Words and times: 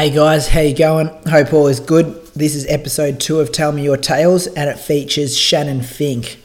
Hey 0.00 0.08
guys, 0.08 0.48
how 0.48 0.60
you 0.60 0.74
going? 0.74 1.08
Hope 1.28 1.52
all 1.52 1.66
is 1.66 1.78
good. 1.78 2.24
This 2.28 2.54
is 2.54 2.66
episode 2.68 3.20
two 3.20 3.38
of 3.38 3.52
Tell 3.52 3.70
Me 3.70 3.82
Your 3.82 3.98
Tales, 3.98 4.46
and 4.46 4.70
it 4.70 4.78
features 4.78 5.36
Shannon 5.36 5.82
Fink. 5.82 6.38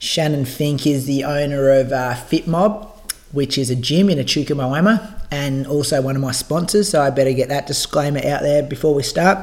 Shannon 0.00 0.44
Fink 0.44 0.88
is 0.88 1.06
the 1.06 1.22
owner 1.22 1.70
of 1.70 1.92
uh, 1.92 2.14
FitMob, 2.14 2.88
which 3.30 3.58
is 3.58 3.70
a 3.70 3.76
gym 3.76 4.10
in 4.10 4.18
Echuca, 4.18 4.54
Moama, 4.54 5.20
and 5.30 5.68
also 5.68 6.02
one 6.02 6.16
of 6.16 6.20
my 6.20 6.32
sponsors. 6.32 6.88
So 6.88 7.00
I 7.00 7.10
better 7.10 7.32
get 7.32 7.48
that 7.48 7.68
disclaimer 7.68 8.18
out 8.26 8.42
there 8.42 8.64
before 8.64 8.92
we 8.92 9.04
start. 9.04 9.38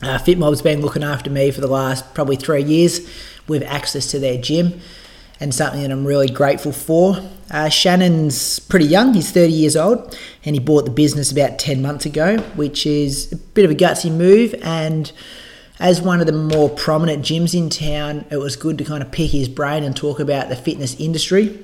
Uh, 0.00 0.16
FitMob's 0.16 0.62
been 0.62 0.80
looking 0.80 1.04
after 1.04 1.28
me 1.28 1.50
for 1.50 1.60
the 1.60 1.66
last 1.66 2.14
probably 2.14 2.36
three 2.36 2.62
years 2.62 3.06
with 3.46 3.62
access 3.64 4.10
to 4.12 4.18
their 4.18 4.40
gym 4.40 4.80
and 5.40 5.54
something 5.54 5.82
that 5.82 5.90
I'm 5.90 6.06
really 6.06 6.28
grateful 6.28 6.72
for. 6.72 7.16
Uh, 7.50 7.68
Shannon's 7.68 8.58
pretty 8.58 8.86
young, 8.86 9.14
he's 9.14 9.30
30 9.30 9.52
years 9.52 9.76
old, 9.76 10.18
and 10.44 10.56
he 10.56 10.60
bought 10.60 10.84
the 10.84 10.90
business 10.90 11.30
about 11.30 11.58
10 11.58 11.80
months 11.80 12.06
ago, 12.06 12.38
which 12.56 12.86
is 12.86 13.32
a 13.32 13.36
bit 13.36 13.64
of 13.64 13.70
a 13.70 13.74
gutsy 13.74 14.10
move. 14.10 14.54
And 14.62 15.12
as 15.78 16.00
one 16.00 16.20
of 16.20 16.26
the 16.26 16.32
more 16.32 16.70
prominent 16.70 17.22
gyms 17.22 17.54
in 17.54 17.70
town, 17.70 18.24
it 18.30 18.38
was 18.38 18.56
good 18.56 18.78
to 18.78 18.84
kind 18.84 19.02
of 19.02 19.12
pick 19.12 19.30
his 19.30 19.48
brain 19.48 19.84
and 19.84 19.94
talk 19.94 20.18
about 20.18 20.48
the 20.48 20.56
fitness 20.56 20.98
industry. 20.98 21.62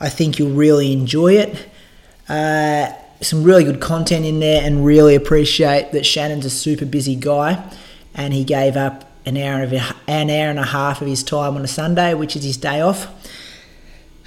I 0.00 0.08
think 0.08 0.38
you'll 0.38 0.50
really 0.50 0.92
enjoy 0.92 1.34
it. 1.34 1.68
Uh, 2.28 2.92
some 3.20 3.44
really 3.44 3.64
good 3.64 3.80
content 3.80 4.26
in 4.26 4.40
there, 4.40 4.62
and 4.62 4.84
really 4.84 5.14
appreciate 5.14 5.92
that 5.92 6.04
Shannon's 6.04 6.44
a 6.44 6.50
super 6.50 6.84
busy 6.84 7.14
guy, 7.14 7.64
and 8.14 8.34
he 8.34 8.44
gave 8.44 8.76
up 8.76 9.10
an 9.26 9.36
hour 9.36 9.62
of 9.62 9.72
an 9.72 10.30
hour 10.30 10.50
and 10.50 10.58
a 10.58 10.64
half 10.64 11.00
of 11.00 11.08
his 11.08 11.22
time 11.22 11.56
on 11.56 11.64
a 11.64 11.68
Sunday, 11.68 12.14
which 12.14 12.36
is 12.36 12.44
his 12.44 12.56
day 12.56 12.80
off. 12.80 13.08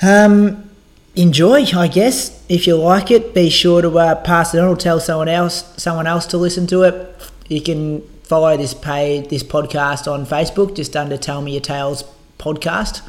Um, 0.02 0.70
enjoy, 1.16 1.66
I 1.76 1.88
guess. 1.88 2.44
If 2.50 2.68
you 2.68 2.78
like 2.78 3.12
it, 3.12 3.34
be 3.34 3.50
sure 3.50 3.82
to 3.82 4.00
uh, 4.00 4.16
pass 4.16 4.54
it 4.54 4.60
on 4.60 4.68
or 4.68 4.76
tell 4.76 5.00
someone 5.00 5.30
else 5.30 5.74
someone 5.78 6.08
else 6.08 6.26
to 6.28 6.38
listen 6.38 6.68
to 6.68 6.84
it. 6.84 7.32
You 7.48 7.62
can 7.62 8.02
follow 8.24 8.58
this 8.58 8.74
page, 8.74 9.30
this 9.30 9.44
podcast 9.44 10.12
on 10.12 10.26
Facebook, 10.26 10.76
just 10.76 10.96
under 10.96 11.18
Tell 11.18 11.42
Me 11.42 11.54
Your 11.54 11.62
Tales 11.62 12.04
podcast, 12.38 13.02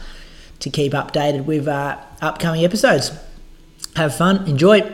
to 0.61 0.71
keep 0.71 0.93
updated 0.93 1.45
with 1.45 1.67
uh, 1.69 1.99
upcoming 2.21 2.65
episodes. 2.65 3.12
Have 3.97 4.15
fun, 4.15 4.47
enjoy. 4.47 4.93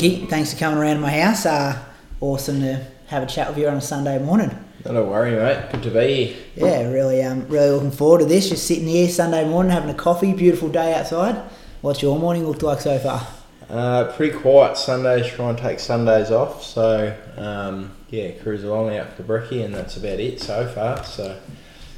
Finky. 0.00 0.28
Thanks 0.28 0.52
for 0.52 0.58
coming 0.58 0.78
around 0.78 0.96
to 0.96 1.02
my 1.02 1.10
house. 1.10 1.44
Uh, 1.44 1.78
awesome 2.20 2.60
to 2.60 2.86
have 3.08 3.22
a 3.22 3.26
chat 3.26 3.48
with 3.48 3.58
you 3.58 3.68
on 3.68 3.76
a 3.76 3.80
Sunday 3.80 4.18
morning. 4.18 4.50
Not 4.84 4.96
a 4.96 5.02
worry, 5.02 5.32
mate. 5.32 5.70
Good 5.70 5.82
to 5.82 5.90
be 5.90 6.36
here. 6.54 6.66
Yeah, 6.66 6.88
really, 6.88 7.22
um, 7.22 7.46
really 7.48 7.70
looking 7.70 7.90
forward 7.90 8.20
to 8.20 8.24
this. 8.24 8.48
Just 8.48 8.66
sitting 8.66 8.86
here 8.86 9.08
Sunday 9.10 9.46
morning, 9.46 9.72
having 9.72 9.90
a 9.90 9.94
coffee. 9.94 10.32
Beautiful 10.32 10.70
day 10.70 10.94
outside. 10.94 11.36
What's 11.82 12.00
your 12.00 12.18
morning 12.18 12.46
looked 12.46 12.62
like 12.62 12.80
so 12.80 12.98
far? 12.98 13.26
Uh, 13.68 14.10
pretty 14.16 14.36
quiet 14.36 14.78
Sundays. 14.78 15.26
Try 15.26 15.50
and 15.50 15.58
take 15.58 15.78
Sundays 15.78 16.30
off. 16.30 16.64
So 16.64 17.14
um, 17.36 17.94
yeah, 18.08 18.30
cruise 18.42 18.64
along 18.64 18.96
out 18.96 19.12
for 19.12 19.22
brekkie, 19.22 19.64
and 19.64 19.74
that's 19.74 19.98
about 19.98 20.18
it 20.18 20.40
so 20.40 20.66
far. 20.68 21.04
So 21.04 21.38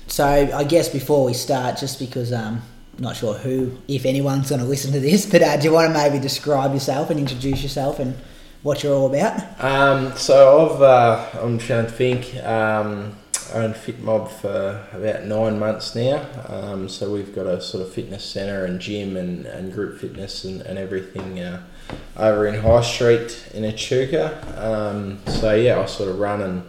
So 0.09 0.27
I 0.27 0.65
guess 0.65 0.89
before 0.89 1.25
we 1.25 1.35
start, 1.35 1.79
just 1.79 2.01
because 2.01 2.33
um, 2.33 2.63
not 2.99 3.17
sure 3.17 3.35
who, 3.35 3.77
if 3.89 4.05
anyone's 4.05 4.51
going 4.51 4.61
to 4.61 4.67
listen 4.67 4.93
to 4.93 5.01
this, 5.01 5.27
but 5.31 5.43
uh, 5.43 5.57
do 5.57 5.65
you 5.65 5.73
want 5.73 5.89
to 5.89 5.95
maybe 5.95 6.19
describe 6.19 6.73
yourself 6.73 7.11
and 7.11 7.19
introduce 7.19 7.63
yourself 7.63 7.99
and 7.99 8.15
what 8.63 8.83
you're 8.83 8.95
all 8.95 9.07
about? 9.07 9.43
um, 9.63 10.17
so 10.17 10.75
I've 10.75 10.83
uh, 10.83 11.41
I'm 11.43 11.59
Shannon 11.59 11.91
Fink. 11.91 12.37
Um, 12.45 13.17
owned 13.55 13.75
FitMob 13.75 14.31
for 14.31 14.87
about 14.93 15.25
nine 15.25 15.59
months 15.59 15.95
now. 15.95 16.25
Um, 16.49 16.89
so 16.89 17.13
we've 17.13 17.35
got 17.35 17.47
a 17.47 17.61
sort 17.61 17.85
of 17.87 17.93
fitness 17.93 18.25
centre 18.25 18.65
and 18.65 18.81
gym 18.81 19.17
and, 19.17 19.47
and 19.47 19.73
group 19.73 20.01
fitness 20.01 20.45
and, 20.45 20.63
and 20.63 20.79
everything 20.79 21.41
uh, 21.41 21.63
over 22.17 22.47
in 22.47 22.61
High 22.61 22.83
Street 22.83 23.51
in 23.53 23.65
Echuca. 23.65 24.43
Um, 24.57 25.21
so 25.27 25.55
yeah, 25.55 25.81
I 25.81 25.87
sort 25.87 26.09
of 26.09 26.19
run 26.19 26.41
and 26.41 26.63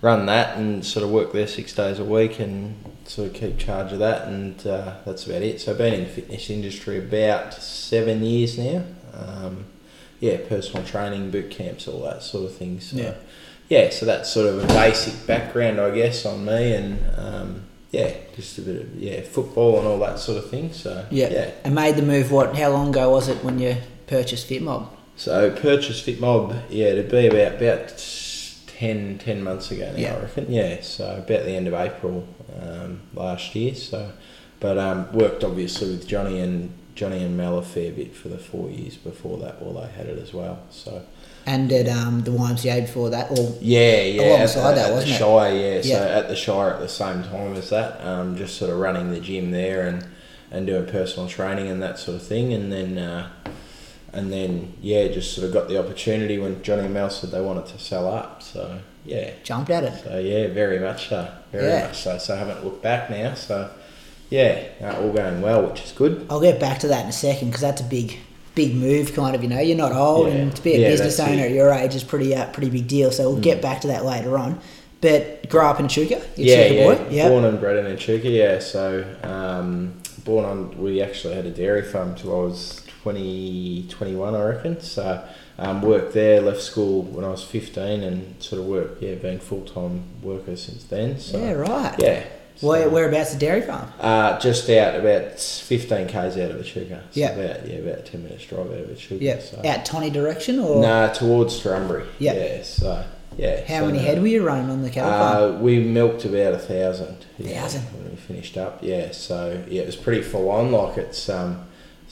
run 0.00 0.26
that 0.26 0.56
and 0.56 0.84
sort 0.84 1.04
of 1.04 1.10
work 1.10 1.32
there 1.32 1.46
six 1.46 1.72
days 1.72 1.98
a 1.98 2.04
week 2.04 2.38
and 2.38 2.74
sort 3.06 3.28
of 3.28 3.34
keep 3.34 3.58
charge 3.58 3.92
of 3.92 3.98
that 3.98 4.28
and 4.28 4.66
uh, 4.66 4.94
that's 5.04 5.26
about 5.26 5.42
it. 5.42 5.60
So 5.60 5.72
I've 5.72 5.78
been 5.78 5.94
in 5.94 6.04
the 6.04 6.10
fitness 6.10 6.50
industry 6.50 6.98
about 6.98 7.54
seven 7.54 8.22
years 8.22 8.58
now. 8.58 8.84
Um, 9.12 9.66
yeah, 10.20 10.38
personal 10.48 10.84
training, 10.86 11.30
boot 11.30 11.50
camps, 11.50 11.86
all 11.86 12.02
that 12.04 12.22
sort 12.22 12.46
of 12.50 12.56
thing. 12.56 12.80
So 12.80 12.96
Yeah. 12.96 13.14
yeah, 13.68 13.90
so 13.90 14.06
that's 14.06 14.30
sort 14.32 14.46
of 14.48 14.64
a 14.64 14.66
basic 14.68 15.26
background, 15.26 15.80
I 15.80 15.90
guess, 15.94 16.24
on 16.24 16.44
me, 16.44 16.72
and 16.74 16.98
um, 17.18 17.62
yeah, 17.90 18.12
just 18.34 18.58
a 18.58 18.62
bit 18.62 18.80
of 18.82 18.94
yeah, 18.96 19.20
football 19.20 19.78
and 19.78 19.86
all 19.86 19.98
that 19.98 20.18
sort 20.18 20.38
of 20.38 20.48
thing. 20.50 20.72
So 20.72 21.04
yeah. 21.10 21.28
yeah. 21.30 21.50
And 21.64 21.74
made 21.74 21.96
the 21.96 22.02
move. 22.02 22.32
What? 22.32 22.56
How 22.56 22.70
long 22.70 22.88
ago 22.88 23.10
was 23.10 23.28
it 23.28 23.44
when 23.44 23.58
you 23.58 23.76
purchased 24.06 24.48
FitMob? 24.48 24.88
So 25.16 25.50
purchase 25.50 26.00
FitMob, 26.02 26.62
yeah, 26.70 26.86
it'd 26.86 27.10
be 27.10 27.26
about 27.26 27.60
about 27.62 27.90
10, 28.78 29.18
10 29.18 29.42
months 29.42 29.70
ago 29.70 29.90
now, 29.92 29.98
Yeah. 29.98 30.14
I 30.14 30.20
reckon. 30.20 30.46
Yeah, 30.50 30.80
so 30.82 31.10
about 31.16 31.44
the 31.44 31.52
end 31.56 31.68
of 31.68 31.74
April 31.74 32.26
um, 32.60 33.00
last 33.14 33.54
year. 33.54 33.74
So, 33.74 34.10
but 34.60 34.78
um, 34.78 35.12
worked 35.12 35.44
obviously 35.44 35.90
with 35.90 36.06
Johnny 36.08 36.40
and 36.40 36.72
Johnny 36.94 37.22
and 37.24 37.36
Mel 37.36 37.58
a 37.58 37.62
fair 37.62 37.90
bit 37.92 38.14
for 38.14 38.28
the 38.28 38.38
four 38.38 38.70
years 38.70 38.96
before 38.96 39.38
that, 39.38 39.60
while 39.60 39.82
they 39.82 39.90
had 39.92 40.06
it 40.06 40.18
as 40.18 40.32
well. 40.32 40.62
So 40.70 41.02
And 41.44 41.70
at 41.72 41.88
um, 41.88 42.22
the 42.22 42.30
YMCA 42.30 42.82
before 42.82 43.10
that, 43.10 43.30
or 43.32 43.56
Yeah, 43.60 44.02
yeah. 44.02 44.22
Alongside 44.36 44.70
at, 44.70 44.74
that, 44.76 44.90
at 44.90 44.92
wasn't 44.94 45.08
the 45.10 45.14
it? 45.14 45.18
Shire, 45.18 45.82
yeah. 45.82 45.96
So 45.96 46.08
at 46.08 46.28
the 46.28 46.36
Shire 46.36 46.70
at 46.70 46.80
the 46.80 46.88
same 46.88 47.22
time 47.24 47.54
as 47.54 47.70
that, 47.70 48.00
um, 48.04 48.36
just 48.36 48.56
sort 48.56 48.70
of 48.70 48.78
running 48.78 49.10
the 49.10 49.20
gym 49.20 49.50
there 49.50 49.88
and, 49.88 50.06
and 50.52 50.66
doing 50.66 50.86
personal 50.86 51.28
training 51.28 51.68
and 51.68 51.82
that 51.82 51.98
sort 51.98 52.16
of 52.16 52.26
thing, 52.26 52.52
and 52.52 52.70
then 52.72 52.96
uh, 52.98 53.28
and 54.14 54.32
then 54.32 54.72
yeah, 54.80 55.08
just 55.08 55.34
sort 55.34 55.46
of 55.46 55.52
got 55.52 55.68
the 55.68 55.78
opportunity 55.78 56.38
when 56.38 56.62
Johnny 56.62 56.84
and 56.84 56.94
Mel 56.94 57.10
said 57.10 57.30
they 57.30 57.40
wanted 57.40 57.66
to 57.66 57.78
sell 57.78 58.08
up. 58.08 58.42
So 58.42 58.78
yeah, 59.04 59.30
jumped 59.42 59.70
at 59.70 59.84
it. 59.84 60.02
so 60.04 60.18
yeah, 60.18 60.48
very 60.48 60.78
much 60.78 61.08
so, 61.08 61.28
very 61.52 61.68
Yeah. 61.68 61.86
much 61.86 61.98
so. 61.98 62.18
So 62.18 62.34
I 62.34 62.38
haven't 62.38 62.64
looked 62.64 62.82
back 62.82 63.10
now. 63.10 63.34
So 63.34 63.68
yeah, 64.30 64.62
uh, 64.82 65.00
all 65.00 65.12
going 65.12 65.42
well, 65.42 65.66
which 65.68 65.82
is 65.82 65.92
good. 65.92 66.26
I'll 66.30 66.40
get 66.40 66.58
back 66.58 66.78
to 66.80 66.88
that 66.88 67.04
in 67.04 67.08
a 67.10 67.12
second 67.12 67.48
because 67.48 67.60
that's 67.60 67.80
a 67.80 67.84
big, 67.84 68.18
big 68.54 68.74
move. 68.74 69.14
Kind 69.14 69.36
of, 69.36 69.42
you 69.42 69.48
know, 69.48 69.60
you're 69.60 69.76
not 69.76 69.92
old, 69.92 70.28
Yeah. 70.28 70.34
and 70.34 70.56
to 70.56 70.62
be 70.62 70.74
a 70.74 70.78
Yeah, 70.80 70.88
business 70.88 71.20
owner 71.20 71.44
at 71.44 71.50
your 71.50 71.70
age 71.72 71.94
is 71.94 72.02
pretty, 72.02 72.34
uh, 72.34 72.46
pretty 72.46 72.70
big 72.70 72.88
deal. 72.88 73.10
So 73.10 73.30
we'll 73.30 73.40
get 73.40 73.60
back 73.60 73.80
to 73.82 73.88
that 73.88 74.04
later 74.04 74.38
on. 74.38 74.58
But 75.00 75.48
grew 75.50 75.60
up 75.60 75.78
in 75.80 75.88
you're 75.88 76.06
yeah, 76.36 76.66
yeah. 76.66 76.84
boy, 76.94 77.06
yeah. 77.10 77.28
Born 77.28 77.44
and 77.44 77.60
bred 77.60 77.76
in 77.76 77.92
Echuca, 77.92 78.26
yeah. 78.28 78.58
So 78.60 79.04
um, 79.22 79.92
born 80.24 80.46
on, 80.46 80.78
we 80.82 81.02
actually 81.02 81.34
had 81.34 81.44
a 81.44 81.50
dairy 81.50 81.82
farm 81.82 82.14
till 82.14 82.32
I 82.32 82.42
was 82.44 82.80
2021, 83.04 84.34
I 84.34 84.42
reckon. 84.44 84.80
So 84.80 85.26
um, 85.58 85.82
worked 85.82 86.14
there, 86.14 86.40
left 86.40 86.62
school 86.62 87.02
when 87.02 87.24
I 87.24 87.28
was 87.28 87.42
15, 87.44 88.02
and 88.02 88.42
sort 88.42 88.60
of 88.60 88.66
worked, 88.66 89.02
yeah, 89.02 89.14
been 89.16 89.38
full 89.38 89.62
time 89.64 90.04
worker 90.22 90.56
since 90.56 90.84
then. 90.84 91.18
So, 91.18 91.38
Yeah, 91.38 91.52
right. 91.52 91.94
Yeah. 91.98 92.24
Where, 92.60 92.88
whereabouts 92.88 93.32
the 93.32 93.38
dairy 93.40 93.62
farm? 93.62 93.92
uh, 94.00 94.38
just 94.38 94.70
out 94.70 94.94
about 94.94 95.40
15 95.40 96.06
k's 96.06 96.14
out 96.38 96.50
of 96.52 96.60
Echuca. 96.60 97.02
So 97.10 97.20
Yeah. 97.20 97.30
About, 97.32 97.66
yeah, 97.68 97.76
about 97.78 98.06
10 98.06 98.22
minutes 98.22 98.44
drive 98.46 98.66
out 98.68 98.72
of 98.78 98.90
Echuca. 98.92 99.22
Yeah, 99.24 99.40
So. 99.40 99.60
out 99.64 99.84
Tony 99.84 100.08
direction 100.10 100.60
or 100.60 100.80
Nah, 100.80 101.08
towards 101.12 101.60
Torrumbarry. 101.60 102.06
Yeah. 102.20 102.34
Yeah. 102.34 102.62
So 102.62 103.04
yeah. 103.36 103.60
how 103.66 103.80
so 103.80 103.86
many 103.86 103.98
head 103.98 104.20
were 104.20 104.28
you 104.28 104.44
running 104.46 104.70
on 104.70 104.82
the 104.82 104.90
cattle 104.90 105.10
farm? 105.10 105.54
Uh, 105.56 105.58
we 105.60 105.80
milked 105.80 106.24
about 106.24 106.54
a 106.54 106.58
thousand. 106.58 107.26
yeah, 107.38 107.60
Thousand? 107.62 107.82
when 107.92 108.10
we 108.10 108.16
finished 108.16 108.56
up. 108.56 108.78
Yeah, 108.82 109.10
so 109.10 109.60
yeah, 109.68 109.82
it 109.82 109.86
was 109.86 109.96
pretty 109.96 110.22
full 110.22 110.48
on. 110.48 110.70
Like 110.70 110.96
it's 110.96 111.28
um, 111.28 111.66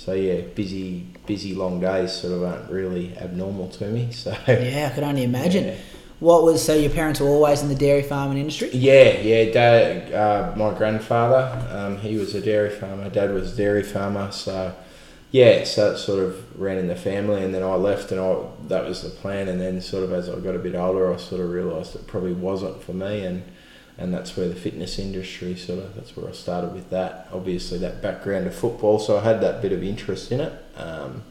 so 0.05 0.15
yeah, 0.15 0.41
busy, 0.57 1.07
busy 1.27 1.55
long 1.55 1.79
days 1.79 2.11
sort 2.11 2.33
of 2.33 2.43
aren't 2.43 2.69
really 2.69 3.17
abnormal 3.19 3.69
to 3.69 3.87
me. 3.87 4.11
So 4.11 4.37
Yeah, 4.49 4.89
I 4.91 4.95
could 4.95 5.05
only 5.05 5.23
imagine. 5.23 5.65
Yeah. 5.65 5.77
What 6.19 6.43
was 6.43 6.65
so 6.65 6.75
your 6.75 6.91
parents 6.91 7.21
were 7.21 7.29
always 7.29 7.63
in 7.63 7.69
the 7.69 7.77
dairy 7.77 8.03
farming 8.03 8.39
industry? 8.39 8.71
Yeah, 8.73 9.21
yeah. 9.21 9.53
Dad, 9.53 10.13
uh, 10.13 10.57
my 10.57 10.77
grandfather, 10.77 11.67
um, 11.71 11.99
he 11.99 12.17
was 12.17 12.35
a 12.35 12.41
dairy 12.41 12.71
farmer. 12.71 13.11
Dad 13.11 13.33
was 13.33 13.53
a 13.53 13.57
dairy 13.57 13.85
farmer. 13.85 14.33
So, 14.33 14.75
yeah, 15.31 15.63
so 15.63 15.93
it 15.93 15.99
sort 15.99 16.19
of 16.25 16.61
ran 16.61 16.79
in 16.79 16.89
the 16.89 16.97
family. 16.97 17.45
And 17.45 17.55
then 17.55 17.63
I 17.63 17.75
left, 17.75 18.11
and 18.11 18.21
I 18.21 18.37
that 18.69 18.85
was 18.85 19.03
the 19.03 19.11
plan. 19.11 19.47
And 19.49 19.61
then 19.61 19.81
sort 19.81 20.03
of 20.03 20.13
as 20.13 20.29
I 20.29 20.39
got 20.41 20.57
a 20.57 20.61
bit 20.61 20.75
older, 20.75 21.13
I 21.13 21.17
sort 21.17 21.41
of 21.41 21.51
realised 21.51 21.95
it 21.95 22.09
probably 22.09 22.33
wasn't 22.33 22.83
for 22.83 22.93
me. 22.93 23.25
And 23.25 23.45
and 23.99 24.13
that's 24.13 24.37
where 24.37 24.49
the 24.49 24.55
fitness 24.55 24.99
industry 24.99 25.55
sort 25.55 25.79
of 25.81 25.95
that's 25.95 26.17
where 26.17 26.29
I 26.29 26.33
started 26.33 26.73
with 26.73 26.91
that. 26.91 27.29
Obviously, 27.33 27.79
that 27.79 28.03
background 28.03 28.47
of 28.47 28.55
football, 28.55 28.99
so 28.99 29.19
I 29.19 29.23
had 29.23 29.41
that 29.41 29.63
bit 29.63 29.73
of 29.73 29.83
interest 29.83 30.33
in 30.33 30.41
it. 30.41 30.53
Um, 30.77 31.23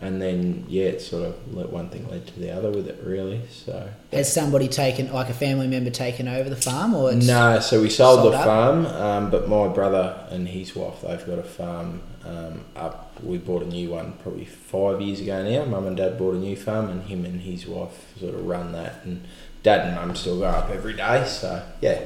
and 0.00 0.20
then 0.20 0.64
yeah, 0.68 0.86
it 0.86 1.00
sort 1.00 1.24
of 1.24 1.54
let 1.54 1.70
one 1.70 1.88
thing 1.88 2.08
led 2.10 2.26
to 2.26 2.40
the 2.40 2.50
other 2.50 2.70
with 2.70 2.88
it 2.88 3.00
really. 3.02 3.40
So 3.50 3.88
Has 4.12 4.32
somebody 4.32 4.68
taken, 4.68 5.12
like 5.12 5.28
a 5.28 5.34
family 5.34 5.68
member, 5.68 5.90
taken 5.90 6.26
over 6.26 6.50
the 6.50 6.56
farm, 6.56 6.94
or 6.94 7.12
no, 7.12 7.60
so 7.60 7.80
we 7.80 7.88
sold, 7.88 8.20
sold 8.20 8.32
the 8.32 8.38
up? 8.38 8.44
farm, 8.44 8.86
um, 8.86 9.30
but 9.30 9.48
my 9.48 9.68
brother 9.68 10.26
and 10.30 10.48
his 10.48 10.74
wife, 10.74 11.00
they've 11.02 11.24
got 11.24 11.38
a 11.38 11.44
farm 11.44 12.02
um, 12.24 12.64
up. 12.74 13.12
We 13.22 13.38
bought 13.38 13.62
a 13.62 13.66
new 13.66 13.90
one 13.90 14.14
probably 14.22 14.44
five 14.44 15.00
years 15.00 15.20
ago 15.20 15.42
now. 15.48 15.64
Mum 15.64 15.86
and 15.86 15.96
dad 15.96 16.18
bought 16.18 16.34
a 16.34 16.38
new 16.38 16.56
farm, 16.56 16.90
and 16.90 17.04
him 17.04 17.24
and 17.24 17.40
his 17.40 17.66
wife 17.66 18.18
sort 18.18 18.34
of 18.34 18.44
run 18.44 18.72
that. 18.72 19.04
And 19.04 19.24
dad 19.64 19.86
and 19.86 19.96
mum 19.96 20.14
still 20.14 20.38
go 20.38 20.44
up 20.44 20.70
every 20.70 20.92
day, 20.92 21.26
so 21.26 21.60
yeah. 21.80 22.04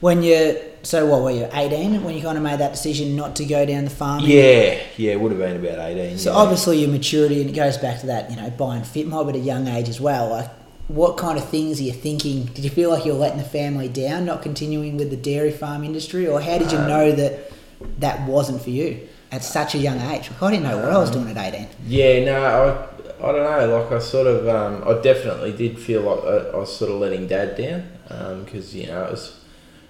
when 0.00 0.22
you? 0.22 0.58
So 0.82 1.06
what 1.06 1.22
were 1.22 1.30
you? 1.30 1.48
Eighteen 1.52 2.02
when 2.04 2.14
you 2.14 2.22
kind 2.22 2.38
of 2.38 2.44
made 2.44 2.60
that 2.60 2.72
decision 2.72 3.16
not 3.16 3.36
to 3.36 3.44
go 3.44 3.66
down 3.66 3.84
the 3.84 3.90
farm? 3.90 4.22
Yeah, 4.24 4.80
yeah, 4.96 5.12
it 5.12 5.20
would 5.20 5.32
have 5.32 5.40
been 5.40 5.56
about 5.56 5.78
18. 5.78 6.18
So 6.18 6.30
yeah. 6.30 6.38
obviously 6.38 6.78
your 6.80 6.90
maturity, 6.90 7.40
and 7.40 7.50
it 7.50 7.54
goes 7.54 7.76
back 7.78 8.00
to 8.00 8.06
that, 8.06 8.30
you 8.30 8.36
know, 8.36 8.50
buying 8.50 8.82
FitMob 8.82 9.28
at 9.28 9.34
a 9.34 9.38
young 9.38 9.66
age 9.66 9.88
as 9.88 10.00
well. 10.00 10.28
Like, 10.28 10.50
what 10.88 11.16
kind 11.16 11.38
of 11.38 11.48
things 11.48 11.80
are 11.80 11.84
you 11.84 11.92
thinking? 11.92 12.44
Did 12.44 12.64
you 12.64 12.70
feel 12.70 12.90
like 12.90 13.06
you're 13.06 13.14
letting 13.14 13.38
the 13.38 13.44
family 13.44 13.88
down, 13.88 14.26
not 14.26 14.42
continuing 14.42 14.98
with 14.98 15.10
the 15.10 15.16
dairy 15.16 15.52
farm 15.52 15.84
industry, 15.84 16.26
or 16.26 16.40
how 16.40 16.58
did 16.58 16.72
Um, 16.72 16.82
you 16.82 16.88
know 16.88 17.12
that 17.12 17.50
that 17.98 18.26
wasn't 18.28 18.62
for 18.62 18.70
you 18.70 19.08
at 19.32 19.42
such 19.42 19.74
a 19.74 19.78
young 19.78 20.00
age? 20.00 20.30
Like, 20.30 20.42
I 20.42 20.50
didn't 20.50 20.64
know 20.64 20.76
what 20.76 20.90
I 20.90 20.98
was 20.98 21.10
doing 21.10 21.30
at 21.34 21.38
eighteen. 21.38 21.68
Yeah, 21.86 22.24
no, 22.26 22.44
I, 22.44 22.93
I 23.24 23.32
don't 23.32 23.68
know. 23.68 23.78
Like 23.78 23.92
I 23.92 23.98
sort 23.98 24.26
of, 24.26 24.48
um, 24.48 24.86
I 24.86 25.00
definitely 25.00 25.52
did 25.52 25.78
feel 25.78 26.02
like 26.02 26.24
I, 26.24 26.50
I 26.50 26.56
was 26.56 26.76
sort 26.76 26.90
of 26.90 26.98
letting 26.98 27.26
dad 27.26 27.56
down 27.56 28.44
because 28.44 28.74
you 28.74 28.86
know 28.86 29.04
it 29.04 29.10
was 29.12 29.40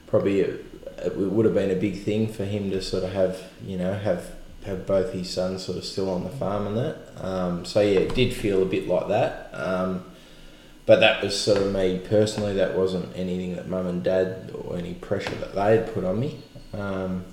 probably 0.06 0.40
it 0.40 1.16
would 1.16 1.44
have 1.44 1.54
been 1.54 1.70
a 1.70 1.76
big 1.76 2.02
thing 2.02 2.32
for 2.32 2.44
him 2.44 2.70
to 2.70 2.80
sort 2.80 3.04
of 3.04 3.12
have 3.12 3.38
you 3.64 3.76
know 3.76 3.92
have 3.92 4.30
have 4.64 4.86
both 4.86 5.12
his 5.12 5.28
sons 5.28 5.64
sort 5.64 5.76
of 5.76 5.84
still 5.84 6.08
on 6.08 6.24
the 6.24 6.30
farm 6.30 6.66
and 6.68 6.76
that. 6.76 7.24
Um, 7.24 7.64
so 7.64 7.80
yeah, 7.80 8.00
it 8.00 8.14
did 8.14 8.32
feel 8.32 8.62
a 8.62 8.66
bit 8.66 8.88
like 8.88 9.08
that. 9.08 9.50
Um, 9.52 10.04
but 10.86 11.00
that 11.00 11.22
was 11.22 11.38
sort 11.38 11.62
of 11.62 11.72
me 11.72 11.98
personally. 11.98 12.54
That 12.54 12.76
wasn't 12.76 13.16
anything 13.16 13.56
that 13.56 13.68
mum 13.68 13.86
and 13.86 14.02
dad 14.02 14.52
or 14.54 14.76
any 14.76 14.94
pressure 14.94 15.34
that 15.36 15.54
they 15.54 15.76
had 15.76 15.92
put 15.92 16.04
on 16.04 16.20
me. 16.20 16.40
Um, 16.72 17.24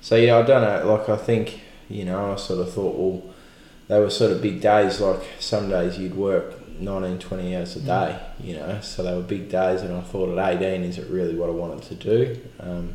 so 0.00 0.16
yeah, 0.16 0.38
I 0.38 0.42
don't 0.42 0.62
know. 0.62 0.94
Like 0.94 1.08
I 1.08 1.16
think 1.16 1.60
you 1.88 2.04
know, 2.04 2.32
I 2.32 2.36
sort 2.36 2.60
of 2.60 2.72
thought, 2.72 2.96
well, 2.96 3.31
they 3.92 4.00
were 4.00 4.08
sort 4.08 4.32
of 4.32 4.40
big 4.40 4.60
days. 4.62 5.00
Like 5.00 5.20
some 5.38 5.68
days 5.68 5.98
you'd 5.98 6.14
work 6.14 6.54
19, 6.80 7.18
20 7.18 7.56
hours 7.56 7.76
a 7.76 7.80
day. 7.80 8.18
You 8.42 8.54
know, 8.54 8.80
so 8.80 9.02
they 9.02 9.14
were 9.14 9.20
big 9.22 9.50
days. 9.50 9.82
And 9.82 9.94
I 9.94 10.00
thought 10.00 10.36
at 10.36 10.54
eighteen, 10.54 10.82
is 10.82 10.96
it 10.96 11.08
really 11.10 11.34
what 11.34 11.50
I 11.50 11.52
wanted 11.52 11.82
to 11.84 11.94
do? 11.96 12.40
Um, 12.58 12.94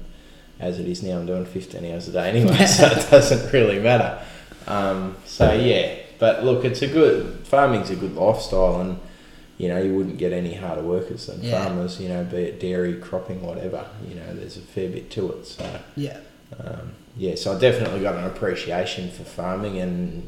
as 0.60 0.80
it 0.80 0.88
is 0.88 1.04
now, 1.04 1.20
I'm 1.20 1.28
doing 1.28 1.46
fifteen 1.46 1.86
hours 1.92 2.08
a 2.08 2.14
day 2.14 2.30
anyway, 2.30 2.66
so 2.78 2.88
it 2.88 3.08
doesn't 3.12 3.54
really 3.54 3.80
matter. 3.80 4.20
Um, 4.66 5.16
so 5.26 5.54
yeah, 5.54 5.96
but 6.18 6.44
look, 6.44 6.66
it's 6.66 6.82
a 6.82 6.88
good 6.88 7.46
farming's 7.46 7.92
a 7.92 7.96
good 7.96 8.16
lifestyle, 8.16 8.82
and 8.82 9.00
you 9.60 9.68
know 9.68 9.80
you 9.80 9.94
wouldn't 9.94 10.18
get 10.18 10.34
any 10.34 10.56
harder 10.56 10.82
workers 10.82 11.28
than 11.28 11.44
Yeah. 11.44 11.64
farmers. 11.64 12.02
You 12.02 12.10
know, 12.10 12.24
be 12.24 12.38
it 12.38 12.60
dairy, 12.60 12.96
cropping, 12.96 13.44
whatever. 13.44 13.86
You 14.10 14.16
know, 14.16 14.34
there's 14.34 14.58
a 14.58 14.62
fair 14.62 14.90
bit 14.90 15.12
to 15.12 15.32
it. 15.34 15.46
So 15.46 15.80
Yeah. 15.96 16.18
um, 16.60 16.94
yeah, 17.16 17.36
so 17.36 17.56
I 17.56 17.60
definitely 17.60 18.00
got 18.02 18.16
an 18.16 18.24
appreciation 18.26 19.12
for 19.12 19.24
farming, 19.26 19.78
and 19.78 20.28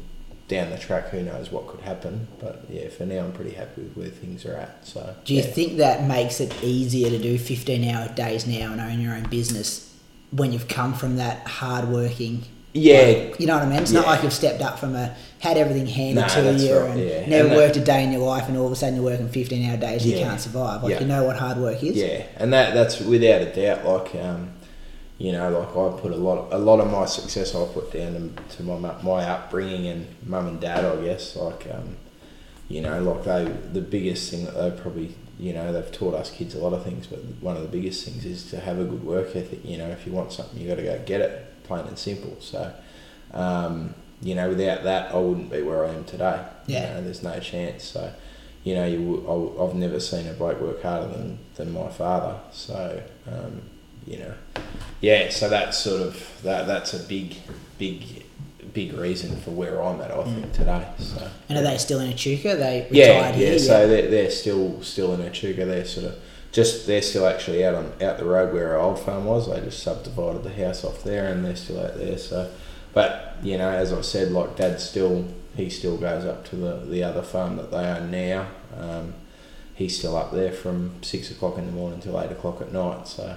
down 0.50 0.68
the 0.70 0.76
track, 0.78 1.08
who 1.10 1.22
knows 1.22 1.50
what 1.52 1.68
could 1.68 1.80
happen. 1.80 2.26
But 2.40 2.64
yeah, 2.68 2.88
for 2.88 3.06
now, 3.06 3.20
I'm 3.20 3.32
pretty 3.32 3.52
happy 3.52 3.82
with 3.82 3.96
where 3.96 4.08
things 4.08 4.44
are 4.44 4.56
at. 4.56 4.86
So 4.86 5.14
Do 5.24 5.32
you 5.34 5.40
yeah. 5.42 5.46
think 5.46 5.76
that 5.78 6.04
makes 6.06 6.40
it 6.40 6.52
easier 6.62 7.08
to 7.08 7.18
do 7.18 7.38
15 7.38 7.88
hour 7.88 8.08
days 8.08 8.46
now 8.46 8.72
and 8.72 8.80
own 8.80 9.00
your 9.00 9.14
own 9.14 9.22
business 9.30 9.96
when 10.32 10.52
you've 10.52 10.68
come 10.68 10.92
from 10.92 11.16
that 11.16 11.46
hard 11.46 11.88
working? 11.88 12.42
Yeah, 12.72 13.32
You 13.38 13.46
know 13.46 13.54
what 13.54 13.64
I 13.64 13.68
mean? 13.68 13.80
It's 13.82 13.90
not 13.90 14.06
like 14.06 14.22
you've 14.22 14.32
stepped 14.32 14.60
up 14.62 14.78
from 14.78 14.94
a, 14.94 15.12
had 15.40 15.56
everything 15.56 15.86
handed 15.88 16.20
No, 16.20 16.28
to 16.28 16.52
you 16.52 16.76
right, 16.78 16.90
and 16.90 17.00
yeah. 17.00 17.26
never 17.26 17.48
And 17.48 17.50
that- 17.52 17.56
worked 17.56 17.76
a 17.76 17.80
day 17.80 18.04
in 18.04 18.12
your 18.12 18.20
life 18.24 18.46
and 18.48 18.56
all 18.56 18.66
of 18.66 18.72
a 18.72 18.76
sudden 18.76 18.94
you're 18.94 19.04
working 19.04 19.28
15 19.28 19.68
hour 19.70 19.76
days 19.76 20.06
you 20.06 20.16
can't 20.18 20.40
survive. 20.40 20.82
Like 20.84 20.92
Yeah. 20.92 21.00
you 21.00 21.06
know 21.06 21.24
what 21.24 21.36
hard 21.36 21.58
work 21.58 21.82
is? 21.82 21.96
Yeah, 21.96 22.22
and 22.36 22.52
that 22.52 22.74
that's 22.74 23.00
without 23.00 23.42
a 23.42 23.46
doubt. 23.46 23.84
Like, 23.84 24.14
um, 24.24 24.50
you 25.20 25.32
know, 25.32 25.50
like 25.50 25.68
I 25.68 26.00
put 26.00 26.12
a 26.12 26.16
lot, 26.16 26.48
a 26.50 26.58
lot 26.58 26.80
of 26.80 26.90
my 26.90 27.04
success 27.04 27.54
I 27.54 27.64
put 27.66 27.92
down 27.92 28.12
to, 28.14 28.56
to 28.56 28.62
my 28.62 28.76
my 29.02 29.20
upbringing 29.24 29.86
and 29.86 30.06
mum 30.26 30.46
and 30.48 30.60
dad. 30.60 30.84
I 30.84 30.96
guess, 31.04 31.36
like, 31.36 31.66
um, 31.72 31.96
you 32.68 32.80
know, 32.80 33.00
like 33.02 33.22
they 33.24 33.44
the 33.72 33.80
biggest 33.96 34.30
thing 34.30 34.46
that 34.46 34.54
they 34.54 34.70
probably, 34.82 35.14
you 35.38 35.52
know, 35.52 35.72
they've 35.72 35.92
taught 35.92 36.14
us 36.14 36.30
kids 36.30 36.54
a 36.54 36.58
lot 36.58 36.72
of 36.72 36.82
things, 36.84 37.06
but 37.06 37.18
one 37.40 37.56
of 37.56 37.62
the 37.62 37.68
biggest 37.68 38.04
things 38.04 38.24
is 38.24 38.50
to 38.50 38.58
have 38.60 38.78
a 38.80 38.84
good 38.84 39.04
work 39.04 39.36
ethic. 39.36 39.60
You 39.64 39.78
know, 39.78 39.88
if 39.90 40.06
you 40.06 40.12
want 40.12 40.32
something, 40.32 40.58
you 40.60 40.68
got 40.68 40.76
to 40.76 40.82
go 40.82 40.98
get 41.06 41.20
it, 41.20 41.62
plain 41.64 41.86
and 41.86 41.98
simple. 41.98 42.36
So. 42.40 42.72
Um, 43.32 43.94
you 44.22 44.34
know, 44.34 44.48
without 44.50 44.82
that, 44.84 45.14
I 45.14 45.18
wouldn't 45.18 45.50
be 45.50 45.62
where 45.62 45.86
I 45.86 45.94
am 45.94 46.04
today. 46.04 46.44
Yeah. 46.66 46.88
You 46.88 46.94
know, 46.94 47.04
there's 47.04 47.22
no 47.22 47.38
chance. 47.40 47.84
So, 47.84 48.12
you 48.64 48.74
know, 48.74 48.84
you, 48.86 49.24
I- 49.58 49.64
I've 49.64 49.74
never 49.74 49.98
seen 49.98 50.26
a 50.28 50.34
bloke 50.34 50.60
work 50.60 50.82
harder 50.82 51.08
than, 51.08 51.38
than 51.54 51.72
my 51.72 51.88
father. 51.88 52.38
So, 52.52 53.02
um, 53.26 53.62
you 54.10 54.18
know, 54.18 54.34
yeah. 55.00 55.30
So 55.30 55.48
that's 55.48 55.78
sort 55.78 56.02
of 56.02 56.40
that. 56.42 56.66
That's 56.66 56.92
a 56.94 56.98
big, 57.06 57.36
big, 57.78 58.24
big 58.74 58.92
reason 58.94 59.36
for 59.36 59.50
where 59.52 59.80
I'm 59.82 60.00
at. 60.00 60.10
I 60.10 60.24
think 60.24 60.52
today. 60.52 60.86
So. 60.98 61.30
And 61.48 61.58
are 61.58 61.62
they 61.62 61.78
still 61.78 62.00
in 62.00 62.10
Echuca? 62.12 62.56
They 62.56 62.86
retired 62.90 62.92
Yeah, 62.92 63.32
here? 63.32 63.52
yeah. 63.52 63.58
So 63.58 63.88
they're, 63.88 64.10
they're 64.10 64.30
still 64.30 64.82
still 64.82 65.14
in 65.14 65.22
Echuca. 65.22 65.64
They're 65.64 65.84
sort 65.84 66.06
of 66.06 66.18
just 66.52 66.86
they're 66.88 67.02
still 67.02 67.26
actually 67.26 67.64
out 67.64 67.76
on 67.76 67.92
out 68.02 68.18
the 68.18 68.24
road 68.24 68.52
where 68.52 68.70
our 68.76 68.80
old 68.80 68.98
farm 68.98 69.24
was. 69.24 69.48
They 69.48 69.60
just 69.60 69.82
subdivided 69.82 70.42
the 70.42 70.52
house 70.52 70.84
off 70.84 71.04
there, 71.04 71.32
and 71.32 71.44
they're 71.44 71.56
still 71.56 71.80
out 71.80 71.96
there. 71.96 72.18
So, 72.18 72.50
but 72.92 73.36
you 73.42 73.56
know, 73.58 73.70
as 73.70 73.92
I 73.92 74.00
said, 74.00 74.32
like 74.32 74.56
Dad 74.56 74.80
still 74.80 75.26
he 75.56 75.70
still 75.70 75.96
goes 75.96 76.24
up 76.24 76.44
to 76.50 76.56
the 76.56 76.76
the 76.84 77.02
other 77.04 77.22
farm 77.22 77.56
that 77.56 77.70
they 77.70 77.84
own 77.86 78.10
now. 78.10 78.48
Um, 78.76 79.14
he's 79.74 79.96
still 79.98 80.16
up 80.16 80.32
there 80.32 80.52
from 80.52 80.92
six 81.02 81.30
o'clock 81.30 81.56
in 81.58 81.66
the 81.66 81.72
morning 81.72 82.00
till 82.00 82.20
eight 82.20 82.30
o'clock 82.32 82.60
at 82.60 82.72
night. 82.72 83.06
So, 83.08 83.36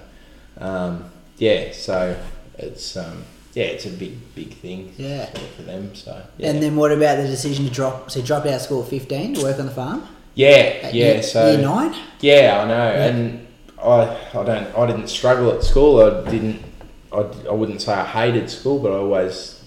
um, 0.57 1.09
yeah. 1.37 1.71
So 1.71 2.17
it's 2.57 2.95
um, 2.97 3.23
yeah, 3.53 3.65
it's 3.65 3.85
a 3.85 3.89
big 3.89 4.17
big 4.35 4.53
thing. 4.53 4.93
Yeah. 4.97 5.25
sort 5.25 5.37
of 5.37 5.49
for 5.51 5.61
them. 5.63 5.95
So 5.95 6.25
yeah. 6.37 6.49
And 6.49 6.61
then 6.61 6.75
what 6.75 6.91
about 6.91 7.17
the 7.17 7.27
decision 7.27 7.65
to 7.65 7.71
drop, 7.71 8.11
so 8.11 8.21
drop 8.21 8.45
out 8.45 8.53
of 8.53 8.61
school 8.61 8.83
at 8.83 8.89
15 8.89 9.35
to 9.35 9.43
work 9.43 9.59
on 9.59 9.65
the 9.65 9.71
farm? 9.71 10.07
yeah, 10.35 10.79
At 10.83 10.93
yeah. 10.93 11.13
year, 11.13 11.23
so 11.23 11.51
year 11.51 11.61
nine? 11.61 11.95
Yeah, 12.19 12.61
I 12.63 12.67
know, 12.67 12.91
and 12.91 13.47
I 13.81 14.17
I 14.33 14.43
don't 14.43 14.77
I 14.77 14.87
didn't 14.87 15.07
struggle 15.07 15.51
at 15.51 15.63
school. 15.63 16.01
I 16.01 16.29
didn't 16.29 16.63
I, 17.11 17.19
I 17.49 17.51
wouldn't 17.53 17.81
say 17.81 17.93
I 17.93 18.05
hated 18.05 18.49
school, 18.49 18.79
but 18.79 18.91
I 18.91 18.95
always 18.95 19.63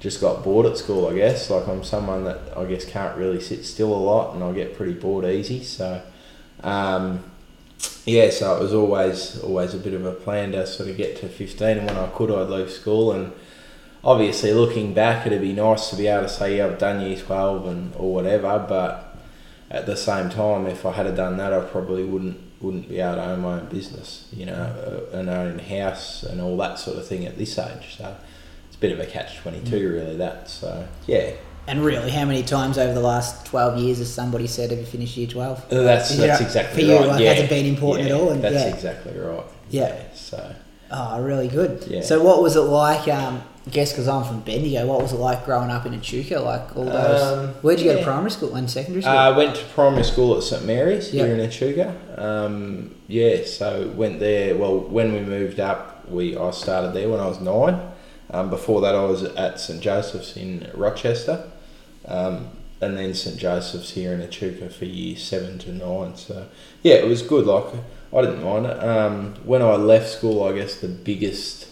just 0.00 0.20
got 0.20 0.44
bored 0.44 0.66
at 0.66 0.76
school. 0.76 1.08
I 1.08 1.14
guess 1.14 1.50
like 1.50 1.66
I'm 1.66 1.82
someone 1.82 2.24
that 2.24 2.56
I 2.56 2.64
guess 2.66 2.84
can't 2.84 3.16
really 3.16 3.40
sit 3.40 3.64
still 3.64 3.92
a 3.92 3.96
lot, 3.96 4.34
and 4.34 4.44
I 4.44 4.52
get 4.52 4.76
pretty 4.76 4.94
bored 4.94 5.24
easy. 5.24 5.62
So, 5.64 6.02
um, 6.62 7.24
yeah, 8.08 8.30
so 8.30 8.56
it 8.56 8.62
was 8.62 8.74
always 8.74 9.38
always 9.40 9.74
a 9.74 9.78
bit 9.78 9.94
of 9.94 10.04
a 10.04 10.12
plan 10.12 10.52
to 10.52 10.66
sort 10.66 10.88
of 10.88 10.96
get 10.96 11.16
to 11.18 11.28
15, 11.28 11.78
and 11.78 11.86
when 11.86 11.96
I 11.96 12.08
could, 12.08 12.30
I'd 12.30 12.48
leave 12.48 12.70
school 12.70 13.12
and. 13.12 13.32
Obviously, 14.04 14.52
looking 14.52 14.94
back, 14.94 15.26
it'd 15.26 15.40
be 15.40 15.52
nice 15.52 15.90
to 15.90 15.96
be 15.96 16.06
able 16.06 16.22
to 16.22 16.28
say, 16.28 16.56
"Yeah, 16.58 16.66
I've 16.66 16.78
done 16.78 17.00
year 17.00 17.18
twelve 17.18 17.66
and 17.66 17.92
or 17.96 18.14
whatever." 18.14 18.64
But 18.66 19.18
at 19.70 19.86
the 19.86 19.96
same 19.96 20.30
time, 20.30 20.66
if 20.66 20.86
I 20.86 20.92
had 20.92 21.14
done 21.16 21.36
that, 21.38 21.52
I 21.52 21.60
probably 21.60 22.04
wouldn't 22.04 22.38
wouldn't 22.60 22.88
be 22.88 23.00
able 23.00 23.16
to 23.16 23.24
own 23.24 23.40
my 23.40 23.60
own 23.60 23.66
business, 23.66 24.28
you 24.32 24.46
know, 24.46 24.54
uh, 25.12 25.16
and 25.16 25.28
own 25.28 25.58
a 25.58 25.62
house 25.62 26.22
and 26.22 26.40
all 26.40 26.56
that 26.58 26.78
sort 26.78 26.96
of 26.96 27.06
thing 27.06 27.26
at 27.26 27.38
this 27.38 27.58
age. 27.58 27.96
So 27.98 28.16
it's 28.68 28.76
a 28.76 28.80
bit 28.80 28.92
of 28.92 29.00
a 29.00 29.06
catch 29.06 29.36
twenty 29.38 29.60
two, 29.68 29.92
really. 29.92 30.16
That 30.16 30.48
so 30.48 30.86
yeah. 31.06 31.32
And 31.68 31.84
really, 31.84 32.10
how 32.10 32.24
many 32.24 32.42
times 32.42 32.78
over 32.78 32.94
the 32.94 33.00
last 33.00 33.46
12 33.46 33.78
years 33.78 33.98
has 33.98 34.12
somebody 34.12 34.46
said, 34.46 34.70
Have 34.70 34.80
you 34.80 34.86
finished 34.86 35.16
year 35.16 35.26
12? 35.26 35.58
Uh, 35.70 35.82
That's 35.82 36.16
that's 36.16 36.40
up 36.40 36.46
exactly 36.46 36.82
for 36.82 36.88
you, 36.88 36.96
right. 36.96 37.06
like, 37.06 37.20
yeah. 37.20 37.34
has 37.34 37.44
it 37.44 37.50
been 37.50 37.66
important 37.66 38.08
yeah, 38.08 38.14
at 38.14 38.20
all? 38.20 38.30
And- 38.30 38.42
that's 38.42 38.54
yeah. 38.54 38.74
exactly 38.74 39.18
right. 39.18 39.44
Yeah. 39.68 40.02
So 40.14 40.54
Oh, 40.90 41.20
really 41.22 41.48
good. 41.48 41.84
Yeah. 41.86 42.00
So, 42.00 42.22
what 42.22 42.42
was 42.42 42.56
it 42.56 42.60
like? 42.60 43.08
Um, 43.08 43.42
I 43.66 43.70
guess 43.70 43.92
because 43.92 44.08
I'm 44.08 44.24
from 44.24 44.40
Bendigo, 44.40 44.86
what 44.86 45.02
was 45.02 45.12
it 45.12 45.16
like 45.16 45.44
growing 45.44 45.68
up 45.68 45.84
in 45.84 45.92
Echuca? 45.92 46.40
Like 46.40 46.74
all 46.74 46.86
those. 46.86 47.22
Um, 47.22 47.48
where'd 47.60 47.78
you 47.78 47.92
go 47.92 47.98
to 47.98 48.02
primary 48.02 48.30
school 48.30 48.54
and 48.54 48.70
secondary 48.70 49.02
school? 49.02 49.12
I 49.12 49.36
went 49.36 49.56
to 49.56 49.64
primary 49.66 50.04
school 50.04 50.34
at 50.38 50.42
St 50.42 50.64
Mary's 50.64 51.12
Yep. 51.12 51.26
here 51.26 51.34
in 51.34 51.40
Echuca. 51.40 51.94
Um, 52.16 52.94
yeah, 53.06 53.44
so 53.44 53.92
went 53.94 54.20
there. 54.20 54.56
Well, 54.56 54.78
when 54.80 55.12
we 55.12 55.20
moved 55.20 55.60
up, 55.60 56.08
we 56.08 56.34
I 56.34 56.50
started 56.52 56.94
there 56.94 57.10
when 57.10 57.20
I 57.20 57.26
was 57.26 57.40
nine. 57.40 57.78
Um, 58.30 58.48
before 58.48 58.80
that, 58.80 58.94
I 58.94 59.04
was 59.04 59.24
at 59.24 59.60
St 59.60 59.82
Joseph's 59.82 60.36
in 60.38 60.70
Rochester, 60.74 61.50
um, 62.08 62.50
and 62.80 62.96
then 62.96 63.12
St 63.14 63.36
Joseph's 63.36 63.90
here 63.90 64.12
in 64.12 64.22
Echuca 64.22 64.70
for 64.70 64.84
year 64.84 65.16
seven 65.16 65.58
to 65.60 65.72
nine. 65.72 66.16
So 66.16 66.48
yeah, 66.82 66.94
it 66.94 67.06
was 67.06 67.22
good. 67.22 67.46
Like 67.46 67.74
I 68.12 68.20
didn't 68.22 68.42
mind 68.42 68.66
it. 68.66 68.82
Um, 68.82 69.34
when 69.44 69.62
I 69.62 69.74
left 69.74 70.08
school, 70.08 70.42
I 70.42 70.52
guess 70.54 70.76
the 70.76 70.88
biggest 70.88 71.68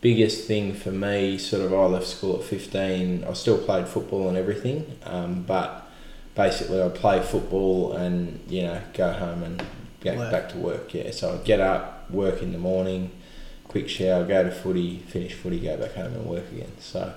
biggest 0.00 0.46
thing 0.46 0.72
for 0.72 0.92
me, 0.92 1.36
sort 1.36 1.62
of, 1.62 1.72
I 1.72 1.86
left 1.86 2.06
school 2.06 2.36
at 2.38 2.44
fifteen. 2.44 3.24
I 3.24 3.32
still 3.32 3.58
played 3.58 3.88
football 3.88 4.28
and 4.28 4.36
everything, 4.36 4.98
um, 5.04 5.42
but 5.42 5.88
basically 6.34 6.80
I'd 6.80 6.94
play 6.94 7.20
football 7.22 7.92
and 7.94 8.40
you 8.48 8.62
know 8.62 8.80
go 8.94 9.12
home 9.12 9.42
and 9.42 9.62
get 10.00 10.16
Work. 10.16 10.30
back 10.30 10.48
to 10.50 10.58
work. 10.58 10.94
Yeah, 10.94 11.10
so 11.10 11.34
I'd 11.34 11.44
get 11.44 11.60
up, 11.60 12.08
work 12.10 12.40
in 12.40 12.52
the 12.52 12.58
morning, 12.58 13.10
quick 13.64 13.88
shower, 13.88 14.24
go 14.24 14.44
to 14.44 14.50
footy, 14.52 14.98
finish 15.00 15.34
footy, 15.34 15.58
go 15.58 15.76
back 15.76 15.94
home 15.94 16.14
and 16.14 16.24
work 16.26 16.50
again. 16.52 16.72
So. 16.78 17.12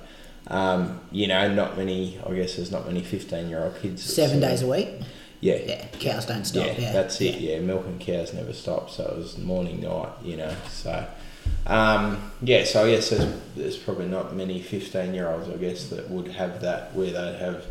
Um, 0.49 0.99
you 1.11 1.27
know, 1.27 1.53
not 1.53 1.77
many. 1.77 2.19
I 2.25 2.33
guess 2.33 2.55
there's 2.55 2.71
not 2.71 2.85
many 2.87 3.01
fifteen-year-old 3.03 3.79
kids. 3.81 4.03
Seven 4.03 4.39
days 4.39 4.61
a 4.63 4.67
week? 4.67 4.89
Yeah, 5.41 5.55
Yeah, 5.65 5.85
cows 5.99 6.25
don't 6.25 6.43
stop. 6.43 6.65
yeah, 6.65 6.73
Yeah, 6.77 6.91
that's 6.91 7.21
it. 7.21 7.39
Yeah, 7.39 7.59
milking 7.59 7.97
cows 7.99 8.33
never 8.33 8.51
stop. 8.51 8.89
So 8.89 9.03
it 9.05 9.17
was 9.17 9.37
morning, 9.37 9.79
night. 9.81 10.09
You 10.23 10.37
know, 10.37 10.53
so 10.69 11.05
um, 11.67 12.31
yeah. 12.41 12.63
So 12.65 12.85
I 12.85 12.91
guess 12.91 13.09
there's, 13.11 13.33
there's 13.55 13.77
probably 13.77 14.07
not 14.07 14.35
many 14.35 14.59
fifteen-year-olds. 14.61 15.49
I 15.49 15.57
guess 15.57 15.87
that 15.89 16.09
would 16.09 16.27
have 16.29 16.61
that 16.61 16.93
where 16.95 17.11
they'd 17.11 17.39
have 17.39 17.65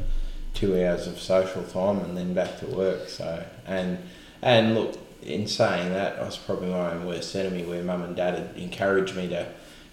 two 0.55 0.75
hours 0.83 1.07
of 1.07 1.19
social 1.21 1.63
time 1.65 1.99
and 1.99 2.17
then 2.17 2.33
back 2.35 2.59
to 2.61 2.67
work. 2.67 3.09
So 3.09 3.45
and 3.67 3.99
and 4.41 4.75
look, 4.75 4.97
in 5.23 5.47
saying 5.49 5.93
that, 5.93 6.19
I 6.21 6.25
was 6.25 6.37
probably 6.37 6.69
my 6.71 6.93
own 6.93 7.07
worst 7.07 7.35
enemy. 7.35 7.65
Where 7.65 7.83
mum 7.83 8.03
and 8.03 8.15
dad 8.17 8.35
had 8.39 8.57
encouraged 8.57 9.17
me 9.17 9.29
to, 9.29 9.47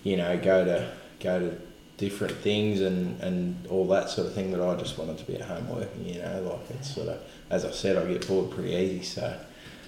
you 0.04 0.18
know, 0.18 0.38
go 0.38 0.64
to 0.64 0.88
go 1.20 1.40
to 1.40 1.58
different 1.98 2.36
things 2.38 2.82
and, 2.82 3.20
and 3.22 3.66
all 3.68 3.88
that 3.88 4.10
sort 4.10 4.28
of 4.28 4.34
thing 4.34 4.52
that 4.52 4.62
I 4.62 4.76
just 4.76 4.98
wanted 4.98 5.18
to 5.18 5.26
be 5.26 5.36
at 5.36 5.42
home 5.42 5.70
working, 5.70 6.06
you 6.06 6.20
know, 6.22 6.42
like 6.42 6.70
it's 6.78 6.94
sort 6.94 7.08
of, 7.08 7.20
as 7.50 7.64
I 7.66 7.72
said, 7.72 7.96
I 7.98 8.06
get 8.12 8.28
bored 8.28 8.52
pretty 8.52 8.72
easy, 8.74 9.04
so 9.04 9.34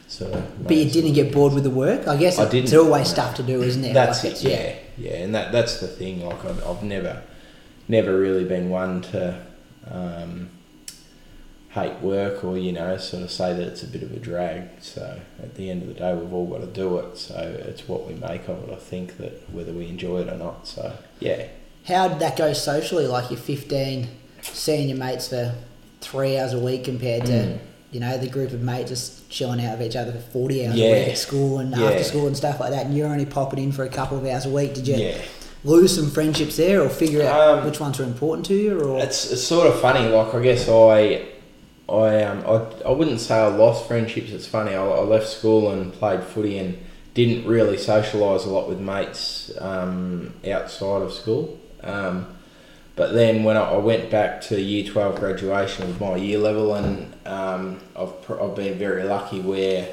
sort 0.07 0.33
of. 0.33 0.63
But 0.67 0.75
you 0.77 0.89
didn't 0.89 1.13
get 1.13 1.33
bored 1.33 1.53
with 1.53 1.63
the 1.63 1.69
work? 1.69 2.07
I 2.07 2.15
guess 2.17 2.39
I 2.39 2.49
didn't, 2.49 2.73
always 2.73 3.09
stuff 3.09 3.35
to 3.35 3.43
do, 3.43 3.61
isn't 3.61 3.83
it? 3.83 3.93
That's 3.93 4.23
Like 4.23 4.33
it, 4.33 4.45
it's- 4.45 4.83
yeah, 4.97 5.09
yeah, 5.11 5.17
and 5.23 5.35
that 5.35 5.51
that's 5.51 5.79
the 5.81 5.87
thing. 5.87 6.25
Like 6.25 6.43
I've, 6.45 6.65
I've 6.65 6.83
never, 6.83 7.21
never 7.87 8.17
really 8.17 8.45
been 8.45 8.69
one 8.69 9.01
to 9.03 9.45
um, 9.91 10.49
hate 11.71 11.99
work 12.01 12.43
or 12.43 12.57
you 12.57 12.71
know 12.71 12.97
sort 12.97 13.23
of 13.23 13.31
say 13.31 13.53
that 13.53 13.67
it's 13.67 13.83
a 13.83 13.87
bit 13.87 14.01
of 14.01 14.11
a 14.13 14.19
drag. 14.19 14.69
So 14.81 15.19
at 15.43 15.55
the 15.55 15.69
end 15.69 15.81
of 15.83 15.89
the 15.89 15.93
day, 15.93 16.13
we've 16.15 16.31
all 16.33 16.47
got 16.47 16.61
to 16.61 16.67
do 16.67 16.97
it. 16.99 17.17
So 17.17 17.35
it's 17.67 17.87
what 17.87 18.07
we 18.07 18.13
make 18.13 18.47
of 18.47 18.63
it. 18.67 18.71
I 18.71 18.77
think 18.77 19.17
that 19.17 19.49
whether 19.51 19.73
we 19.73 19.87
enjoy 19.87 20.21
it 20.21 20.29
or 20.29 20.37
not. 20.37 20.67
So 20.67 20.93
yeah, 21.19 21.47
How 21.87 22.07
did 22.07 22.19
that 22.19 22.35
go 22.37 22.53
socially? 22.53 23.07
Like 23.07 23.29
you're 23.31 23.39
15, 23.39 24.07
seeing 24.41 24.89
your 24.89 24.97
mates 24.97 25.29
for 25.29 25.53
three 26.01 26.37
hours 26.37 26.53
a 26.53 26.59
week 26.59 26.83
compared 26.83 27.25
to, 27.27 27.31
Mm. 27.31 27.57
you 27.91 27.99
know, 27.99 28.17
the 28.17 28.27
group 28.27 28.51
of 28.51 28.61
mates 28.61 28.89
just 28.89 29.29
chilling 29.29 29.63
out 29.65 29.75
of 29.75 29.81
each 29.81 29.95
other 29.95 30.11
for 30.11 30.19
40 30.19 30.65
hours 30.67 30.75
a 30.79 30.83
week 30.83 31.07
at 31.09 31.17
school 31.17 31.59
and 31.59 31.75
Yeah. 31.75 31.87
after 31.87 32.03
school 32.03 32.27
and 32.27 32.35
stuff 32.35 32.59
like 32.59 32.71
that, 32.71 32.85
and 32.85 32.95
you're 32.95 33.07
only 33.07 33.25
popping 33.25 33.63
in 33.63 33.71
for 33.71 33.83
a 33.83 33.89
couple 33.89 34.17
of 34.17 34.25
hours 34.25 34.45
a 34.45 34.49
week. 34.49 34.73
Did 34.73 34.87
you 34.87 34.95
yeah. 34.97 35.17
lose 35.63 35.95
some 35.95 36.11
friendships 36.11 36.57
there 36.57 36.81
or 36.81 36.89
figure 36.89 37.23
out 37.23 37.59
Um, 37.59 37.65
which 37.65 37.79
ones 37.79 37.97
were 37.99 38.05
important 38.05 38.45
to 38.47 38.53
you? 38.53 38.79
Or 38.79 38.99
It's, 38.99 39.31
it's 39.31 39.41
sort 39.43 39.67
of 39.67 39.79
funny. 39.79 40.07
Like 40.09 40.33
I 40.33 40.39
guess 40.41 40.67
I, 40.67 41.21
I 41.89 42.23
um, 42.23 42.43
I, 42.45 42.89
I 42.89 42.91
wouldn't 42.91 43.21
say 43.21 43.35
I 43.35 43.47
lost 43.47 43.87
friendships. 43.87 44.31
It's 44.31 44.45
funny. 44.45 44.73
I, 44.75 44.85
I 44.85 44.99
left 45.01 45.27
school 45.29 45.71
and 45.71 45.93
played 45.93 46.21
footy 46.23 46.57
and 46.57 46.77
didn't 47.13 47.47
really 47.47 47.77
socialise 47.77 48.45
a 48.45 48.49
lot 48.49 48.67
with 48.67 48.79
mates 48.79 49.51
um, 49.59 50.33
outside 50.49 51.01
of 51.01 51.13
school. 51.13 51.57
Um, 51.87 52.27
but 52.95 53.13
then 53.13 53.43
when 53.43 53.57
I, 53.57 53.61
I 53.61 53.77
went 53.77 54.09
back 54.09 54.41
to 54.41 54.59
year 54.59 54.83
twelve 54.83 55.19
graduation 55.19 55.87
with 55.87 56.01
my 56.01 56.15
year 56.15 56.39
level, 56.39 56.73
and 56.73 57.13
um, 57.25 57.79
I've 57.95 58.13
I've 58.29 58.55
been 58.55 58.77
very 58.77 59.03
lucky 59.03 59.39
where 59.39 59.87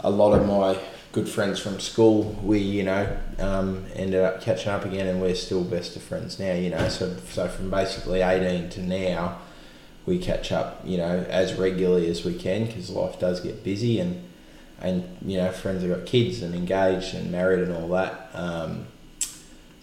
a 0.00 0.10
lot 0.10 0.32
of 0.32 0.46
my 0.46 0.78
good 1.12 1.28
friends 1.28 1.58
from 1.58 1.80
school 1.80 2.36
we 2.42 2.58
you 2.58 2.82
know 2.82 3.16
um, 3.38 3.84
ended 3.94 4.22
up 4.22 4.40
catching 4.42 4.70
up 4.70 4.84
again, 4.84 5.08
and 5.08 5.20
we're 5.20 5.34
still 5.34 5.64
best 5.64 5.96
of 5.96 6.02
friends 6.02 6.38
now. 6.38 6.52
You 6.52 6.70
know, 6.70 6.88
so 6.88 7.16
so 7.28 7.48
from 7.48 7.68
basically 7.68 8.20
eighteen 8.20 8.70
to 8.70 8.80
now, 8.80 9.38
we 10.06 10.18
catch 10.18 10.52
up 10.52 10.82
you 10.84 10.98
know 10.98 11.26
as 11.28 11.54
regularly 11.54 12.08
as 12.08 12.24
we 12.24 12.34
can 12.34 12.66
because 12.66 12.90
life 12.90 13.18
does 13.18 13.40
get 13.40 13.64
busy 13.64 13.98
and 13.98 14.22
and 14.80 15.16
you 15.24 15.38
know 15.38 15.50
friends 15.50 15.82
have 15.82 15.90
got 15.90 16.06
kids 16.06 16.42
and 16.42 16.54
engaged 16.54 17.12
and 17.14 17.32
married 17.32 17.60
and 17.60 17.72
all 17.72 17.88
that. 17.88 18.30
Um, 18.34 18.86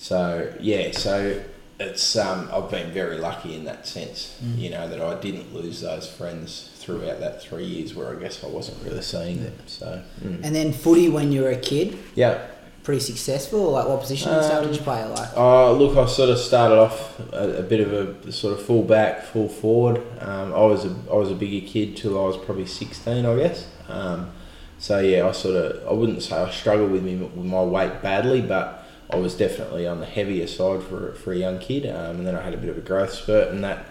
so 0.04 0.54
yeah, 0.60 0.92
so 0.92 1.42
it's 1.80 2.18
um, 2.18 2.50
I've 2.52 2.70
been 2.70 2.92
very 2.92 3.18
lucky 3.20 3.56
in 3.56 3.64
that 3.64 3.88
sense, 3.88 4.38
you 4.58 4.70
know, 4.70 4.86
that 4.90 5.00
I 5.00 5.18
didn't 5.22 5.56
lose 5.56 5.80
those 5.80 6.10
friends 6.10 6.72
throughout 6.76 7.22
that 7.22 7.42
three 7.42 7.64
years 7.64 7.96
where 7.96 8.14
I 8.14 8.20
guess 8.20 8.44
I 8.44 8.48
wasn't 8.48 8.84
really 8.84 9.02
seeing 9.02 9.42
them. 9.46 9.56
So 9.66 10.04
mm. 10.22 10.44
and 10.44 10.54
then 10.54 10.74
footy 10.74 11.08
when 11.08 11.32
you 11.32 11.44
were 11.44 11.52
a 11.52 11.58
kid, 11.58 11.98
yeah. 12.16 12.46
pretty 12.84 13.00
successful. 13.00 13.72
Like 13.72 13.88
what 13.88 14.02
position 14.02 14.34
and 14.34 14.44
stuff 14.44 14.64
did 14.64 14.72
Um, 14.72 14.76
you 14.76 14.82
play? 14.82 15.06
Like 15.06 15.30
Oh, 15.38 15.74
look, 15.74 15.96
I 15.96 16.06
sort 16.06 16.32
of 16.32 16.38
started 16.38 16.80
off 16.80 17.18
a, 17.32 17.60
a 17.60 17.64
bit 17.64 17.80
of 17.80 17.94
a 18.28 18.32
sort 18.34 18.60
of 18.60 18.66
full 18.66 18.84
back, 18.84 19.24
full 19.24 19.48
forward. 19.48 20.04
Um, 20.20 20.54
I 20.54 20.66
was 20.66 20.84
a 20.84 20.94
I 21.10 21.16
was 21.16 21.32
a 21.32 21.36
bigger 21.36 21.66
kid 21.66 21.96
till 21.96 22.22
I 22.22 22.28
was 22.28 22.36
probably 22.36 22.66
sixteen, 22.66 23.26
I 23.26 23.38
guess. 23.38 23.68
Um, 23.88 24.32
so 24.80 25.00
yeah, 25.00 25.26
I 25.26 25.32
sort 25.32 25.56
of 25.56 25.88
I 25.88 25.94
wouldn't 25.94 26.22
say 26.22 26.36
I 26.36 26.52
struggled 26.52 26.92
with 26.92 27.04
me 27.04 27.16
with 27.16 27.46
my 27.46 27.64
weight 27.64 28.02
badly, 28.02 28.42
but 28.42 28.83
I 29.14 29.18
was 29.18 29.36
definitely 29.36 29.88
on 29.88 30.00
the 30.00 30.06
heavier 30.06 30.48
side 30.48 30.84
for 30.84 31.14
for 31.14 31.32
a 31.32 31.38
young 31.38 31.60
kid. 31.60 31.86
Um, 31.86 32.18
and 32.18 32.28
then 32.28 32.36
I 32.36 32.42
had 32.42 32.54
a 32.54 32.58
bit 32.58 32.70
of 32.70 32.78
a 32.78 32.82
growth 32.82 33.14
spurt, 33.14 33.50
and 33.50 33.64
that 33.64 33.86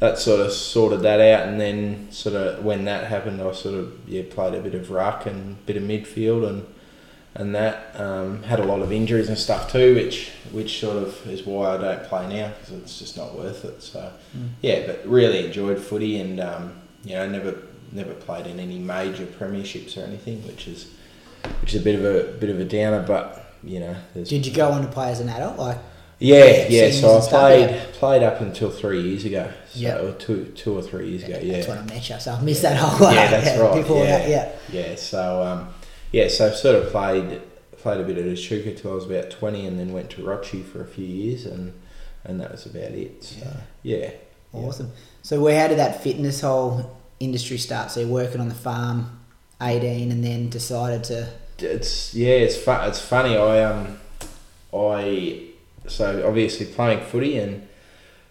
that 0.00 0.18
sort 0.18 0.40
of 0.40 0.52
sorted 0.52 1.00
that 1.00 1.20
out. 1.20 1.48
And 1.48 1.60
then 1.60 2.10
sort 2.10 2.34
of 2.34 2.64
when 2.64 2.84
that 2.86 3.04
happened, 3.04 3.40
I 3.40 3.52
sort 3.52 3.76
of 3.76 3.92
yeah 4.08 4.22
played 4.28 4.54
a 4.54 4.60
bit 4.60 4.74
of 4.74 4.90
ruck 4.90 5.26
and 5.26 5.52
a 5.52 5.66
bit 5.66 5.76
of 5.76 5.82
midfield 5.82 6.48
and 6.48 6.66
and 7.36 7.54
that 7.54 7.98
um, 7.98 8.44
had 8.44 8.60
a 8.60 8.64
lot 8.64 8.80
of 8.80 8.92
injuries 8.92 9.28
and 9.28 9.36
stuff 9.36 9.70
too, 9.70 9.94
which 9.94 10.30
which 10.52 10.80
sort 10.80 10.96
of 10.96 11.26
is 11.26 11.44
why 11.44 11.74
I 11.74 11.78
don't 11.78 12.04
play 12.04 12.28
now 12.28 12.48
because 12.48 12.74
it's 12.74 12.98
just 12.98 13.16
not 13.16 13.36
worth 13.36 13.64
it. 13.64 13.82
So 13.82 14.12
yeah, 14.60 14.86
but 14.86 15.06
really 15.06 15.46
enjoyed 15.46 15.78
footy 15.78 16.20
and 16.20 16.40
um, 16.40 16.74
you 17.04 17.14
know 17.14 17.28
never 17.28 17.56
never 17.92 18.14
played 18.14 18.46
in 18.46 18.60
any 18.60 18.78
major 18.78 19.26
premierships 19.26 19.96
or 19.96 20.06
anything, 20.06 20.46
which 20.46 20.68
is 20.68 20.92
which 21.60 21.74
is 21.74 21.80
a 21.80 21.84
bit 21.84 21.96
of 21.96 22.04
a 22.04 22.32
bit 22.38 22.50
of 22.50 22.60
a 22.60 22.64
downer. 22.64 23.02
But 23.04 23.43
you 23.64 23.80
know, 23.80 23.96
did 24.14 24.46
you 24.46 24.52
go 24.52 24.70
on 24.70 24.82
to 24.82 24.88
play 24.88 25.10
as 25.10 25.20
an 25.20 25.28
adult? 25.28 25.58
Like 25.58 25.78
Yeah, 26.18 26.66
yeah. 26.68 26.90
So 26.90 27.16
I 27.16 27.20
stuff, 27.20 27.30
played 27.30 27.70
yeah. 27.70 27.84
played 27.92 28.22
up 28.22 28.40
until 28.40 28.70
three 28.70 29.00
years 29.02 29.24
ago. 29.24 29.50
So 29.72 29.80
Yeah. 29.80 30.12
two 30.18 30.52
two 30.54 30.76
or 30.78 30.82
three 30.82 31.10
years 31.10 31.24
ago. 31.24 31.38
Yeah, 31.42 31.54
that's 31.54 31.68
when 31.68 31.78
I 31.78 31.82
met 31.82 32.08
you, 32.08 32.18
so 32.20 32.32
I 32.32 32.40
missed 32.40 32.62
that 32.62 32.76
whole 32.76 33.12
yeah, 33.12 33.30
that's 33.30 33.58
right. 33.60 33.74
Before 33.74 34.04
yeah. 34.04 34.18
that, 34.18 34.28
yeah. 34.28 34.52
Yeah, 34.70 34.94
so 34.96 35.42
um, 35.42 35.68
yeah, 36.12 36.28
so 36.28 36.46
I've 36.46 36.56
sort 36.56 36.76
of 36.76 36.90
played 36.92 37.40
played 37.78 38.00
a 38.00 38.04
bit 38.04 38.16
at 38.16 38.26
Echuca 38.26 38.74
till 38.74 38.92
I 38.92 38.94
was 38.94 39.04
about 39.06 39.30
twenty, 39.30 39.66
and 39.66 39.78
then 39.78 39.92
went 39.92 40.10
to 40.10 40.22
Rochi 40.22 40.64
for 40.64 40.80
a 40.80 40.86
few 40.86 41.06
years, 41.06 41.44
and 41.46 41.72
and 42.24 42.40
that 42.40 42.52
was 42.52 42.66
about 42.66 42.92
it. 42.92 43.22
So 43.24 43.46
yeah, 43.82 43.96
yeah. 43.96 44.10
Awesome. 44.60 44.92
So 45.22 45.40
where 45.40 45.60
how 45.60 45.68
did 45.68 45.78
that 45.78 46.02
fitness 46.02 46.40
whole 46.42 46.96
industry 47.18 47.58
start? 47.58 47.90
So 47.90 48.00
you're 48.00 48.08
working 48.08 48.40
on 48.40 48.48
the 48.48 48.54
farm, 48.54 49.18
eighteen, 49.60 50.12
and 50.12 50.22
then 50.24 50.48
decided 50.48 51.04
to 51.04 51.28
It's 51.58 52.14
yeah, 52.14 52.34
it's 52.34 52.56
fu- 52.56 52.70
it's 52.70 53.00
funny. 53.00 53.36
I 53.36 53.62
um, 53.64 53.98
I 54.72 55.42
so 55.86 56.26
obviously 56.26 56.66
playing 56.66 57.00
footy, 57.00 57.38
and 57.38 57.68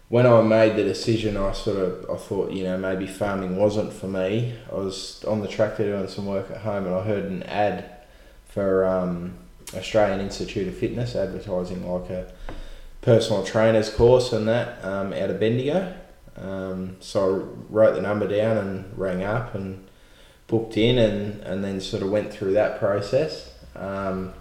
when 0.09 0.25
I 0.25 0.41
made 0.41 0.75
the 0.75 0.83
decision, 0.83 1.37
I 1.37 1.53
sort 1.53 1.77
of 1.77 2.09
I 2.09 2.17
thought 2.17 2.51
you 2.51 2.63
know 2.63 2.77
maybe 2.77 3.07
farming 3.07 3.55
wasn't 3.55 3.93
for 3.93 4.07
me. 4.07 4.55
I 4.71 4.75
was 4.75 5.23
on 5.25 5.41
the 5.41 5.47
tractor 5.47 5.85
doing 5.85 6.07
some 6.07 6.25
work 6.25 6.51
at 6.51 6.57
home, 6.57 6.85
and 6.85 6.95
I 6.95 7.03
heard 7.03 7.25
an 7.25 7.43
ad 7.43 7.89
for 8.45 8.85
um, 8.85 9.33
Australian 9.73 10.19
Institute 10.19 10.67
of 10.67 10.77
Fitness 10.77 11.15
advertising 11.15 11.89
like 11.89 12.09
a 12.09 12.31
personal 13.01 13.43
trainer's 13.43 13.89
course 13.89 14.31
and 14.31 14.47
that 14.47 14.83
um, 14.83 15.13
out 15.13 15.29
of 15.29 15.39
Bendigo. 15.39 15.93
Um, 16.35 16.97
so 16.99 17.35
I 17.35 17.43
wrote 17.69 17.95
the 17.95 18.01
number 18.01 18.27
down 18.27 18.57
and 18.57 18.97
rang 18.97 19.23
up 19.23 19.55
and 19.55 19.87
booked 20.53 20.77
in 20.77 20.99
and, 20.99 21.41
and 21.41 21.63
then 21.63 21.81
sort 21.81 22.03
of 22.03 22.11
went 22.11 22.31
through 22.31 22.53
that 22.53 22.77
process. 22.77 23.51
Um, 23.75 24.33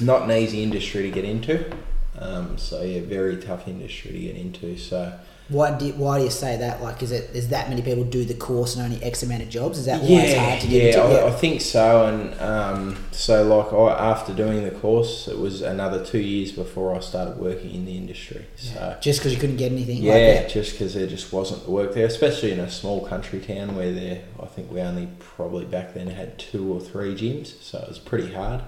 not 0.00 0.22
an 0.22 0.30
easy 0.30 0.62
industry 0.62 1.02
to 1.02 1.10
get 1.10 1.24
into. 1.24 1.72
Um, 2.16 2.56
so 2.56 2.82
yeah, 2.82 3.00
very 3.00 3.38
tough 3.38 3.66
industry 3.66 4.12
to 4.12 4.18
get 4.20 4.36
into. 4.36 4.78
So 4.78 5.12
Why 5.48 5.76
do 5.76 5.84
you, 5.84 5.92
why 5.92 6.18
do 6.18 6.24
you 6.24 6.30
say 6.30 6.56
that? 6.56 6.82
Like, 6.82 7.02
is 7.02 7.12
it 7.12 7.36
is 7.36 7.48
that 7.48 7.68
many 7.68 7.82
people 7.82 8.02
do 8.04 8.24
the 8.24 8.32
course 8.32 8.76
and 8.76 8.84
only 8.84 9.04
X 9.04 9.22
amount 9.22 9.42
of 9.42 9.50
jobs? 9.50 9.76
Is 9.76 9.84
that 9.84 10.00
why 10.00 10.08
it's 10.08 10.38
hard 10.38 10.60
to 10.62 10.66
get 10.66 10.94
yeah, 10.94 11.04
into? 11.04 11.20
I, 11.20 11.28
I 11.28 11.30
think 11.32 11.60
so. 11.60 12.06
And 12.06 12.40
um, 12.40 13.04
so, 13.10 13.44
like, 13.44 13.70
I, 13.70 14.10
after 14.10 14.32
doing 14.32 14.64
the 14.64 14.70
course, 14.70 15.28
it 15.28 15.38
was 15.38 15.60
another 15.60 16.02
two 16.02 16.20
years 16.20 16.50
before 16.50 16.96
I 16.96 17.00
started 17.00 17.36
working 17.36 17.74
in 17.74 17.84
the 17.84 17.94
industry. 17.94 18.46
So, 18.56 18.96
Just 19.02 19.20
because 19.20 19.34
you 19.34 19.38
couldn't 19.38 19.58
get 19.58 19.70
anything. 19.70 19.98
yeah, 19.98 20.40
Like 20.40 20.48
just 20.48 20.72
because 20.72 20.94
there 20.94 21.06
just 21.06 21.30
wasn't 21.30 21.64
the 21.64 21.70
work 21.70 21.92
there, 21.92 22.06
especially 22.06 22.52
in 22.52 22.60
a 22.60 22.70
small 22.70 23.06
country 23.06 23.38
town 23.38 23.76
where 23.76 23.92
there, 23.92 24.22
I 24.42 24.46
think 24.46 24.72
we 24.72 24.80
only 24.80 25.08
probably 25.18 25.66
back 25.66 25.92
then 25.92 26.06
had 26.06 26.38
two 26.38 26.72
or 26.72 26.80
three 26.80 27.14
gyms, 27.14 27.60
so 27.62 27.80
it 27.80 27.88
was 27.88 27.98
pretty 27.98 28.32
hard. 28.32 28.62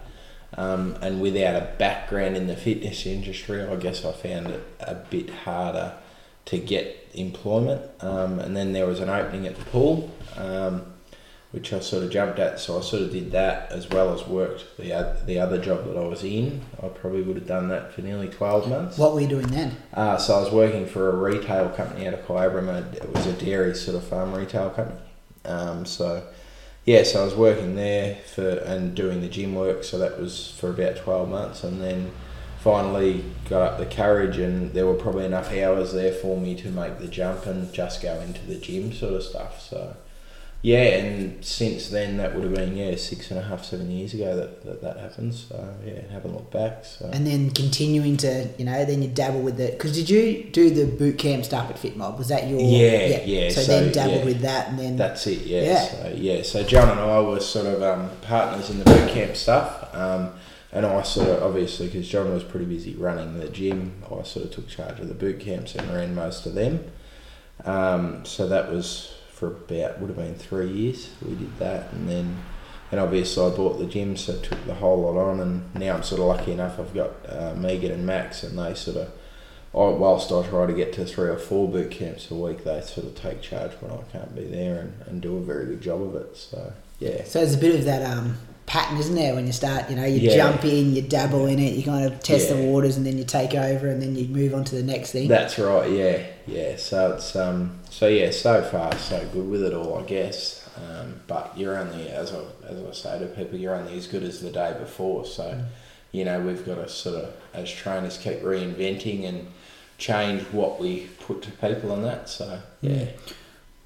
Um, 0.59 0.97
and 1.01 1.23
without 1.23 1.57
a 1.57 1.73
background 1.79 2.37
in 2.37 2.49
the 2.49 2.57
fitness 2.57 3.07
industry, 3.07 3.63
I 3.63 3.77
guess 3.77 4.05
I 4.05 4.13
found 4.13 4.49
it 4.49 4.63
a 4.81 4.95
bit 4.95 5.31
harder 5.31 5.95
to 6.47 6.59
get 6.59 7.11
employment. 7.15 7.83
Um, 8.01 8.39
and 8.39 8.57
then 8.57 8.73
there 8.73 8.87
was 8.87 9.01
an 9.01 9.09
opening 9.09 9.47
at 9.47 9.57
the 9.57 9.65
pool, 9.67 10.11
um, 10.37 10.93
which 11.53 11.73
I 11.73 11.81
sort 11.81 12.05
of 12.05 12.11
jumped 12.11 12.39
at. 12.39 12.59
So 12.61 12.79
I 12.79 12.83
sort 12.83 13.03
of 13.03 13.13
did 13.13 13.33
that 13.33 13.71
as 13.73 13.89
well 13.89 14.13
as 14.15 14.27
worked 14.27 14.77
the 14.77 15.17
the 15.27 15.39
other 15.39 15.59
job 15.59 15.87
that 15.87 15.97
I 15.97 16.07
was 16.07 16.23
in. 16.25 16.63
I 16.83 16.89
probably 16.89 17.23
would 17.23 17.37
have 17.37 17.47
done 17.47 17.69
that 17.69 17.93
for 17.93 18.03
nearly 18.03 18.29
twelve 18.29 18.69
months. 18.69 18.99
What 18.99 19.15
were 19.15 19.21
you 19.21 19.29
doing 19.29 19.49
then? 19.49 19.77
Uh, 19.93 20.17
so 20.17 20.37
I 20.37 20.41
was 20.41 20.53
working 20.53 20.87
for 20.87 21.11
a 21.11 21.17
retail 21.17 21.69
company 21.71 22.07
out 22.07 22.15
of 22.15 22.27
Kyabram. 22.27 22.95
It 22.95 23.13
was 23.13 23.27
a 23.27 23.33
dairy 23.33 23.75
sort 23.75 23.97
of 23.97 24.05
farm 24.05 24.33
retail 24.35 24.71
company. 24.71 25.01
Um, 25.45 25.87
so 25.87 26.27
yeah, 26.85 27.03
so 27.03 27.23
I 27.23 27.25
was 27.25 27.35
working 27.35 27.75
there 27.75 28.19
for 28.35 28.49
and 28.49 28.95
doing 28.95 29.21
the 29.21 29.29
gym 29.29 29.55
work. 29.55 29.83
So 29.85 29.99
that 29.99 30.21
was 30.21 30.57
for 30.59 30.71
about 30.71 30.97
twelve 30.97 31.29
months, 31.29 31.65
and 31.65 31.81
then 31.81 32.13
finally 32.67 33.23
got 33.49 33.63
up 33.63 33.79
the 33.79 33.87
courage, 33.87 34.39
and 34.39 34.73
there 34.73 34.87
were 34.87 34.95
probably 34.95 35.25
enough 35.25 35.53
hours 35.53 35.93
there 35.93 36.13
for 36.13 36.37
me 36.37 36.57
to 36.57 36.69
make 36.69 36.99
the 36.99 37.07
jump 37.07 37.47
and 37.47 37.73
just 37.73 38.03
go 38.03 38.19
into 38.21 38.45
the 38.45 38.57
gym 38.57 38.93
sort 38.93 39.15
of 39.15 39.23
stuff. 39.23 39.63
So 39.63 39.97
yeah, 40.63 40.97
and 40.99 41.45
since 41.45 41.91
then 41.91 42.17
that 42.17 42.35
would 42.35 42.43
have 42.43 42.53
been 42.53 42.77
yeah 42.77 42.97
six 42.97 43.31
and 43.31 43.39
a 43.39 43.43
half 43.45 43.65
seven 43.65 43.89
years 43.89 44.15
ago 44.15 44.35
that 44.35 44.65
that, 44.65 44.83
that 44.83 44.97
happened. 44.97 45.33
So 45.33 45.77
yeah, 45.85 45.93
and 45.93 46.11
haven't 46.11 46.35
looked 46.35 46.53
back. 46.53 46.85
So 46.85 47.09
And 47.13 47.25
then 47.25 47.51
continuing 47.51 48.17
to, 48.17 48.49
you 48.59 48.65
know, 48.65 48.85
then 48.85 49.01
you 49.01 49.11
dabble 49.11 49.43
with 49.43 49.61
it. 49.61 49.79
Because 49.79 49.95
did 49.95 50.11
you 50.11 50.43
do 50.51 50.71
the 50.71 50.87
boot 50.87 51.19
camp 51.19 51.45
stuff 51.45 51.71
at 51.71 51.77
FitMob? 51.77 52.19
Was 52.19 52.27
that 52.29 52.49
your. 52.49 52.59
Yeah, 52.59 53.23
yeah, 53.25 53.49
So, 53.51 53.61
so, 53.61 53.81
then 53.81 53.93
dabbled 53.93 54.19
yeah. 54.19 54.25
with 54.25 54.41
that 54.41 54.71
and 54.71 54.79
then. 54.81 54.97
That's 54.97 55.25
it, 55.29 55.43
yeah. 55.43 55.63
Yeah. 55.63 55.85
So, 55.85 56.15
yeah, 56.17 56.43
so 56.43 56.65
John 56.65 56.89
and 56.89 56.99
I 56.99 57.21
were 57.21 57.39
sort 57.39 57.67
of 57.67 57.81
um, 57.85 58.11
partners 58.23 58.69
in 58.71 58.81
the 58.81 58.85
boot 58.87 59.09
camp 59.11 59.37
stuff. 59.37 59.95
Um, 59.95 60.33
and 60.77 60.85
I 60.85 61.01
sort 61.01 61.29
of, 61.29 61.43
obviously, 61.43 61.87
because 61.87 62.07
John 62.07 62.31
was 62.35 62.45
pretty 62.45 62.67
busy 62.67 62.95
running 62.95 63.39
the 63.39 63.49
gym, 63.49 64.03
I 64.05 64.23
sort 64.25 64.45
of 64.45 64.51
took 64.51 64.69
charge 64.69 65.01
of 65.01 65.09
the 65.09 65.15
boot 65.15 65.41
camps 65.41 65.75
and 65.75 65.91
ran 65.91 66.15
most 66.15 66.45
of 66.45 66.55
them. 66.55 66.93
Um, 67.65 68.27
so 68.27 68.47
that 68.47 68.71
was 68.71 69.15
for 69.33 69.47
about, 69.47 70.01
would 70.01 70.11
have 70.11 70.19
been 70.19 70.35
three 70.35 70.71
years. 70.71 71.09
We 71.27 71.35
did 71.35 71.59
that. 71.61 71.91
And 71.95 72.07
then, 72.07 72.37
and 72.91 73.01
obviously, 73.01 73.43
I 73.47 73.57
bought 73.57 73.79
the 73.79 73.87
gym, 73.87 74.19
so 74.19 74.39
took 74.39 74.63
the 74.67 74.75
whole 74.75 75.01
lot 75.01 75.19
on. 75.19 75.41
And 75.41 75.75
now 75.75 75.95
I'm 75.95 76.03
sort 76.03 76.21
of 76.21 76.27
lucky 76.27 76.53
enough, 76.53 76.79
I've 76.79 76.93
got 76.93 77.13
uh, 77.27 77.55
Megan 77.57 77.93
and 77.93 78.05
Max, 78.05 78.43
and 78.43 78.59
they 78.59 78.75
sort 78.75 78.99
of 78.99 79.13
I, 79.75 79.89
whilst 79.89 80.31
I 80.31 80.47
try 80.47 80.67
to 80.67 80.75
get 80.75 80.93
to 80.95 81.07
three 81.07 81.29
or 81.29 81.39
four 81.39 81.69
boot 81.69 81.91
camps 81.91 82.31
a 82.31 82.35
week, 82.35 82.65
they 82.65 82.83
sort 82.83 83.07
of 83.07 83.15
take 83.15 83.43
charge 83.43 83.73
when 83.81 83.93
I 83.93 84.03
can't 84.11 84.35
be 84.35 84.45
there 84.45 84.81
and, 84.81 85.03
and 85.07 85.23
do 85.23 85.37
a 85.37 85.43
very 85.43 85.67
good 85.67 85.81
job 85.81 86.03
of 86.03 86.15
it. 86.17 86.37
So 86.37 86.73
yeah, 86.99 87.25
So 87.25 87.41
there's 87.41 87.55
a 87.55 87.59
bit 87.59 87.75
of 87.75 87.85
that 87.85 88.03
um, 88.11 88.39
pattern, 88.67 88.99
isn't 88.99 89.15
there? 89.15 89.35
When 89.35 89.47
you 89.47 89.53
start, 89.53 89.89
you 89.89 89.97
know, 89.97 90.05
you 90.05 90.21
Yeah. 90.29 90.37
jump 90.37 90.65
in, 90.65 90.95
you 90.95 91.03
dabble 91.03 91.47
in 91.47 91.59
it, 91.59 91.75
you 91.75 91.83
kind 91.85 92.05
of 92.05 92.21
test 92.21 92.49
the 92.49 92.57
waters, 92.57 92.97
and 92.97 93.07
then 93.07 93.17
you 93.17 93.25
take 93.25 93.55
over, 93.55 93.87
and 93.89 94.03
then 94.03 94.17
you 94.17 94.27
move 94.27 94.55
on 94.55 94.65
to 94.65 94.75
the 94.75 94.83
next 94.83 95.13
thing. 95.13 95.29
that's 95.29 95.59
right. 95.59 95.91
Yeah, 95.91 96.19
yeah. 96.47 96.77
So 96.77 97.13
it's 97.13 97.35
um 97.37 97.79
so 97.91 98.09
yeah, 98.09 98.31
so 98.31 98.63
far 98.63 98.97
so 98.99 99.25
good 99.33 99.49
with 99.49 99.63
it 99.63 99.73
all, 99.73 99.99
I 99.99 100.03
guess. 100.03 100.69
Um, 100.77 101.21
but 101.27 101.53
you're 101.57 101.79
only 101.79 102.09
as 102.11 102.33
I 102.33 102.39
as 102.69 102.79
I 102.79 102.93
say 102.93 103.19
to 103.21 103.27
people, 103.27 103.59
you're 103.59 103.75
only 103.75 103.97
as 103.97 104.07
good 104.07 104.23
as 104.25 104.41
the 104.41 104.51
day 104.51 104.75
before. 104.79 105.25
So 105.25 105.59
you 106.13 106.25
know 106.25 106.41
we've 106.41 106.65
got 106.67 106.75
to 106.77 106.89
sort 106.89 107.17
of 107.17 107.33
as 107.55 107.71
trainers 107.71 108.19
keep 108.19 108.43
reinventing 108.43 109.27
and 109.29 109.47
change 109.99 110.43
what 110.53 110.79
we 110.81 111.09
put 111.21 111.41
to 111.43 111.51
people 111.53 111.93
on 111.93 112.03
that. 112.03 112.29
So 112.29 112.59
yeah. 112.83 113.07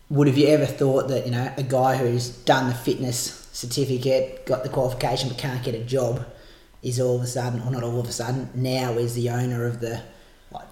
Would 0.09 0.27
have 0.27 0.37
you 0.37 0.49
ever 0.49 0.67
thought 0.67 1.07
that 1.09 1.27
you 1.27 1.31
know 1.33 1.53
a 1.57 1.63
guy 1.63 1.97
who's 1.97 2.31
done 2.31 2.69
the 2.69 2.75
fitness 2.75 3.40
certificate, 3.53 4.47
got 4.47 4.63
the 4.63 4.69
qualification, 4.69 5.29
but 5.29 5.39
can't 5.39 5.63
get 5.63 5.75
a 5.75 5.85
job, 5.85 6.25
is 6.83 7.01
all 7.01 7.17
of 7.17 7.23
a 7.23 7.27
sudden, 7.27 7.61
or 7.63 7.71
not 7.71 7.83
all 7.83 8.01
of 8.01 8.07
a 8.09 8.13
sudden, 8.13 8.49
now 8.55 8.93
is 8.93 9.15
the 9.15 9.29
owner 9.31 9.67
of 9.67 9.81
the 9.81 10.01
what, 10.51 10.69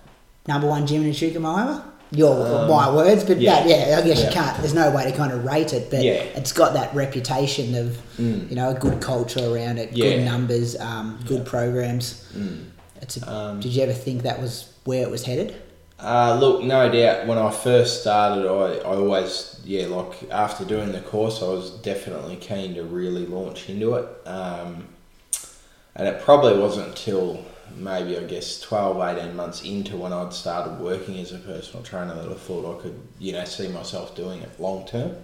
number 0.46 0.66
one 0.66 0.86
gym 0.86 1.02
in 1.04 1.10
Chukamaiwa? 1.10 1.82
Your 2.10 2.34
Um, 2.46 2.70
my 2.70 2.90
words, 2.90 3.22
but 3.24 3.38
yeah. 3.38 3.66
yeah, 3.66 3.88
yeah, 3.90 3.98
I 3.98 4.02
guess 4.02 4.22
you 4.24 4.30
can't. 4.30 4.56
There's 4.58 4.72
no 4.72 4.90
way 4.90 5.04
to 5.04 5.12
kind 5.14 5.30
of 5.30 5.44
rate 5.44 5.74
it, 5.74 5.90
but 5.90 6.02
Yeah. 6.02 6.12
it's 6.38 6.52
got 6.52 6.72
that 6.72 6.94
reputation 6.94 7.74
of 7.74 7.98
you 8.18 8.56
know 8.56 8.70
a 8.70 8.74
good 8.74 9.02
culture 9.02 9.44
around 9.54 9.76
it, 9.78 9.94
good 9.94 10.20
Mm. 10.20 10.24
Numbers, 10.24 10.74
um, 10.80 11.18
good 11.26 11.44
programs. 11.44 12.24
Mm. 12.34 12.64
It's 13.02 13.18
a, 13.18 13.30
Um, 13.30 13.60
did 13.60 13.72
you 13.74 13.82
ever 13.82 13.92
think 13.92 14.22
that 14.22 14.40
was 14.40 14.64
where 14.84 15.02
it 15.02 15.10
was 15.10 15.24
headed? 15.24 15.54
Uh, 15.98 16.38
look, 16.38 16.62
no 16.62 16.90
doubt. 16.90 17.26
When 17.26 17.38
I 17.38 17.50
first 17.50 18.02
started, 18.02 18.48
I, 18.48 18.78
I 18.88 18.96
always 18.96 19.61
yeah 19.64 19.87
like 19.87 20.30
after 20.30 20.64
doing 20.64 20.92
the 20.92 21.00
course, 21.00 21.42
I 21.42 21.46
was 21.46 21.70
definitely 21.70 22.37
keen 22.37 22.74
to 22.74 22.84
really 22.84 23.26
launch 23.26 23.68
into 23.68 23.94
it. 23.94 24.08
Um, 24.26 24.87
and 25.96 26.06
it 26.06 26.22
probably 26.22 26.56
wasn't 26.56 26.88
until 26.88 27.44
maybe 27.74 28.16
I 28.16 28.22
guess 28.24 28.61
12, 28.61 29.18
18 29.18 29.37
months 29.37 29.62
into 29.64 29.96
when 29.96 30.12
I'd 30.12 30.32
started 30.32 30.78
working 30.78 31.18
as 31.18 31.32
a 31.32 31.38
personal 31.38 31.82
trainer 31.82 32.14
that 32.14 32.28
I 32.28 32.34
thought 32.34 32.78
I 32.78 32.82
could 32.82 33.00
you 33.18 33.32
know 33.32 33.44
see 33.44 33.68
myself 33.68 34.14
doing 34.14 34.40
it 34.42 34.61
long 34.61 34.87
term. 34.87 35.16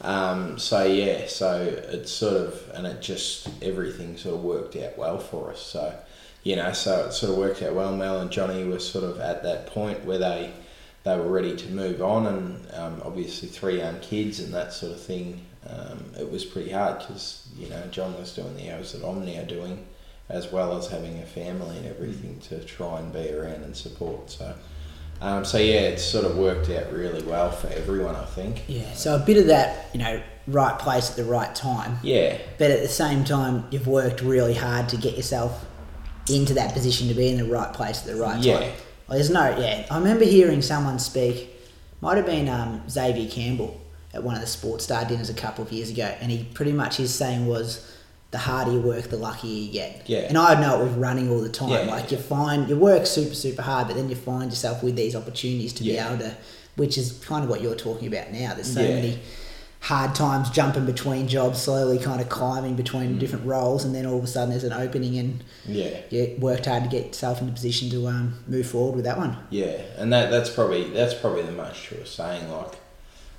Um, 0.00 0.58
so 0.58 0.84
yeah, 0.84 1.26
so 1.26 1.60
it's 1.60 2.12
sort 2.12 2.36
of 2.36 2.70
and 2.74 2.86
it 2.86 3.02
just 3.02 3.48
everything 3.62 4.16
sort 4.16 4.36
of 4.36 4.42
worked 4.42 4.76
out 4.76 4.96
well 4.96 5.18
for 5.18 5.50
us. 5.50 5.60
So 5.60 5.94
you 6.42 6.56
know, 6.56 6.72
so 6.72 7.06
it 7.06 7.12
sort 7.12 7.32
of 7.32 7.38
worked 7.38 7.62
out 7.62 7.74
well. 7.74 7.94
Mel 7.96 8.20
and 8.20 8.30
Johnny 8.30 8.64
were 8.64 8.78
sort 8.78 9.04
of 9.04 9.20
at 9.20 9.42
that 9.42 9.66
point 9.66 10.04
where 10.04 10.18
they 10.18 10.52
they 11.04 11.16
were 11.16 11.28
ready 11.28 11.56
to 11.56 11.68
move 11.70 12.02
on, 12.02 12.26
and 12.26 12.74
um, 12.74 13.02
obviously 13.04 13.48
three 13.48 13.78
young 13.78 13.98
kids 14.00 14.40
and 14.40 14.52
that 14.52 14.72
sort 14.72 14.92
of 14.92 15.00
thing. 15.00 15.44
Um, 15.68 16.12
it 16.18 16.30
was 16.30 16.44
pretty 16.44 16.70
hard 16.70 17.00
because 17.00 17.48
you 17.56 17.68
know 17.68 17.82
John 17.90 18.16
was 18.18 18.34
doing 18.34 18.56
the 18.56 18.70
hours 18.70 18.92
that 18.92 19.06
I'm 19.06 19.24
now 19.24 19.42
doing, 19.42 19.86
as 20.28 20.50
well 20.52 20.76
as 20.76 20.88
having 20.88 21.18
a 21.18 21.26
family 21.26 21.76
and 21.78 21.86
everything 21.86 22.40
to 22.48 22.62
try 22.64 23.00
and 23.00 23.12
be 23.12 23.32
around 23.32 23.62
and 23.64 23.76
support. 23.76 24.30
So. 24.30 24.54
Um, 25.20 25.44
so 25.44 25.58
yeah, 25.58 25.80
it's 25.80 26.04
sort 26.04 26.24
of 26.24 26.36
worked 26.38 26.70
out 26.70 26.92
really 26.92 27.24
well 27.24 27.50
for 27.50 27.66
everyone, 27.68 28.14
I 28.14 28.24
think. 28.24 28.62
Yeah. 28.68 28.92
So 28.92 29.16
a 29.16 29.18
bit 29.18 29.36
of 29.36 29.46
that, 29.46 29.88
you 29.92 29.98
know, 29.98 30.22
right 30.46 30.78
place 30.78 31.10
at 31.10 31.16
the 31.16 31.24
right 31.24 31.52
time. 31.54 31.98
Yeah, 32.02 32.38
But 32.56 32.70
at 32.70 32.82
the 32.82 32.88
same 32.88 33.24
time, 33.24 33.64
you've 33.70 33.88
worked 33.88 34.22
really 34.22 34.54
hard 34.54 34.88
to 34.90 34.96
get 34.96 35.16
yourself 35.16 35.66
into 36.30 36.54
that 36.54 36.72
position 36.72 37.08
to 37.08 37.14
be 37.14 37.28
in 37.28 37.36
the 37.38 37.44
right 37.44 37.72
place 37.72 38.00
at 38.00 38.06
the 38.06 38.16
right 38.16 38.38
Yeah. 38.40 38.58
time. 38.60 38.72
Well, 39.08 39.18
there's 39.18 39.30
no, 39.30 39.56
yeah. 39.58 39.86
I 39.90 39.98
remember 39.98 40.24
hearing 40.24 40.60
someone 40.62 40.98
speak, 40.98 41.50
might 42.00 42.16
have 42.16 42.26
been 42.26 42.48
um, 42.48 42.82
Xavier 42.88 43.28
Campbell 43.30 43.80
at 44.14 44.22
one 44.22 44.34
of 44.34 44.40
the 44.40 44.46
Sports 44.46 44.84
Star 44.84 45.04
dinners 45.04 45.30
a 45.30 45.34
couple 45.34 45.64
of 45.64 45.72
years 45.72 45.90
ago, 45.90 46.14
and 46.20 46.30
he 46.30 46.44
pretty 46.54 46.72
much 46.72 46.96
his 46.96 47.14
saying 47.14 47.46
was, 47.46 47.94
the 48.30 48.36
harder 48.38 48.72
you 48.72 48.80
work, 48.80 49.04
the 49.04 49.16
luckier 49.16 49.50
you 49.50 49.72
get. 49.72 50.02
Yeah. 50.06 50.18
And 50.28 50.36
I 50.36 50.60
know 50.60 50.80
it 50.80 50.84
with 50.84 50.96
running 50.98 51.30
all 51.30 51.40
the 51.40 51.48
time. 51.48 51.70
Yeah, 51.70 51.78
like 51.94 52.10
yeah. 52.12 52.18
you 52.18 52.22
find 52.22 52.68
you 52.68 52.76
work 52.76 53.06
super 53.06 53.34
super 53.34 53.62
hard, 53.62 53.86
but 53.86 53.96
then 53.96 54.10
you 54.10 54.16
find 54.16 54.50
yourself 54.50 54.82
with 54.82 54.96
these 54.96 55.16
opportunities 55.16 55.72
to 55.74 55.84
Yeah. 55.84 56.08
be 56.08 56.14
able 56.14 56.24
to, 56.30 56.36
which 56.76 56.98
is 56.98 57.12
kind 57.24 57.42
of 57.42 57.48
what 57.48 57.62
you're 57.62 57.74
talking 57.74 58.06
about 58.06 58.30
now. 58.30 58.52
There's 58.52 58.70
so 58.74 58.82
many 58.82 59.18
hard 59.80 60.14
times 60.14 60.50
jumping 60.50 60.84
between 60.86 61.28
jobs, 61.28 61.62
slowly 61.62 61.98
kind 61.98 62.20
of 62.20 62.28
climbing 62.28 62.74
between 62.74 63.14
Mm. 63.14 63.18
different 63.20 63.46
roles, 63.46 63.84
and 63.84 63.94
then 63.94 64.04
all 64.06 64.18
of 64.18 64.24
a 64.24 64.26
sudden 64.26 64.50
there's 64.50 64.64
an 64.64 64.72
opening, 64.72 65.16
and 65.18 65.44
yeah. 65.66 66.00
you 66.10 66.36
worked 66.40 66.66
hard 66.66 66.82
to 66.84 66.88
get 66.90 67.06
yourself 67.06 67.40
in 67.40 67.48
a 67.48 67.52
position 67.52 67.88
to 67.90 68.06
um, 68.08 68.34
move 68.46 68.66
forward 68.66 68.96
with 68.96 69.04
that 69.04 69.16
one. 69.16 69.36
Yeah, 69.50 69.80
and 69.96 70.12
that 70.12 70.30
that's 70.30 70.50
probably 70.50 70.90
that's 70.90 71.14
probably 71.14 71.42
the 71.42 71.52
most 71.52 71.82
true 71.82 72.04
saying. 72.04 72.50
Like, 72.50 72.76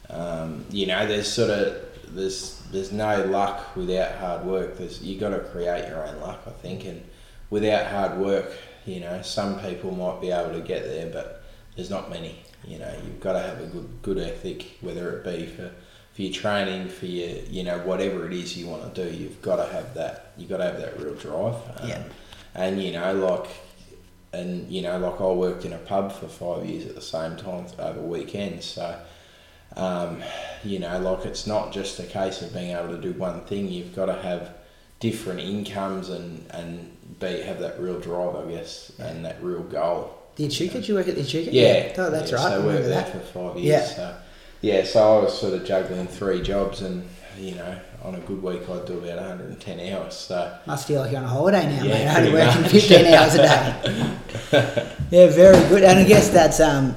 um, 0.09 0.65
you 0.69 0.87
know, 0.87 1.05
there's 1.05 1.31
sort 1.31 1.49
of 1.49 1.75
there's 2.15 2.61
there's 2.71 2.91
no 2.91 3.23
luck 3.25 3.75
without 3.75 4.13
hard 4.15 4.45
work. 4.45 4.77
There's 4.77 5.01
you 5.01 5.19
got 5.19 5.29
to 5.29 5.39
create 5.39 5.87
your 5.89 6.07
own 6.07 6.19
luck, 6.21 6.41
I 6.47 6.51
think, 6.51 6.85
and 6.85 7.03
without 7.49 7.87
hard 7.87 8.17
work, 8.17 8.51
you 8.85 8.99
know, 9.01 9.21
some 9.21 9.59
people 9.59 9.91
might 9.91 10.21
be 10.21 10.31
able 10.31 10.53
to 10.53 10.61
get 10.61 10.83
there, 10.85 11.09
but 11.11 11.43
there's 11.75 11.89
not 11.89 12.09
many. 12.09 12.39
You 12.65 12.79
know, 12.79 12.93
you've 13.05 13.19
got 13.19 13.33
to 13.33 13.39
have 13.39 13.59
a 13.61 13.65
good 13.67 13.89
good 14.01 14.17
ethic, 14.17 14.77
whether 14.81 15.11
it 15.17 15.23
be 15.23 15.45
for 15.45 15.71
for 16.19 16.23
your 16.23 16.33
training, 16.33 16.89
for 16.89 17.05
your 17.05 17.29
you 17.49 17.63
know 17.63 17.77
whatever 17.79 18.25
it 18.27 18.33
is 18.33 18.57
you 18.57 18.67
want 18.67 18.93
to 18.93 19.05
do. 19.09 19.17
You've 19.17 19.41
got 19.41 19.55
to 19.65 19.71
have 19.71 19.93
that. 19.93 20.33
You've 20.35 20.49
got 20.49 20.57
to 20.57 20.65
have 20.65 20.77
that 20.77 20.99
real 20.99 21.13
drive. 21.15 21.55
Um, 21.77 21.87
Yeah. 21.87 22.03
And 22.53 22.83
you 22.83 22.91
know, 22.91 23.13
like 23.13 23.47
and 24.33 24.69
you 24.69 24.81
know, 24.81 24.97
like 24.99 25.21
I 25.21 25.27
worked 25.31 25.63
in 25.63 25.71
a 25.71 25.77
pub 25.77 26.11
for 26.11 26.27
five 26.27 26.65
years 26.65 26.85
at 26.87 26.95
the 26.95 27.01
same 27.01 27.37
time 27.37 27.67
over 27.79 28.01
weekends. 28.01 28.65
So, 28.65 28.99
um, 29.77 30.21
you 30.65 30.79
know, 30.79 30.99
like 30.99 31.25
it's 31.25 31.47
not 31.47 31.71
just 31.71 31.97
a 32.01 32.03
case 32.03 32.41
of 32.41 32.53
being 32.53 32.71
able 32.75 32.89
to 32.89 33.01
do 33.01 33.13
one 33.13 33.39
thing. 33.45 33.69
You've 33.69 33.95
got 33.95 34.07
to 34.07 34.21
have, 34.21 34.55
different 34.99 35.39
incomes 35.39 36.09
and 36.09 36.45
and 36.49 36.97
be 37.21 37.41
have 37.43 37.59
that 37.59 37.79
real 37.79 37.97
drive, 37.97 38.35
I 38.35 38.51
guess, 38.51 38.91
and 38.99 39.23
that 39.23 39.41
real 39.41 39.63
goal. 39.63 40.13
The 40.35 40.47
Echuca, 40.47 40.73
did 40.73 40.87
you 40.89 40.95
work 40.95 41.07
at 41.07 41.15
the 41.15 41.21
Echuca? 41.21 41.51
Yeah, 41.53 41.93
Oh, 41.97 42.09
that's 42.09 42.31
yeah, 42.31 42.37
right. 42.37 42.47
So 42.49 42.61
I 42.61 42.65
worked 42.65 42.83
there 42.83 42.89
that. 42.89 43.09
for 43.13 43.19
five 43.53 43.57
Yeah. 43.63 43.77
years. 43.79 43.95
So 43.95 44.15
yeah, 44.61 44.83
so 44.83 45.19
I 45.19 45.23
was 45.23 45.39
sort 45.39 45.53
of 45.53 45.65
juggling 45.65 46.07
three 46.07 46.41
jobs, 46.41 46.81
and 46.81 47.07
you 47.37 47.55
know, 47.55 47.79
on 48.03 48.15
a 48.15 48.19
good 48.19 48.41
week 48.41 48.61
I'd 48.69 48.85
do 48.85 48.97
about 48.97 49.17
110 49.17 49.93
hours. 49.93 50.15
So 50.15 50.57
Must 50.65 50.87
feel 50.87 51.01
like 51.01 51.11
you're 51.11 51.19
on 51.19 51.25
a 51.25 51.29
holiday 51.29 51.65
now, 51.65 51.83
Yeah, 51.83 52.13
mate. 52.13 52.17
Only 52.17 52.33
working 52.33 52.61
much. 52.63 52.71
15 52.71 53.05
hours 53.07 53.35
a 53.35 53.37
day. 53.37 54.17
yeah, 55.11 55.27
very 55.27 55.69
good. 55.69 55.83
And 55.83 55.99
I 55.99 56.03
guess 56.03 56.29
that's, 56.29 56.59
um, 56.59 56.95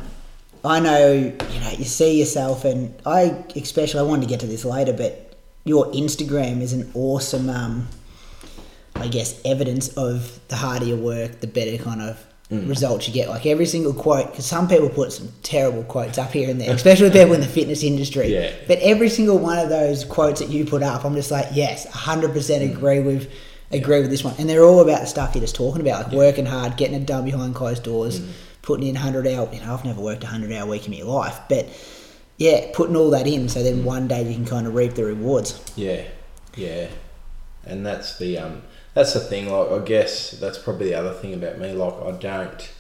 I 0.65 0.81
know, 0.81 1.13
you 1.13 1.61
know, 1.61 1.71
you 1.77 1.85
see 1.85 2.19
yourself, 2.19 2.65
and 2.65 2.95
I 3.07 3.45
especially, 3.57 4.01
I 4.01 4.05
wanted 4.05 4.23
to 4.23 4.29
get 4.29 4.41
to 4.41 4.47
this 4.47 4.65
later, 4.65 4.93
but 4.93 5.37
your 5.65 5.87
Instagram 5.93 6.61
is 6.61 6.73
an 6.73 6.91
awesome, 6.95 7.49
um, 7.51 7.89
I 8.95 9.09
guess, 9.09 9.41
evidence 9.45 9.89
of 9.97 10.41
the 10.49 10.57
harder 10.57 10.85
you 10.87 10.97
work, 10.97 11.41
the 11.41 11.47
better 11.47 11.83
kind 11.83 12.03
of 12.03 12.25
Mm. 12.53 12.69
results 12.69 13.09
you 13.09 13.15
get. 13.15 13.29
Like 13.29 13.47
every 13.47 13.67
single 13.67 13.95
quote, 13.95 14.31
because 14.31 14.45
some 14.47 14.69
people 14.69 14.89
put 14.91 15.13
some 15.13 15.29
terrible 15.43 15.83
quotes 15.85 16.19
up 16.19 16.33
here 16.33 16.51
and 16.51 16.61
there, 16.61 16.75
especially 16.75 17.11
people 17.11 17.33
in 17.33 17.41
the 17.41 17.47
fitness 17.47 17.83
industry. 17.83 18.29
Yeah. 18.33 18.51
But 18.67 18.79
every 18.81 19.09
single 19.09 19.39
one 19.39 19.59
of 19.59 19.69
those 19.71 20.05
quotes 20.05 20.41
that 20.41 20.51
you 20.51 20.65
put 20.67 20.83
up, 20.83 21.05
I'm 21.05 21.15
just 21.15 21.31
like, 21.31 21.47
yes, 21.55 21.87
100% 21.87 22.33
Mm. 22.63 22.77
agree 22.77 23.01
with 23.01 23.29
agree 23.71 24.01
with 24.03 24.11
this 24.11 24.23
one. 24.23 24.35
And 24.39 24.47
they're 24.51 24.63
all 24.65 24.81
about 24.81 25.01
the 25.01 25.07
stuff 25.07 25.35
you're 25.35 25.41
just 25.41 25.55
talking 25.55 25.81
about, 25.81 26.05
like 26.05 26.13
working 26.13 26.45
hard, 26.45 26.77
getting 26.77 26.95
it 26.95 27.07
done 27.07 27.25
behind 27.25 27.55
closed 27.55 27.83
doors, 27.83 28.21
Mm. 28.21 28.27
putting 28.61 28.87
in 28.87 28.97
100 28.97 29.27
hour, 29.27 29.49
you 29.51 29.61
know, 29.61 29.73
I've 29.73 29.83
never 29.87 30.03
worked 30.03 30.25
a 30.25 30.27
100 30.27 30.53
hour 30.53 30.67
week 30.67 30.87
in 30.87 30.93
my 30.93 31.11
life, 31.11 31.41
but 31.49 31.67
yeah, 32.37 32.67
putting 32.75 32.97
all 32.97 33.09
that 33.11 33.27
in 33.27 33.49
so 33.49 33.61
Mm. 33.61 33.65
then 33.65 33.85
one 33.87 34.09
day 34.09 34.23
you 34.29 34.35
can 34.35 34.45
kind 34.45 34.67
of 34.67 34.75
reap 34.75 34.93
the 34.95 35.05
rewards. 35.07 35.59
Yeah, 35.75 36.03
yeah, 36.55 36.89
and 37.65 37.87
that's 37.87 38.19
the 38.19 38.37
um, 38.37 38.61
that's 38.95 39.15
the 39.15 39.21
thing. 39.21 39.51
Like, 39.51 39.71
I 39.71 39.85
guess 39.85 40.33
that's 40.33 40.59
probably 40.59 40.89
the 40.89 40.95
other 40.95 41.13
thing 41.13 41.35
about 41.35 41.59
me. 41.59 41.73
Like, 41.73 41.95
I 42.03 42.11
don't, 42.13 42.73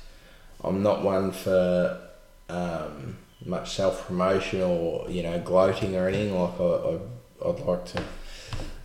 I'm 0.62 0.82
not 0.82 1.02
one 1.02 1.32
for 1.32 2.00
um, 2.48 3.18
much 3.44 3.74
self 3.74 4.06
promotion 4.06 4.62
or 4.62 5.08
you 5.10 5.22
know 5.22 5.40
gloating 5.40 5.96
or 5.96 6.08
anything. 6.08 6.38
Like, 6.38 6.60
I, 6.60 6.64
I 6.64 6.98
I'd 7.44 7.60
like 7.60 7.84
to 7.86 8.02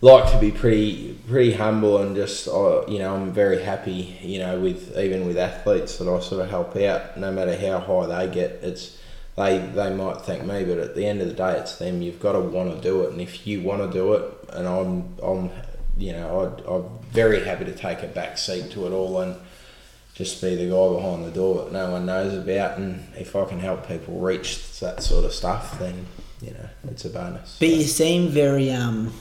like 0.00 0.30
to 0.32 0.38
be 0.38 0.50
pretty 0.50 1.14
pretty 1.28 1.52
humble 1.52 1.98
and 1.98 2.14
just 2.14 2.46
uh, 2.48 2.86
you 2.86 2.98
know 2.98 3.14
I'm 3.14 3.32
very 3.32 3.62
happy 3.62 4.16
you 4.22 4.38
know 4.38 4.58
with 4.60 4.96
even 4.96 5.26
with 5.26 5.36
athletes 5.36 5.98
that 5.98 6.08
I 6.08 6.20
sort 6.20 6.42
of 6.42 6.50
help 6.50 6.76
out 6.76 7.16
no 7.16 7.32
matter 7.32 7.56
how 7.56 7.80
high 7.80 8.26
they 8.26 8.32
get 8.32 8.50
it's 8.62 8.96
they 9.36 9.58
they 9.58 9.92
might 9.92 10.18
thank 10.22 10.44
me 10.44 10.64
but 10.64 10.78
at 10.78 10.94
the 10.94 11.04
end 11.04 11.20
of 11.20 11.28
the 11.28 11.34
day 11.34 11.58
it's 11.58 11.76
them 11.76 12.00
you've 12.00 12.20
got 12.20 12.32
to 12.32 12.40
want 12.40 12.74
to 12.74 12.80
do 12.80 13.02
it 13.04 13.10
and 13.10 13.20
if 13.20 13.46
you 13.46 13.62
want 13.62 13.82
to 13.82 13.98
do 13.98 14.14
it 14.14 14.32
and 14.52 14.68
I'm 14.68 15.16
I'm 15.22 15.50
you 15.98 16.12
know 16.12 16.40
I'd, 16.40 16.64
I'm 16.66 16.98
very 17.10 17.44
happy 17.44 17.64
to 17.64 17.74
take 17.74 18.02
a 18.02 18.06
back 18.06 18.38
seat 18.38 18.70
to 18.72 18.86
it 18.86 18.92
all 18.92 19.20
and 19.20 19.36
just 20.14 20.40
be 20.40 20.54
the 20.54 20.70
guy 20.70 20.94
behind 20.94 21.24
the 21.24 21.30
door 21.30 21.64
that 21.64 21.72
no 21.72 21.90
one 21.90 22.06
knows 22.06 22.34
about 22.34 22.78
and 22.78 23.06
if 23.16 23.36
I 23.36 23.44
can 23.44 23.60
help 23.60 23.86
people 23.86 24.18
reach 24.18 24.80
that 24.80 25.02
sort 25.02 25.24
of 25.24 25.32
stuff 25.32 25.78
then 25.78 26.06
you 26.40 26.52
know 26.52 26.68
it's 26.90 27.04
a 27.04 27.10
bonus 27.10 27.56
But 27.58 27.68
you 27.68 27.82
seem 27.82 28.28
very 28.28 28.70
um, 28.70 29.12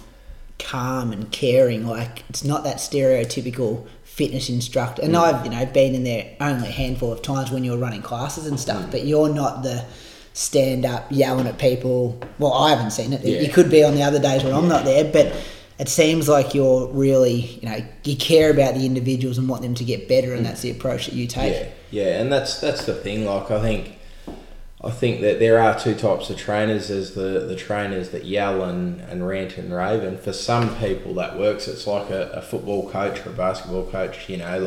calm 0.60 1.12
and 1.12 1.32
caring. 1.32 1.86
Like 1.86 2.24
it's 2.30 2.44
not 2.44 2.64
that 2.64 2.78
stereotypical 2.78 3.88
fitness 4.04 4.50
instructor. 4.50 5.02
Mm. 5.02 5.06
And 5.06 5.18
I've 5.18 5.46
you 5.46 5.52
know 5.52 5.66
been 5.66 5.96
in 5.96 6.04
there 6.04 6.36
only 6.40 6.68
a 6.68 6.72
handful 6.72 7.12
of 7.12 7.22
times 7.22 7.52
when 7.52 7.64
you're 7.64 7.78
running 7.78 8.02
classes 8.02 8.48
and 8.48 8.60
stuff. 8.60 8.86
Mm. 8.86 8.92
But 8.92 9.06
you're 9.06 9.30
not 9.30 9.64
the 9.64 9.86
stand 10.34 10.86
up 10.86 11.08
yelling 11.10 11.48
at 11.48 11.58
people. 11.58 12.20
Well, 12.40 12.54
I 12.54 12.70
haven't 12.70 12.92
seen 12.92 13.14
it. 13.14 13.24
Yeah. 13.24 13.42
You 13.42 13.50
could 13.50 13.70
be 13.70 13.84
on 13.84 13.96
the 13.96 14.04
other 14.04 14.20
days 14.20 14.44
when 14.44 14.54
I'm 14.54 14.68
not 14.68 14.86
there, 14.86 15.12
but. 15.12 15.34
It 15.80 15.90
seems 15.90 16.28
like 16.28 16.56
you're 16.56 16.88
really, 16.88 17.36
you 17.62 17.70
know, 17.70 17.78
you 18.04 18.16
care 18.16 18.50
about 18.50 18.74
the 18.74 18.86
individuals 18.86 19.38
and 19.38 19.48
want 19.48 19.62
them 19.62 19.76
to 19.76 19.84
get 19.84 20.08
better, 20.08 20.34
and 20.34 20.46
that's 20.46 20.62
the 20.62 20.72
approach 20.72 21.06
that 21.06 21.14
you 21.14 21.28
take. 21.28 21.54
Yeah, 21.54 21.70
yeah, 21.92 22.22
and 22.22 22.32
that's 22.32 22.60
that's 22.60 22.86
the 22.86 22.96
thing. 22.96 23.26
Like 23.26 23.52
I 23.52 23.62
think, 23.62 23.98
I 24.84 24.90
think 24.90 25.22
that 25.22 25.40
there 25.40 25.60
are 25.60 25.80
two 25.80 25.94
types 25.94 26.32
of 26.32 26.38
trainers. 26.38 26.88
There's 26.88 27.14
the 27.14 27.46
the 27.48 27.56
trainers 27.56 28.10
that 28.10 28.26
yell 28.26 28.64
and, 28.64 29.02
and 29.02 29.28
rant 29.28 29.58
and 29.58 29.72
rave, 29.72 30.02
and 30.02 30.20
for 30.20 30.34
some 30.34 30.76
people 30.78 31.14
that 31.16 31.38
works. 31.38 31.68
It's 31.68 31.86
like 31.86 32.10
a, 32.10 32.30
a 32.32 32.42
football 32.42 32.90
coach 32.90 33.24
or 33.26 33.30
a 33.30 33.34
basketball 33.34 33.86
coach. 33.86 34.28
You 34.30 34.38
know, 34.38 34.60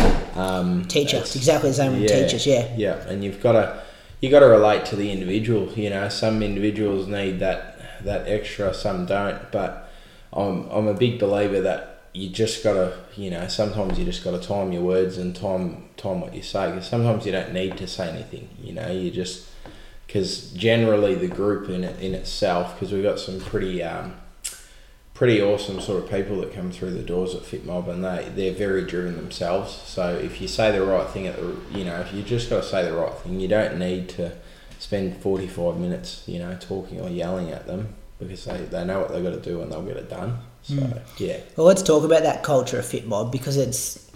like 0.00 0.36
um, 0.36 0.86
Teacher, 0.86 1.16
it's- 1.18 1.36
exactly 1.36 1.70
the 1.70 1.74
same 1.76 2.00
with 2.00 2.10
teachers, 2.10 2.46
yeah. 2.46 2.72
yeah, 2.76 3.06
and 3.08 3.22
you've 3.22 3.42
got 3.42 3.52
to 3.52 3.82
you 4.22 4.30
got 4.30 4.40
to 4.40 4.46
relate 4.46 4.86
to 4.86 4.96
the 4.96 5.12
individual. 5.12 5.70
You 5.72 5.90
know, 5.90 6.08
some 6.08 6.42
individuals 6.42 7.06
need 7.06 7.40
that 7.40 8.04
that 8.04 8.26
extra, 8.26 8.72
some 8.72 9.04
don't. 9.06 9.50
But 9.52 9.85
I'm 10.36 10.68
I'm 10.70 10.86
a 10.86 10.94
big 10.94 11.18
believer 11.18 11.60
that 11.62 12.02
you 12.12 12.28
just 12.30 12.62
got 12.62 12.74
to 12.74 12.96
you 13.16 13.30
know 13.30 13.46
sometimes 13.48 13.98
you 13.98 14.04
just 14.04 14.22
got 14.22 14.40
to 14.40 14.46
time 14.46 14.72
your 14.72 14.82
words 14.82 15.18
and 15.18 15.34
time 15.34 15.84
time 15.96 16.20
what 16.20 16.34
you 16.34 16.42
say 16.42 16.70
because 16.70 16.88
sometimes 16.88 17.26
you 17.26 17.32
don't 17.32 17.52
need 17.52 17.76
to 17.78 17.86
say 17.86 18.08
anything. 18.08 18.48
You 18.62 18.74
know, 18.74 18.90
you 18.90 19.10
just 19.10 19.48
because 20.06 20.52
generally 20.52 21.14
the 21.14 21.28
group 21.28 21.68
in 21.68 21.84
it 21.84 22.00
in 22.00 22.14
itself 22.14 22.74
because 22.74 22.92
we've 22.92 23.02
got 23.02 23.18
some 23.18 23.40
pretty 23.40 23.82
um, 23.82 24.14
pretty 25.14 25.40
awesome 25.40 25.80
sort 25.80 26.04
of 26.04 26.10
people 26.10 26.40
that 26.40 26.52
come 26.52 26.70
through 26.70 26.90
the 26.90 27.02
doors 27.02 27.34
at 27.34 27.42
FitMob 27.42 27.88
and 27.88 28.04
they 28.04 28.30
they're 28.34 28.54
very 28.54 28.84
driven 28.84 29.16
themselves. 29.16 29.72
So 29.72 30.14
if 30.14 30.40
you 30.40 30.48
say 30.48 30.70
the 30.70 30.84
right 30.84 31.08
thing 31.08 31.26
at 31.26 31.36
the 31.36 31.56
you 31.72 31.84
know 31.84 32.00
if 32.00 32.12
you 32.12 32.22
just 32.22 32.50
got 32.50 32.62
to 32.62 32.68
say 32.68 32.84
the 32.84 32.94
right 32.94 33.14
thing, 33.14 33.40
you 33.40 33.48
don't 33.48 33.78
need 33.78 34.10
to 34.10 34.32
spend 34.78 35.16
forty 35.16 35.46
five 35.46 35.78
minutes 35.78 36.24
you 36.26 36.38
know 36.38 36.54
talking 36.60 37.00
or 37.00 37.08
yelling 37.08 37.50
at 37.50 37.66
them 37.66 37.94
because 38.18 38.44
they, 38.44 38.58
they 38.58 38.84
know 38.84 39.00
what 39.00 39.10
they've 39.10 39.22
got 39.22 39.30
to 39.30 39.40
do 39.40 39.60
and 39.62 39.70
they'll 39.70 39.82
get 39.82 39.96
it 39.96 40.08
done. 40.08 40.38
So 40.62 40.74
hmm. 40.74 40.98
yeah, 41.18 41.40
Well, 41.56 41.66
let's 41.66 41.82
talk 41.82 42.04
about 42.04 42.22
that 42.22 42.42
culture 42.42 42.78
of 42.78 42.84
FitMob 42.84 43.30
because 43.30 43.56
it's, 43.56 44.10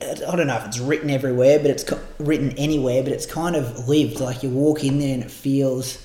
I 0.00 0.36
don't 0.36 0.46
know 0.46 0.56
if 0.56 0.66
it's 0.66 0.78
written 0.78 1.10
everywhere, 1.10 1.58
but 1.58 1.70
it's 1.70 1.84
written 2.18 2.52
anywhere, 2.52 3.02
but 3.02 3.12
it's 3.12 3.26
kind 3.26 3.56
of 3.56 3.88
lived. 3.88 4.20
Like 4.20 4.42
you 4.42 4.50
walk 4.50 4.84
in 4.84 4.98
there 4.98 5.14
and 5.14 5.22
it 5.22 5.30
feels, 5.30 6.04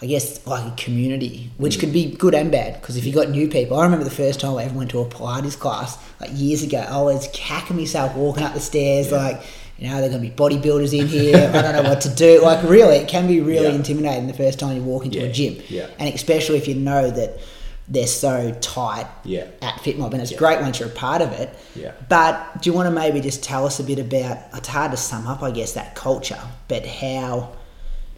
I 0.00 0.06
guess, 0.06 0.46
like 0.46 0.72
a 0.72 0.76
community, 0.76 1.50
which 1.58 1.74
hmm. 1.74 1.80
could 1.80 1.92
be 1.92 2.12
good 2.12 2.34
and 2.34 2.50
bad. 2.50 2.80
Because 2.80 2.96
if 2.96 3.04
you 3.04 3.12
hmm. 3.12 3.18
got 3.18 3.30
new 3.30 3.48
people, 3.48 3.78
I 3.78 3.84
remember 3.84 4.04
the 4.04 4.10
first 4.10 4.40
time 4.40 4.56
I 4.56 4.64
ever 4.64 4.76
went 4.76 4.90
to 4.90 5.00
a 5.00 5.06
Pilates 5.06 5.58
class, 5.58 5.98
like 6.20 6.30
years 6.32 6.62
ago, 6.62 6.78
I 6.78 7.02
was 7.02 7.28
cacking 7.32 7.76
myself 7.76 8.14
walking 8.14 8.44
up 8.44 8.54
the 8.54 8.60
stairs, 8.60 9.10
like, 9.10 9.42
you 9.80 9.88
know, 9.88 9.98
they're 10.00 10.10
going 10.10 10.22
to 10.22 10.28
be 10.28 10.34
bodybuilders 10.34 10.96
in 10.96 11.08
here. 11.08 11.50
I 11.54 11.62
don't 11.62 11.82
know 11.82 11.88
what 11.90 12.02
to 12.02 12.10
do. 12.10 12.42
Like, 12.50 12.62
really, 12.68 12.96
it 12.96 13.08
can 13.08 13.26
be 13.26 13.40
really 13.40 13.68
Yeah. 13.68 13.74
intimidating 13.74 14.26
the 14.26 14.34
first 14.34 14.58
time 14.58 14.76
you 14.76 14.82
walk 14.82 15.06
into 15.06 15.24
a 15.24 15.32
gym. 15.32 15.56
Yeah. 15.68 15.86
And 15.98 16.14
especially 16.14 16.58
if 16.58 16.68
you 16.68 16.74
know 16.74 17.10
that 17.10 17.38
they're 17.88 18.06
so 18.06 18.54
tight 18.60 19.06
Yeah. 19.24 19.46
at 19.62 19.74
FitMob, 19.76 20.12
and 20.12 20.20
it's 20.22 20.32
Yeah. 20.32 20.38
great 20.38 20.60
once 20.60 20.78
you're 20.78 20.90
a 20.90 20.92
part 20.92 21.22
of 21.22 21.32
it. 21.32 21.48
Yeah. 21.74 21.92
But 22.08 22.60
do 22.62 22.68
you 22.70 22.74
want 22.76 22.86
to 22.88 22.90
maybe 22.92 23.20
just 23.20 23.42
tell 23.42 23.64
us 23.66 23.80
a 23.80 23.82
bit 23.82 23.98
about? 23.98 24.38
It's 24.54 24.68
hard 24.68 24.90
to 24.92 24.96
sum 24.98 25.26
up, 25.26 25.42
I 25.42 25.50
guess, 25.50 25.72
that 25.72 25.94
culture, 25.96 26.38
but 26.68 26.84
how 26.86 27.48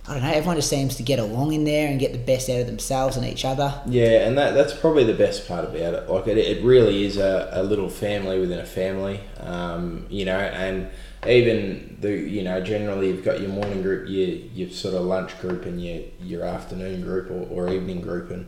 I 0.08 0.14
don't 0.14 0.24
know. 0.24 0.30
Everyone 0.32 0.56
just 0.56 0.68
seems 0.68 0.96
to 0.96 1.04
get 1.04 1.20
along 1.20 1.52
in 1.52 1.62
there 1.64 1.86
and 1.86 2.00
get 2.00 2.10
the 2.10 2.18
best 2.18 2.50
out 2.50 2.58
of 2.58 2.66
themselves 2.66 3.16
and 3.16 3.24
each 3.24 3.44
other. 3.44 3.72
Yeah, 3.86 4.26
and 4.26 4.36
that 4.36 4.52
that's 4.52 4.72
probably 4.72 5.04
the 5.04 5.14
best 5.14 5.46
part 5.46 5.64
about 5.64 5.94
it. 5.94 6.10
Like 6.10 6.26
it, 6.26 6.38
it 6.38 6.64
really 6.64 7.04
is 7.06 7.18
a, 7.18 7.48
a 7.52 7.62
little 7.62 7.88
family 7.88 8.40
within 8.40 8.58
a 8.58 8.66
family. 8.66 9.20
Um, 9.38 10.06
you 10.10 10.24
know, 10.24 10.36
and 10.36 10.88
even 11.26 11.96
the 12.00 12.10
you 12.10 12.42
know 12.42 12.60
generally 12.60 13.08
you've 13.08 13.24
got 13.24 13.40
your 13.40 13.50
morning 13.50 13.82
group, 13.82 14.08
your 14.08 14.28
your 14.28 14.70
sort 14.70 14.94
of 14.94 15.02
lunch 15.02 15.38
group, 15.40 15.64
and 15.64 15.82
your 15.82 16.02
your 16.20 16.44
afternoon 16.44 17.02
group 17.02 17.30
or, 17.30 17.48
or 17.48 17.72
evening 17.72 18.00
group, 18.00 18.30
and 18.30 18.46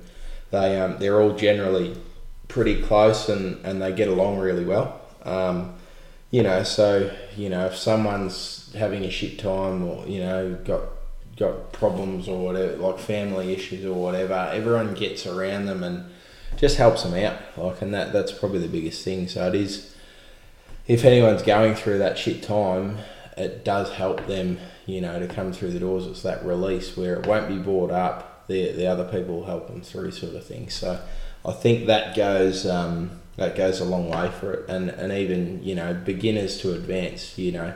they 0.51 0.81
um, 0.81 0.99
they're 0.99 1.21
all 1.21 1.35
generally 1.35 1.97
pretty 2.49 2.81
close 2.83 3.29
and, 3.29 3.65
and 3.65 3.81
they 3.81 3.93
get 3.93 4.09
along 4.09 4.39
really 4.39 4.65
well. 4.65 5.01
Um, 5.23 5.75
you 6.31 6.43
know, 6.43 6.63
so 6.63 7.11
you 7.37 7.49
know 7.49 7.67
if 7.67 7.77
someone's 7.77 8.73
having 8.75 9.05
a 9.05 9.11
shit 9.11 9.39
time 9.39 9.85
or 9.85 10.07
you 10.07 10.21
know 10.21 10.55
got 10.65 10.83
got 11.37 11.73
problems 11.73 12.29
or 12.29 12.45
whatever, 12.45 12.77
like 12.77 12.99
family 12.99 13.53
issues 13.53 13.85
or 13.85 13.95
whatever, 13.95 14.51
everyone 14.53 14.95
gets 14.95 15.27
around 15.27 15.67
them 15.67 15.83
and 15.83 16.11
just 16.57 16.77
helps 16.77 17.03
them 17.03 17.15
out. 17.15 17.39
Like, 17.57 17.83
and 17.83 17.95
that 17.95 18.13
that's 18.13 18.33
probably 18.33 18.59
the 18.59 18.69
biggest 18.69 19.05
thing. 19.05 19.29
So 19.29 19.47
it 19.49 19.55
is, 19.55 19.94
if 20.87 21.05
anyone's 21.05 21.42
going 21.42 21.75
through 21.75 21.99
that 21.99 22.18
shit 22.18 22.42
time, 22.42 22.99
it 23.37 23.64
does 23.64 23.90
help 23.92 24.27
them, 24.27 24.59
you 24.87 25.01
know, 25.01 25.18
to 25.18 25.27
come 25.27 25.53
through 25.53 25.70
the 25.70 25.81
doors. 25.81 26.07
It's 26.07 26.23
that 26.23 26.44
release 26.44 26.97
where 26.97 27.14
it 27.14 27.27
won't 27.27 27.49
be 27.49 27.59
brought 27.59 27.90
up. 27.90 28.47
The 28.47 28.73
the 28.73 28.87
other 28.87 29.05
people 29.05 29.37
will 29.37 29.47
help 29.47 29.68
them 29.68 29.81
through, 29.81 30.11
sort 30.11 30.35
of 30.35 30.44
thing. 30.44 30.68
So 30.68 31.01
I 31.44 31.53
think 31.53 31.87
that 31.87 32.14
goes 32.14 32.66
um, 32.66 33.20
that 33.37 33.57
goes 33.57 33.81
a 33.81 33.85
long 33.85 34.11
way 34.11 34.31
for 34.38 34.53
it, 34.53 34.68
and 34.68 34.90
and 34.90 35.12
even 35.12 35.62
you 35.62 35.75
know 35.75 35.94
beginners 35.94 36.61
to 36.61 36.75
advanced, 36.75 37.38
you 37.38 37.53
know 37.53 37.75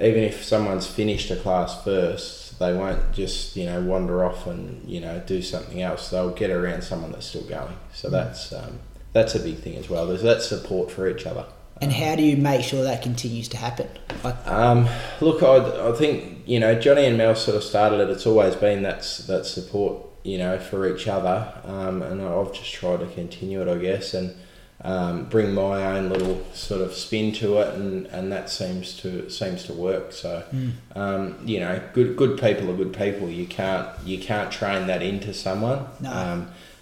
even 0.00 0.22
if 0.22 0.42
someone's 0.42 0.86
finished 0.86 1.30
a 1.30 1.36
class 1.36 1.84
first, 1.84 2.58
they 2.58 2.72
won't 2.72 3.12
just 3.12 3.54
you 3.54 3.66
know 3.66 3.80
wander 3.82 4.24
off 4.24 4.46
and 4.46 4.88
you 4.88 5.00
know 5.00 5.22
do 5.26 5.42
something 5.42 5.82
else. 5.82 6.10
They'll 6.10 6.30
get 6.30 6.50
around 6.50 6.82
someone 6.82 7.12
that's 7.12 7.26
still 7.26 7.42
going. 7.42 7.76
So 7.92 8.08
that's 8.08 8.52
um, 8.52 8.80
that's 9.12 9.34
a 9.34 9.40
big 9.40 9.58
thing 9.58 9.76
as 9.76 9.90
well. 9.90 10.06
There's 10.06 10.22
that 10.22 10.42
support 10.42 10.90
for 10.90 11.08
each 11.08 11.26
other. 11.26 11.44
And 11.80 11.92
how 11.92 12.14
do 12.14 12.22
you 12.22 12.36
make 12.36 12.62
sure 12.62 12.82
that 12.84 13.02
continues 13.02 13.48
to 13.48 13.56
happen? 13.56 13.88
Like, 14.22 14.46
Um, 14.46 14.86
look, 15.20 15.42
I, 15.42 15.88
I 15.88 15.92
think 15.92 16.42
you 16.46 16.60
know 16.60 16.74
Johnny 16.78 17.06
and 17.06 17.16
Mel 17.16 17.34
sort 17.34 17.56
of 17.56 17.64
started 17.64 18.00
it. 18.00 18.10
It's 18.10 18.26
always 18.26 18.54
been 18.54 18.82
that 18.82 19.00
that 19.26 19.46
support, 19.46 20.02
you 20.22 20.36
know, 20.38 20.58
for 20.58 20.86
each 20.94 21.08
other, 21.08 21.52
um, 21.64 22.02
and 22.02 22.20
I've 22.22 22.52
just 22.52 22.72
tried 22.72 23.00
to 23.00 23.06
continue 23.06 23.62
it, 23.62 23.68
I 23.68 23.78
guess. 23.78 24.12
And 24.14 24.34
um, 24.82 25.24
bring 25.26 25.52
my 25.54 25.96
own 25.98 26.08
little 26.08 26.42
sort 26.54 26.80
of 26.80 26.94
spin 26.94 27.32
to 27.34 27.58
it, 27.60 27.74
and, 27.74 28.06
and 28.06 28.30
that 28.32 28.48
seems 28.50 28.96
to 28.98 29.28
seems 29.30 29.64
to 29.64 29.72
work. 29.72 30.12
So, 30.12 30.42
Mm. 30.54 30.72
um, 30.96 31.38
you 31.46 31.60
know, 31.60 31.80
good 31.94 32.16
good 32.16 32.38
people 32.38 32.70
are 32.70 32.76
good 32.76 32.92
people. 32.94 33.28
You 33.30 33.46
can't 33.46 33.88
you 34.04 34.18
can't 34.18 34.50
train 34.50 34.86
that 34.88 35.00
into 35.02 35.32
someone. 35.32 35.86
No. 36.00 36.10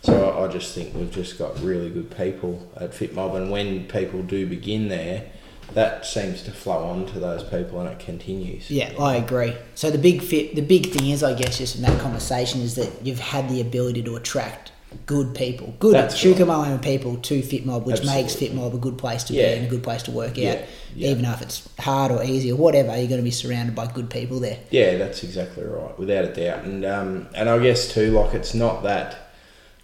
So 0.08 0.30
I, 0.30 0.46
I 0.46 0.48
just 0.48 0.74
think 0.74 0.94
we've 0.94 1.10
just 1.10 1.38
got 1.38 1.60
really 1.60 1.90
good 1.90 2.16
people 2.16 2.66
at 2.76 2.92
FitMob, 2.92 3.36
and 3.36 3.50
when 3.50 3.86
people 3.88 4.22
do 4.22 4.46
begin 4.46 4.88
there, 4.88 5.26
that 5.74 6.06
seems 6.06 6.42
to 6.44 6.50
flow 6.50 6.82
on 6.84 7.04
to 7.08 7.20
those 7.20 7.44
people, 7.44 7.78
and 7.80 7.90
it 7.90 7.98
continues. 7.98 8.70
Yeah, 8.70 8.90
I 8.98 9.16
agree. 9.16 9.54
So 9.74 9.90
the 9.90 9.98
big 9.98 10.22
fit, 10.22 10.54
the 10.54 10.62
big 10.62 10.90
thing 10.90 11.10
is, 11.10 11.22
I 11.22 11.34
guess, 11.34 11.58
just 11.58 11.76
in 11.76 11.82
that 11.82 12.00
conversation 12.00 12.62
is 12.62 12.74
that 12.76 13.04
you've 13.04 13.18
had 13.20 13.50
the 13.50 13.60
ability 13.60 14.02
to 14.04 14.16
attract 14.16 14.72
good 15.04 15.34
people, 15.34 15.74
good 15.78 15.92
That's 15.92 16.14
Chukamalama 16.18 16.80
people 16.80 17.18
to 17.18 17.40
FitMob, 17.42 17.84
which 17.84 18.02
makes 18.02 18.32
Absolutely. 18.32 18.48
FitMob 18.58 18.74
a 18.76 18.78
good 18.78 18.96
place 18.96 19.24
to 19.24 19.34
Yeah. 19.34 19.48
be 19.50 19.56
and 19.58 19.66
a 19.66 19.68
good 19.68 19.82
place 19.82 20.02
to 20.04 20.10
work 20.10 20.38
Yeah, 20.38 20.52
out. 20.52 20.58
yeah. 20.96 21.10
Even 21.10 21.26
if 21.26 21.42
it's 21.42 21.68
hard 21.78 22.10
or 22.10 22.24
easy 22.24 22.50
or 22.50 22.56
whatever, 22.56 22.96
you're 22.96 23.06
going 23.08 23.20
to 23.20 23.22
be 23.22 23.30
surrounded 23.30 23.74
by 23.74 23.86
good 23.88 24.08
people 24.08 24.40
there. 24.40 24.56
Yeah, 24.70 24.96
that's 24.96 25.22
exactly 25.22 25.64
right, 25.64 25.98
without 25.98 26.24
a 26.24 26.32
doubt. 26.32 26.64
And 26.64 26.86
um, 26.86 27.26
and 27.34 27.50
I 27.50 27.58
guess 27.58 27.92
too, 27.92 28.12
like 28.12 28.32
it's 28.32 28.54
not 28.54 28.82
that 28.84 29.27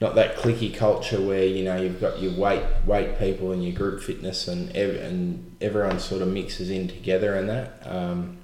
not 0.05 0.17
that 0.17 0.37
clicky 0.37 0.73
culture 0.73 1.19
where 1.19 1.45
you 1.45 1.65
know 1.65 1.77
you've 1.77 1.99
got 1.99 2.21
your 2.21 2.33
weight 2.35 2.63
weight 2.85 3.19
people 3.19 3.53
and 3.53 3.65
your 3.65 3.73
group 3.73 4.03
fitness 4.03 4.47
and 4.47 4.71
ev- 4.77 4.97
and 4.97 5.57
everyone 5.63 5.99
sort 5.99 6.21
of 6.21 6.29
mixes 6.29 6.69
in 6.69 6.87
together 6.87 7.35
and 7.35 7.49
that. 7.49 7.83
Um, 7.87 8.37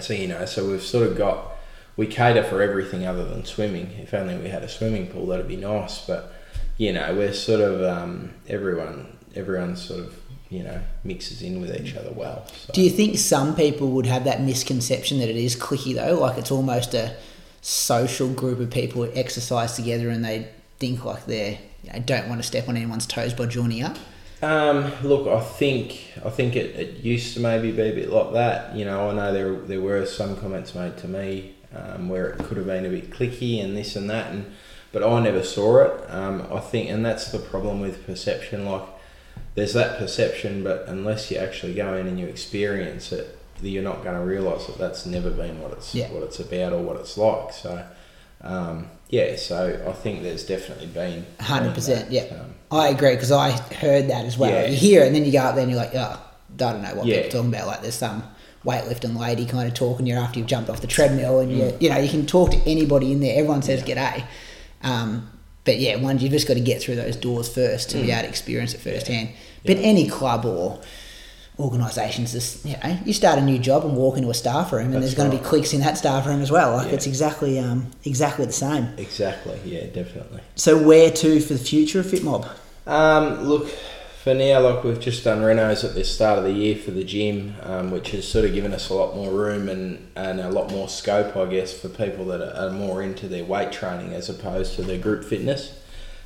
so 0.00 0.14
you 0.14 0.26
know, 0.26 0.46
so 0.46 0.66
we've 0.66 0.82
sort 0.82 1.06
of 1.06 1.16
got 1.18 1.52
we 1.98 2.06
cater 2.06 2.42
for 2.42 2.62
everything 2.62 3.06
other 3.06 3.26
than 3.26 3.44
swimming. 3.44 3.90
If 3.98 4.14
only 4.14 4.38
we 4.38 4.48
had 4.48 4.62
a 4.62 4.68
swimming 4.68 5.08
pool, 5.08 5.26
that'd 5.26 5.46
be 5.46 5.56
nice. 5.56 6.06
But 6.06 6.32
you 6.78 6.94
know, 6.94 7.14
we're 7.14 7.34
sort 7.34 7.60
of 7.60 7.82
um, 7.82 8.32
everyone 8.48 9.18
everyone 9.34 9.76
sort 9.76 10.00
of 10.00 10.18
you 10.48 10.62
know 10.62 10.80
mixes 11.04 11.42
in 11.42 11.60
with 11.60 11.78
each 11.78 11.94
other 11.94 12.10
well. 12.12 12.46
So. 12.46 12.72
Do 12.72 12.80
you 12.80 12.90
think 12.90 13.18
some 13.18 13.54
people 13.54 13.90
would 13.90 14.06
have 14.06 14.24
that 14.24 14.40
misconception 14.40 15.18
that 15.18 15.28
it 15.28 15.36
is 15.36 15.56
clicky 15.56 15.94
though? 15.94 16.18
Like 16.18 16.38
it's 16.38 16.50
almost 16.50 16.94
a 16.94 17.14
social 17.60 18.28
group 18.32 18.60
of 18.60 18.70
people 18.70 19.06
exercise 19.14 19.74
together 19.76 20.08
and 20.08 20.24
they 20.24 20.48
think 20.78 21.04
like 21.04 21.26
they're 21.26 21.58
you 21.82 21.92
know, 21.92 21.98
don't 22.00 22.28
want 22.28 22.40
to 22.40 22.46
step 22.46 22.68
on 22.68 22.76
anyone's 22.76 23.06
toes 23.06 23.32
by 23.32 23.46
joining 23.46 23.82
up. 23.82 23.96
Um, 24.42 24.92
look, 25.02 25.26
I 25.28 25.40
think 25.40 26.12
I 26.24 26.30
think 26.30 26.56
it, 26.56 26.76
it 26.76 26.96
used 27.04 27.34
to 27.34 27.40
maybe 27.40 27.72
be 27.72 27.82
a 27.82 27.92
bit 27.94 28.10
like 28.10 28.32
that. 28.34 28.76
You 28.76 28.84
know, 28.84 29.10
I 29.10 29.14
know 29.14 29.32
there 29.32 29.54
there 29.54 29.80
were 29.80 30.04
some 30.06 30.36
comments 30.36 30.74
made 30.74 30.96
to 30.98 31.08
me 31.08 31.54
um, 31.74 32.08
where 32.08 32.28
it 32.28 32.38
could 32.44 32.56
have 32.58 32.66
been 32.66 32.84
a 32.84 32.90
bit 32.90 33.10
clicky 33.10 33.62
and 33.64 33.76
this 33.76 33.96
and 33.96 34.10
that, 34.10 34.32
and 34.32 34.46
but 34.92 35.02
I 35.02 35.20
never 35.20 35.42
saw 35.42 35.82
it. 35.84 36.10
Um, 36.10 36.46
I 36.52 36.60
think, 36.60 36.90
and 36.90 37.04
that's 37.04 37.30
the 37.32 37.38
problem 37.38 37.80
with 37.80 38.06
perception. 38.06 38.66
Like, 38.66 38.82
there's 39.54 39.72
that 39.72 39.98
perception, 39.98 40.62
but 40.62 40.84
unless 40.86 41.30
you 41.30 41.38
actually 41.38 41.74
go 41.74 41.94
in 41.96 42.06
and 42.06 42.18
you 42.20 42.26
experience 42.26 43.12
it, 43.12 43.38
you're 43.62 43.82
not 43.82 44.04
going 44.04 44.14
to 44.18 44.24
realise 44.24 44.66
that 44.66 44.78
that's 44.78 45.06
never 45.06 45.30
been 45.30 45.60
what 45.60 45.72
it's 45.72 45.94
Yeah. 45.94 46.10
what 46.12 46.22
it's 46.22 46.38
about 46.40 46.72
or 46.74 46.82
what 46.82 46.96
it's 46.96 47.16
like. 47.16 47.52
So, 47.52 47.84
um, 48.42 48.90
yeah, 49.08 49.36
so 49.36 49.82
I 49.88 49.92
think 49.92 50.22
there's 50.22 50.44
definitely 50.44 50.86
been 50.88 51.24
100%, 51.38 51.86
that, 51.86 52.10
yeah. 52.12 52.22
um, 52.40 52.54
I 52.70 52.88
agree 52.88 53.14
because 53.14 53.30
I 53.32 53.50
heard 53.50 54.08
that 54.10 54.24
as 54.24 54.36
well. 54.36 54.50
Yeah. 54.50 54.66
You 54.66 54.76
hear 54.76 55.02
it 55.02 55.06
and 55.08 55.14
then 55.16 55.24
you 55.24 55.32
go 55.32 55.38
up 55.38 55.54
there 55.54 55.62
and 55.62 55.70
you're 55.70 55.80
like, 55.80 55.94
oh, 55.94 56.20
I 56.20 56.56
don't 56.56 56.82
know 56.82 56.94
what 56.94 57.06
Yeah. 57.06 57.22
people 57.22 57.28
are 57.28 57.42
talking 57.42 57.54
about. 57.54 57.66
Like 57.68 57.82
there's 57.82 57.94
some 57.94 58.22
weightlifting 58.64 59.16
lady 59.16 59.46
kind 59.46 59.68
of 59.68 59.74
talking 59.74 60.06
you 60.06 60.14
after 60.14 60.38
you've 60.40 60.48
jumped 60.48 60.68
off 60.68 60.80
the 60.80 60.88
treadmill 60.88 61.38
and 61.38 61.52
Mm. 61.52 61.56
you 61.56 61.76
you 61.78 61.88
know 61.88 61.98
you 61.98 62.08
can 62.08 62.26
talk 62.26 62.50
to 62.50 62.56
anybody 62.68 63.12
in 63.12 63.20
there. 63.20 63.38
Everyone 63.38 63.62
says 63.62 63.82
g'day. 63.84 64.24
Um, 64.82 65.30
but 65.64 65.78
yeah, 65.78 65.96
one 65.96 66.18
you've 66.18 66.32
just 66.32 66.48
got 66.48 66.54
to 66.54 66.60
get 66.60 66.82
through 66.82 66.96
those 66.96 67.14
doors 67.16 67.48
first 67.48 67.90
to 67.90 67.98
be 67.98 68.08
Mm. 68.08 68.12
able 68.14 68.22
to 68.22 68.28
experience 68.28 68.74
it 68.74 68.80
firsthand. 68.80 69.28
But 69.64 69.76
any 69.78 70.08
club 70.08 70.44
or 70.44 70.80
organisations, 71.58 72.32
just 72.32 72.64
you 72.64 72.76
know, 72.82 72.98
you 73.04 73.12
start 73.12 73.38
a 73.38 73.42
new 73.42 73.58
job 73.58 73.84
and 73.84 73.96
walk 73.96 74.16
into 74.16 74.30
a 74.30 74.34
staff 74.34 74.72
room, 74.72 74.86
and 74.86 74.94
That's 74.94 75.04
there's 75.04 75.14
going 75.14 75.30
to 75.30 75.36
be 75.36 75.42
cliques 75.42 75.72
in 75.72 75.80
that 75.80 75.96
staff 75.96 76.26
room 76.26 76.42
as 76.42 76.50
well. 76.50 76.76
Like 76.76 76.88
Yeah. 76.88 76.94
it's 76.94 77.06
exactly 77.06 77.58
um, 77.58 77.90
exactly 78.04 78.44
the 78.44 78.52
same. 78.52 78.88
Exactly, 78.98 79.58
yeah, 79.64 79.86
definitely. 79.86 80.40
So 80.54 80.76
where 80.80 81.10
to 81.10 81.40
for 81.40 81.54
the 81.54 81.58
future 81.58 82.00
of 82.00 82.06
FitMob? 82.06 82.48
Um, 82.86 83.42
look, 83.44 83.68
for 84.22 84.34
now, 84.34 84.60
like 84.60 84.84
we've 84.84 85.00
just 85.00 85.24
done 85.24 85.40
renos 85.40 85.82
at 85.82 85.94
the 85.94 86.04
start 86.04 86.38
of 86.38 86.44
the 86.44 86.52
year 86.52 86.76
for 86.76 86.90
the 86.90 87.04
gym, 87.04 87.54
um, 87.62 87.90
which 87.90 88.10
has 88.10 88.28
sort 88.28 88.44
of 88.44 88.52
given 88.52 88.72
us 88.74 88.90
a 88.90 88.94
lot 88.94 89.14
more 89.14 89.30
room 89.30 89.68
and, 89.68 90.10
and 90.14 90.40
a 90.40 90.50
lot 90.50 90.70
more 90.70 90.88
scope, 90.88 91.36
I 91.36 91.46
guess, 91.46 91.72
for 91.72 91.88
people 91.88 92.26
that 92.26 92.40
are, 92.42 92.66
are 92.66 92.70
more 92.70 93.02
into 93.02 93.28
their 93.28 93.44
weight 93.44 93.72
training 93.72 94.12
as 94.12 94.28
opposed 94.28 94.74
to 94.74 94.82
their 94.82 94.98
group 94.98 95.24
fitness. 95.24 95.78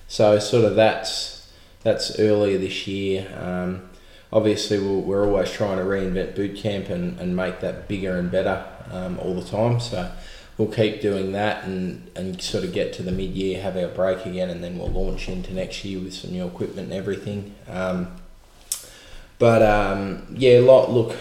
So 0.08 0.38
sort 0.38 0.64
of 0.64 0.74
that's 0.76 1.52
that's 1.82 2.18
earlier 2.18 2.58
this 2.58 2.86
year. 2.86 3.28
Um, 3.38 3.89
obviously, 4.32 4.78
we're, 4.78 4.98
we're 4.98 5.26
always 5.26 5.50
trying 5.50 5.78
to 5.78 5.84
reinvent 5.84 6.34
boot 6.34 6.56
camp 6.56 6.88
and, 6.88 7.18
and 7.20 7.36
make 7.36 7.60
that 7.60 7.88
bigger 7.88 8.16
and 8.16 8.30
better 8.30 8.66
um, 8.90 9.18
all 9.18 9.34
the 9.34 9.48
time. 9.48 9.80
So 9.80 10.10
we'll 10.58 10.72
keep 10.72 11.00
doing 11.00 11.32
that 11.32 11.64
and, 11.64 12.10
and 12.14 12.40
sort 12.40 12.64
of 12.64 12.72
get 12.72 12.92
to 12.94 13.02
the 13.02 13.12
mid 13.12 13.30
year, 13.30 13.62
have 13.62 13.76
our 13.76 13.88
break 13.88 14.26
again, 14.26 14.50
and 14.50 14.62
then 14.62 14.78
we'll 14.78 14.90
launch 14.90 15.28
into 15.28 15.52
next 15.52 15.84
year 15.84 16.00
with 16.00 16.14
some 16.14 16.32
new 16.32 16.46
equipment 16.46 16.88
and 16.88 16.92
everything. 16.92 17.54
Um, 17.68 18.08
but 19.38 19.62
um, 19.62 20.26
yeah, 20.36 20.60
lot 20.60 20.90
look 20.90 21.16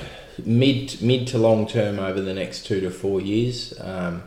mid 0.46 1.02
mid 1.02 1.28
to 1.28 1.38
long 1.38 1.68
term 1.68 2.00
over 2.00 2.22
the 2.22 2.34
next 2.34 2.66
two 2.66 2.82
to 2.82 2.92
four 2.92 3.22
years. 3.22 3.74
Um, 3.80 4.24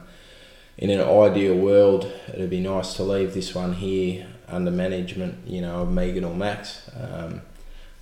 in 0.79 0.91
an 0.91 1.01
ideal 1.01 1.55
world, 1.55 2.11
it'd 2.33 2.51
be 2.51 2.61
nice 2.61 2.95
to 2.95 3.03
leave 3.03 3.35
this 3.35 3.55
one 3.55 3.75
here 3.75 4.27
under 4.49 4.71
management, 4.71 5.47
you 5.47 5.61
know, 5.61 5.83
of 5.83 5.93
Megan 5.93 6.25
or 6.25 6.35
Max, 6.35 6.91
um, 6.99 7.43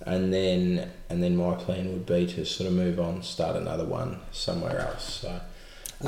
and 0.05 0.33
then 0.33 0.91
and 1.09 1.21
then 1.21 1.35
my 1.35 1.55
plan 1.55 1.91
would 1.91 2.05
be 2.05 2.25
to 2.27 2.45
sort 2.45 2.67
of 2.69 2.75
move 2.75 2.99
on, 2.99 3.23
start 3.23 3.55
another 3.55 3.85
one 3.85 4.19
somewhere 4.31 4.79
else. 4.79 5.21
So. 5.21 5.29
um, 5.29 5.41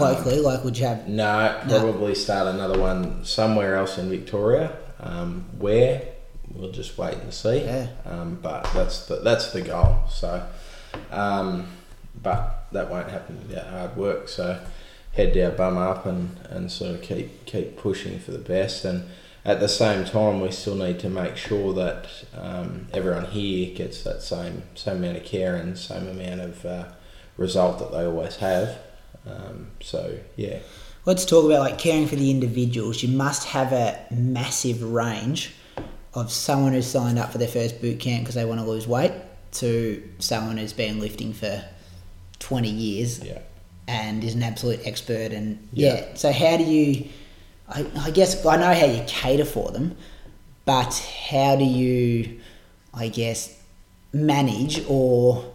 Locally, 0.02 0.40
like 0.40 0.64
would 0.64 0.78
you 0.78 0.86
have? 0.86 1.08
No, 1.08 1.62
probably 1.68 2.16
start 2.16 2.48
another 2.48 2.80
one 2.80 3.26
somewhere 3.26 3.76
else 3.76 3.98
in 3.98 4.10
Victoria. 4.10 4.78
Um, 5.00 5.46
where 5.58 6.02
we'll 6.54 6.72
just 6.72 6.98
wait 6.98 7.16
and 7.16 7.34
see. 7.34 7.62
Yeah. 7.64 7.88
Um, 8.06 8.40
but 8.42 8.64
that's 8.74 9.06
the 9.08 9.18
that's 9.18 9.52
the 9.52 9.62
goal. 9.62 10.04
So, 10.10 10.46
um, 11.12 11.68
but 12.22 12.66
that 12.72 12.90
won't 12.90 13.10
happen 13.10 13.40
without 13.48 13.68
hard 13.68 13.98
work. 13.98 14.30
So, 14.30 14.60
head 15.14 15.34
down, 15.34 15.56
bum 15.56 15.78
up, 15.78 16.06
and, 16.06 16.38
and 16.50 16.72
sort 16.72 16.96
of 16.96 17.02
keep 17.02 17.46
keep 17.46 17.78
pushing 17.78 18.20
for 18.20 18.32
the 18.32 18.40
best. 18.40 18.86
And 18.86 19.10
at 19.46 19.60
the 19.60 19.68
same 19.68 20.06
time, 20.06 20.40
we 20.42 20.52
still 20.52 20.76
need 20.76 21.00
to 21.00 21.10
make 21.10 21.36
sure 21.38 21.74
that 21.74 22.08
um, 22.36 22.88
everyone 22.94 23.26
here 23.26 23.76
gets 23.76 24.04
that 24.04 24.22
same 24.22 24.64
same 24.76 24.98
amount 24.98 25.18
of 25.18 25.24
care 25.26 25.56
and 25.56 25.78
same 25.78 26.08
amount 26.08 26.42
of 26.42 26.66
uh, 26.66 26.86
result 27.38 27.80
that 27.80 27.92
they 27.92 28.06
always 28.06 28.38
have. 28.38 28.78
Um, 29.28 29.72
so 29.82 30.18
yeah. 30.36 30.60
Let's 31.06 31.26
talk 31.26 31.44
about 31.46 31.60
like 31.60 31.78
caring 31.78 32.08
for 32.08 32.16
the 32.16 32.32
individuals. 32.32 33.04
You 33.04 33.10
must 33.18 33.48
have 33.50 33.74
a 33.74 34.00
massive 34.12 34.82
range 34.82 35.54
of 36.14 36.32
someone 36.32 36.72
who's 36.74 36.88
signed 36.88 37.20
up 37.20 37.32
for 37.32 37.38
their 37.40 37.48
first 37.48 37.82
boot 37.82 38.00
camp 38.00 38.22
because 38.24 38.36
they 38.36 38.46
want 38.46 38.62
to 38.62 38.66
lose 38.66 38.88
weight 38.88 39.12
to 39.54 40.02
someone 40.20 40.58
who's 40.58 40.72
been 40.74 41.00
lifting 41.00 41.34
for 41.34 41.64
20 42.40 42.70
years 42.70 43.22
Yeah. 43.24 43.40
and 43.88 44.24
is 44.24 44.34
an 44.36 44.44
absolute 44.44 44.80
expert. 44.86 45.32
And 45.34 45.68
yeah, 45.74 45.94
Yeah. 45.96 46.06
so 46.16 46.32
how 46.32 46.56
do 46.58 46.64
you, 46.64 47.10
I, 47.74 47.86
I 47.96 48.12
guess, 48.12 48.46
I 48.46 48.58
know 48.58 48.74
how 48.74 48.86
you 48.86 49.04
cater 49.08 49.46
for 49.46 49.72
them, 49.72 49.96
but 50.66 50.94
how 51.30 51.56
do 51.56 51.66
you, 51.66 52.40
I 52.94 53.08
guess, 53.10 53.60
manage 54.14 54.84
or 54.88 55.52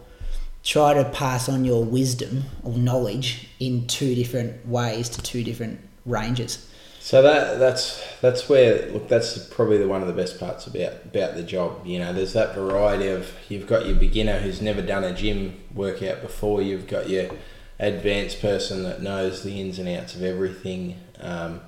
try 0.63 0.93
to 0.93 1.05
pass 1.09 1.47
on 1.47 1.65
your 1.65 1.83
wisdom 1.83 2.43
or 2.63 2.73
knowledge 2.73 3.47
in 3.59 3.87
two 3.87 4.15
different 4.15 4.67
ways 4.67 5.09
to 5.09 5.21
two 5.21 5.43
different 5.43 5.79
ranges? 6.05 6.65
So 6.99 7.21
that 7.21 7.57
that's 7.57 8.05
that's 8.21 8.49
where 8.49 8.91
look 8.91 9.07
that's 9.07 9.47
probably 9.47 9.77
the 9.77 9.87
one 9.87 10.01
of 10.01 10.07
the 10.07 10.13
best 10.13 10.37
parts 10.39 10.67
about 10.67 11.05
about 11.05 11.33
the 11.33 11.41
job. 11.43 11.87
You 11.87 11.97
know, 11.97 12.13
there's 12.13 12.33
that 12.33 12.53
variety 12.53 13.07
of 13.07 13.31
you've 13.47 13.65
got 13.65 13.87
your 13.87 13.95
beginner 13.95 14.39
who's 14.39 14.61
never 14.61 14.81
done 14.81 15.03
a 15.03 15.13
gym 15.13 15.59
workout 15.73 16.21
before. 16.21 16.61
You've 16.61 16.87
got 16.87 17.09
your 17.09 17.31
advanced 17.79 18.41
person 18.41 18.83
that 18.83 19.01
knows 19.01 19.43
the 19.43 19.59
ins 19.59 19.79
and 19.79 19.87
outs 19.87 20.13
of 20.13 20.21
everything. 20.21 20.99
Um, 21.19 21.61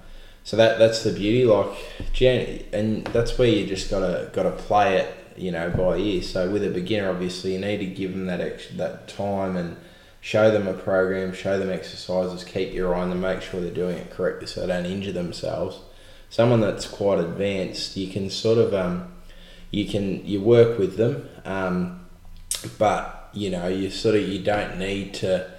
so 0.44 0.58
that 0.58 0.80
that's 0.80 1.04
the 1.04 1.12
beauty. 1.12 1.46
Like, 1.46 1.78
and 2.74 3.06
that's 3.08 3.38
where 3.38 3.48
you 3.48 3.66
just 3.68 3.90
gotta 3.90 4.30
gotta 4.34 4.52
play 4.52 4.98
it. 4.98 5.18
You 5.38 5.52
know, 5.52 5.70
by 5.70 5.98
ear. 5.98 6.22
So 6.22 6.50
with 6.50 6.64
a 6.64 6.70
beginner, 6.70 7.10
obviously, 7.10 7.54
you 7.54 7.60
need 7.60 7.78
to 7.78 7.86
give 7.86 8.12
them 8.12 8.26
that 8.26 8.42
ex- 8.42 8.68
that 8.76 9.08
time 9.08 9.56
and 9.56 9.78
show 10.20 10.52
them 10.52 10.68
a 10.68 10.74
program, 10.74 11.34
show 11.34 11.58
them 11.58 11.72
exercises, 11.72 12.44
keep 12.44 12.74
your 12.74 12.94
eye 12.94 13.02
on 13.02 13.10
them, 13.10 13.22
make 13.22 13.42
sure 13.42 13.60
they're 13.60 13.72
doing 13.72 13.98
it 13.98 14.12
correctly 14.12 14.46
so 14.46 14.62
they 14.62 14.68
don't 14.68 14.86
injure 14.86 15.12
themselves. 15.12 15.80
Someone 16.30 16.62
that's 16.62 16.88
quite 16.88 17.20
advanced, 17.20 17.98
you 17.98 18.12
can 18.12 18.30
sort 18.30 18.58
of 18.58 18.74
um, 18.74 19.12
you 19.72 19.86
can 19.86 20.26
you 20.26 20.42
work 20.42 20.78
with 20.78 20.98
them, 20.98 21.28
um, 21.46 22.06
but 22.78 23.30
you 23.34 23.50
know 23.50 23.68
you 23.68 23.90
sort 23.90 24.16
of 24.16 24.28
you 24.28 24.44
don't 24.44 24.78
need 24.78 25.14
to 25.16 25.50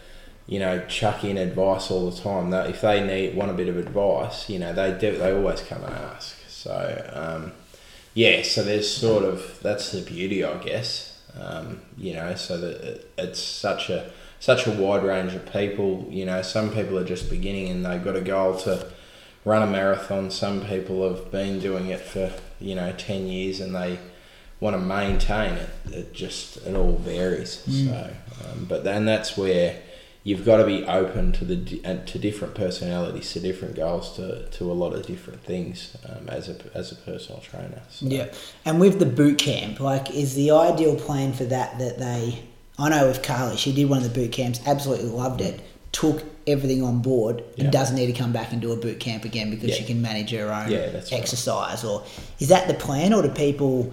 you 0.46 0.58
know 0.58 0.84
chuck 0.86 1.24
in 1.24 1.38
advice 1.38 1.90
all 1.90 2.10
the 2.10 2.20
time. 2.20 2.50
That 2.50 2.70
if 2.70 2.80
they 2.80 3.04
need 3.04 3.36
want 3.36 3.50
a 3.50 3.54
bit 3.54 3.68
of 3.68 3.76
advice, 3.76 4.48
you 4.48 4.58
know 4.58 4.72
they 4.72 4.96
do 4.98 5.16
they 5.16 5.32
always 5.32 5.60
come 5.62 5.82
and 5.84 5.94
ask. 5.94 6.36
So 6.48 7.10
um, 7.12 7.52
yeah, 8.14 8.42
so 8.42 8.62
there's 8.62 8.92
sort 8.94 9.24
of 9.24 9.58
that's 9.62 9.92
the 9.92 10.02
beauty, 10.02 10.44
I 10.44 10.56
guess. 10.58 11.20
Um, 11.38 11.80
you 11.96 12.12
know, 12.12 12.34
so 12.34 12.58
that 12.58 12.80
it, 12.82 13.12
it's 13.16 13.40
such 13.40 13.88
a 13.88 14.10
such 14.38 14.66
a 14.66 14.70
wide 14.70 15.02
range 15.02 15.34
of 15.34 15.50
people. 15.50 16.06
You 16.10 16.26
know, 16.26 16.42
some 16.42 16.70
people 16.70 16.98
are 16.98 17.04
just 17.04 17.30
beginning 17.30 17.68
and 17.68 17.86
they've 17.86 18.04
got 18.04 18.16
a 18.16 18.20
goal 18.20 18.56
to 18.58 18.86
run 19.44 19.62
a 19.62 19.66
marathon. 19.66 20.30
Some 20.30 20.64
people 20.66 21.08
have 21.08 21.30
been 21.30 21.58
doing 21.58 21.88
it 21.88 22.00
for 22.00 22.32
you 22.60 22.74
know 22.74 22.92
ten 22.92 23.26
years 23.28 23.60
and 23.60 23.74
they 23.74 23.98
want 24.60 24.76
to 24.76 24.80
maintain 24.80 25.54
it. 25.54 25.70
It 25.86 26.12
just 26.12 26.58
it 26.58 26.74
all 26.74 26.96
varies. 26.96 27.64
So, 27.86 28.10
um, 28.44 28.66
but 28.68 28.84
then 28.84 29.06
that's 29.06 29.36
where 29.36 29.80
you've 30.24 30.44
got 30.44 30.58
to 30.58 30.64
be 30.64 30.84
open 30.84 31.32
to 31.32 31.44
the 31.44 31.80
and 31.84 32.06
to 32.06 32.18
different 32.18 32.54
personalities, 32.54 33.32
to 33.32 33.40
different 33.40 33.74
goals, 33.76 34.14
to, 34.16 34.46
to 34.50 34.70
a 34.70 34.74
lot 34.74 34.92
of 34.94 35.06
different 35.06 35.42
things 35.44 35.96
um, 36.08 36.28
as 36.28 36.48
a 36.48 36.56
as 36.74 36.92
a 36.92 36.96
personal 36.96 37.40
trainer. 37.40 37.82
So, 37.90 38.06
Yeah, 38.06 38.32
and 38.64 38.80
with 38.80 38.98
the 38.98 39.06
boot 39.06 39.38
camp, 39.38 39.80
like, 39.80 40.10
is 40.10 40.34
the 40.34 40.50
ideal 40.52 40.96
plan 40.96 41.32
for 41.32 41.44
that 41.44 41.78
that 41.78 41.98
they? 41.98 42.42
I 42.78 42.88
know 42.88 43.06
with 43.06 43.22
Carly, 43.22 43.56
she 43.56 43.72
did 43.72 43.88
one 43.88 43.98
of 43.98 44.04
the 44.04 44.10
boot 44.20 44.32
camps, 44.32 44.60
absolutely 44.66 45.10
loved 45.10 45.40
it, 45.42 45.60
took 45.92 46.24
everything 46.46 46.82
on 46.82 47.00
board, 47.02 47.38
and 47.58 47.64
Yeah. 47.64 47.70
doesn't 47.70 47.94
need 47.96 48.06
to 48.06 48.12
come 48.14 48.32
back 48.32 48.52
and 48.52 48.60
do 48.62 48.72
a 48.72 48.76
boot 48.76 48.98
camp 48.98 49.24
again 49.24 49.50
because 49.50 49.70
Yeah. 49.70 49.76
she 49.76 49.84
can 49.84 50.00
manage 50.00 50.30
her 50.30 50.52
own 50.52 50.70
Yeah, 50.70 50.88
that's 50.90 51.12
right. 51.12 51.20
exercise. 51.20 51.84
Or 51.84 52.02
is 52.40 52.48
that 52.48 52.66
the 52.68 52.74
plan, 52.74 53.12
or 53.12 53.22
do 53.22 53.28
people, 53.28 53.92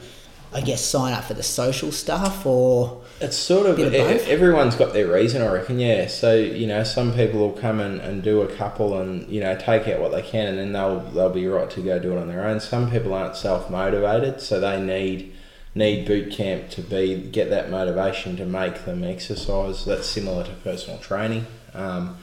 I 0.54 0.62
guess, 0.62 0.82
sign 0.82 1.14
up 1.14 1.26
for 1.26 1.34
the 1.34 1.44
social 1.44 1.92
stuff, 1.92 2.46
or 2.46 3.02
It's 3.22 3.36
sort 3.38 3.66
of, 3.66 3.80
of 3.80 3.94
everyone's 3.94 4.76
got 4.76 4.94
their 4.94 5.12
reason, 5.12 5.42
I 5.42 5.52
reckon. 5.52 5.80
Yeah. 5.80 6.08
So 6.08 6.36
you 6.36 6.68
know, 6.68 6.84
some 6.84 7.14
people 7.14 7.40
will 7.40 7.52
come 7.52 7.80
and, 7.80 8.00
and 8.02 8.24
do 8.24 8.42
a 8.42 8.48
couple 8.56 9.00
and 9.00 9.30
you 9.30 9.42
know 9.42 9.56
take 9.58 9.88
out 9.88 10.00
what 10.00 10.12
they 10.12 10.22
can, 10.22 10.48
and 10.48 10.58
then 10.58 10.72
they'll 10.74 11.00
they'll 11.00 11.30
be 11.30 11.48
right 11.48 11.70
to 11.72 11.82
go 11.82 12.00
do 12.00 12.14
it 12.14 12.18
on 12.18 12.28
their 12.28 12.46
own. 12.46 12.60
Some 12.60 12.90
people 12.90 13.14
aren't 13.14 13.36
self 13.36 13.70
motivated, 13.70 14.42
so 14.42 14.60
they 14.60 14.82
need 14.82 15.34
need 15.76 16.08
boot 16.08 16.32
camp 16.32 16.70
to 16.70 16.82
be 16.82 17.16
get 17.16 17.50
that 17.50 17.70
motivation 17.70 18.38
to 18.38 18.46
make 18.46 18.86
them 18.86 19.04
exercise. 19.04 19.86
That's 19.86 20.08
similar 20.08 20.44
to 20.46 20.52
personal 20.64 21.00
training. 21.00 21.46
Um, 21.74 22.18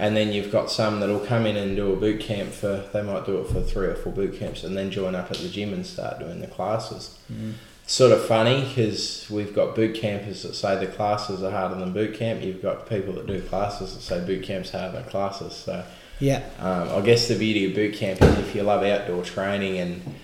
and 0.00 0.16
then 0.16 0.32
you've 0.32 0.50
got 0.50 0.70
some 0.70 0.98
that'll 1.00 1.20
come 1.20 1.44
in 1.44 1.56
and 1.56 1.76
do 1.76 1.92
a 1.92 1.96
boot 1.96 2.20
camp 2.20 2.52
for 2.52 2.88
they 2.92 3.02
might 3.02 3.26
do 3.26 3.38
it 3.38 3.48
for 3.48 3.60
three 3.60 3.86
or 3.86 3.94
four 3.94 4.12
boot 4.12 4.38
camps 4.38 4.64
and 4.64 4.76
then 4.76 4.90
join 4.90 5.14
up 5.14 5.30
at 5.30 5.36
the 5.36 5.48
gym 5.48 5.74
and 5.74 5.84
start 5.84 6.18
doing 6.18 6.40
the 6.40 6.46
classes 6.46 7.18
It's 7.28 7.69
sort 7.90 8.12
of 8.12 8.24
funny 8.24 8.60
because 8.62 9.26
we've 9.28 9.52
got 9.52 9.74
boot 9.74 9.96
campers 9.96 10.44
that 10.44 10.54
say 10.54 10.78
the 10.78 10.86
classes 10.86 11.42
are 11.42 11.50
harder 11.50 11.74
than 11.74 11.92
boot 11.92 12.14
camp. 12.14 12.40
You've 12.40 12.62
got 12.62 12.88
people 12.88 13.14
that 13.14 13.26
do 13.26 13.42
classes 13.42 13.94
that 13.94 14.00
say 14.00 14.24
boot 14.24 14.44
camp's 14.44 14.70
harder 14.70 15.00
than 15.00 15.10
classes. 15.10 15.54
So 15.54 15.84
yeah, 16.20 16.44
um, 16.60 16.88
I 16.90 17.00
guess 17.00 17.26
the 17.26 17.36
beauty 17.36 17.66
of 17.66 17.74
boot 17.74 17.94
camp 17.94 18.22
is 18.22 18.38
if 18.38 18.54
you 18.54 18.62
love 18.62 18.84
outdoor 18.84 19.24
training 19.24 19.78
and 19.78 20.14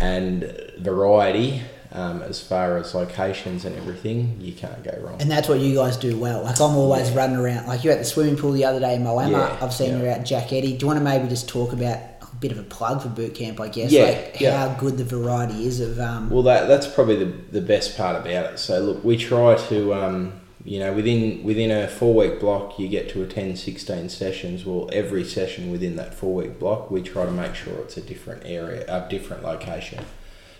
and 0.00 0.72
variety 0.78 1.62
um, 1.92 2.22
as 2.22 2.40
far 2.40 2.76
as 2.76 2.92
locations 2.92 3.64
and 3.64 3.76
everything, 3.76 4.40
you 4.40 4.52
can't 4.52 4.82
go 4.82 4.98
wrong. 5.00 5.20
and 5.22 5.30
that's 5.30 5.48
what 5.48 5.60
you 5.60 5.76
guys 5.76 5.96
do 5.96 6.18
well. 6.18 6.42
Like 6.42 6.60
I'm 6.60 6.74
always 6.74 7.12
running 7.12 7.36
around. 7.36 7.68
Like 7.68 7.84
you're 7.84 7.92
at 7.92 8.00
the 8.00 8.04
swimming 8.04 8.36
pool 8.36 8.50
the 8.50 8.64
other 8.64 8.80
day 8.80 8.96
in 8.96 9.04
Moama. 9.04 9.30
Yeah, 9.30 9.58
I've 9.62 9.72
seen 9.72 9.92
yeah. 9.92 10.02
you 10.02 10.08
out 10.08 10.18
at 10.18 10.26
Jack 10.26 10.52
Eddy. 10.52 10.76
Do 10.76 10.84
you 10.84 10.86
want 10.88 10.98
to 10.98 11.04
maybe 11.04 11.28
just 11.28 11.48
talk 11.48 11.72
about 11.72 12.00
bit 12.40 12.52
of 12.52 12.58
a 12.58 12.62
plug 12.62 13.02
for 13.02 13.08
boot 13.08 13.34
camp? 13.34 13.60
I 13.60 13.68
guess 13.68 13.90
Yeah, 13.92 14.04
like 14.04 14.40
yeah. 14.40 14.68
how 14.68 14.74
good 14.74 14.98
the 14.98 15.04
variety 15.04 15.66
is 15.66 15.80
of 15.80 15.98
um, 16.00 16.30
Well, 16.30 16.42
that 16.44 16.68
that's 16.68 16.86
probably 16.86 17.16
the, 17.16 17.32
the 17.52 17.60
best 17.60 17.96
part 17.96 18.16
about 18.16 18.52
it. 18.52 18.58
So 18.58 18.80
look, 18.80 19.04
we 19.04 19.16
try 19.16 19.56
to, 19.68 19.94
um, 19.94 20.32
you 20.64 20.78
know, 20.78 20.92
within 20.92 21.42
within 21.44 21.70
a 21.70 21.88
four 21.88 22.14
week 22.14 22.40
block, 22.40 22.78
you 22.78 22.88
get 22.88 23.08
to 23.10 23.22
attend 23.22 23.58
16 23.58 24.08
sessions. 24.08 24.64
Well, 24.64 24.88
every 24.92 25.24
session 25.24 25.70
within 25.70 25.96
that 25.96 26.14
four 26.14 26.34
week 26.34 26.58
block, 26.58 26.90
we 26.90 27.02
try 27.02 27.24
to 27.24 27.30
make 27.30 27.54
sure 27.54 27.74
it's 27.78 27.96
a 27.96 28.02
different 28.02 28.42
area, 28.44 28.84
a 28.88 29.08
different 29.08 29.42
location. 29.42 30.04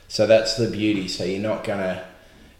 So 0.08 0.26
that's 0.26 0.56
the 0.56 0.70
beauty. 0.70 1.08
So 1.08 1.24
you're 1.24 1.42
not 1.42 1.64
gonna, 1.64 2.04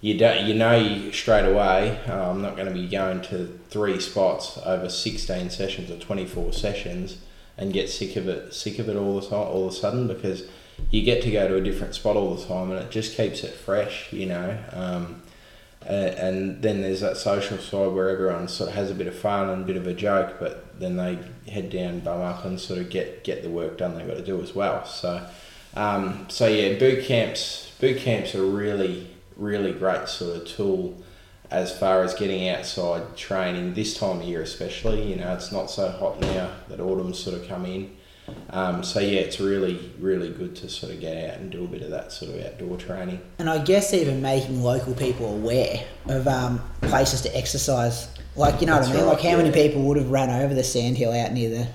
you 0.01 0.19
don't, 0.19 0.47
you 0.47 0.55
know, 0.55 1.11
straight 1.13 1.45
away. 1.45 2.01
Oh, 2.09 2.31
I'm 2.31 2.43
not 2.43 2.57
going 2.57 2.69
to 2.69 2.75
be 2.75 2.87
going 2.89 3.23
to 3.23 3.59
three 3.71 4.01
spots 4.01 4.59
over 4.65 4.89
16 4.89 5.51
sessions 5.51 5.91
or 5.91 5.99
24 5.99 6.53
sessions 6.53 7.19
and 7.59 7.73
get 7.73 7.89
sick 7.89 8.17
of 8.17 8.29
it, 8.29 8.53
sick 8.55 8.79
of 8.79 8.89
it 8.89 8.97
all 8.97 9.19
the 9.21 9.27
time, 9.27 9.39
all 9.39 9.67
of 9.67 9.73
a 9.73 9.77
sudden 9.77 10.07
because 10.07 10.49
you 10.91 11.03
get 11.03 11.23
to 11.23 11.31
go 11.31 11.49
to 11.49 11.57
a 11.57 11.61
different 11.61 11.95
spot 11.95 12.17
all 12.17 12.35
the 12.35 12.45
time 12.45 12.71
and 12.71 12.81
it 12.81 12.91
just 12.91 13.17
keeps 13.17 13.43
it 13.45 13.55
fresh, 13.55 14.13
you 14.13 14.27
know. 14.27 14.59
Um, 14.73 15.23
and 15.89 16.63
then 16.63 16.83
there's 16.83 17.01
that 17.01 17.17
social 17.17 17.59
side 17.59 17.93
where 17.93 18.11
everyone 18.11 18.49
sort 18.49 18.71
of 18.71 18.77
has 18.77 18.91
a 18.91 18.95
bit 18.95 19.07
of 19.07 19.17
fun 19.17 19.49
and 19.49 19.63
a 19.63 19.67
bit 19.67 19.77
of 19.77 19.87
a 19.87 19.95
joke, 19.95 20.37
but 20.41 20.79
then 20.81 20.97
they 20.97 21.19
head 21.51 21.71
down, 21.71 22.01
bum 22.01 22.21
up, 22.21 22.45
and 22.45 22.59
sort 22.59 22.81
of 22.81 22.91
get 22.91 23.23
get 23.23 23.43
the 23.43 23.51
work 23.51 23.79
done 23.79 23.95
they've 23.95 24.07
got 24.07 24.17
to 24.17 24.25
do 24.25 24.41
as 24.43 24.55
well. 24.55 24.85
So, 24.85 25.25
um, 25.75 26.27
so 26.29 26.49
yeah, 26.49 26.77
boot 26.79 27.05
camps 27.05 27.73
boot 27.81 27.99
camps 27.99 28.35
are 28.35 28.45
really 28.45 29.09
really 29.37 29.73
great 29.73 30.09
sort 30.09 30.37
of 30.37 30.47
tool 30.47 31.01
as 31.51 31.77
far 31.79 32.03
as 32.03 32.15
getting 32.15 32.49
outside 32.49 33.17
training 33.17 33.75
this 33.75 33.97
time 33.99 34.21
of 34.21 34.27
year 34.27 34.43
especially. 34.43 35.03
You 35.11 35.17
know, 35.17 35.35
it's 35.35 35.53
not 35.53 35.71
so 35.71 35.89
hot 35.91 36.21
now 36.21 36.51
that 36.69 36.81
autumn's 36.81 37.19
sort 37.19 37.37
of 37.37 37.47
come 37.47 37.67
in. 37.67 37.97
Um, 38.51 38.83
so 38.83 38.99
yeah, 38.99 39.21
it's 39.21 39.39
really 39.39 39.93
really 40.01 40.31
good 40.31 40.57
to 40.57 40.69
sort 40.69 40.93
of 40.93 41.01
get 41.01 41.31
out 41.31 41.39
and 41.39 41.51
do 41.51 41.63
a 41.65 41.69
bit 41.69 41.83
of 41.83 41.91
that 41.91 42.11
sort 42.11 42.35
of 42.35 42.45
outdoor 42.45 42.77
training. 42.77 43.21
and 43.39 43.49
I 43.49 43.63
guess 43.63 43.95
even 43.95 44.21
making 44.21 44.63
local 44.65 44.95
people 44.95 45.33
aware 45.33 45.85
of 46.07 46.27
um, 46.27 46.61
places 46.83 47.21
to 47.23 47.37
exercise. 47.37 48.09
Like 48.35 48.61
you 48.61 48.67
know 48.67 48.75
That's 48.75 48.89
what 48.89 48.97
I 48.97 48.99
mean? 48.99 49.07
right, 49.09 49.15
like 49.15 49.25
how 49.25 49.37
many 49.37 49.53
people 49.53 49.83
would 49.83 49.97
have 49.97 50.11
run 50.11 50.29
over 50.29 50.55
the 50.55 50.65
sandhill 50.65 51.13
out 51.13 51.33
near 51.33 51.51
the 51.51 51.69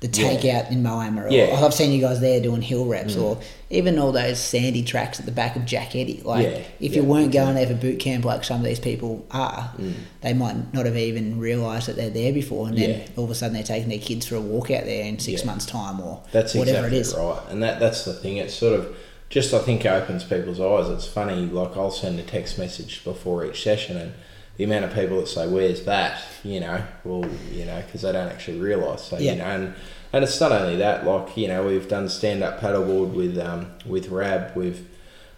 the 0.00 0.08
takeout 0.08 0.42
Yeah. 0.44 0.70
in 0.72 0.82
Moama? 0.82 1.24
Or, 1.24 1.30
Yeah. 1.30 1.58
I've 1.64 1.72
seen 1.72 1.90
you 1.90 2.00
guys 2.00 2.20
there 2.20 2.40
doing 2.40 2.60
hill 2.62 2.84
reps, 2.84 3.16
or 3.16 3.38
even 3.70 3.98
all 3.98 4.12
those 4.12 4.38
sandy 4.38 4.82
tracks 4.82 5.18
at 5.18 5.24
the 5.26 5.32
back 5.32 5.56
of 5.56 5.64
Jack 5.64 5.96
Eddy. 5.96 6.20
Like 6.24 6.44
Yeah, 6.46 6.58
if 6.80 6.94
you 6.94 7.02
weren't 7.02 7.32
going 7.32 7.54
there 7.54 7.66
for 7.66 7.74
boot 7.74 7.98
camp, 7.98 8.24
like 8.24 8.44
some 8.44 8.58
of 8.60 8.66
these 8.66 8.78
people 8.78 9.24
are, 9.30 9.72
Mm. 9.80 9.92
they 10.20 10.34
might 10.34 10.74
not 10.74 10.84
have 10.86 10.96
even 10.98 11.38
realised 11.38 11.88
that 11.88 11.96
they're 11.96 12.10
there 12.10 12.32
before, 12.32 12.68
and 12.68 12.76
then 12.76 13.00
all 13.16 13.24
of 13.24 13.30
a 13.30 13.34
sudden 13.34 13.54
they're 13.54 13.62
taking 13.62 13.88
their 13.88 13.98
kids 13.98 14.26
for 14.26 14.36
a 14.36 14.40
walk 14.40 14.70
out 14.70 14.84
there 14.84 15.04
in 15.04 15.18
six 15.18 15.44
months' 15.44 15.64
time, 15.66 16.00
or 16.00 16.20
That's 16.30 16.54
whatever 16.54 16.86
exactly 16.88 16.98
it 16.98 17.00
is. 17.00 17.14
right, 17.14 17.40
and 17.50 17.62
that 17.62 17.80
that's 17.80 18.04
the 18.04 18.12
thing. 18.12 18.36
It's 18.36 18.54
sort 18.54 18.78
of 18.78 18.94
just 19.30 19.52
I 19.54 19.58
think 19.60 19.84
opens 19.86 20.24
people's 20.24 20.60
eyes. 20.60 20.88
It's 20.88 21.06
funny, 21.06 21.46
like 21.46 21.76
I'll 21.76 21.90
send 21.90 22.20
a 22.20 22.22
text 22.22 22.58
message 22.58 23.02
before 23.02 23.44
each 23.46 23.62
session, 23.62 23.96
and 23.96 24.12
the 24.56 24.64
amount 24.64 24.84
of 24.84 24.94
people 24.94 25.18
that 25.20 25.28
say, 25.28 25.46
"Where's 25.46 25.84
that?" 25.84 26.22
You 26.44 26.60
know, 26.60 26.82
well, 27.04 27.28
you 27.52 27.64
know, 27.64 27.82
because 27.84 28.02
they 28.02 28.12
don't 28.12 28.28
actually 28.28 28.58
realise. 28.58 29.02
So 29.02 29.18
Yeah. 29.18 29.32
you 29.32 29.38
know, 29.38 29.44
and 29.44 29.74
and 30.12 30.24
it's 30.24 30.40
not 30.40 30.52
only 30.52 30.76
that. 30.76 31.06
Like 31.06 31.36
you 31.36 31.48
know, 31.48 31.64
we've 31.66 31.88
done 31.88 32.08
stand 32.08 32.42
up 32.42 32.60
paddleboard 32.60 33.12
with 33.12 33.38
um 33.38 33.66
with 33.84 34.08
Rab. 34.08 34.56
We've 34.56 34.86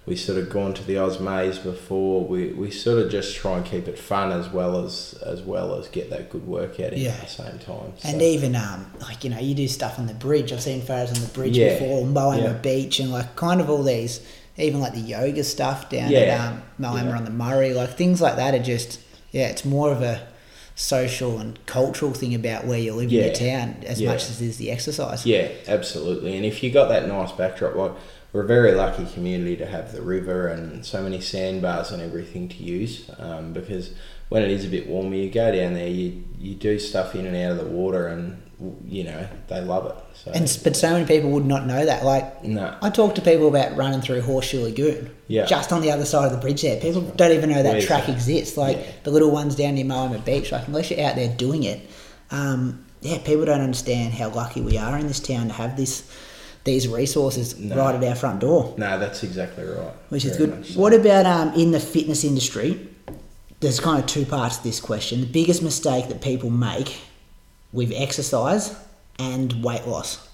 we 0.06 0.16
sort 0.16 0.38
of 0.38 0.48
gone 0.48 0.72
to 0.72 0.82
the 0.84 0.96
Oz 0.96 1.20
Maze 1.20 1.58
before. 1.58 2.24
We, 2.24 2.46
we 2.54 2.70
sort 2.70 2.98
of 2.98 3.10
just 3.10 3.36
try 3.36 3.58
and 3.58 3.66
keep 3.66 3.86
it 3.88 3.98
fun 3.98 4.32
as 4.32 4.48
well 4.48 4.82
as 4.82 5.14
as 5.26 5.42
well 5.42 5.74
as 5.74 5.86
get 5.88 6.08
that 6.08 6.30
good 6.30 6.46
workout 6.46 6.94
in 6.94 7.00
Yeah. 7.00 7.10
at 7.10 7.20
the 7.22 7.26
same 7.26 7.58
time. 7.58 7.92
And 8.04 8.22
even 8.22 8.56
um, 8.56 8.90
like 9.02 9.22
you 9.24 9.28
know, 9.30 9.38
you 9.38 9.54
do 9.54 9.68
stuff 9.68 9.98
on 9.98 10.06
the 10.06 10.14
bridge. 10.14 10.50
I've 10.52 10.62
seen 10.62 10.80
photos 10.80 11.14
on 11.14 11.20
the 11.22 11.30
bridge 11.34 11.58
Yeah, 11.58 11.74
before, 11.78 12.06
Moama 12.06 12.42
yeah. 12.42 12.52
Beach, 12.54 13.00
and 13.00 13.10
like 13.12 13.36
kind 13.36 13.60
of 13.60 13.68
all 13.68 13.82
these, 13.82 14.20
even 14.56 14.80
like 14.80 14.94
the 14.94 15.00
yoga 15.00 15.44
stuff 15.44 15.90
down 15.90 16.10
Yeah, 16.10 16.20
at 16.20 16.40
um, 16.52 16.62
Moama 16.80 17.14
on 17.14 17.24
the 17.24 17.30
Murray, 17.30 17.74
like 17.74 17.90
things 17.96 18.22
like 18.22 18.36
that 18.36 18.54
are 18.54 18.62
just 18.62 19.00
yeah, 19.32 19.48
it's 19.48 19.64
more 19.64 19.90
of 19.92 20.02
a 20.02 20.26
social 20.74 21.38
and 21.38 21.58
cultural 21.66 22.12
thing 22.12 22.34
about 22.34 22.64
where 22.64 22.78
you 22.78 22.94
live 22.94 23.04
in 23.08 23.16
Yeah, 23.16 23.24
your 23.26 23.34
town 23.34 23.76
as 23.84 24.00
yeah. 24.00 24.10
much 24.12 24.30
as 24.30 24.40
it 24.40 24.46
is 24.46 24.58
the 24.58 24.70
exercise. 24.70 25.26
Yeah, 25.26 25.48
absolutely. 25.66 26.36
And 26.36 26.44
if 26.44 26.62
you 26.62 26.70
got 26.70 26.88
that 26.88 27.08
nice 27.08 27.32
backdrop, 27.32 27.74
like 27.74 27.92
we're 28.32 28.44
a 28.44 28.46
very 28.46 28.72
lucky 28.72 29.06
community 29.06 29.56
to 29.56 29.66
have 29.66 29.92
the 29.92 30.02
river 30.02 30.46
and 30.48 30.86
so 30.86 31.02
many 31.02 31.20
sandbars 31.20 31.90
and 31.90 32.00
everything 32.00 32.48
to 32.50 32.56
use. 32.62 33.10
Um, 33.18 33.52
because 33.52 33.92
when 34.28 34.42
it 34.42 34.50
is 34.50 34.64
a 34.64 34.68
bit 34.68 34.86
warmer, 34.86 35.16
you 35.16 35.30
go 35.30 35.50
down 35.50 35.74
there, 35.74 35.88
you 35.88 36.22
you 36.38 36.54
do 36.54 36.78
stuff 36.78 37.14
in 37.14 37.26
and 37.26 37.34
out 37.36 37.52
of 37.52 37.58
the 37.58 37.64
water, 37.66 38.06
and 38.06 38.40
you 38.86 39.04
know 39.04 39.28
they 39.48 39.60
love 39.60 39.86
it. 39.86 39.94
So 40.24 40.32
And 40.32 40.60
but 40.64 40.74
so 40.76 40.90
many 40.92 41.06
people 41.06 41.30
would 41.30 41.46
not 41.46 41.66
know 41.66 41.84
that. 41.84 42.04
Like 42.04 42.42
no, 42.44 42.76
I 42.82 42.90
talk 42.90 43.14
to 43.14 43.20
people 43.22 43.46
about 43.48 43.76
running 43.76 44.00
through 44.00 44.22
Horseshoe 44.22 44.62
Lagoon. 44.62 45.10
Yeah. 45.28 45.46
Just 45.46 45.72
on 45.72 45.80
the 45.80 45.90
other 45.92 46.04
side 46.04 46.26
of 46.26 46.32
the 46.32 46.38
bridge 46.38 46.62
there. 46.62 46.80
People 46.80 47.02
don't 47.02 47.32
even 47.32 47.50
know 47.50 47.62
that 47.62 47.72
Where's 47.72 47.86
track 47.86 48.06
that? 48.06 48.12
exists. 48.14 48.56
Like 48.56 48.76
Yeah. 48.78 48.84
the 49.04 49.10
little 49.12 49.30
ones 49.30 49.54
down 49.54 49.74
near 49.76 49.84
Moama 49.84 50.24
Beach. 50.24 50.50
Like 50.50 50.66
unless 50.66 50.90
you're 50.90 51.00
out 51.06 51.14
there 51.16 51.28
doing 51.28 51.62
it, 51.62 51.88
um, 52.30 52.84
yeah, 53.00 53.18
people 53.18 53.44
don't 53.44 53.60
understand 53.60 54.14
how 54.14 54.30
lucky 54.30 54.60
we 54.60 54.76
are 54.76 54.98
in 54.98 55.06
this 55.06 55.20
town 55.20 55.46
to 55.48 55.52
have 55.54 55.76
this 55.76 56.02
these 56.64 56.88
resources 56.88 57.56
No. 57.58 57.76
right 57.76 57.94
at 57.94 58.02
our 58.04 58.14
front 58.16 58.40
door. 58.40 58.74
no, 58.76 58.98
that's 58.98 59.22
exactly 59.22 59.64
right. 59.64 59.92
Which 60.08 60.24
is 60.24 60.36
good. 60.36 60.66
so. 60.66 60.80
What 60.80 60.92
about 60.92 61.24
um, 61.26 61.54
in 61.54 61.70
the 61.70 61.80
fitness 61.80 62.24
industry? 62.24 62.88
There's 63.60 63.80
kind 63.80 63.98
of 64.00 64.06
two 64.06 64.24
parts 64.26 64.58
to 64.58 64.64
this 64.64 64.80
question. 64.80 65.20
The 65.20 65.26
biggest 65.26 65.62
mistake 65.62 66.08
that 66.08 66.20
people 66.20 66.50
make 66.50 66.98
with 67.72 67.92
exercise 67.94 68.74
and 69.18 69.62
weight 69.62 69.86
loss. 69.86 70.26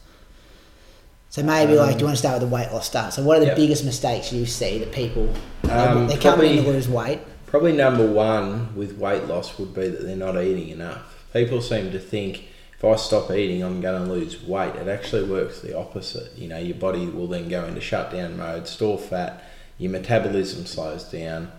So 1.30 1.43
maybe 1.43 1.74
like, 1.74 1.95
do 1.97 2.01
you 2.01 2.05
want 2.07 2.16
to 2.16 2.18
start 2.20 2.41
with 2.41 2.49
the 2.49 2.55
weight 2.55 2.70
loss 2.70 2.87
start? 2.87 3.12
So 3.12 3.22
what 3.24 3.39
are 3.39 3.41
the 3.41 3.47
Yep. 3.47 3.57
biggest 3.57 3.85
mistakes 3.85 4.32
you 4.32 4.47
see 4.47 4.78
that 4.78 4.93
people 4.93 5.28
they, 5.62 5.70
Um, 5.70 6.07
they 6.07 6.16
come 6.16 6.41
in 6.43 6.62
to 6.62 6.70
lose 6.70 6.89
weight? 6.89 7.20
Probably 7.47 7.72
number 7.72 8.07
one 8.07 8.68
with 8.76 8.99
weight 8.99 9.26
loss 9.26 9.59
would 9.59 9.74
be 9.74 9.89
that 9.89 10.03
they're 10.07 10.16
not 10.16 10.41
eating 10.41 10.68
enough. 10.68 11.24
People 11.32 11.61
seem 11.61 11.91
to 11.93 11.99
think 11.99 12.37
if 12.39 12.45
if 12.78 12.85
I 12.85 12.97
stop 12.97 13.30
eating, 13.30 13.62
I'm 13.62 13.80
going 13.80 14.05
to 14.05 14.12
lose 14.12 14.43
weight. 14.43 14.74
It 14.74 14.89
actually 14.89 15.24
works 15.24 15.61
the 15.61 15.74
opposite. 15.76 16.37
You 16.37 16.49
know, 16.49 16.59
your 16.59 16.74
body 16.76 17.07
will 17.07 17.26
then 17.28 17.49
go 17.49 17.64
into 17.64 17.80
shutdown 17.80 18.37
mode, 18.37 18.68
store 18.68 18.99
fat, 18.99 19.43
your 19.78 19.91
metabolism 19.91 20.66
slows 20.66 21.05
down, 21.05 21.51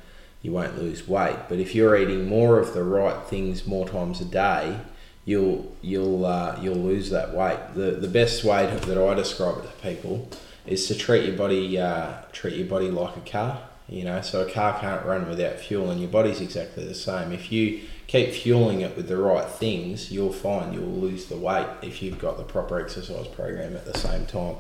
you 0.44 0.52
won't 0.52 0.78
lose 0.78 1.08
weight. 1.08 1.36
But 1.50 1.58
if 1.58 1.74
you're 1.74 1.98
eating 1.98 2.28
more 2.30 2.60
of 2.60 2.76
the 2.76 2.84
right 2.84 3.24
things 3.26 3.66
more 3.66 3.88
times 3.90 4.22
a 4.22 4.26
day, 4.26 4.78
you'll 5.26 5.76
you'll 5.82 6.26
uh, 6.26 6.58
you'll 6.62 6.76
lose 6.76 7.10
that 7.10 7.34
weight. 7.34 7.60
The 7.74 7.92
the 7.92 8.08
best 8.08 8.44
way 8.44 8.68
to, 8.68 8.86
that 8.86 8.98
I 8.98 9.14
describe 9.16 9.58
it 9.58 9.64
to 9.64 9.88
people 9.88 10.30
is 10.66 10.88
to 10.88 10.96
treat 10.96 11.26
your 11.26 11.36
body 11.36 11.78
uh, 11.78 12.14
treat 12.32 12.56
your 12.56 12.68
body 12.68 12.90
like 12.90 13.18
a 13.18 13.22
car. 13.30 13.62
You 13.88 14.04
know, 14.04 14.22
so 14.22 14.42
a 14.42 14.52
car 14.52 14.80
can't 14.80 15.06
run 15.06 15.30
without 15.30 15.60
fuel, 15.60 15.92
and 15.92 16.00
your 16.00 16.10
body's 16.10 16.42
exactly 16.42 16.86
the 16.86 16.96
same. 16.96 17.32
If 17.32 17.52
you 17.52 17.82
keep 18.08 18.32
fueling 18.32 18.82
it 18.82 18.96
with 18.96 19.08
the 19.08 19.18
right 19.18 19.48
things, 19.48 20.12
you'll 20.12 20.34
find 20.34 20.74
you'll 20.74 20.86
lose 20.86 21.26
the 21.26 21.38
weight 21.38 21.68
if 21.84 22.02
you've 22.02 22.18
got 22.18 22.38
the 22.38 22.44
proper 22.44 22.80
exercise 22.80 23.28
program 23.28 23.76
at 23.76 23.86
the 23.86 23.98
same 23.98 24.26
time. 24.26 24.56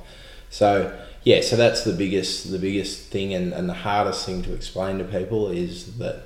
So 0.51 0.95
yeah, 1.23 1.41
so 1.41 1.55
that's 1.55 1.83
the 1.83 1.93
biggest 1.93 2.51
the 2.51 2.59
biggest 2.59 3.07
thing 3.07 3.33
and, 3.33 3.51
and 3.51 3.67
the 3.67 3.73
hardest 3.73 4.25
thing 4.25 4.43
to 4.43 4.53
explain 4.53 4.99
to 4.99 5.03
people 5.03 5.49
is 5.49 5.97
that 5.97 6.24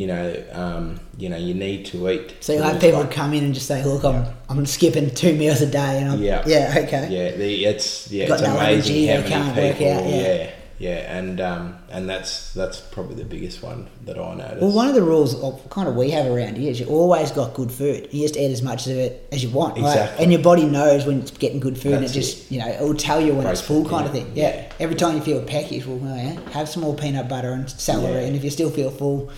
you 0.00 0.06
know 0.06 0.26
um, 0.62 0.84
you 1.18 1.28
know 1.28 1.36
you 1.48 1.54
need 1.66 1.80
to 1.92 1.96
eat. 2.12 2.28
So 2.40 2.52
you 2.54 2.62
have 2.62 2.80
people 2.80 3.02
weight. 3.02 3.10
come 3.20 3.34
in 3.34 3.44
and 3.44 3.54
just 3.54 3.66
say, 3.72 3.84
"Look, 3.84 4.02
I'm 4.04 4.24
I'm 4.48 4.64
skipping 4.66 5.06
two 5.22 5.34
meals 5.42 5.60
a 5.60 5.70
day," 5.80 5.92
and 6.00 6.06
I'm 6.12 6.22
Yeah. 6.22 6.42
yeah, 6.46 6.74
okay, 6.84 7.04
Yeah, 7.16 7.36
the, 7.36 7.48
it's 7.70 8.10
yeah, 8.10 8.32
it's 8.32 8.42
no 8.42 8.56
amazing 8.56 9.08
how 9.08 9.16
many 9.18 9.28
can't 9.28 9.56
work 9.56 9.76
people. 9.78 9.92
out, 9.98 10.06
yeah. 10.08 10.22
yeah, 10.22 10.50
yeah, 10.86 11.18
and 11.18 11.38
um, 11.52 11.64
and 11.94 12.08
that's 12.08 12.32
that's 12.54 12.78
probably 12.94 13.16
the 13.24 13.28
biggest 13.34 13.62
one 13.62 13.80
that 14.06 14.16
I 14.18 14.34
noticed. 14.34 14.62
Well, 14.62 14.72
one 14.82 14.88
of 14.88 14.94
the 14.94 15.02
rules, 15.12 15.34
of 15.46 15.68
kind 15.68 15.86
of 15.86 15.94
we 15.96 16.08
have 16.16 16.26
around 16.34 16.56
here, 16.56 16.70
is 16.70 16.80
you 16.80 16.86
always 16.86 17.30
got 17.40 17.52
good 17.60 17.70
food. 17.70 18.08
You 18.10 18.22
just 18.26 18.38
eat 18.38 18.50
as 18.58 18.62
much 18.62 18.86
of 18.86 18.96
it 19.06 19.28
as 19.32 19.42
you 19.44 19.50
want, 19.50 19.74
right? 19.76 19.84
Exactly. 19.92 20.22
And 20.24 20.32
your 20.32 20.40
body 20.50 20.64
knows 20.64 21.04
when 21.04 21.20
it's 21.20 21.32
getting 21.32 21.60
good 21.60 21.76
food, 21.76 21.92
and 21.92 22.04
it 22.06 22.12
just 22.20 22.50
you 22.50 22.58
know 22.60 22.68
it 22.68 22.80
will 22.80 22.94
tell 22.94 23.20
you 23.20 23.34
when 23.34 23.46
it's 23.46 23.60
full, 23.60 23.84
kind 23.94 24.06
of 24.06 24.12
thing. 24.12 24.28
Yeah. 24.34 24.48
Yeah. 24.48 24.72
Every 24.84 24.96
time 24.96 25.12
you 25.16 25.22
feel 25.30 25.42
peckish, 25.44 25.84
well, 25.84 25.98
well, 25.98 26.16
yeah, 26.16 26.36
have 26.52 26.70
some 26.70 26.82
more 26.84 26.94
peanut 27.02 27.28
butter 27.28 27.52
and 27.52 27.68
celery, 27.68 28.14
Yeah. 28.22 28.26
and 28.28 28.34
if 28.36 28.42
you 28.42 28.48
still 28.58 28.70
feel 28.70 28.90
full, 28.90 29.30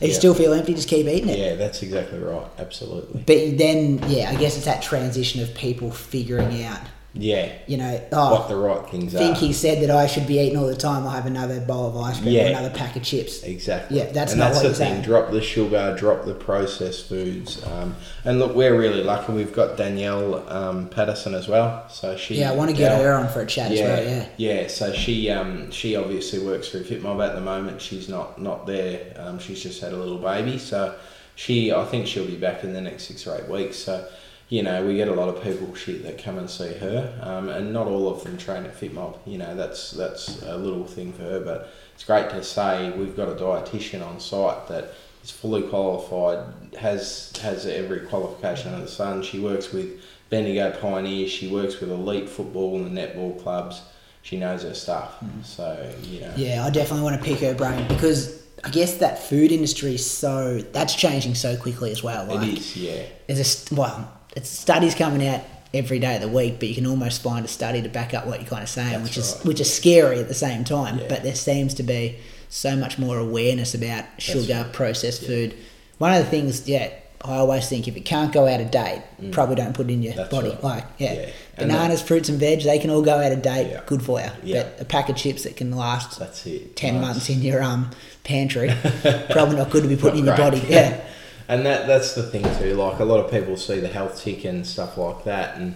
if 0.00 0.08
you 0.08 0.12
Yeah. 0.12 0.18
still 0.18 0.34
feel 0.34 0.52
empty, 0.52 0.74
just 0.74 0.88
keep 0.88 1.06
eating 1.06 1.28
it. 1.28 1.38
yeah, 1.38 1.54
that's 1.56 1.82
exactly 1.82 2.18
right. 2.18 2.46
Absolutely. 2.58 3.22
But 3.26 3.58
then, 3.58 4.02
yeah, 4.08 4.30
I 4.30 4.34
guess 4.36 4.56
it's 4.56 4.64
that 4.66 4.82
transition 4.82 5.42
of 5.42 5.54
people 5.54 5.90
figuring 5.90 6.64
out, 6.64 6.80
Yeah, 7.12 7.50
you 7.66 7.76
know, 7.76 7.90
what 8.10 8.10
oh, 8.12 8.48
the 8.48 8.56
right 8.56 8.88
things 8.88 9.12
think 9.12 9.36
are. 9.36 9.40
he 9.40 9.52
said 9.52 9.82
that 9.82 9.90
I 9.90 10.06
should 10.06 10.28
be 10.28 10.38
eating 10.38 10.56
all 10.56 10.68
the 10.68 10.76
time. 10.76 11.02
I'll 11.02 11.10
have 11.10 11.26
another 11.26 11.60
bowl 11.60 11.88
of 11.88 11.96
ice 11.96 12.20
cream 12.20 12.32
Yeah. 12.32 12.44
or 12.44 12.50
another 12.50 12.70
pack 12.70 12.94
of 12.94 13.02
chips. 13.02 13.42
Exactly. 13.42 13.98
Yeah, 13.98 14.12
that's 14.12 14.32
and 14.32 14.38
not 14.38 14.52
that's 14.52 14.62
what 14.62 14.68
the 14.68 14.74
thing. 14.76 14.92
saying. 14.92 15.02
Drop 15.02 15.32
the 15.32 15.42
sugar, 15.42 15.96
drop 15.98 16.24
the 16.24 16.34
processed 16.34 17.08
foods. 17.08 17.64
Um, 17.66 17.96
and 18.24 18.38
look, 18.38 18.54
we're 18.54 18.78
really 18.78 19.02
lucky. 19.02 19.32
We've 19.32 19.52
got 19.52 19.76
Danielle 19.76 20.48
um, 20.48 20.88
Patterson 20.88 21.34
as 21.34 21.48
well. 21.48 21.88
So 21.88 22.16
she. 22.16 22.36
Yeah, 22.36 22.52
I 22.52 22.54
want 22.54 22.70
to 22.70 22.76
get 22.76 22.96
her 22.96 23.12
on 23.12 23.28
for 23.28 23.40
a 23.40 23.46
chat 23.46 23.72
yeah, 23.72 23.82
as 23.82 23.88
well. 23.88 24.08
Yeah. 24.08 24.26
yeah. 24.36 24.68
So 24.68 24.92
she 24.92 25.30
um, 25.30 25.72
she 25.72 25.96
obviously 25.96 26.38
works 26.46 26.68
for 26.68 26.78
FitMob 26.78 27.26
at 27.26 27.34
the 27.34 27.40
moment. 27.40 27.82
She's 27.82 28.08
not 28.08 28.40
not 28.40 28.66
there. 28.68 29.14
Um, 29.16 29.40
she's 29.40 29.60
just 29.60 29.80
had 29.80 29.92
a 29.92 29.96
little 29.96 30.18
baby. 30.18 30.58
So 30.58 30.94
she, 31.34 31.72
I 31.72 31.84
think 31.86 32.06
she'll 32.06 32.26
be 32.26 32.36
back 32.36 32.64
in 32.64 32.72
the 32.72 32.80
next 32.80 33.04
six 33.04 33.26
or 33.26 33.36
eight 33.36 33.48
weeks. 33.48 33.78
So 33.78 34.06
you 34.50 34.64
know, 34.64 34.84
we 34.84 34.96
get 34.96 35.06
a 35.06 35.14
lot 35.14 35.28
of 35.28 35.42
people 35.44 35.72
shit 35.76 36.02
that 36.02 36.22
come 36.22 36.36
and 36.36 36.50
see 36.50 36.74
her, 36.74 37.18
um, 37.22 37.48
and 37.48 37.72
not 37.72 37.86
all 37.86 38.10
of 38.10 38.24
them 38.24 38.36
train 38.36 38.64
at 38.64 38.78
FitMob. 38.78 39.16
You 39.24 39.38
know, 39.38 39.54
that's 39.54 39.92
that's 39.92 40.42
a 40.42 40.56
little 40.56 40.84
thing 40.84 41.12
for 41.12 41.22
her, 41.22 41.40
but 41.40 41.72
it's 41.94 42.04
great 42.04 42.28
to 42.30 42.42
say 42.42 42.90
we've 42.90 43.16
got 43.16 43.28
a 43.28 43.36
dietitian 43.36 44.04
on 44.04 44.18
site 44.18 44.66
that 44.66 44.92
is 45.22 45.30
fully 45.30 45.62
qualified, 45.62 46.74
has 46.76 47.32
has 47.40 47.64
every 47.64 48.00
qualification 48.00 48.74
under 48.74 48.86
the 48.86 48.90
sun. 48.90 49.22
She 49.22 49.38
works 49.38 49.72
with 49.72 50.02
Bendigo 50.30 50.76
Pioneers. 50.80 51.30
She 51.30 51.48
works 51.48 51.78
with 51.78 51.90
elite 51.90 52.28
football 52.28 52.76
and 52.76 52.96
netball 52.96 53.40
clubs. 53.40 53.80
She 54.22 54.36
knows 54.36 54.64
her 54.64 54.74
stuff. 54.74 55.22
So 55.44 55.94
you 56.02 56.22
know, 56.22 56.32
Yeah, 56.36 56.66
I 56.66 56.70
definitely 56.70 57.04
want 57.04 57.22
to 57.22 57.24
pick 57.24 57.38
her 57.38 57.54
brain 57.54 57.86
because 57.86 58.42
I 58.64 58.70
guess 58.70 58.96
that 58.96 59.22
food 59.22 59.52
industry 59.52 59.94
is 59.94 60.04
so 60.04 60.58
that's 60.58 60.96
changing 60.96 61.36
so 61.36 61.56
quickly 61.56 61.92
as 61.92 62.02
well. 62.02 62.26
Like, 62.26 62.48
it 62.48 62.58
is. 62.58 62.76
Yeah, 62.76 63.04
There's 63.28 63.70
a 63.70 63.74
well, 63.76 64.19
it's 64.36 64.48
studies 64.48 64.94
coming 64.94 65.26
out 65.26 65.40
every 65.72 65.98
day 65.98 66.16
of 66.16 66.22
the 66.22 66.28
week, 66.28 66.58
but 66.58 66.68
you 66.68 66.74
can 66.74 66.86
almost 66.86 67.22
find 67.22 67.44
a 67.44 67.48
study 67.48 67.80
to 67.82 67.88
back 67.88 68.12
up 68.14 68.26
what 68.26 68.40
you're 68.40 68.48
kind 68.48 68.62
of 68.62 68.68
saying, 68.68 68.90
That's 68.92 69.04
which 69.04 69.16
is 69.18 69.34
right. 69.36 69.46
which 69.46 69.60
is 69.60 69.72
scary 69.72 70.18
at 70.18 70.28
the 70.28 70.34
same 70.34 70.64
time. 70.64 70.98
Yeah. 70.98 71.06
But 71.08 71.22
there 71.22 71.34
seems 71.34 71.74
to 71.74 71.82
be 71.82 72.18
so 72.48 72.74
much 72.76 72.98
more 72.98 73.18
awareness 73.18 73.74
about 73.74 74.04
sugar, 74.18 74.62
right. 74.64 74.72
processed 74.72 75.24
food. 75.24 75.54
One 75.98 76.12
of 76.12 76.24
the 76.24 76.30
things, 76.30 76.68
yeah. 76.68 76.92
I 77.22 77.34
always 77.36 77.68
think 77.68 77.86
if 77.86 77.98
it 77.98 78.06
can't 78.06 78.32
go 78.32 78.46
out 78.48 78.62
of 78.62 78.70
date, 78.70 79.02
probably 79.32 79.54
don't 79.54 79.74
put 79.74 79.90
it 79.90 79.92
in 79.92 80.02
your 80.02 80.14
Mm. 80.14 80.16
That's 80.16 80.30
body. 80.30 80.48
right. 80.48 80.64
Like, 80.64 80.84
yeah, 80.96 81.12
Yeah. 81.12 81.28
Bananas, 81.58 82.00
fruits, 82.00 82.30
and 82.30 82.40
veg, 82.40 82.62
they 82.62 82.78
can 82.78 82.88
all 82.88 83.02
go 83.02 83.18
out 83.18 83.30
of 83.30 83.42
date. 83.42 83.68
Yeah. 83.72 83.82
Good 83.84 84.02
for 84.02 84.18
you. 84.18 84.30
Yeah. 84.42 84.62
But 84.62 84.80
a 84.80 84.84
pack 84.86 85.10
of 85.10 85.16
chips 85.16 85.42
that 85.42 85.54
can 85.54 85.70
last 85.76 86.18
that's 86.18 86.46
it. 86.46 86.74
10 86.76 86.94
Nice. 86.94 87.02
months 87.02 87.28
in 87.28 87.42
your 87.42 87.62
um 87.62 87.90
pantry 88.24 88.70
probably 89.30 89.56
not 89.56 89.68
good 89.68 89.82
to 89.82 89.88
be 89.88 89.96
putting 89.96 90.20
in 90.20 90.26
your 90.26 90.36
body 90.36 90.62
yeah 90.68 90.98
and 91.50 91.66
that 91.66 91.86
that's 91.86 92.14
the 92.14 92.22
thing 92.22 92.44
too. 92.58 92.74
Like 92.74 93.00
a 93.00 93.04
lot 93.04 93.24
of 93.24 93.30
people 93.30 93.56
see 93.56 93.80
the 93.80 93.88
health 93.88 94.20
tick 94.20 94.44
and 94.44 94.66
stuff 94.66 94.96
like 94.96 95.24
that, 95.24 95.56
and 95.56 95.74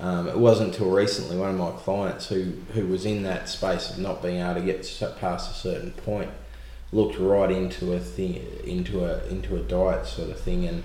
um, 0.00 0.28
it 0.28 0.38
wasn't 0.38 0.72
until 0.72 0.90
recently 0.90 1.36
one 1.38 1.50
of 1.50 1.56
my 1.56 1.70
clients 1.70 2.28
who 2.28 2.52
who 2.74 2.86
was 2.86 3.06
in 3.06 3.22
that 3.22 3.48
space 3.48 3.90
of 3.90 3.98
not 3.98 4.22
being 4.22 4.40
able 4.40 4.54
to 4.54 4.60
get 4.60 4.82
past 5.20 5.50
a 5.50 5.54
certain 5.54 5.92
point 5.92 6.30
looked 6.92 7.18
right 7.18 7.50
into 7.50 7.92
a 7.92 7.98
thing 7.98 8.40
into 8.64 9.04
a 9.04 9.24
into 9.26 9.56
a 9.56 9.60
diet 9.60 10.06
sort 10.06 10.30
of 10.30 10.38
thing 10.38 10.64
and 10.64 10.82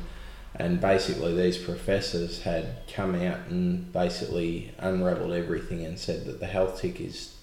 and 0.55 0.81
basically 0.81 1.35
these 1.35 1.57
professors 1.57 2.41
had 2.41 2.65
come 2.91 3.15
out 3.15 3.39
and 3.49 3.91
basically 3.93 4.71
unraveled 4.79 5.31
everything 5.31 5.85
and 5.85 5.97
said 5.99 6.25
that 6.25 6.39
the 6.39 6.47
health 6.47 6.81
tick 6.81 6.99
is 6.99 7.35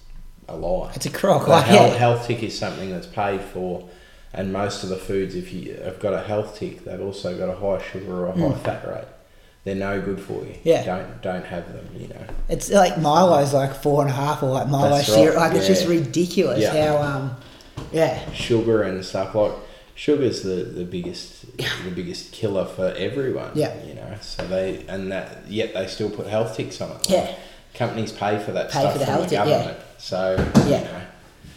a 0.49 0.55
lie. 0.55 0.91
it's 0.95 1.05
a 1.05 1.09
crock 1.09 1.45
The 1.45 1.49
like 1.51 1.65
health, 1.65 1.93
yeah. 1.93 1.97
health 1.97 2.27
tick 2.27 2.43
is 2.43 2.57
something 2.57 2.89
that's 2.91 3.07
paid 3.07 3.41
for, 3.41 3.87
and 4.33 4.51
most 4.53 4.83
of 4.83 4.89
the 4.89 4.97
foods, 4.97 5.35
if 5.35 5.53
you 5.53 5.75
have 5.83 5.99
got 5.99 6.13
a 6.13 6.21
health 6.21 6.57
tick, 6.57 6.83
they've 6.85 7.01
also 7.01 7.37
got 7.37 7.49
a 7.49 7.55
high 7.55 7.83
sugar 7.91 8.25
or 8.25 8.27
a 8.27 8.31
high 8.33 8.57
fat 8.59 8.87
rate. 8.87 9.07
They're 9.63 9.75
no 9.75 9.99
good 9.99 10.21
for 10.21 10.45
you. 10.45 10.53
Mm. 10.53 10.59
Yeah. 10.63 10.83
Don't 10.85 11.21
don't 11.21 11.45
have 11.45 11.73
them. 11.73 11.89
You 11.97 12.07
know. 12.07 12.25
it's 12.47 12.69
like 12.71 12.97
milo's 12.99 13.53
like 13.53 13.75
four 13.75 14.01
and 14.01 14.09
a 14.09 14.13
half 14.13 14.41
or 14.41 14.49
like 14.51 14.67
milo 14.69 14.91
That's 14.91 15.11
syrup 15.11 15.35
right, 15.35 15.47
like 15.49 15.57
it's 15.57 15.67
just 15.67 15.87
ridiculous 15.87 16.61
Yeah. 16.61 16.93
how 16.95 17.01
um 17.01 17.35
yeah 17.91 18.31
Sugar 18.31 18.83
and 18.83 19.03
stuff 19.03 19.35
like 19.35 19.51
sugar's 19.95 20.41
the, 20.43 20.63
the 20.63 20.85
biggest 20.85 21.57
the 21.57 21.91
biggest 21.93 22.31
killer 22.31 22.63
for 22.65 22.93
everyone. 22.97 23.51
Yeah. 23.55 23.73
You 23.83 23.95
know. 23.95 24.15
So 24.21 24.47
they 24.47 24.85
and 24.87 25.11
that 25.11 25.47
yet 25.49 25.73
they 25.73 25.87
still 25.87 26.09
put 26.11 26.27
health 26.27 26.55
ticks 26.55 26.79
on 26.79 26.91
it. 26.91 27.09
Yeah. 27.09 27.35
Companies 27.73 28.13
pay 28.13 28.39
for 28.39 28.53
that 28.53 28.71
Pay 28.71 28.79
stuff 28.79 28.93
for 28.93 28.99
the 28.99 29.05
from 29.05 29.13
health 29.15 29.29
the 29.29 29.35
tick, 29.35 29.47
yeah. 29.47 29.73
So 29.97 30.35
Yeah. 30.59 30.79
you 30.79 30.85
know. 30.85 31.01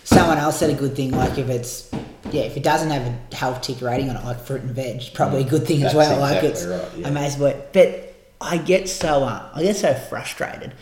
someone 0.03 0.39
else 0.39 0.59
said 0.59 0.71
a 0.71 0.75
good 0.75 0.97
thing 0.97 1.13
like 1.13 1.39
if 1.39 1.49
it's 1.49 1.89
yeah 2.33 2.43
if 2.43 2.57
it 2.57 2.63
doesn't 2.63 2.91
have 2.91 3.03
a 3.03 3.35
health 3.35 3.63
tick 3.63 3.81
rating 3.81 4.11
on 4.11 4.17
it 4.17 4.25
like 4.25 4.41
fruit 4.41 4.63
and 4.63 4.71
veg 4.71 5.03
probably 5.15 5.43
a 5.43 5.49
good 5.49 5.67
thing 5.67 5.83
as 5.83 5.95
well 5.95 6.19
like 6.21 6.43
exactly 6.43 6.49
it's 6.51 6.65
right, 6.65 6.99
yeah. 6.99 7.09
amazing 7.09 7.41
but, 7.41 7.73
but 7.73 8.15
i 8.41 8.57
get 8.57 8.89
so 8.89 9.25
uh, 9.25 9.51
i 9.55 9.63
get 9.63 9.77
so 9.77 9.95
frustrated 9.95 10.75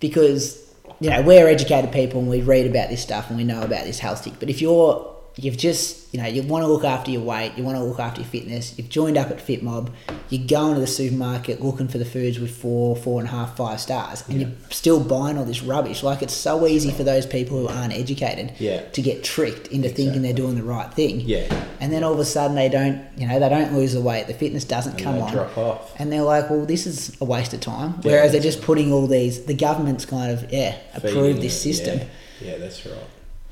because 0.00 0.72
you 1.00 1.10
know 1.10 1.22
we're 1.22 1.48
educated 1.48 1.92
people 1.92 2.20
and 2.20 2.28
we 2.28 2.40
read 2.40 2.66
about 2.66 2.88
this 2.88 3.02
stuff 3.02 3.28
and 3.28 3.36
we 3.36 3.44
know 3.44 3.62
about 3.62 3.84
this 3.84 3.98
health 3.98 4.24
tick 4.24 4.34
but 4.38 4.48
if 4.50 4.60
you're 4.60 5.17
you've 5.40 5.56
just 5.56 6.12
you 6.12 6.20
know 6.20 6.26
you 6.26 6.42
want 6.42 6.62
to 6.64 6.66
look 6.66 6.84
after 6.84 7.10
your 7.10 7.20
weight 7.20 7.52
you 7.56 7.62
want 7.62 7.76
to 7.76 7.82
look 7.84 8.00
after 8.00 8.20
your 8.20 8.28
fitness 8.28 8.76
you've 8.76 8.88
joined 8.88 9.16
up 9.16 9.30
at 9.30 9.38
FitMob 9.38 9.90
you're 10.30 10.46
going 10.46 10.74
to 10.74 10.80
the 10.80 10.86
supermarket 10.86 11.60
looking 11.62 11.86
for 11.86 11.98
the 11.98 12.04
foods 12.04 12.38
with 12.40 12.50
four 12.54 12.96
four 12.96 13.20
and 13.20 13.28
a 13.28 13.30
half 13.32 13.56
five 13.56 13.78
stars 13.80 14.24
and 14.28 14.40
you're 14.40 14.50
still 14.70 14.98
buying 14.98 15.38
all 15.38 15.44
this 15.44 15.62
rubbish 15.62 16.02
like 16.02 16.22
it's 16.22 16.34
so 16.34 16.66
easy 16.66 16.90
for 16.90 17.04
those 17.04 17.24
people 17.24 17.58
who 17.60 17.68
aren't 17.68 17.92
educated 17.92 18.52
Yeah. 18.58 18.80
to 18.96 19.00
get 19.02 19.22
tricked 19.22 19.68
into 19.68 19.88
thinking 19.88 20.22
they're 20.22 20.32
doing 20.32 20.56
the 20.56 20.64
right 20.64 20.92
thing 20.92 21.20
Yeah. 21.20 21.46
and 21.80 21.92
then 21.92 22.02
all 22.02 22.14
of 22.14 22.18
a 22.18 22.24
sudden 22.24 22.56
they 22.56 22.68
don't 22.68 23.00
you 23.16 23.28
know 23.28 23.38
they 23.38 23.48
don't 23.48 23.74
lose 23.74 23.92
the 23.92 24.00
weight 24.00 24.26
the 24.26 24.34
fitness 24.34 24.64
doesn't 24.64 24.94
And 24.94 25.00
come 25.02 25.22
on 25.22 25.32
drop 25.32 25.56
off. 25.56 25.94
and 26.00 26.10
they're 26.12 26.22
like 26.22 26.50
well 26.50 26.66
this 26.66 26.86
is 26.86 27.16
a 27.20 27.24
waste 27.24 27.52
of 27.54 27.60
time 27.60 27.92
whereas 28.02 28.32
they're 28.32 28.40
just 28.40 28.62
putting 28.62 28.92
all 28.92 29.06
these 29.06 29.44
the 29.44 29.54
government's 29.54 30.04
kind 30.04 30.32
of 30.32 30.52
yeah 30.52 30.74
approved 30.94 31.42
this 31.42 31.60
system 31.62 31.98
Yeah. 32.40 32.52
yeah, 32.52 32.58
that's 32.58 32.84
right. 32.86 32.94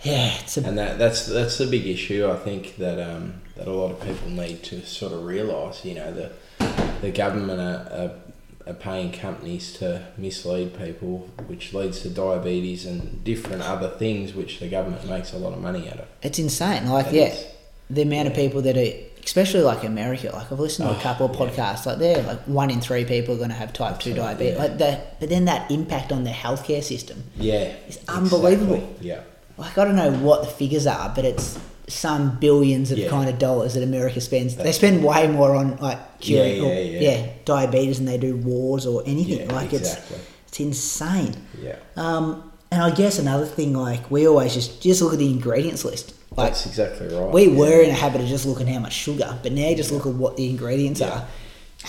Yeah, 0.02 0.34
it's 0.40 0.56
a 0.56 0.64
And 0.66 0.78
that 0.78 0.98
that's 0.98 1.26
that's 1.26 1.58
the 1.58 1.66
big 1.66 1.86
issue 1.86 2.28
I 2.30 2.36
think 2.36 2.76
that 2.76 2.98
um, 3.00 3.34
that 3.56 3.66
a 3.66 3.72
lot 3.72 3.90
of 3.92 4.00
people 4.00 4.30
need 4.30 4.62
to 4.64 4.84
sort 4.86 5.12
of 5.12 5.24
realise. 5.24 5.84
You 5.84 5.94
know, 5.96 6.12
the 6.12 6.32
the 7.00 7.10
government 7.10 7.60
are, 7.60 7.88
are, 8.66 8.70
are 8.70 8.74
paying 8.74 9.12
companies 9.12 9.72
to 9.78 10.06
mislead 10.16 10.76
people, 10.78 11.28
which 11.46 11.72
leads 11.74 12.00
to 12.02 12.10
diabetes 12.10 12.86
and 12.86 13.22
different 13.24 13.62
other 13.62 13.88
things, 13.88 14.34
which 14.34 14.60
the 14.60 14.68
government 14.68 15.08
makes 15.08 15.32
a 15.32 15.38
lot 15.38 15.52
of 15.52 15.60
money 15.60 15.88
out 15.88 15.98
of. 16.00 16.06
It's 16.22 16.38
insane. 16.38 16.88
Like, 16.88 17.08
It 17.08 17.14
yeah, 17.14 17.26
is. 17.28 17.44
the 17.90 18.02
amount 18.02 18.28
of 18.28 18.34
people 18.34 18.62
that 18.62 18.76
are, 18.76 18.92
especially 19.24 19.60
like 19.60 19.84
America. 19.84 20.30
Like, 20.32 20.50
I've 20.50 20.58
listened 20.58 20.88
to 20.88 20.94
a 20.94 20.98
Oh, 20.98 21.00
couple 21.02 21.26
of 21.30 21.36
yeah. 21.36 21.46
podcasts. 21.74 21.84
Like, 21.86 21.98
they're 21.98 22.22
like 22.22 22.40
one 22.44 22.70
in 22.70 22.80
three 22.80 23.04
people 23.04 23.34
are 23.34 23.38
going 23.38 23.50
to 23.50 23.54
have 23.56 23.72
type 23.74 24.00
two 24.00 24.14
diabetes. 24.14 24.54
yeah. 24.56 24.62
Like, 24.62 24.78
the, 24.78 25.00
but 25.20 25.28
then 25.28 25.44
that 25.44 25.70
impact 25.70 26.10
on 26.12 26.24
the 26.24 26.30
healthcare 26.30 26.82
system. 26.82 27.24
Yeah, 27.36 27.72
It's 27.88 27.98
unbelievable. 28.08 28.76
exactly. 28.76 29.08
Yeah, 29.08 29.20
Like, 29.58 29.76
I 29.78 29.84
don't 29.84 29.96
know 29.96 30.10
what 30.12 30.42
the 30.42 30.48
figures 30.48 30.86
are, 30.86 31.12
but 31.14 31.24
it's 31.24 31.58
some 31.88 32.36
billions 32.40 32.90
of 32.90 32.98
Yeah. 32.98 33.08
kind 33.08 33.28
of 33.30 33.38
dollars 33.38 33.74
that 33.74 33.82
America 33.82 34.20
spends. 34.20 34.56
they 34.56 34.72
spend 34.72 35.04
way 35.04 35.28
more 35.28 35.54
on 35.54 35.76
like 35.80 36.20
curing, 36.20 36.56
Yeah, 36.56 36.68
or, 36.68 36.74
yeah, 36.74 37.00
yeah. 37.10 37.26
diabetes 37.44 37.96
than 37.98 38.06
they 38.06 38.18
do 38.18 38.36
wars 38.36 38.86
or 38.86 39.02
anything. 39.06 39.48
Like 39.48 39.72
exactly. 39.72 40.16
it's 40.16 40.26
it's 40.48 40.60
insane. 40.60 41.34
Yeah. 41.62 41.76
Um, 41.96 42.50
and 42.72 42.82
I 42.82 42.90
guess 42.90 43.18
another 43.20 43.46
thing, 43.46 43.72
like 43.74 44.10
we 44.10 44.26
always 44.26 44.52
just 44.52 44.82
just 44.82 45.00
look 45.00 45.12
at 45.12 45.18
the 45.20 45.30
ingredients 45.30 45.84
list. 45.84 46.12
Like 46.36 46.48
That's 46.48 46.66
exactly 46.66 47.08
right. 47.16 47.32
we 47.32 47.48
were 47.48 47.80
in 47.82 47.90
a 47.90 47.94
habit 47.94 48.20
of 48.20 48.26
just 48.26 48.44
looking 48.46 48.66
how 48.66 48.80
much 48.80 48.92
sugar, 48.92 49.38
but 49.42 49.52
now 49.52 49.68
you 49.68 49.76
just 49.76 49.92
look 49.92 50.06
at 50.06 50.12
what 50.14 50.36
the 50.36 50.50
ingredients 50.50 51.00
are. 51.00 51.24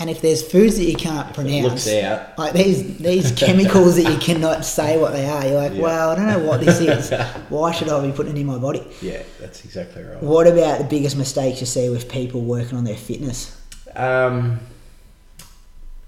And 0.00 0.08
if 0.10 0.20
there's 0.20 0.48
foods 0.48 0.76
that 0.76 0.84
you 0.84 0.94
can't 0.94 1.32
pronounce, 1.34 1.86
looks 1.86 1.88
out. 1.88 2.38
like 2.38 2.52
these 2.52 2.98
these 2.98 3.32
chemicals 3.36 3.96
that 3.96 4.12
you 4.12 4.18
cannot 4.18 4.64
say 4.64 4.98
what 4.98 5.12
they 5.12 5.26
are, 5.28 5.44
you're 5.44 5.54
like, 5.56 5.72
Yeah. 5.74 5.80
well, 5.80 6.10
I 6.10 6.14
don't 6.14 6.26
know 6.26 6.46
what 6.46 6.60
this 6.60 6.80
is. 6.80 7.10
Why 7.48 7.72
should 7.72 7.88
I 7.88 8.04
be 8.06 8.12
putting 8.12 8.36
it 8.36 8.40
in 8.40 8.46
my 8.46 8.58
body? 8.58 8.86
Yeah, 9.02 9.22
that's 9.40 9.64
exactly 9.64 10.02
right. 10.04 10.22
What 10.22 10.46
about 10.46 10.78
the 10.78 10.84
biggest 10.84 11.16
mistakes 11.16 11.60
you 11.60 11.66
see 11.66 11.88
with 11.88 12.08
people 12.08 12.42
working 12.42 12.76
on 12.76 12.84
their 12.84 12.96
fitness? 12.96 13.56
Um, 13.96 14.60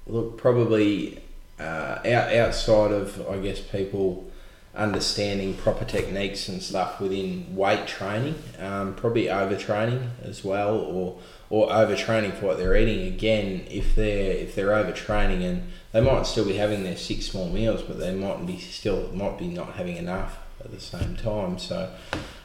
look, 0.07 0.39
probably 0.39 1.21
uh, 1.59 1.99
out, 2.05 2.35
outside 2.35 2.93
of, 2.93 3.27
I 3.29 3.39
guess, 3.39 3.61
people 3.61 4.31
understanding 4.75 5.55
proper 5.55 5.85
techniques 5.85 6.49
and 6.49 6.63
stuff 6.63 7.01
within 7.01 7.57
weight 7.57 7.87
training, 7.89 8.37
um, 8.59 8.95
probably 8.95 9.25
overtraining 9.25 10.11
as 10.23 10.45
well, 10.45 10.77
or 10.79 11.19
or 11.51 11.69
overtraining 11.69 12.33
for 12.39 12.47
what 12.47 12.59
they're 12.59 12.77
eating. 12.77 13.07
Again, 13.09 13.67
if 13.71 13.95
they're 13.95 14.33
if 14.33 14.55
they're 14.55 14.69
overtraining 14.69 15.43
and 15.43 15.65
they 15.93 16.01
might 16.01 16.27
still 16.27 16.45
be 16.47 16.55
having 16.57 16.85
their 16.85 16.97
six 16.97 17.27
small 17.27 17.49
meals, 17.49 17.83
but 17.83 17.99
they 17.99 18.15
might 18.15 18.47
be 18.47 18.59
still 18.59 19.11
might 19.13 19.39
be 19.39 19.49
not 19.49 19.75
having 19.75 19.97
enough 19.97 20.39
at 20.65 20.71
the 20.71 20.81
same 20.81 21.17
time. 21.17 21.59
So. 21.59 21.91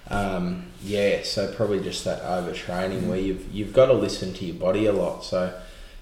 Um, 0.08 0.68
yeah, 0.84 1.24
so 1.24 1.51
probably 1.51 1.80
just 1.80 2.06
that 2.06 2.22
overtraining 2.22 3.08
where 3.08 3.18
you've 3.18 3.51
you've 3.51 3.74
got 3.74 3.88
to 3.88 3.93
listen 3.93 4.34
to 4.36 4.45
your 4.45 4.56
body 4.56 4.86
a 4.86 4.93
lot. 4.93 5.24
So, 5.24 5.51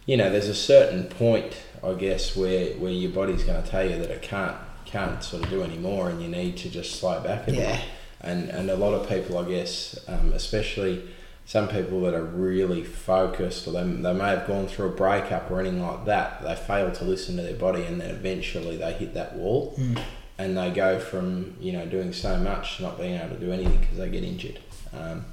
you 0.06 0.18
know, 0.18 0.30
there's 0.30 0.50
a 0.50 0.54
certain 0.54 1.06
point, 1.06 1.56
I 1.82 1.94
guess, 1.94 2.36
where 2.36 2.74
where 2.74 2.92
your 2.92 3.12
body's 3.12 3.44
going 3.46 3.64
to 3.64 3.70
tell 3.70 3.90
you 3.90 3.98
that 4.00 4.10
it 4.12 4.22
can't 4.22 4.58
can't 4.84 5.24
sort 5.24 5.44
of 5.46 5.50
do 5.50 5.64
anymore, 5.64 6.10
and 6.10 6.22
you 6.22 6.28
need 6.28 6.58
to 6.58 6.70
just 6.70 7.00
slow 7.00 7.22
back 7.22 7.48
a 7.48 7.54
Yeah. 7.54 7.78
bit. 7.78 7.86
And 8.20 8.50
and 8.50 8.70
a 8.70 8.76
lot 8.76 8.94
of 8.94 9.08
people, 9.08 9.38
I 9.38 9.48
guess, 9.48 9.98
um, 10.10 10.34
especially 10.34 11.04
some 11.46 11.68
people 11.68 12.02
that 12.02 12.14
are 12.14 12.24
really 12.24 12.84
focused, 12.84 13.68
or 13.68 13.72
they, 13.72 13.84
they 13.84 14.14
may 14.14 14.30
have 14.30 14.48
gone 14.48 14.68
through 14.68 14.88
a 14.88 14.92
breakup 14.92 15.52
or 15.52 15.60
anything 15.60 15.82
like 15.82 16.06
that. 16.06 16.42
They 16.42 16.56
fail 16.56 16.92
to 16.92 17.04
listen 17.04 17.36
to 17.38 17.42
their 17.42 17.56
body, 17.56 17.84
and 17.84 18.00
then 18.00 18.10
eventually 18.12 18.78
they 18.78 18.94
hit 18.94 19.14
that 19.14 19.36
wall 19.36 19.76
and 20.38 20.58
they 20.58 20.72
go 20.72 21.00
from 21.00 21.56
you 21.60 21.72
know 21.72 21.86
doing 21.86 22.14
so 22.14 22.38
much 22.38 22.78
to 22.78 22.84
not 22.84 22.98
being 22.98 23.20
able 23.20 23.36
to 23.36 23.40
do 23.40 23.52
anything 23.52 23.80
because 23.80 23.98
they 23.98 24.10
get 24.10 24.24
injured. 24.24 24.60
Um, 24.98 25.26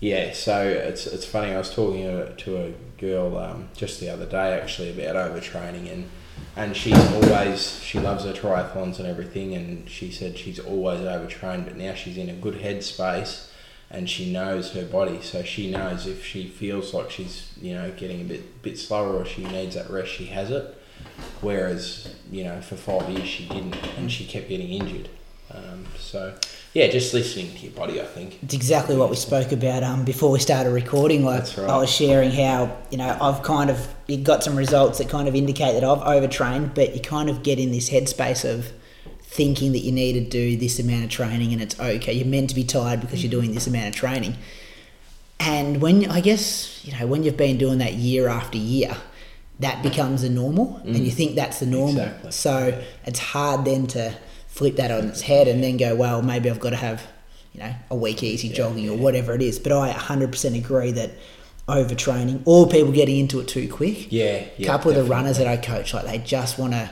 yeah, 0.00 0.32
so 0.32 0.62
it's 0.66 1.06
it's 1.06 1.26
funny. 1.26 1.52
I 1.52 1.58
was 1.58 1.74
talking 1.74 2.02
to, 2.04 2.34
to 2.34 2.56
a 2.56 2.72
girl 2.98 3.36
um, 3.38 3.68
just 3.76 4.00
the 4.00 4.10
other 4.10 4.26
day 4.26 4.58
actually 4.60 4.90
about 4.90 5.16
overtraining 5.16 5.90
and 5.92 6.08
and 6.56 6.76
she's 6.76 6.98
always 7.12 7.80
she 7.80 7.98
loves 7.98 8.24
her 8.24 8.32
triathlons 8.32 8.98
and 8.98 9.06
everything 9.06 9.54
and 9.54 9.88
she 9.88 10.10
said 10.10 10.38
she's 10.38 10.58
always 10.58 11.00
overtrained 11.00 11.64
but 11.64 11.76
now 11.76 11.94
she's 11.94 12.16
in 12.16 12.28
a 12.28 12.32
good 12.32 12.54
headspace 12.54 13.47
and 13.90 14.08
she 14.08 14.30
knows 14.32 14.72
her 14.72 14.84
body 14.84 15.20
so 15.22 15.42
she 15.42 15.70
knows 15.70 16.06
if 16.06 16.24
she 16.24 16.46
feels 16.46 16.92
like 16.92 17.10
she's 17.10 17.52
you 17.60 17.74
know 17.74 17.90
getting 17.92 18.20
a 18.20 18.24
bit 18.24 18.62
bit 18.62 18.78
slower 18.78 19.14
or 19.14 19.24
she 19.24 19.44
needs 19.44 19.74
that 19.74 19.88
rest 19.90 20.10
she 20.10 20.26
has 20.26 20.50
it 20.50 20.76
whereas 21.40 22.14
you 22.30 22.44
know 22.44 22.60
for 22.60 22.76
five 22.76 23.08
years 23.08 23.26
she 23.26 23.46
didn't 23.48 23.76
and 23.96 24.10
she 24.10 24.26
kept 24.26 24.48
getting 24.48 24.68
injured 24.68 25.08
um, 25.54 25.86
so 25.96 26.34
yeah 26.74 26.88
just 26.88 27.14
listening 27.14 27.50
to 27.54 27.58
your 27.60 27.72
body 27.72 28.00
I 28.00 28.04
think 28.04 28.38
It's 28.42 28.52
exactly 28.52 28.96
what 28.96 29.08
we 29.08 29.16
spoke 29.16 29.50
about 29.52 29.82
um, 29.82 30.04
before 30.04 30.30
we 30.30 30.38
started 30.38 30.70
recording. 30.70 31.24
Like 31.24 31.38
That's 31.38 31.56
right. 31.56 31.70
I 31.70 31.78
was 31.78 31.90
sharing 31.90 32.30
how 32.30 32.76
you 32.90 32.98
know 32.98 33.16
I've 33.18 33.42
kind 33.42 33.70
of 33.70 33.94
you 34.06 34.18
got 34.18 34.44
some 34.44 34.56
results 34.56 34.98
that 34.98 35.08
kind 35.08 35.26
of 35.26 35.34
indicate 35.34 35.72
that 35.72 35.84
I've 35.84 36.02
overtrained, 36.02 36.74
but 36.74 36.94
you 36.94 37.00
kind 37.00 37.30
of 37.30 37.42
get 37.42 37.58
in 37.58 37.72
this 37.72 37.88
headspace 37.88 38.44
of 38.44 38.70
thinking 39.38 39.70
that 39.70 39.78
you 39.78 39.92
need 39.92 40.14
to 40.14 40.20
do 40.20 40.56
this 40.56 40.80
amount 40.80 41.04
of 41.04 41.10
training 41.10 41.52
and 41.52 41.62
it's 41.62 41.78
okay. 41.78 42.12
You're 42.12 42.26
meant 42.26 42.50
to 42.50 42.56
be 42.56 42.64
tired 42.64 43.00
because 43.00 43.22
you're 43.22 43.30
doing 43.30 43.54
this 43.54 43.68
amount 43.68 43.86
of 43.86 43.94
training. 43.94 44.34
And 45.38 45.80
when 45.80 46.10
I 46.10 46.20
guess 46.20 46.84
you 46.84 46.92
know 46.98 47.06
when 47.06 47.22
you've 47.22 47.36
been 47.36 47.56
doing 47.56 47.78
that 47.78 47.94
year 47.94 48.26
after 48.28 48.58
year, 48.58 48.96
that 49.60 49.80
becomes 49.84 50.22
the 50.22 50.28
normal, 50.28 50.80
and 50.84 50.98
you 50.98 51.12
think 51.12 51.36
that's 51.36 51.60
the 51.60 51.66
normal. 51.66 52.02
Mm. 52.02 52.06
Exactly. 52.06 52.30
So 52.32 52.82
it's 53.06 53.20
hard 53.20 53.64
then 53.64 53.86
to 53.88 54.12
flip 54.48 54.74
that 54.76 54.90
on 54.90 55.06
its 55.08 55.20
head 55.20 55.46
and 55.46 55.62
then 55.62 55.76
go, 55.76 55.94
well, 55.94 56.20
maybe 56.20 56.50
I've 56.50 56.58
got 56.58 56.70
to 56.70 56.76
have 56.76 57.06
you 57.52 57.60
know 57.60 57.72
a 57.92 57.96
week 57.96 58.24
easy 58.24 58.48
jogging 58.48 58.90
or 58.90 58.96
whatever 58.96 59.32
it 59.34 59.42
is. 59.42 59.60
But 59.60 59.70
I 59.70 59.92
100% 59.92 60.58
agree 60.58 60.90
that 60.92 61.12
overtraining 61.68 62.42
or 62.44 62.66
people 62.66 62.90
getting 62.90 63.18
into 63.18 63.38
it 63.38 63.46
too 63.46 63.68
quick. 63.68 64.10
yeah, 64.10 64.24
A 64.24 64.52
yeah 64.56 64.66
couple 64.66 64.90
of 64.90 64.96
the 64.96 65.04
runners 65.04 65.38
that 65.38 65.46
I 65.46 65.56
coach, 65.56 65.94
like 65.94 66.06
they 66.06 66.18
just 66.18 66.58
want 66.58 66.72
to 66.72 66.90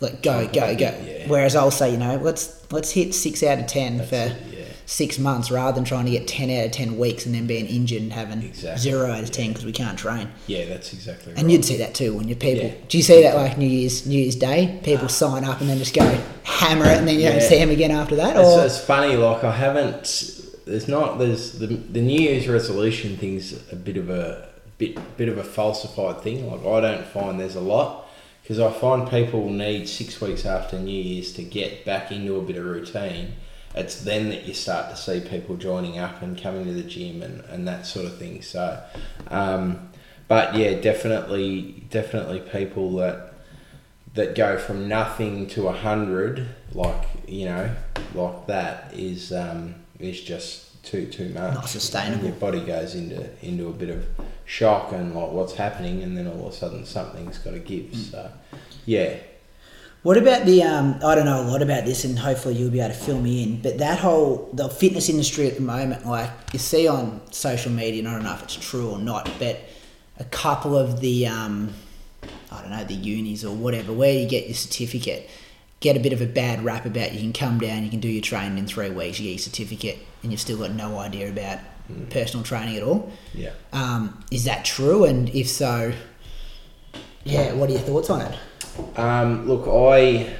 like 0.00 0.22
go, 0.22 0.46
go, 0.46 0.74
go. 0.76 0.94
Yeah. 1.04 1.28
Whereas 1.28 1.56
I'll 1.56 1.70
say, 1.70 1.90
you 1.92 1.96
know, 1.96 2.16
let's 2.16 2.70
let's 2.72 2.90
hit 2.90 3.14
six 3.14 3.42
out 3.42 3.58
of 3.58 3.66
ten 3.66 3.98
That's 3.98 4.10
for 4.10 4.16
it, 4.16 4.36
yeah. 4.52 4.64
six 4.84 5.18
months 5.18 5.50
rather 5.50 5.74
than 5.74 5.84
trying 5.84 6.04
to 6.04 6.10
get 6.10 6.28
ten 6.28 6.50
out 6.50 6.66
of 6.66 6.72
ten 6.72 6.98
weeks 6.98 7.26
and 7.26 7.34
then 7.34 7.46
being 7.46 7.66
injured 7.66 8.02
and 8.02 8.12
having 8.12 8.42
Exactly, 8.42 8.80
zero 8.82 9.10
out 9.10 9.22
of 9.22 9.30
ten 9.30 9.48
because 9.48 9.64
we 9.64 9.72
can't 9.72 9.98
train. 9.98 10.28
Yeah, 10.46 10.66
that's 10.66 10.92
exactly 10.92 11.32
right. 11.32 11.40
And 11.40 11.50
you'd 11.50 11.64
see 11.64 11.78
that 11.78 11.94
too 11.94 12.14
when 12.14 12.28
you 12.28 12.36
people. 12.36 12.72
Do 12.88 12.96
you 12.98 13.02
see 13.02 13.22
that 13.22 13.34
like 13.36 13.56
New 13.58 13.66
Year's 13.66 14.06
New 14.06 14.18
Year's 14.18 14.36
Day? 14.36 14.78
People 14.84 15.08
sign 15.08 15.44
up 15.44 15.60
and 15.60 15.68
then 15.70 15.78
just 15.78 15.94
go 15.94 16.04
hammer 16.44 16.84
it, 16.86 16.98
and 16.98 17.08
then 17.08 17.18
you 17.18 17.28
don't 17.28 17.40
see 17.42 17.58
them 17.58 17.70
again 17.70 17.90
after 17.90 18.16
that. 18.16 18.36
It's, 18.36 18.46
Or 18.48 18.64
it's 18.64 18.78
funny, 18.80 19.16
like 19.16 19.44
I 19.44 19.52
haven't. 19.52 20.32
There's 20.66 20.88
not. 20.88 21.18
There's 21.18 21.58
the 21.58 21.68
the 21.68 22.00
New 22.02 22.20
Year's 22.20 22.48
resolution 22.48 23.16
thing's 23.16 23.52
a 23.72 23.76
bit 23.76 23.96
of 23.96 24.10
a 24.10 24.48
bit 24.78 24.98
bit 25.16 25.28
of 25.28 25.38
a 25.38 25.44
falsified 25.44 26.20
thing. 26.20 26.50
Like 26.50 26.60
I 26.66 26.80
don't 26.80 27.06
find 27.06 27.40
there's 27.40 27.54
a 27.56 27.60
lot 27.60 28.05
because 28.46 28.60
I 28.60 28.70
find 28.70 29.10
people 29.10 29.50
need 29.50 29.88
six 29.88 30.20
weeks 30.20 30.46
after 30.46 30.78
New 30.78 30.92
Year's 30.92 31.32
to 31.32 31.42
get 31.42 31.84
back 31.84 32.12
into 32.12 32.36
a 32.36 32.42
bit 32.42 32.56
of 32.56 32.64
routine. 32.64 33.32
It's 33.74 34.02
then 34.02 34.28
that 34.28 34.44
you 34.44 34.54
start 34.54 34.88
to 34.90 34.96
see 34.96 35.18
people 35.18 35.56
joining 35.56 35.98
up 35.98 36.22
and 36.22 36.40
coming 36.40 36.64
to 36.64 36.72
the 36.72 36.84
gym 36.84 37.22
and, 37.22 37.40
and 37.46 37.66
that 37.66 37.86
sort 37.86 38.06
of 38.06 38.18
thing. 38.18 38.42
So, 38.42 38.80
um, 39.32 39.88
but 40.28 40.54
yeah, 40.54 40.80
definitely, 40.80 41.84
definitely 41.90 42.38
people 42.38 42.94
that 42.96 43.32
that 44.14 44.36
go 44.36 44.58
from 44.58 44.86
nothing 44.86 45.48
to 45.48 45.66
a 45.66 45.72
hundred, 45.72 46.46
like 46.72 47.04
you 47.26 47.46
know, 47.46 47.74
like 48.14 48.46
that 48.46 48.94
is 48.94 49.32
um, 49.32 49.74
is 49.98 50.20
just 50.20 50.84
too 50.84 51.06
too 51.06 51.30
much. 51.30 51.54
Not 51.54 51.68
sustainable. 51.68 52.26
Your 52.26 52.34
body 52.34 52.60
goes 52.60 52.94
into 52.94 53.28
into 53.44 53.66
a 53.66 53.72
bit 53.72 53.90
of 53.90 54.06
shock 54.46 54.92
and 54.92 55.14
like 55.14 55.30
what's 55.32 55.54
happening, 55.54 56.02
and 56.02 56.16
then 56.16 56.26
all 56.26 56.46
of 56.46 56.52
a 56.52 56.56
sudden 56.56 56.86
something's 56.86 57.38
got 57.38 57.50
to 57.50 57.58
give. 57.58 57.86
Mm. 57.86 58.10
So, 58.10 58.30
yeah, 58.86 59.16
What 60.06 60.16
about 60.16 60.46
the? 60.46 60.62
Um, 60.62 61.00
I 61.04 61.16
don't 61.16 61.24
know 61.24 61.40
a 61.42 61.48
lot 61.50 61.62
about 61.62 61.84
this, 61.84 62.04
and 62.04 62.16
hopefully 62.16 62.54
you'll 62.54 62.70
be 62.70 62.78
able 62.78 62.94
to 62.94 63.00
fill 63.00 63.20
me 63.20 63.42
in. 63.42 63.60
But 63.60 63.78
that 63.78 63.98
whole 63.98 64.48
the 64.52 64.68
fitness 64.68 65.08
industry 65.08 65.48
at 65.48 65.56
the 65.56 65.62
moment, 65.62 66.06
like 66.06 66.30
you 66.52 66.60
see 66.60 66.86
on 66.86 67.20
social 67.32 67.72
media, 67.72 68.08
I 68.08 68.12
don't 68.12 68.22
know 68.22 68.34
if 68.34 68.42
it's 68.44 68.54
true 68.54 68.88
or 68.90 69.00
not, 69.00 69.28
but 69.40 69.58
a 70.20 70.24
couple 70.24 70.76
of 70.78 71.00
the, 71.00 71.26
um, 71.26 71.74
I 72.52 72.60
don't 72.60 72.70
know, 72.70 72.84
the 72.84 72.94
unis 72.94 73.44
or 73.44 73.52
whatever, 73.54 73.92
where 73.92 74.12
you 74.12 74.28
get 74.28 74.46
your 74.46 74.54
certificate, 74.54 75.28
get 75.80 75.96
a 75.96 76.00
bit 76.00 76.12
of 76.12 76.20
a 76.22 76.26
bad 76.26 76.64
rap 76.64 76.86
about 76.86 77.12
you 77.12 77.18
can 77.18 77.32
come 77.32 77.58
down, 77.58 77.82
you 77.82 77.90
can 77.90 77.98
do 78.00 78.08
your 78.08 78.22
training 78.22 78.58
in 78.58 78.66
three 78.68 78.90
weeks, 78.90 79.18
you 79.18 79.24
get 79.24 79.32
your 79.32 79.38
certificate, 79.40 79.98
and 80.22 80.30
you've 80.30 80.40
still 80.40 80.56
got 80.56 80.70
no 80.70 80.98
idea 81.00 81.28
about 81.28 81.58
personal 82.10 82.44
training 82.44 82.76
at 82.76 82.82
all. 82.82 83.10
yeah. 83.34 83.50
Um, 83.72 84.22
is 84.30 84.44
that 84.44 84.64
true? 84.64 85.04
And 85.04 85.28
if 85.30 85.48
so, 85.48 85.92
yeah, 87.24 87.52
what 87.54 87.68
are 87.70 87.72
your 87.72 87.82
thoughts 87.82 88.10
on 88.10 88.22
it? 88.22 88.98
Um, 88.98 89.46
look, 89.46 89.66
I 89.68 90.34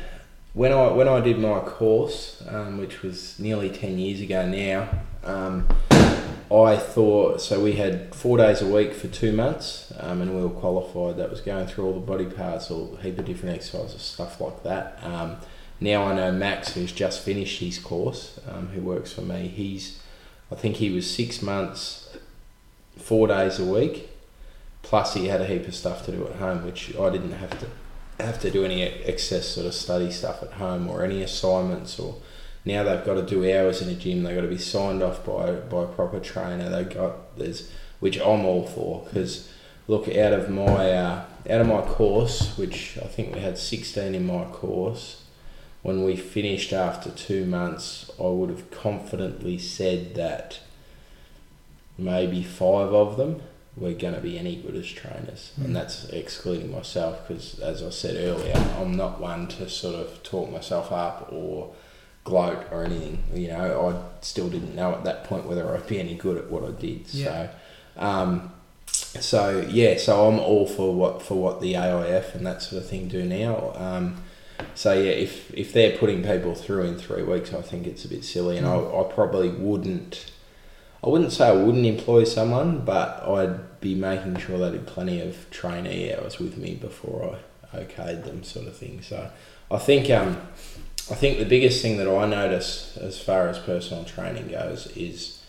when 0.54 0.72
I 0.72 0.88
when 0.92 1.08
I 1.08 1.20
did 1.20 1.38
my 1.38 1.60
course, 1.60 2.42
um, 2.48 2.78
which 2.78 3.02
was 3.02 3.38
nearly 3.38 3.70
ten 3.70 3.98
years 3.98 4.20
ago 4.20 4.46
now, 4.46 4.88
um, 5.24 5.68
I 6.50 6.76
thought 6.76 7.40
so. 7.40 7.62
We 7.62 7.72
had 7.72 8.14
four 8.14 8.38
days 8.38 8.62
a 8.62 8.66
week 8.66 8.94
for 8.94 9.08
two 9.08 9.32
months, 9.32 9.92
um, 9.98 10.22
and 10.22 10.36
we 10.36 10.42
were 10.42 10.48
qualified. 10.48 11.16
That 11.16 11.30
was 11.30 11.40
going 11.40 11.66
through 11.66 11.86
all 11.86 11.94
the 11.94 12.06
body 12.06 12.26
parts, 12.26 12.70
all 12.70 12.96
a 12.98 13.02
heap 13.02 13.18
of 13.18 13.24
different 13.24 13.56
exercises, 13.56 14.00
stuff 14.02 14.40
like 14.40 14.62
that. 14.62 14.98
Um, 15.02 15.36
now 15.80 16.04
I 16.04 16.14
know 16.14 16.32
Max, 16.32 16.72
who's 16.72 16.92
just 16.92 17.22
finished 17.22 17.60
his 17.60 17.78
course, 17.78 18.40
um, 18.48 18.68
who 18.68 18.80
works 18.80 19.12
for 19.12 19.20
me. 19.22 19.48
He's, 19.48 20.00
I 20.50 20.54
think 20.54 20.76
he 20.76 20.90
was 20.90 21.10
six 21.10 21.42
months, 21.42 22.16
four 22.96 23.26
days 23.26 23.58
a 23.58 23.64
week, 23.64 24.10
plus 24.82 25.14
he 25.14 25.26
had 25.28 25.40
a 25.40 25.46
heap 25.46 25.66
of 25.66 25.74
stuff 25.74 26.04
to 26.06 26.12
do 26.12 26.26
at 26.26 26.36
home, 26.36 26.64
which 26.64 26.96
I 26.96 27.10
didn't 27.10 27.32
have 27.32 27.58
to 27.60 27.66
have 28.20 28.40
to 28.40 28.50
do 28.50 28.64
any 28.64 28.82
excess 28.82 29.46
sort 29.48 29.66
of 29.66 29.74
study 29.74 30.10
stuff 30.10 30.42
at 30.42 30.52
home 30.52 30.88
or 30.88 31.04
any 31.04 31.22
assignments 31.22 31.98
or 31.98 32.16
now 32.64 32.82
they've 32.82 33.04
got 33.04 33.14
to 33.14 33.22
do 33.22 33.44
hours 33.44 33.82
in 33.82 33.88
a 33.88 33.94
gym 33.94 34.22
they've 34.22 34.34
got 34.34 34.42
to 34.42 34.48
be 34.48 34.58
signed 34.58 35.02
off 35.02 35.24
by 35.24 35.52
by 35.52 35.82
a 35.82 35.86
proper 35.86 36.18
trainer 36.18 36.70
they 36.70 36.84
got 36.84 37.36
there's 37.36 37.70
which 38.00 38.16
I'm 38.16 38.44
all 38.44 38.66
for 38.66 39.04
because 39.04 39.50
look 39.86 40.08
out 40.08 40.32
of 40.32 40.48
my 40.48 40.90
uh, 40.92 41.24
out 41.50 41.60
of 41.60 41.66
my 41.66 41.82
course 41.82 42.56
which 42.56 42.98
I 43.02 43.06
think 43.06 43.34
we 43.34 43.40
had 43.40 43.58
16 43.58 44.14
in 44.14 44.26
my 44.26 44.44
course 44.44 45.22
when 45.86 46.02
we 46.02 46.16
finished 46.16 46.72
after 46.72 47.10
two 47.10 47.44
months 47.44 48.10
I 48.18 48.24
would 48.24 48.50
have 48.50 48.70
confidently 48.70 49.58
said 49.58 50.14
that 50.16 50.58
maybe 51.96 52.42
five 52.42 52.92
of 52.92 53.16
them 53.16 53.42
we're 53.76 53.92
going 53.92 54.14
to 54.14 54.20
be 54.20 54.38
any 54.38 54.56
good 54.56 54.74
as 54.74 54.86
trainers, 54.86 55.52
and 55.62 55.76
that's 55.76 56.08
excluding 56.08 56.72
myself 56.72 57.28
because, 57.28 57.60
as 57.60 57.82
I 57.82 57.90
said 57.90 58.16
earlier, 58.16 58.56
I'm 58.78 58.96
not 58.96 59.20
one 59.20 59.48
to 59.48 59.68
sort 59.68 59.96
of 59.96 60.22
talk 60.22 60.50
myself 60.50 60.90
up 60.90 61.28
or 61.30 61.74
gloat 62.24 62.64
or 62.70 62.84
anything. 62.84 63.22
You 63.34 63.48
know, 63.48 63.88
I 63.90 64.22
still 64.24 64.48
didn't 64.48 64.74
know 64.74 64.92
at 64.92 65.04
that 65.04 65.24
point 65.24 65.44
whether 65.44 65.74
I'd 65.74 65.86
be 65.86 66.00
any 66.00 66.14
good 66.14 66.38
at 66.38 66.50
what 66.50 66.64
I 66.64 66.70
did. 66.70 67.12
Yeah. 67.12 67.50
So, 67.94 68.02
um, 68.02 68.52
so 68.86 69.66
yeah, 69.68 69.98
so 69.98 70.26
I'm 70.26 70.38
all 70.38 70.66
for 70.66 70.94
what 70.94 71.20
for 71.20 71.34
what 71.34 71.60
the 71.60 71.74
AIF 71.74 72.34
and 72.34 72.46
that 72.46 72.62
sort 72.62 72.82
of 72.82 72.88
thing 72.88 73.08
do 73.08 73.24
now. 73.26 73.72
Um, 73.76 74.22
so 74.74 74.92
yeah, 74.92 75.12
if 75.12 75.52
if 75.54 75.72
they're 75.72 75.96
putting 75.96 76.22
people 76.22 76.54
through 76.54 76.84
in 76.84 76.96
three 76.96 77.22
weeks, 77.22 77.52
I 77.52 77.62
think 77.62 77.86
it's 77.86 78.04
a 78.04 78.08
bit 78.08 78.24
silly, 78.24 78.58
and 78.58 78.66
I, 78.66 78.76
I 78.76 79.04
probably 79.12 79.48
wouldn't. 79.48 80.30
I 81.04 81.08
wouldn't 81.08 81.32
say 81.32 81.48
I 81.48 81.52
wouldn't 81.52 81.86
employ 81.86 82.24
someone, 82.24 82.84
but 82.84 83.22
I'd 83.22 83.80
be 83.80 83.94
making 83.94 84.38
sure 84.38 84.58
they 84.58 84.72
did 84.72 84.86
plenty 84.86 85.20
of 85.20 85.48
trainee 85.50 86.12
hours 86.12 86.38
with 86.38 86.56
me 86.56 86.74
before 86.74 87.38
I 87.72 87.76
okayed 87.76 88.24
them, 88.24 88.42
sort 88.42 88.66
of 88.66 88.76
thing. 88.76 89.02
So 89.02 89.30
I 89.70 89.78
think 89.78 90.10
um, 90.10 90.38
I 91.10 91.14
think 91.14 91.38
the 91.38 91.44
biggest 91.44 91.82
thing 91.82 91.98
that 91.98 92.08
I 92.08 92.26
notice 92.26 92.96
as 92.96 93.20
far 93.20 93.48
as 93.48 93.58
personal 93.58 94.04
training 94.04 94.48
goes 94.48 94.88
is 94.96 95.44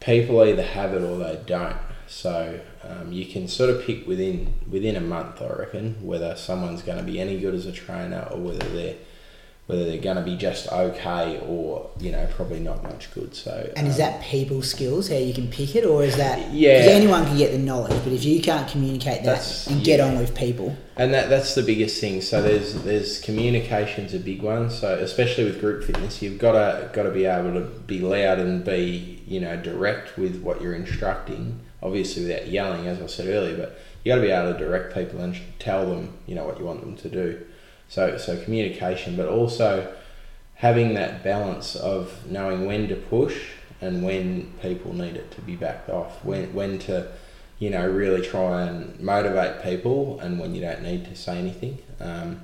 people 0.00 0.42
either 0.42 0.62
have 0.62 0.94
it 0.94 1.02
or 1.02 1.16
they 1.18 1.38
don't. 1.46 1.76
So 2.10 2.58
um, 2.82 3.12
you 3.12 3.24
can 3.24 3.46
sort 3.46 3.70
of 3.70 3.82
pick 3.82 4.06
within 4.06 4.52
within 4.68 4.96
a 4.96 5.00
month, 5.00 5.40
I 5.40 5.48
reckon, 5.50 6.04
whether 6.04 6.34
someone's 6.34 6.82
going 6.82 6.98
to 6.98 7.04
be 7.04 7.20
any 7.20 7.38
good 7.38 7.54
as 7.54 7.66
a 7.66 7.72
trainer 7.72 8.26
or 8.32 8.38
whether 8.38 8.68
they're 8.70 8.96
whether 9.66 9.84
they're 9.84 10.00
going 10.00 10.16
to 10.16 10.22
be 10.22 10.36
just 10.36 10.66
okay 10.72 11.38
or 11.46 11.88
you 12.00 12.10
know 12.10 12.26
probably 12.34 12.58
not 12.58 12.82
much 12.82 13.14
good. 13.14 13.36
So 13.36 13.72
And 13.76 13.86
is 13.86 13.94
um, 13.94 14.00
that 14.00 14.22
people 14.22 14.60
skills, 14.62 15.08
how 15.08 15.14
you 15.14 15.32
can 15.32 15.46
pick 15.46 15.76
it, 15.76 15.84
or 15.84 16.02
is 16.02 16.16
that 16.16 16.52
Yeah. 16.52 16.70
anyone 16.70 17.24
can 17.26 17.38
get 17.38 17.52
the 17.52 17.58
knowledge, 17.58 18.02
but 18.02 18.12
if 18.12 18.24
you 18.24 18.42
can't 18.42 18.68
communicate 18.68 19.22
that 19.22 19.68
and 19.68 19.84
get 19.84 20.00
yeah. 20.00 20.06
on 20.06 20.18
with 20.18 20.34
people, 20.34 20.76
And 20.96 21.14
that 21.14 21.30
that's 21.30 21.54
the 21.54 21.62
biggest 21.62 22.00
thing. 22.00 22.20
So 22.22 22.42
there's 22.42 22.74
there's 22.82 23.20
communication's 23.20 24.14
a 24.14 24.18
big 24.18 24.42
one. 24.42 24.68
So 24.70 24.94
especially 24.94 25.44
with 25.44 25.60
group 25.60 25.84
fitness, 25.84 26.20
you've 26.20 26.40
got 26.40 26.52
to 26.52 26.90
got 26.92 27.04
to 27.04 27.12
be 27.12 27.26
able 27.26 27.54
to 27.54 27.60
be 27.86 28.00
loud 28.00 28.40
and 28.40 28.64
be 28.64 29.22
you 29.28 29.38
know 29.38 29.56
direct 29.56 30.18
with 30.18 30.42
what 30.42 30.60
you're 30.60 30.74
instructing. 30.74 31.60
Obviously 31.82 32.24
without 32.24 32.48
yelling, 32.48 32.86
as 32.86 33.00
I 33.00 33.06
said 33.06 33.28
earlier, 33.28 33.56
but 33.56 33.78
you 34.04 34.12
got 34.12 34.16
to 34.16 34.22
be 34.22 34.30
able 34.30 34.52
to 34.52 34.58
direct 34.58 34.94
people 34.94 35.20
and 35.20 35.36
tell 35.58 35.88
them 35.88 36.14
you 36.26 36.34
know 36.34 36.44
what 36.44 36.58
you 36.58 36.64
want 36.64 36.80
them 36.80 36.96
to 36.96 37.08
do. 37.08 37.40
So 37.88 38.18
so 38.18 38.42
communication, 38.42 39.16
but 39.16 39.28
also 39.28 39.92
having 40.56 40.94
that 40.94 41.24
balance 41.24 41.74
of 41.74 42.30
knowing 42.30 42.66
when 42.66 42.88
to 42.88 42.96
push 42.96 43.52
and 43.80 44.02
when 44.02 44.52
people 44.60 44.92
need 44.92 45.16
it 45.16 45.30
to 45.32 45.40
be 45.40 45.56
backed 45.56 45.88
off. 45.88 46.24
When 46.24 46.52
when 46.52 46.78
to 46.80 47.08
you 47.60 47.68
know, 47.68 47.86
really 47.86 48.22
try 48.22 48.62
and 48.62 48.98
motivate 48.98 49.62
people, 49.62 50.18
and 50.20 50.40
when 50.40 50.54
you 50.54 50.62
don't 50.62 50.82
need 50.82 51.04
to 51.04 51.14
say 51.14 51.38
anything. 51.38 51.78
Um, 52.00 52.40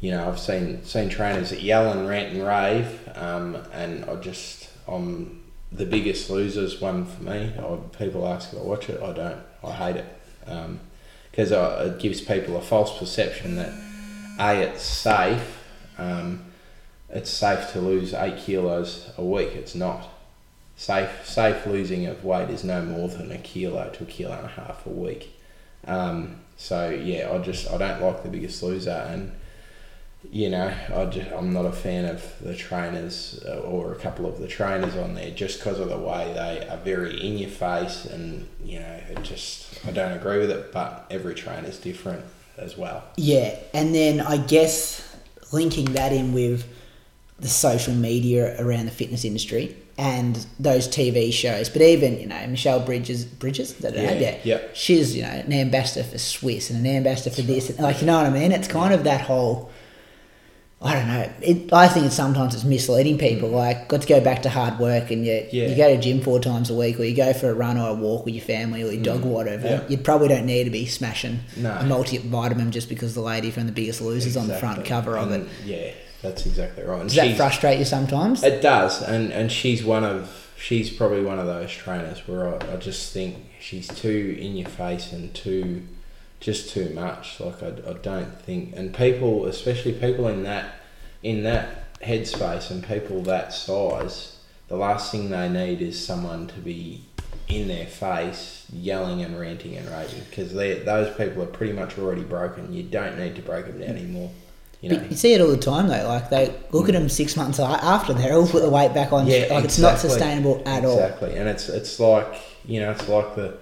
you 0.00 0.10
know, 0.10 0.26
I've 0.26 0.40
seen 0.40 0.84
seen 0.84 1.10
trainers 1.10 1.50
that 1.50 1.62
yell 1.62 1.92
and 1.92 2.08
rant 2.08 2.34
and 2.34 2.44
rave, 2.44 3.08
um, 3.14 3.56
and 3.72 4.04
I 4.06 4.16
just 4.16 4.70
I'm 4.88 5.42
the 5.70 5.86
biggest 5.86 6.30
losers 6.30 6.80
one 6.80 7.04
for 7.04 7.22
me. 7.22 7.52
People 7.98 8.26
ask 8.26 8.52
if 8.52 8.58
I 8.58 8.62
watch 8.62 8.88
it, 8.88 9.02
I 9.02 9.12
don't. 9.12 9.40
I 9.62 9.72
hate 9.72 9.96
it 9.96 10.18
because 11.30 11.52
it 11.52 11.98
gives 11.98 12.20
people 12.20 12.56
a 12.56 12.60
false 12.60 12.98
perception 12.98 13.56
that 13.56 13.72
a 14.38 14.54
it's 14.54 14.82
safe. 14.82 15.64
Um, 15.98 16.44
it's 17.10 17.30
safe 17.30 17.72
to 17.72 17.80
lose 17.80 18.14
eight 18.14 18.38
kilos 18.38 19.10
a 19.16 19.24
week. 19.24 19.50
It's 19.54 19.74
not 19.74 20.08
safe 20.76 21.26
safe 21.26 21.66
losing 21.66 22.06
of 22.06 22.24
weight 22.24 22.48
is 22.50 22.62
no 22.62 22.80
more 22.82 23.08
than 23.08 23.32
a 23.32 23.38
kilo 23.38 23.90
to 23.90 24.04
a 24.04 24.06
kilo 24.06 24.32
and 24.32 24.46
a 24.46 24.48
half 24.48 24.86
a 24.86 24.90
week. 24.90 25.36
Um, 25.86 26.40
so 26.56 26.90
yeah, 26.90 27.30
I 27.32 27.38
just 27.38 27.70
I 27.70 27.78
don't 27.78 28.00
like 28.00 28.22
the 28.22 28.28
biggest 28.28 28.62
loser, 28.62 28.90
and 28.90 29.32
you 30.30 30.50
know 30.50 30.72
I 30.94 31.04
just 31.06 31.30
I'm 31.32 31.52
not 31.52 31.64
a 31.64 31.72
fan 31.72 32.04
of 32.04 32.22
the 32.40 32.54
trainers 32.54 33.42
uh, 33.46 33.60
or 33.60 33.92
a 33.92 33.96
couple 33.96 34.26
of 34.26 34.38
the 34.38 34.48
trainers 34.48 34.96
on 34.96 35.14
there 35.14 35.30
just 35.30 35.58
because 35.58 35.80
of 35.80 35.88
the 35.88 35.98
way 35.98 36.32
they 36.34 36.68
are 36.68 36.76
very 36.78 37.24
in 37.26 37.38
your 37.38 37.50
face, 37.50 38.04
and 38.04 38.46
you 38.64 38.80
know 38.80 39.00
it 39.08 39.22
just 39.22 39.84
I 39.86 39.90
don't 39.92 40.12
agree 40.12 40.38
with 40.38 40.50
it. 40.50 40.72
But 40.72 41.06
every 41.10 41.34
trainer's 41.34 41.78
different 41.78 42.24
as 42.56 42.76
well. 42.76 43.04
yeah. 43.16 43.56
And 43.72 43.94
then 43.94 44.20
I 44.20 44.36
guess 44.36 45.16
linking 45.52 45.92
that 45.92 46.12
in 46.12 46.32
with 46.32 46.66
the 47.38 47.48
social 47.48 47.94
media 47.94 48.60
around 48.60 48.86
the 48.86 48.90
fitness 48.90 49.24
industry 49.24 49.76
and 49.96 50.44
those 50.58 50.88
TV 50.88 51.32
shows, 51.32 51.68
but 51.68 51.82
even 51.82 52.18
you 52.20 52.26
know 52.26 52.46
Michelle 52.46 52.80
Bridges, 52.80 53.24
Bridges, 53.24 53.74
that 53.74 53.94
name? 53.94 54.20
Yeah, 54.20 54.38
yeah. 54.44 54.60
She's 54.74 55.16
you 55.16 55.22
know 55.22 55.28
an 55.28 55.52
ambassador 55.52 56.06
for 56.06 56.16
Swisse 56.16 56.70
and 56.70 56.84
an 56.84 56.96
ambassador 56.96 57.34
for 57.34 57.42
this, 57.42 57.70
and 57.70 57.80
like 57.80 58.00
you 58.00 58.06
know 58.06 58.16
what 58.16 58.26
I 58.26 58.30
mean. 58.30 58.52
It's 58.52 58.68
kind 58.68 58.92
of 58.94 59.04
that 59.04 59.22
whole. 59.22 59.70
I 60.80 60.94
don't 60.94 61.08
know. 61.08 61.28
It, 61.42 61.72
I 61.72 61.88
think 61.88 62.12
sometimes 62.12 62.54
it's 62.54 62.62
misleading 62.62 63.18
people. 63.18 63.48
Like, 63.48 63.88
got 63.88 64.02
to 64.02 64.06
go 64.06 64.20
back 64.20 64.42
to 64.42 64.48
hard 64.48 64.78
work, 64.78 65.10
and 65.10 65.26
you 65.26 65.32
Mm. 65.32 65.48
Yeah. 65.52 65.66
you 65.66 65.76
go 65.76 65.94
to 65.96 66.00
gym 66.00 66.20
four 66.20 66.38
times 66.38 66.70
a 66.70 66.74
week, 66.74 67.00
or 67.00 67.04
you 67.04 67.16
go 67.16 67.32
for 67.32 67.50
a 67.50 67.54
run 67.54 67.76
or 67.76 67.88
a 67.90 67.94
walk 67.94 68.24
with 68.24 68.34
your 68.34 68.44
family 68.44 68.82
or 68.84 68.92
your 68.92 69.02
dog 69.02 69.24
or 69.24 69.28
whatever. 69.34 69.66
Mm. 69.66 69.70
Yeah. 69.82 69.88
You 69.88 69.98
probably 69.98 70.28
don't 70.28 70.46
need 70.46 70.64
to 70.64 70.70
be 70.70 70.86
smashing 70.86 71.40
No. 71.56 71.72
a 71.72 71.82
multivitamin 71.82 72.70
just 72.70 72.88
because 72.88 73.14
the 73.14 73.20
lady 73.22 73.50
from 73.50 73.66
The 73.66 73.72
Biggest 73.72 74.00
Losers 74.00 74.36
on 74.36 74.46
the 74.46 74.54
front 74.56 74.78
Exactly. 74.78 74.88
cover 75.12 75.18
of 75.18 75.32
it. 75.32 75.48
Yeah, 75.66 75.90
that's 76.22 76.46
exactly 76.46 76.84
right. 76.84 77.00
And 77.00 77.08
Does 77.10 77.16
that 77.16 77.36
frustrate 77.36 77.80
you 77.80 77.84
sometimes? 77.84 78.44
It 78.44 78.62
does, 78.62 79.02
and 79.02 79.32
and 79.32 79.50
she's 79.50 79.82
one 79.84 80.04
of 80.04 80.30
she's 80.56 80.90
probably 80.90 81.22
one 81.24 81.40
of 81.40 81.46
those 81.46 81.72
trainers 81.72 82.18
where 82.28 82.48
I, 82.54 82.74
I 82.74 82.76
just 82.76 83.12
think 83.12 83.36
she's 83.60 83.88
too 83.88 84.36
in 84.40 84.56
your 84.56 84.68
face 84.68 85.12
and 85.12 85.34
too 85.34 85.82
just 86.40 86.70
too 86.70 86.90
much. 86.90 87.40
Like 87.40 87.62
I, 87.62 87.68
I 87.88 87.92
don't 87.94 88.40
think, 88.42 88.74
and 88.76 88.94
people, 88.94 89.46
especially 89.46 89.92
people 89.92 90.28
in 90.28 90.42
that 90.44 90.74
in 91.22 91.42
that 91.42 91.98
headspace 92.00 92.70
and 92.70 92.86
people 92.86 93.22
that 93.22 93.52
size, 93.52 94.38
the 94.68 94.76
last 94.76 95.10
thing 95.10 95.30
they 95.30 95.48
need 95.48 95.82
is 95.82 96.04
someone 96.04 96.46
to 96.48 96.60
be 96.60 97.04
in 97.48 97.68
their 97.68 97.86
face 97.86 98.66
yelling 98.72 99.22
and 99.22 99.38
ranting 99.38 99.76
and 99.76 99.88
raving 99.88 100.22
because 100.28 100.52
those 100.52 101.16
people 101.16 101.42
are 101.42 101.46
pretty 101.46 101.72
much 101.72 101.98
already 101.98 102.22
broken. 102.22 102.72
You 102.72 102.82
don't 102.82 103.18
need 103.18 103.36
to 103.36 103.42
break 103.42 103.66
them 103.66 103.80
down 103.80 103.90
anymore. 103.90 104.30
You 104.80 104.90
know, 104.90 105.02
you 105.02 105.16
see 105.16 105.34
it 105.34 105.40
all 105.40 105.48
the 105.48 105.56
time 105.56 105.88
though. 105.88 106.06
Like 106.06 106.30
they 106.30 106.54
look 106.70 106.88
at 106.88 106.92
them 106.92 107.08
six 107.08 107.36
months 107.36 107.58
after 107.58 108.12
they're 108.12 108.34
all 108.34 108.46
put 108.46 108.62
the 108.62 108.70
weight 108.70 108.94
back 108.94 109.12
on. 109.12 109.26
Yeah, 109.26 109.46
like 109.50 109.64
it's 109.64 109.78
not 109.78 109.98
sustainable 109.98 110.62
at 110.66 110.84
all. 110.84 110.92
Exactly, 110.92 111.34
and 111.34 111.48
it's 111.48 111.68
it's 111.68 111.98
like 111.98 112.32
you 112.64 112.80
know, 112.80 112.92
it's 112.92 113.08
like 113.08 113.34
the 113.34 113.58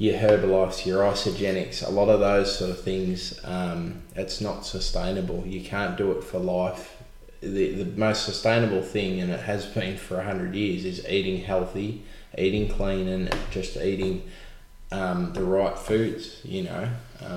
your 0.00 0.18
Herbalifes, 0.18 0.86
your 0.86 1.02
Isagenix, 1.02 1.86
a 1.86 1.90
lot 1.90 2.08
of 2.08 2.20
those 2.20 2.58
sort 2.58 2.70
of 2.70 2.80
things. 2.80 3.38
Um, 3.44 4.00
it's 4.16 4.40
not 4.40 4.64
sustainable. 4.64 5.44
You 5.46 5.60
can't 5.60 5.98
do 5.98 6.10
it 6.12 6.24
for 6.24 6.38
life. 6.38 6.96
The 7.42 7.84
the 7.84 7.84
most 7.84 8.24
sustainable 8.24 8.80
thing, 8.80 9.20
and 9.20 9.30
it 9.30 9.40
has 9.40 9.66
been 9.66 9.98
for 9.98 10.22
hundred 10.22 10.54
years, 10.54 10.86
is 10.86 11.06
eating 11.06 11.42
healthy, 11.42 12.02
eating 12.38 12.70
clean, 12.70 13.08
and 13.08 13.36
just 13.50 13.76
eating 13.76 14.22
um, 14.90 15.34
the 15.34 15.44
right 15.44 15.78
foods. 15.78 16.40
You 16.44 16.62
know, 16.62 16.88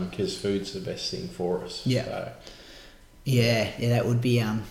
because 0.09 0.37
food's 0.37 0.71
the 0.71 0.79
best 0.79 1.11
thing 1.11 1.27
for 1.27 1.65
us. 1.65 1.85
Yeah. 1.85 2.05
So, 2.05 2.31
Yeah, 3.25 3.71
yeah, 3.77 3.89
that 3.89 4.05
would 4.05 4.21
be. 4.21 4.39
Um, 4.39 4.63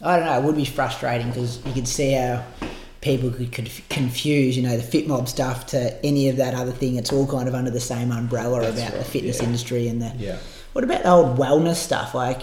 I 0.00 0.16
don't 0.16 0.26
know. 0.26 0.38
It 0.38 0.44
would 0.44 0.56
be 0.56 0.64
frustrating 0.64 1.26
because 1.30 1.64
you 1.66 1.72
could 1.72 1.88
see 1.88 2.12
how 2.12 2.44
people 3.00 3.30
could, 3.30 3.70
confuse, 3.88 4.56
you 4.56 4.62
know, 4.62 4.76
the 4.76 4.82
FitMob 4.82 5.28
stuff 5.28 5.66
to 5.68 6.04
any 6.04 6.28
of 6.28 6.36
that 6.36 6.54
other 6.54 6.72
thing. 6.72 6.96
It's 6.96 7.12
all 7.12 7.26
kind 7.26 7.48
of 7.48 7.54
under 7.54 7.70
the 7.70 7.80
same 7.80 8.12
umbrella 8.12 8.60
That's 8.60 8.78
about 8.78 8.92
the 8.98 9.04
fitness 9.04 9.38
yeah. 9.38 9.46
industry 9.46 9.88
and 9.88 10.02
the. 10.02 10.12
yeah. 10.18 10.38
What 10.72 10.84
about 10.84 11.02
the 11.02 11.10
old 11.10 11.38
wellness 11.38 11.76
stuff? 11.76 12.14
Like, 12.14 12.42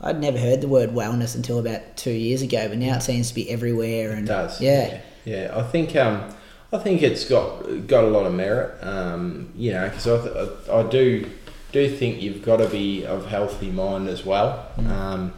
I'd 0.00 0.20
never 0.20 0.38
heard 0.38 0.60
the 0.60 0.68
word 0.68 0.90
wellness 0.90 1.34
until 1.34 1.58
about 1.58 1.96
two 1.96 2.12
years 2.12 2.40
ago, 2.40 2.68
but 2.68 2.78
now 2.78 2.96
it 2.96 3.02
seems 3.02 3.28
to 3.28 3.34
be 3.34 3.50
everywhere. 3.50 4.12
And 4.12 4.26
It 4.26 4.32
does. 4.32 4.60
Yeah. 4.60 5.00
yeah, 5.24 5.50
yeah. 5.50 5.58
I 5.58 5.62
think 5.62 5.94
um, 5.96 6.32
I 6.72 6.78
think 6.78 7.02
it's 7.02 7.28
got 7.28 7.86
got 7.86 8.04
a 8.04 8.06
lot 8.06 8.24
of 8.26 8.32
merit. 8.32 8.82
Um, 8.82 9.50
you 9.54 9.72
know, 9.72 9.88
because 9.88 10.06
I, 10.06 10.22
th- 10.22 10.68
I 10.70 10.78
I 10.80 10.82
do 10.84 11.30
do 11.72 11.94
think 11.94 12.22
you've 12.22 12.42
got 12.42 12.58
to 12.58 12.68
be 12.68 13.04
of 13.04 13.26
healthy 13.26 13.70
mind 13.70 14.08
as 14.08 14.24
well. 14.24 14.66
Um, 14.78 15.32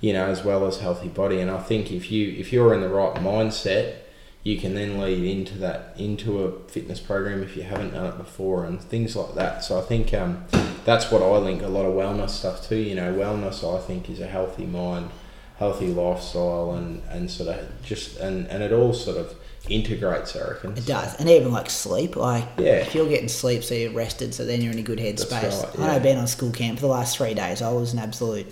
you 0.00 0.12
know, 0.12 0.26
as 0.26 0.44
well 0.44 0.66
as 0.66 0.78
healthy 0.80 1.08
body. 1.08 1.40
And 1.40 1.50
I 1.50 1.60
think 1.60 1.90
if 1.92 2.10
you 2.10 2.32
if 2.38 2.52
you're 2.52 2.74
in 2.74 2.80
the 2.80 2.88
right 2.88 3.14
mindset, 3.16 3.96
you 4.42 4.58
can 4.58 4.74
then 4.74 4.98
lead 4.98 5.22
into 5.22 5.58
that 5.58 5.94
into 5.98 6.42
a 6.44 6.58
fitness 6.68 6.98
program 7.00 7.42
if 7.42 7.56
you 7.56 7.62
haven't 7.62 7.92
done 7.92 8.06
it 8.06 8.16
before 8.16 8.64
and 8.64 8.80
things 8.80 9.14
like 9.16 9.34
that. 9.34 9.62
So 9.64 9.78
I 9.78 9.82
think 9.82 10.14
um, 10.14 10.44
that's 10.84 11.10
what 11.10 11.22
I 11.22 11.36
link 11.38 11.62
a 11.62 11.68
lot 11.68 11.84
of 11.84 11.94
wellness 11.94 12.30
stuff 12.30 12.66
to. 12.68 12.76
You 12.76 12.94
know, 12.94 13.12
wellness 13.12 13.62
I 13.62 13.80
think 13.86 14.08
is 14.08 14.20
a 14.20 14.26
healthy 14.26 14.64
mind, 14.66 15.10
healthy 15.58 15.88
lifestyle, 15.88 16.72
and 16.72 17.02
and 17.10 17.30
sort 17.30 17.50
of 17.50 17.68
just 17.82 18.16
and 18.18 18.46
and 18.48 18.62
it 18.62 18.72
all 18.72 18.94
sort 18.94 19.18
of 19.18 19.34
integrates. 19.68 20.34
I 20.34 20.48
reckon 20.52 20.72
It 20.76 20.86
does, 20.86 21.14
and 21.20 21.28
even 21.28 21.52
like 21.52 21.68
sleep. 21.68 22.16
Like, 22.16 22.44
Yeah. 22.56 22.76
if 22.76 22.94
you're 22.94 23.08
getting 23.08 23.28
sleep, 23.28 23.62
so 23.62 23.74
you're 23.74 23.92
rested, 23.92 24.34
so 24.34 24.46
then 24.46 24.62
you're 24.62 24.72
in 24.72 24.78
a 24.78 24.82
good 24.82 24.98
headspace. 24.98 25.62
right, 25.62 25.78
I 25.78 25.86
know, 25.86 25.92
yeah. 25.92 25.98
being 25.98 26.16
on 26.16 26.26
school 26.26 26.50
camp 26.50 26.78
for 26.78 26.86
the 26.86 26.92
last 26.92 27.18
three 27.18 27.34
days, 27.34 27.60
I 27.60 27.70
was 27.70 27.92
an 27.92 27.98
absolute, 27.98 28.46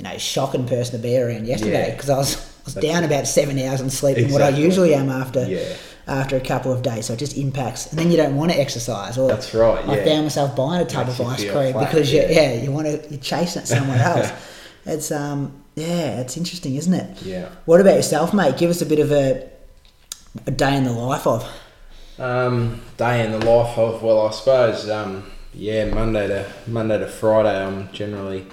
you 0.00 0.04
know, 0.08 0.16
shocking 0.16 0.66
person 0.66 0.96
to 0.96 1.02
be 1.06 1.16
around 1.18 1.46
yesterday 1.46 1.88
Yeah. 1.88 1.90
because 1.94 2.08
I 2.08 2.16
was, 2.16 2.36
I 2.36 2.64
was 2.64 2.74
That's 2.74 2.86
down 2.86 3.02
it. 3.04 3.06
about 3.06 3.26
seven 3.26 3.58
hours 3.58 3.82
in 3.82 3.90
sleep 3.90 4.16
than 4.16 4.32
what 4.32 4.40
I 4.40 4.48
usually 4.48 4.94
am 4.94 5.10
after. 5.10 5.46
Yeah. 5.46 5.76
after 6.06 6.36
a 6.36 6.40
couple 6.40 6.72
of 6.72 6.82
days. 6.82 7.06
So 7.06 7.12
it 7.12 7.18
just 7.18 7.36
impacts, 7.36 7.90
and 7.90 7.98
then 7.98 8.10
you 8.10 8.16
don't 8.16 8.34
want 8.34 8.50
to 8.50 8.58
exercise. 8.58 9.16
Or 9.18 9.28
That's 9.28 9.54
right, 9.54 9.86
I 9.88 10.02
found 10.04 10.22
myself 10.24 10.56
buying 10.56 10.80
a 10.82 10.86
tub 10.86 11.08
of 11.08 11.20
ice 11.20 11.44
cream 11.48 11.72
flat, 11.72 11.88
because 11.90 12.10
you, 12.12 12.20
yeah. 12.22 12.30
yeah, 12.30 12.52
you 12.54 12.72
want 12.72 12.86
to 12.88 13.08
you're 13.10 13.20
chasing 13.20 13.62
it 13.62 13.66
somewhere 13.66 13.98
else. 14.02 14.32
it's 14.86 15.12
um 15.12 15.62
yeah, 15.76 16.20
it's 16.20 16.36
interesting, 16.38 16.74
isn't 16.76 16.94
it? 16.94 17.22
Yeah. 17.22 17.48
What 17.66 17.80
about 17.80 17.94
yourself, 17.94 18.32
mate? 18.34 18.56
Give 18.56 18.70
us 18.70 18.80
a 18.82 18.86
bit 18.86 18.98
of 18.98 19.12
a 19.12 19.48
a 20.46 20.50
day 20.50 20.74
in 20.76 20.84
the 20.84 20.92
life 20.92 21.26
of. 21.26 21.46
Um, 22.18 22.80
day 22.96 23.24
in 23.24 23.30
the 23.32 23.38
life 23.44 23.78
of 23.78 24.02
well, 24.02 24.26
I 24.26 24.30
suppose 24.32 24.88
um, 24.88 25.30
yeah, 25.54 25.84
Monday 25.94 26.26
to 26.28 26.50
Monday 26.66 26.98
to 26.98 27.06
Friday, 27.06 27.56
I'm 27.64 27.92
generally 27.92 28.46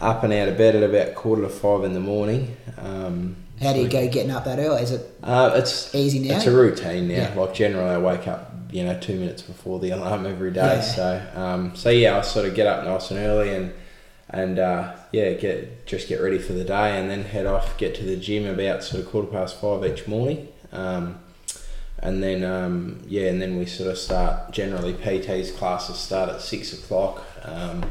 up 0.00 0.22
and 0.24 0.32
out 0.32 0.48
of 0.48 0.56
bed 0.58 0.76
at 0.76 0.82
about 0.82 1.14
quarter 1.14 1.42
to 1.42 1.48
five 1.48 1.84
in 1.84 1.92
the 1.94 2.00
morning. 2.00 2.56
Um, 2.76 3.36
How 3.60 3.72
do 3.72 3.80
you 3.80 3.88
go 3.88 4.08
getting 4.08 4.30
up 4.30 4.44
that 4.44 4.58
early? 4.58 4.82
Is 4.82 4.92
it 4.92 5.06
Uh, 5.22 5.52
it's 5.56 5.94
Easy 5.94 6.20
now? 6.20 6.36
It's 6.36 6.46
a 6.46 6.52
routine 6.56 7.08
now. 7.08 7.14
Yeah. 7.14 7.34
Like 7.34 7.54
generally, 7.54 7.90
I 7.90 7.98
wake 7.98 8.28
up 8.28 8.52
you 8.70 8.84
know 8.84 8.98
two 9.00 9.18
minutes 9.18 9.42
before 9.42 9.78
the 9.80 9.90
alarm 9.96 10.26
every 10.26 10.50
day. 10.52 10.76
Yeah. 10.76 10.80
So 10.80 11.22
um, 11.34 11.76
so 11.76 11.90
yeah, 11.90 12.18
I 12.18 12.20
sort 12.22 12.46
of 12.46 12.54
get 12.54 12.66
up 12.66 12.84
nice 12.84 13.10
and 13.10 13.20
early 13.20 13.54
and 13.54 13.72
and 14.30 14.58
uh, 14.58 14.94
yeah, 15.12 15.32
get 15.32 15.86
just 15.86 16.08
get 16.08 16.20
ready 16.20 16.38
for 16.38 16.52
the 16.52 16.64
day 16.64 16.98
and 16.98 17.10
then 17.10 17.24
head 17.24 17.46
off. 17.46 17.76
Get 17.78 17.94
to 17.96 18.04
the 18.04 18.16
gym 18.16 18.46
about 18.46 18.84
sort 18.84 19.02
of 19.02 19.10
quarter 19.10 19.28
past 19.28 19.60
five 19.60 19.84
each 19.84 20.06
morning. 20.06 20.48
Um, 20.70 21.18
and 22.00 22.22
then 22.22 22.44
um, 22.44 23.02
yeah, 23.08 23.28
and 23.28 23.42
then 23.42 23.58
we 23.58 23.66
sort 23.66 23.90
of 23.90 23.98
start. 23.98 24.52
Generally, 24.52 24.94
PT's 24.94 25.50
classes 25.50 25.96
start 25.96 26.28
at 26.28 26.40
six 26.40 26.72
o'clock. 26.72 27.24
Um, 27.44 27.84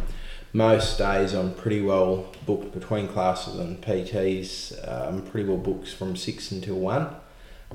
most 0.58 0.98
days 0.98 1.34
I'm 1.34 1.54
pretty 1.54 1.82
well 1.82 2.26
booked 2.48 2.74
between 2.74 3.08
classes 3.08 3.60
and 3.60 3.80
PTs. 3.80 4.88
Uh, 4.88 5.08
I'm 5.08 5.22
pretty 5.22 5.48
well 5.48 5.60
booked 5.60 5.90
from 5.90 6.16
six 6.16 6.52
until 6.52 6.80
one, 6.80 7.16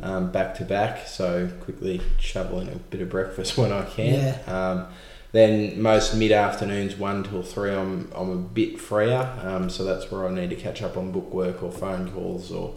um, 0.03 0.33
back 0.33 0.57
to 0.57 0.65
back. 0.65 1.07
So 1.07 1.49
quickly 1.61 2.01
shovel 2.19 2.59
in 2.59 2.69
a 2.69 2.75
bit 2.75 3.01
of 3.01 3.09
breakfast 3.09 3.57
when 3.57 3.73
I 3.73 3.85
can. 3.85 4.15
Yeah. 4.15 4.41
Um, 4.53 4.87
then 5.31 5.81
most 5.81 6.17
mid 6.17 6.33
afternoons, 6.33 6.97
one 6.97 7.23
till 7.23 7.45
three, 7.45 7.73
I'm 7.73 8.11
I'm 8.17 8.31
a 8.31 8.37
bit 8.37 8.81
freer. 8.81 9.33
Um, 9.45 9.71
so 9.71 9.85
that's 9.85 10.11
where 10.11 10.27
I 10.27 10.35
need 10.35 10.51
to 10.51 10.57
catch 10.57 10.83
up 10.83 10.97
on 10.97 11.13
book 11.13 11.33
work 11.33 11.63
or 11.63 11.71
phone 11.71 12.11
calls 12.11 12.51
or, 12.51 12.75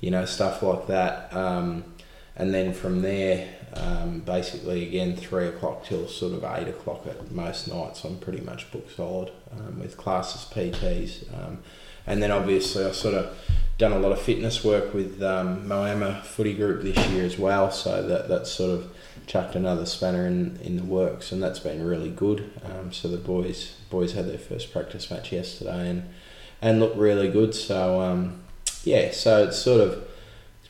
you 0.00 0.10
know, 0.10 0.26
stuff 0.26 0.62
like 0.62 0.86
that. 0.88 1.32
Um, 1.34 1.82
and 2.36 2.52
then 2.52 2.72
from 2.72 3.02
there, 3.02 3.48
um, 3.74 4.20
basically 4.20 4.86
again 4.86 5.16
three 5.16 5.46
o'clock 5.46 5.84
till 5.84 6.06
sort 6.08 6.32
of 6.32 6.44
eight 6.44 6.68
o'clock 6.68 7.06
at 7.06 7.30
most 7.30 7.68
nights. 7.68 8.04
I'm 8.04 8.18
pretty 8.18 8.40
much 8.40 8.70
booked 8.70 8.94
solid 8.96 9.32
um, 9.52 9.80
with 9.80 9.96
classes, 9.96 10.50
PTs, 10.52 11.32
um, 11.34 11.58
and 12.06 12.22
then 12.22 12.30
obviously 12.30 12.84
I 12.84 12.92
sort 12.92 13.14
of 13.14 13.36
done 13.78 13.92
a 13.92 13.98
lot 13.98 14.12
of 14.12 14.20
fitness 14.20 14.64
work 14.64 14.94
with 14.94 15.22
um, 15.22 15.66
Moama 15.68 16.22
Footy 16.22 16.54
Group 16.54 16.82
this 16.82 16.96
year 17.08 17.24
as 17.24 17.38
well. 17.38 17.70
So 17.70 18.06
that 18.06 18.28
that's 18.28 18.50
sort 18.50 18.70
of 18.70 18.92
chucked 19.26 19.54
another 19.54 19.86
spanner 19.86 20.26
in, 20.26 20.58
in 20.62 20.76
the 20.76 20.84
works, 20.84 21.32
and 21.32 21.42
that's 21.42 21.58
been 21.58 21.84
really 21.84 22.10
good. 22.10 22.50
Um, 22.64 22.92
so 22.92 23.08
the 23.08 23.16
boys 23.16 23.76
boys 23.90 24.12
had 24.12 24.28
their 24.28 24.38
first 24.38 24.72
practice 24.72 25.10
match 25.10 25.32
yesterday 25.32 25.90
and 25.90 26.08
and 26.62 26.80
looked 26.80 26.96
really 26.96 27.28
good. 27.28 27.54
So 27.54 28.00
um, 28.00 28.40
yeah, 28.84 29.10
so 29.10 29.44
it's 29.44 29.58
sort 29.58 29.80
of 29.80 30.06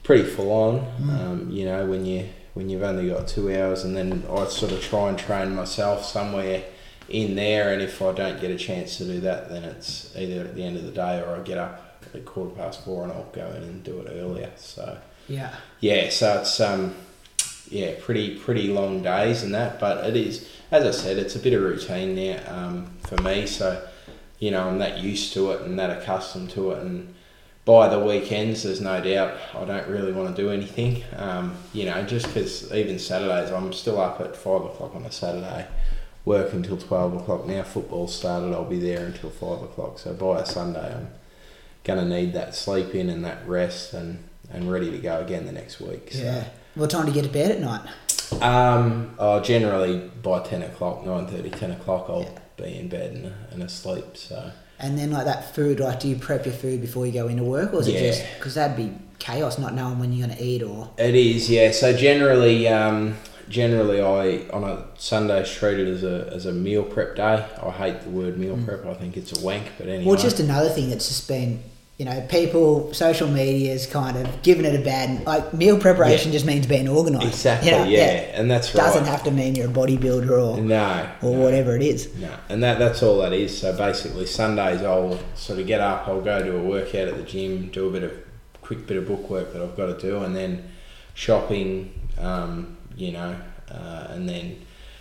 pretty 0.06 0.24
full 0.24 0.52
on. 0.52 0.78
Um, 1.10 1.50
you 1.50 1.66
know, 1.66 1.84
when 1.84 2.06
you 2.06 2.28
when 2.54 2.70
you've 2.70 2.84
only 2.84 3.10
got 3.10 3.28
two 3.28 3.54
hours, 3.54 3.84
and 3.84 3.94
then 3.94 4.24
I 4.30 4.46
sort 4.46 4.72
of 4.72 4.80
try 4.80 5.08
and 5.10 5.18
train 5.18 5.54
myself 5.54 6.04
somewhere 6.04 6.64
in 7.08 7.34
there. 7.34 7.72
And 7.72 7.82
if 7.82 8.00
I 8.00 8.12
don't 8.12 8.40
get 8.40 8.50
a 8.50 8.56
chance 8.56 8.96
to 8.98 9.04
do 9.04 9.20
that, 9.20 9.50
then 9.50 9.64
it's 9.64 10.16
either 10.16 10.42
at 10.42 10.54
the 10.54 10.62
end 10.62 10.76
of 10.76 10.84
the 10.84 10.92
day 10.92 11.20
or 11.20 11.36
I 11.36 11.40
get 11.40 11.58
up 11.58 12.04
at 12.14 12.24
quarter 12.24 12.54
past 12.54 12.84
four 12.84 13.02
and 13.02 13.12
I'll 13.12 13.24
go 13.32 13.46
in 13.48 13.62
and 13.64 13.84
do 13.84 13.98
it 14.00 14.08
earlier. 14.10 14.52
So 14.56 14.96
yeah? 15.28 15.54
yeah, 15.80 16.08
so 16.08 16.40
it's 16.40 16.60
um, 16.60 16.94
yeah, 17.68 17.94
pretty 18.00 18.38
pretty 18.38 18.68
long 18.68 19.02
days 19.02 19.42
and 19.42 19.52
that, 19.54 19.80
but 19.80 20.06
it 20.06 20.16
is 20.16 20.48
as 20.70 20.84
I 20.84 20.92
said, 20.92 21.18
it's 21.18 21.36
a 21.36 21.40
bit 21.40 21.52
of 21.52 21.62
routine 21.62 22.14
now 22.14 22.40
um, 22.46 22.90
for 23.06 23.20
me. 23.22 23.46
So 23.46 23.86
you 24.38 24.52
know, 24.52 24.68
I'm 24.68 24.78
that 24.78 24.98
used 24.98 25.32
to 25.34 25.50
it 25.50 25.62
and 25.62 25.78
that 25.78 25.90
accustomed 25.90 26.50
to 26.50 26.72
it, 26.72 26.82
and 26.82 27.14
by 27.66 27.88
the 27.88 27.98
weekends, 28.00 28.62
there's 28.62 28.80
no 28.80 29.02
doubt 29.02 29.34
I 29.54 29.64
don't 29.66 29.86
really 29.88 30.12
want 30.12 30.34
to 30.34 30.42
do 30.42 30.50
anything. 30.50 31.02
Um, 31.16 31.54
you 31.74 31.84
know, 31.84 32.02
just 32.04 32.26
because 32.28 32.72
even 32.72 32.98
Saturdays, 32.98 33.50
I'm 33.50 33.72
still 33.74 34.00
up 34.00 34.20
at 34.20 34.34
five 34.34 34.62
o'clock 34.62 34.94
on 34.94 35.02
a 35.04 35.12
Saturday, 35.12 35.66
work 36.24 36.52
until 36.54 36.78
twelve 36.78 37.14
o'clock. 37.14 37.46
Now 37.46 37.62
football 37.64 38.08
started, 38.08 38.54
I'll 38.54 38.64
be 38.64 38.78
there 38.80 39.04
until 39.04 39.28
five 39.30 39.60
o'clock. 39.62 39.98
So 39.98 40.14
by 40.14 40.40
a 40.40 40.46
Sunday, 40.46 40.94
I'm 40.94 41.08
gonna 41.84 42.04
need 42.08 42.32
that 42.32 42.54
sleep 42.54 42.94
in 42.94 43.10
and 43.10 43.22
that 43.26 43.46
rest 43.46 43.92
and 43.92 44.22
and 44.52 44.70
ready 44.72 44.90
to 44.92 44.98
go 44.98 45.20
again 45.20 45.44
the 45.44 45.52
next 45.52 45.80
week. 45.80 46.10
So. 46.12 46.22
Yeah. 46.22 46.44
What 46.76 46.88
time 46.90 47.02
do 47.06 47.12
you 47.12 47.14
get 47.20 47.26
to 47.26 47.32
bed 47.32 47.50
at 47.50 47.60
night? 47.60 47.80
Um, 48.42 49.14
oh, 49.18 49.40
generally 49.40 50.10
by 50.22 50.40
10 50.40 50.62
o'clock, 50.62 51.04
9.30, 51.04 51.58
10 51.58 51.70
o'clock, 51.72 52.06
I'll 52.08 52.22
Yeah. 52.22 52.38
be 52.56 52.78
in 52.78 52.88
bed 52.88 53.12
and, 53.14 53.32
and 53.50 53.62
asleep. 53.62 54.16
So, 54.16 54.50
And 54.78 54.98
then 54.98 55.10
like 55.10 55.24
that 55.24 55.54
food, 55.54 55.80
like 55.80 56.00
do 56.00 56.08
you 56.08 56.16
prep 56.16 56.44
your 56.44 56.54
food 56.54 56.80
before 56.80 57.06
you 57.06 57.12
go 57.12 57.28
into 57.28 57.44
work, 57.44 57.72
or 57.72 57.80
is 57.80 57.88
it 57.88 57.98
just 57.98 58.24
because 58.38 58.54
that'd 58.54 58.76
be 58.76 58.92
chaos 59.18 59.58
not 59.58 59.74
knowing 59.74 59.98
when 59.98 60.12
you're 60.12 60.26
going 60.26 60.38
to 60.38 60.44
eat 60.44 60.62
or 60.62 60.90
it 60.98 61.14
is, 61.14 61.50
yeah. 61.50 61.70
So, 61.70 61.96
generally, 61.96 62.68
um, 62.68 63.16
generally, 63.48 64.00
I 64.00 64.48
on 64.50 64.64
a 64.64 64.84
Sunday 64.98 65.44
treat 65.44 65.78
it 65.78 65.88
as 65.88 66.02
a, 66.02 66.30
as 66.32 66.46
a 66.46 66.52
meal 66.52 66.82
prep 66.82 67.16
day. 67.16 67.44
I 67.62 67.70
hate 67.70 68.02
the 68.02 68.10
word 68.10 68.38
meal 68.38 68.58
prep, 68.64 68.84
I 68.86 68.94
think 68.94 69.16
it's 69.16 69.38
a 69.38 69.44
wank, 69.44 69.64
but 69.78 69.86
anyway. 69.86 70.04
Mm. 70.04 70.06
well, 70.06 70.16
just 70.16 70.40
another 70.40 70.68
thing 70.68 70.90
that's 70.90 71.08
just 71.08 71.28
been 71.28 71.62
you 71.98 72.04
know 72.04 72.20
people 72.28 72.92
social 72.92 73.26
media's 73.26 73.86
kind 73.86 74.18
of 74.18 74.42
giving 74.42 74.66
it 74.66 74.78
a 74.78 74.84
bad 74.84 75.24
like 75.24 75.54
meal 75.54 75.78
preparation 75.78 76.30
Yeah. 76.30 76.36
just 76.36 76.46
means 76.46 76.66
being 76.66 76.88
organised. 76.88 77.26
Exactly, 77.26 77.70
You 77.70 77.76
know, 77.78 77.84
yeah, 77.84 78.38
and 78.38 78.50
that's 78.50 78.74
right. 78.74 78.84
Doesn't 78.84 79.06
have 79.06 79.22
to 79.24 79.30
mean 79.30 79.54
you're 79.54 79.68
a 79.70 79.72
bodybuilder 79.72 80.30
or 80.30 80.60
No. 80.60 81.08
or 81.22 81.32
no. 81.32 81.40
whatever 81.40 81.74
it 81.74 81.82
is. 81.82 82.14
No, 82.16 82.30
and 82.50 82.62
that 82.62 82.78
that's 82.78 83.02
all 83.02 83.18
that 83.18 83.32
is. 83.32 83.56
So 83.56 83.74
basically, 83.76 84.26
Sundays 84.26 84.82
I'll 84.82 85.18
sort 85.34 85.58
of 85.58 85.66
get 85.66 85.80
up, 85.80 86.06
I'll 86.06 86.20
go 86.20 86.42
do 86.42 86.56
a 86.56 86.62
workout 86.62 87.08
at 87.08 87.16
the 87.16 87.22
gym, 87.22 87.68
do 87.72 87.88
a 87.88 87.90
bit 87.90 88.02
of 88.02 88.12
quick 88.60 88.86
bit 88.86 88.98
of 88.98 89.06
book 89.08 89.30
work 89.30 89.52
that 89.54 89.62
I've 89.62 89.76
got 89.76 89.86
to 89.86 89.98
do, 89.98 90.18
and 90.22 90.36
then 90.36 90.64
shopping, 91.14 91.92
um, 92.18 92.76
you 92.94 93.12
know, 93.12 93.36
uh, 93.70 94.08
and 94.10 94.28
then 94.28 94.58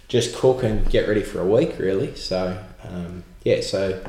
just 0.07 0.35
cook 0.35 0.63
and 0.63 0.89
get 0.89 1.07
ready 1.09 1.23
for 1.23 1.41
a 1.41 1.45
week 1.45 1.77
really. 1.77 2.15
So 2.15 2.57
um, 2.87 3.23
yeah, 3.43 3.59
so 3.61 4.01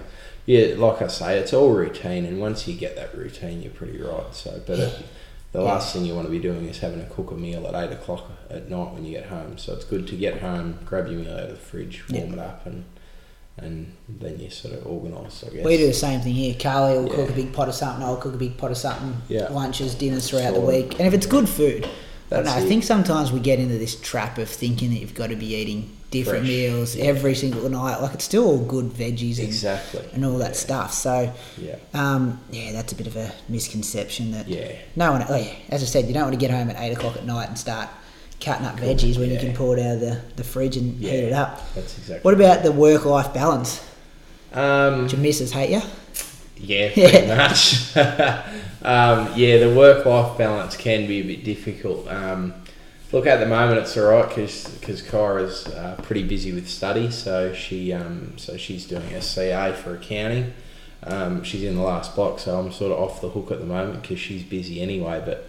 yeah, 0.46 0.74
like 0.76 1.02
I 1.02 1.08
say, 1.08 1.38
it's 1.38 1.52
all 1.52 1.72
routine, 1.72 2.24
and 2.24 2.40
once 2.40 2.66
you 2.66 2.74
get 2.76 2.96
that 2.96 3.16
routine, 3.16 3.62
you're 3.62 3.72
pretty 3.72 4.00
right. 4.00 4.32
So, 4.32 4.62
but 4.66 4.78
it, 4.78 5.06
the 5.52 5.60
last 5.60 5.92
thing 5.92 6.04
you 6.04 6.14
want 6.14 6.26
to 6.26 6.30
be 6.30 6.38
doing 6.38 6.66
is 6.66 6.78
having 6.78 7.00
to 7.00 7.12
cook 7.12 7.32
a 7.32 7.34
meal 7.34 7.66
at 7.66 7.74
eight 7.74 7.92
o'clock 7.92 8.30
at 8.48 8.70
night 8.70 8.92
when 8.92 9.04
you 9.04 9.12
get 9.12 9.26
home. 9.26 9.58
So 9.58 9.74
it's 9.74 9.84
good 9.84 10.06
to 10.08 10.16
get 10.16 10.40
home, 10.40 10.78
grab 10.84 11.08
your 11.08 11.20
meal 11.20 11.32
out 11.32 11.40
of 11.40 11.50
the 11.50 11.56
fridge, 11.56 12.04
warm 12.08 12.32
it 12.34 12.38
up, 12.38 12.64
and 12.64 12.84
and 13.58 13.96
then 14.08 14.38
you 14.38 14.50
sort 14.50 14.74
of 14.74 14.86
organise. 14.86 15.42
I 15.44 15.50
guess. 15.50 15.64
We 15.64 15.78
do 15.78 15.86
the 15.86 15.92
same 15.92 16.20
thing 16.20 16.34
here. 16.34 16.54
Carly 16.58 16.98
will 16.98 17.08
cook 17.08 17.30
a 17.30 17.32
big 17.32 17.52
pot 17.52 17.68
of 17.68 17.74
something. 17.74 18.04
I'll 18.04 18.16
cook 18.16 18.34
a 18.34 18.38
big 18.38 18.56
pot 18.56 18.70
of 18.70 18.76
something. 18.76 19.16
Yeah. 19.28 19.48
Lunches, 19.48 19.94
dinners 19.94 20.28
throughout 20.28 20.54
the 20.54 20.60
week, 20.60 20.98
and 20.98 21.08
if 21.08 21.14
it's 21.14 21.26
good 21.26 21.48
food. 21.48 21.88
That's 22.28 22.48
I 22.48 22.60
it. 22.60 22.66
think 22.66 22.82
sometimes 22.82 23.30
we 23.30 23.38
get 23.38 23.60
into 23.60 23.78
this 23.78 23.98
trap 24.00 24.38
of 24.38 24.48
thinking 24.48 24.90
that 24.90 24.96
you've 24.96 25.14
got 25.14 25.28
to 25.28 25.36
be 25.36 25.54
eating 25.54 25.96
different 26.10 26.40
Fresh. 26.40 26.48
meals 26.48 26.96
every 26.96 27.34
single 27.34 27.68
night. 27.68 27.98
Like 28.00 28.14
it's 28.14 28.24
still 28.24 28.44
all 28.44 28.58
good 28.58 28.86
veggies 28.86 29.38
and, 29.38 29.48
Exactly. 29.48 30.02
and 30.12 30.24
all 30.24 30.38
that 30.38 30.50
Yeah. 30.50 30.66
stuff. 30.66 30.94
So 30.94 31.32
Yeah. 31.60 31.76
um, 31.94 32.40
yeah, 32.50 32.72
that's 32.72 32.92
a 32.92 32.96
bit 32.96 33.06
of 33.06 33.16
a 33.16 33.32
misconception 33.48 34.30
that 34.32 34.48
Yeah. 34.48 34.68
no 34.94 35.12
one. 35.12 35.24
Oh 35.28 35.36
yeah, 35.36 35.52
as 35.70 35.82
I 35.82 35.86
said, 35.86 36.06
you 36.06 36.14
don't 36.14 36.22
want 36.24 36.34
to 36.34 36.38
get 36.40 36.50
home 36.50 36.70
at 36.70 36.76
eight 36.80 36.92
o'clock 36.92 37.16
at 37.16 37.26
night 37.26 37.48
and 37.48 37.58
start 37.58 37.88
cutting 38.40 38.66
up 38.66 38.76
veggies 38.78 39.18
when 39.18 39.30
you 39.30 39.38
can 39.38 39.52
pull 39.54 39.72
it 39.72 39.80
out 39.80 39.94
of 39.94 40.00
the, 40.00 40.20
the 40.36 40.44
fridge 40.44 40.76
and 40.76 40.98
Yeah. 41.00 41.10
heat 41.10 41.18
it 41.24 41.32
up. 41.32 41.74
That's 41.74 41.96
exactly. 41.98 42.20
What 42.22 42.34
about 42.34 42.62
the 42.62 42.70
work 42.72 43.04
life 43.04 43.32
balance? 43.34 43.80
Um, 44.52 45.06
Do 45.08 45.16
your 45.16 45.22
missus 45.22 45.52
hate 45.52 45.70
you? 45.70 45.82
Yeah, 46.58 46.90
pretty 46.94 47.26
much. 47.26 47.96
um, 48.82 49.32
yeah, 49.36 49.58
the 49.58 49.74
work 49.76 50.06
life 50.06 50.38
balance 50.38 50.76
can 50.76 51.06
be 51.06 51.20
a 51.20 51.24
bit 51.24 51.44
difficult. 51.44 52.06
Um, 52.08 52.54
look, 53.16 53.26
at 53.26 53.40
the 53.40 53.46
moment 53.46 53.80
it's 53.80 53.96
all 53.96 54.10
right 54.10 54.28
because 54.28 55.02
Kyra's 55.02 55.66
uh, 55.68 55.98
pretty 56.02 56.22
busy 56.22 56.52
with 56.52 56.68
study, 56.68 57.10
so 57.10 57.54
she 57.54 57.92
um, 57.92 58.36
so 58.36 58.58
she's 58.58 58.86
doing 58.86 59.10
a 59.14 59.22
CA 59.22 59.72
for 59.72 59.94
accounting. 59.94 60.52
Um, 61.02 61.42
she's 61.42 61.62
in 61.62 61.76
the 61.76 61.82
last 61.82 62.14
block, 62.14 62.38
so 62.38 62.58
I'm 62.58 62.70
sort 62.72 62.92
of 62.92 62.98
off 62.98 63.22
the 63.22 63.30
hook 63.30 63.50
at 63.50 63.58
the 63.58 63.64
moment 63.64 64.02
because 64.02 64.20
she's 64.20 64.42
busy 64.42 64.82
anyway. 64.82 65.22
But 65.24 65.48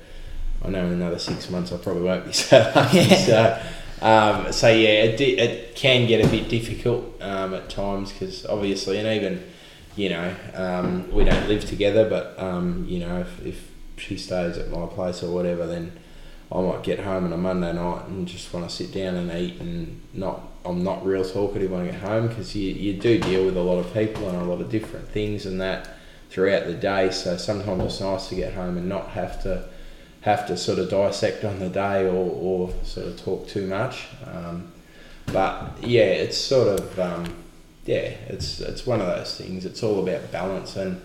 I 0.63 0.70
know 0.70 0.86
in 0.86 0.93
another 0.93 1.20
six 1.20 1.49
months 1.49 1.74
I 1.74 1.78
probably 1.78 2.03
won't 2.03 2.26
be 2.26 2.32
so 2.34 2.72
lucky. 2.74 3.03
so, 3.15 3.61
um, 4.01 4.53
so 4.53 4.70
yeah, 4.70 5.03
it, 5.03 5.18
di- 5.18 5.38
it 5.38 5.76
can 5.76 6.07
get 6.07 6.26
a 6.26 6.30
bit 6.30 6.47
difficult 6.47 7.22
um, 7.22 7.53
at 7.53 7.70
times 7.70 8.13
because 8.13 8.45
obviously, 8.45 8.97
and 8.97 9.07
even 9.07 9.43
you 9.97 10.09
know, 10.09 10.34
um, 10.53 11.11
we 11.11 11.26
don't 11.26 11.49
live 11.49 11.65
together, 11.65 12.07
but 12.09 12.39
um, 12.39 12.86
you 12.88 12.99
know, 12.99 13.20
if, 13.20 13.45
if 13.45 13.72
she 13.97 14.15
stays 14.15 14.57
at 14.57 14.70
my 14.70 14.86
place 14.86 15.22
or 15.22 15.34
whatever, 15.34 15.68
then 15.68 15.91
I 16.51 16.61
might 16.61 16.83
get 16.83 16.99
home 16.99 17.25
on 17.25 17.33
a 17.33 17.37
Monday 17.37 17.73
night 17.73 18.07
and 18.07 18.27
just 18.27 18.53
want 18.53 18.69
to 18.69 18.73
sit 18.73 18.93
down 18.93 19.15
and 19.15 19.31
eat 19.31 19.59
and 19.59 20.01
not. 20.13 20.41
I'm 20.63 20.83
not 20.83 21.05
real 21.05 21.23
talkative 21.23 21.71
when 21.71 21.81
I 21.81 21.85
get 21.91 22.01
home 22.01 22.27
because 22.27 22.53
you, 22.55 22.73
you 22.73 22.93
do 22.93 23.19
deal 23.19 23.45
with 23.45 23.55
a 23.55 23.61
lot 23.61 23.79
of 23.79 23.93
people 23.93 24.27
and 24.27 24.37
a 24.37 24.43
lot 24.43 24.59
of 24.59 24.69
different 24.69 25.07
things 25.07 25.45
and 25.45 25.61
that 25.61 25.89
throughout 26.29 26.65
the 26.65 26.73
day. 26.73 27.09
So 27.09 27.37
sometimes 27.37 27.83
it's 27.83 28.01
nice 28.01 28.27
to 28.29 28.35
get 28.35 28.53
home 28.53 28.77
and 28.77 28.89
not 28.89 29.09
have 29.09 29.41
to 29.43 29.65
have 30.21 30.47
to 30.47 30.57
sort 30.57 30.79
of 30.79 30.89
dissect 30.89 31.45
on 31.45 31.59
the 31.59 31.69
day 31.69 32.05
or, 32.05 32.13
or 32.13 32.73
sort 32.83 33.07
of 33.07 33.21
talk 33.21 33.47
too 33.47 33.65
much. 33.65 34.07
Um, 34.25 34.71
but 35.27 35.77
yeah, 35.81 36.03
it's 36.03 36.37
sort 36.37 36.79
of 36.79 36.99
um, 36.99 37.33
yeah, 37.85 38.13
it's 38.27 38.59
it's 38.59 38.85
one 38.85 39.01
of 39.01 39.07
those 39.07 39.37
things. 39.37 39.65
It's 39.65 39.83
all 39.83 40.01
about 40.01 40.31
balance 40.31 40.75
and 40.75 41.01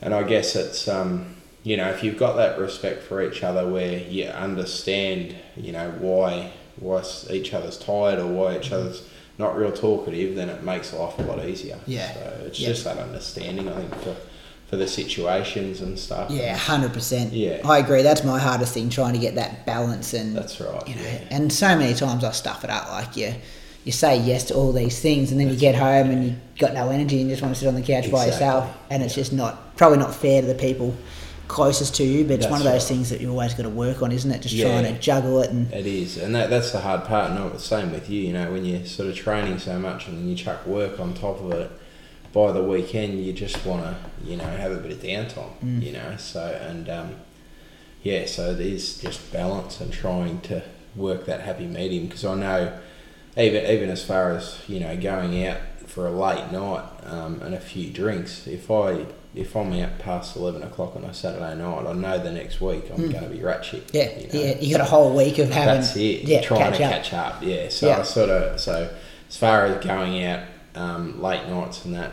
and 0.00 0.14
I 0.14 0.22
guess 0.22 0.56
it's 0.56 0.88
um, 0.88 1.36
you 1.62 1.76
know 1.76 1.88
if 1.90 2.02
you've 2.02 2.18
got 2.18 2.36
that 2.36 2.58
respect 2.58 3.02
for 3.02 3.22
each 3.22 3.42
other 3.42 3.68
where 3.68 3.98
you 3.98 4.26
understand 4.26 5.34
you 5.56 5.72
know 5.72 5.90
why 5.98 6.52
why 6.76 7.02
each 7.30 7.52
other's 7.52 7.78
tired 7.78 8.18
or 8.18 8.26
why 8.26 8.56
each 8.56 8.66
mm-hmm. 8.66 8.74
other's 8.74 9.02
not 9.40 9.56
real 9.56 9.72
talkative, 9.72 10.36
then 10.36 10.48
it 10.48 10.62
makes 10.62 10.92
life 10.92 11.18
a 11.18 11.22
lot 11.22 11.44
easier. 11.44 11.78
Yeah. 11.86 12.12
So 12.12 12.20
it's 12.46 12.60
Yeah. 12.60 12.68
just 12.68 12.84
that 12.84 12.98
understanding, 12.98 13.68
I 13.68 13.74
think, 13.74 13.94
for 14.02 14.14
for 14.68 14.76
the 14.76 14.86
situations 14.86 15.80
and 15.80 15.98
stuff. 15.98 16.30
Yeah, 16.30 16.56
hundred 16.56 16.92
percent. 16.92 17.32
Yeah. 17.32 17.58
I 17.64 17.78
agree. 17.78 18.02
That's 18.02 18.22
my 18.22 18.38
hardest 18.38 18.72
thing, 18.72 18.88
trying 18.88 19.14
to 19.14 19.18
get 19.18 19.34
that 19.34 19.66
balance 19.66 20.14
and 20.14 20.36
That's 20.36 20.60
right. 20.60 20.86
you 20.86 20.94
know. 20.94 21.02
yeah. 21.02 21.24
And 21.28 21.52
so 21.52 21.76
many 21.76 21.92
times 21.92 22.22
I 22.22 22.30
stuff 22.30 22.62
it 22.62 22.70
up. 22.70 22.88
Like 22.88 23.16
you, 23.16 23.34
you 23.84 23.90
say 23.90 24.20
yes 24.20 24.44
to 24.44 24.54
all 24.54 24.72
these 24.72 25.00
things, 25.00 25.32
and 25.32 25.40
then 25.40 25.48
you 25.48 25.56
get 25.56 25.74
home 25.74 26.10
and 26.10 26.24
you 26.24 26.36
got 26.60 26.72
no 26.72 26.88
energy 26.90 27.20
and 27.20 27.28
you 27.28 27.34
just 27.34 27.42
want 27.42 27.52
to 27.52 27.58
sit 27.58 27.66
on 27.66 27.74
the 27.74 27.82
couch 27.82 28.12
by 28.12 28.26
yourself. 28.26 28.72
And 28.90 29.02
it's 29.02 29.16
just 29.16 29.32
not 29.32 29.76
probably 29.76 29.98
not 29.98 30.14
fair 30.14 30.40
to 30.40 30.46
the 30.46 30.54
people 30.54 30.94
closest 31.50 31.94
to 31.96 32.04
you. 32.04 32.24
But 32.24 32.34
it's 32.34 32.46
one 32.46 32.60
of 32.60 32.64
those 32.64 32.82
right. 32.82 32.82
things 32.82 33.10
that 33.10 33.20
you 33.20 33.30
always 33.30 33.52
got 33.54 33.64
to 33.64 33.68
work 33.68 34.02
on, 34.02 34.12
isn't 34.12 34.30
it? 34.30 34.40
Just 34.40 34.54
Yeah. 34.54 34.80
trying 34.80 34.94
to 34.94 35.00
juggle 35.00 35.42
it 35.42 35.50
and 35.50 35.72
It 35.72 35.86
is, 35.86 36.16
and 36.16 36.34
that 36.34 36.48
that's 36.48 36.70
the 36.70 36.80
hard 36.80 37.04
part. 37.04 37.32
No, 37.32 37.48
the 37.50 37.58
same 37.58 37.92
with 37.92 38.08
you. 38.08 38.22
You 38.22 38.32
know, 38.32 38.50
when 38.52 38.64
you're 38.64 38.86
sort 38.86 39.08
of 39.08 39.16
training 39.16 39.58
so 39.58 39.78
much 39.78 40.06
and 40.08 40.18
then 40.18 40.28
you 40.28 40.36
chuck 40.36 40.66
work 40.66 40.98
on 40.98 41.14
top 41.14 41.40
of 41.40 41.52
it, 41.52 41.70
by 42.32 42.52
the 42.52 42.62
weekend 42.62 43.24
you 43.24 43.32
just 43.32 43.64
want 43.66 43.82
to, 43.82 43.96
you 44.24 44.36
know, 44.36 44.44
have 44.44 44.72
a 44.72 44.76
bit 44.76 44.92
of 44.92 44.98
downtime. 44.98 45.52
Mm. 45.64 45.82
You 45.82 45.92
know, 45.92 46.16
so 46.16 46.58
and 46.68 46.88
um, 46.88 47.16
yeah, 48.02 48.26
so 48.26 48.52
it 48.52 48.60
is 48.60 48.98
just 48.98 49.32
balance 49.32 49.80
and 49.80 49.92
trying 49.92 50.40
to 50.42 50.62
work 50.96 51.26
that 51.26 51.40
happy 51.42 51.66
medium 51.66 52.06
because 52.06 52.24
I 52.24 52.34
know, 52.34 52.78
even 53.36 53.64
even 53.70 53.90
as 53.90 54.04
far 54.04 54.32
as 54.32 54.60
you 54.68 54.80
know, 54.80 54.96
going 54.96 55.44
out 55.46 55.58
for 55.86 56.06
a 56.06 56.10
late 56.10 56.52
night 56.52 56.88
um, 57.04 57.42
and 57.42 57.54
a 57.54 57.60
few 57.60 57.90
drinks, 57.90 58.46
if 58.46 58.70
I 58.70 59.06
if 59.34 59.54
I'm 59.56 59.72
out 59.74 59.98
past 60.00 60.36
eleven 60.36 60.62
o'clock 60.62 60.96
on 60.96 61.04
a 61.04 61.14
Saturday 61.14 61.54
night, 61.56 61.86
I 61.86 61.92
know 61.92 62.18
the 62.18 62.32
next 62.32 62.60
week 62.60 62.84
I'm 62.92 63.10
going 63.10 63.24
to 63.24 63.30
be 63.30 63.40
ratchet. 63.42 63.86
Mm. 63.88 63.94
yeah, 63.94 64.18
you 64.18 64.26
know. 64.26 64.46
yeah. 64.48 64.58
You 64.60 64.76
got 64.76 64.80
a 64.86 64.90
whole 64.90 65.14
week 65.16 65.38
of 65.38 65.50
having 65.50 65.80
That's 65.82 65.96
it. 65.96 66.24
yeah 66.24 66.40
trying 66.40 66.60
catch 66.72 66.76
to 66.78 66.84
up. 66.84 66.90
catch 66.92 67.12
up. 67.14 67.42
Yeah. 67.42 67.68
So 67.68 67.86
Yeah. 67.88 67.98
I 67.98 68.02
sort 68.02 68.30
of 68.30 68.58
so 68.60 68.92
as 69.28 69.36
far 69.36 69.66
as 69.66 69.84
going 69.84 70.24
out 70.24 70.40
um, 70.74 71.20
late 71.22 71.46
nights 71.48 71.84
and 71.84 71.94
that, 71.94 72.12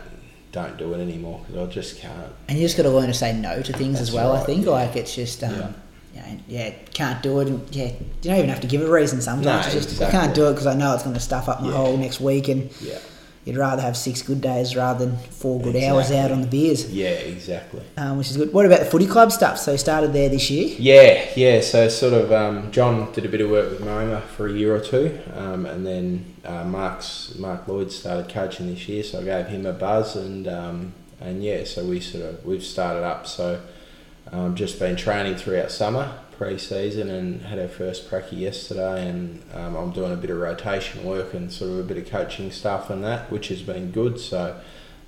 don't 0.52 0.76
do 0.78 0.94
it 0.94 1.00
anymore 1.00 1.44
because 1.46 1.68
I 1.68 1.72
just 1.72 1.98
can't. 1.98 2.32
And 2.48 2.58
you 2.58 2.64
just 2.64 2.76
got 2.76 2.84
to 2.84 2.90
learn 2.90 3.08
to 3.08 3.14
say 3.14 3.32
no 3.32 3.62
to 3.62 3.72
things 3.72 4.00
as 4.00 4.08
That's 4.08 4.14
well. 4.14 4.32
I 4.32 4.44
think 4.44 4.64
yeah. 4.64 4.70
like 4.70 4.96
it's 4.96 5.14
just 5.14 5.42
um, 5.42 5.74
Yeah. 6.14 6.28
you 6.30 6.34
know, 6.36 6.40
yeah, 6.48 6.70
can't 6.94 7.22
do 7.22 7.40
it. 7.40 7.48
And, 7.48 7.74
yeah, 7.74 7.86
you 7.86 8.06
don't 8.22 8.36
even 8.38 8.48
have 8.50 8.60
to 8.60 8.66
give 8.68 8.80
a 8.82 8.90
reason. 8.90 9.20
Sometimes 9.20 9.66
No, 9.66 9.72
just 9.72 9.90
exactly. 9.90 10.06
I 10.06 10.10
can't 10.22 10.34
do 10.34 10.46
it 10.48 10.52
because 10.52 10.66
I 10.66 10.74
know 10.74 10.94
it's 10.94 11.02
going 11.02 11.14
to 11.14 11.20
stuff 11.20 11.48
up 11.48 11.60
my 11.62 11.68
Yeah. 11.68 11.74
whole 11.76 11.96
next 11.96 12.20
week, 12.20 12.48
and 12.48 12.70
Yeah. 12.80 12.98
You'd 13.48 13.56
rather 13.56 13.80
have 13.80 13.96
six 13.96 14.20
good 14.20 14.42
days 14.42 14.76
rather 14.76 15.06
than 15.06 15.16
four 15.16 15.58
good 15.58 15.74
hours 15.74 16.10
out 16.10 16.30
on 16.30 16.42
the 16.42 16.46
beers, 16.46 16.92
Yeah. 16.92 17.08
Exactly. 17.08 17.80
um, 17.96 18.18
which 18.18 18.30
is 18.30 18.36
good. 18.36 18.52
What 18.52 18.66
about 18.66 18.80
the 18.80 18.84
footy 18.84 19.06
club 19.06 19.32
stuff? 19.32 19.58
So 19.58 19.72
you 19.72 19.78
started 19.78 20.12
there 20.12 20.28
this 20.28 20.50
year. 20.50 20.76
Yeah, 20.78 21.24
yeah. 21.34 21.62
So 21.62 21.88
sort 21.88 22.12
of, 22.12 22.30
um, 22.30 22.70
John 22.72 23.10
did 23.14 23.24
a 23.24 23.28
bit 23.30 23.40
of 23.40 23.48
work 23.48 23.70
with 23.70 23.80
Moama 23.80 24.20
for 24.36 24.48
a 24.48 24.52
year 24.52 24.76
or 24.76 24.80
two, 24.80 25.18
um, 25.34 25.64
and 25.64 25.86
then 25.86 26.26
uh, 26.44 26.64
Mark's 26.64 27.36
Mark 27.38 27.66
Lloyd 27.66 27.90
started 27.90 28.28
coaching 28.28 28.66
this 28.66 28.86
year, 28.86 29.02
so 29.02 29.20
I 29.20 29.24
gave 29.24 29.46
him 29.46 29.64
a 29.64 29.72
buzz, 29.72 30.14
and 30.14 30.46
um, 30.46 30.92
and 31.18 31.42
yeah, 31.42 31.64
so 31.64 31.84
we 31.86 32.00
sort 32.00 32.24
of 32.26 32.44
we've 32.44 32.62
started 32.62 33.02
up. 33.02 33.26
So 33.26 33.62
um, 34.30 34.56
just 34.56 34.78
been 34.78 34.94
training 34.96 35.36
throughout 35.36 35.70
summer 35.70 36.12
pre-season 36.38 37.10
and 37.10 37.42
had 37.42 37.58
our 37.58 37.68
first 37.68 38.08
pracky 38.10 38.38
yesterday, 38.38 39.08
and 39.08 39.42
um, 39.54 39.76
I'm 39.76 39.90
doing 39.90 40.12
a 40.12 40.16
bit 40.16 40.30
of 40.30 40.38
rotation 40.38 41.04
work 41.04 41.34
and 41.34 41.52
sort 41.52 41.70
of 41.72 41.78
a 41.80 41.82
bit 41.82 41.98
of 41.98 42.06
coaching 42.08 42.50
stuff 42.50 42.88
and 42.90 43.02
that, 43.04 43.30
which 43.30 43.48
has 43.48 43.62
been 43.62 43.90
good. 43.90 44.18
So. 44.20 44.58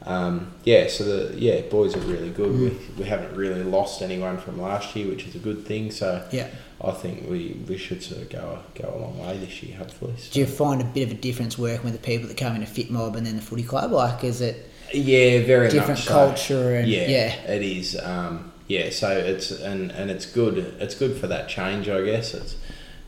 Um, 0.03 0.55
yeah, 0.65 0.89
so 0.89 1.05
the 1.05 1.39
yeah 1.39 1.61
boys 1.61 1.95
are 1.95 2.01
really 2.01 2.31
good. 2.31 2.59
We, 2.59 2.71
we 2.97 3.05
haven't 3.05 3.37
really 3.37 3.63
lost 3.63 4.01
anyone 4.01 4.39
from 4.39 4.59
last 4.59 4.97
year, 4.97 5.07
which 5.09 5.27
is 5.27 5.35
a 5.35 5.39
good 5.39 5.67
thing. 5.67 5.91
So 5.91 6.27
Yeah. 6.33 6.49
I 6.83 6.93
think 6.93 7.29
we, 7.29 7.61
we 7.69 7.77
should 7.77 8.03
sort 8.03 8.23
of 8.23 8.31
go 8.31 8.61
go 8.77 8.95
a 8.95 8.99
long 8.99 9.19
way 9.19 9.37
this 9.37 9.63
year, 9.63 9.77
hopefully. 9.77 10.15
So- 10.17 10.33
Do 10.33 10.41
you 10.41 10.47
find 10.47 10.81
a 10.81 10.87
bit 10.87 11.03
of 11.03 11.11
a 11.11 11.21
difference 11.21 11.59
working 11.59 11.85
with 11.85 11.93
the 11.93 11.99
people 11.99 12.29
that 12.29 12.39
come 12.39 12.57
in 12.57 12.63
a 12.63 12.67
fit 12.67 12.91
mob 12.91 13.15
and 13.15 13.27
then 13.27 13.37
the 13.37 13.43
footy 13.43 13.63
club? 13.63 13.93
Like, 13.93 14.25
is 14.25 14.41
it 14.41 14.71
Yeah, 14.91 15.45
very 15.45 15.69
different 15.69 15.99
much 15.99 16.05
so. 16.07 16.13
culture 16.15 16.77
and 16.77 16.89
yeah, 16.89 17.07
yeah. 17.07 17.33
it 17.53 17.61
is. 17.63 18.01
Um, 18.01 18.50
yeah, 18.71 18.91
so 18.91 19.11
it's 19.11 19.51
and 19.51 19.91
and 19.91 20.13
it's 20.13 20.27
good. 20.27 20.57
It's 20.79 20.95
good 20.95 21.17
for 21.17 21.27
that 21.27 21.49
change, 21.49 21.89
I 21.89 22.03
guess. 22.03 22.35
It's 22.35 22.57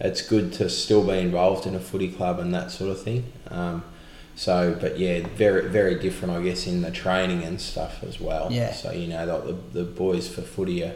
it's 0.01 0.21
good 0.21 0.53
to 0.55 0.69
still 0.69 1.07
be 1.07 1.21
involved 1.21 1.69
in 1.69 1.77
a 1.77 1.79
footy 1.79 2.11
club 2.11 2.41
and 2.41 2.53
that 2.53 2.73
sort 2.73 2.91
of 2.91 3.01
thing. 3.01 3.33
Um, 3.49 3.85
so, 4.35 4.77
but 4.81 4.99
yeah, 4.99 5.25
very 5.37 5.69
very 5.69 6.01
different, 6.01 6.35
I 6.35 6.43
guess, 6.43 6.67
in 6.67 6.83
the 6.83 6.91
training 6.91 7.45
and 7.45 7.61
stuff 7.61 8.03
as 8.03 8.21
well. 8.21 8.51
Yeah. 8.51 8.73
So 8.73 8.91
you 8.91 9.07
know, 9.07 9.25
like 9.25 9.45
the 9.45 9.83
the 9.83 9.85
boys 9.85 10.27
for 10.27 10.43
footy 10.43 10.83
are, 10.83 10.95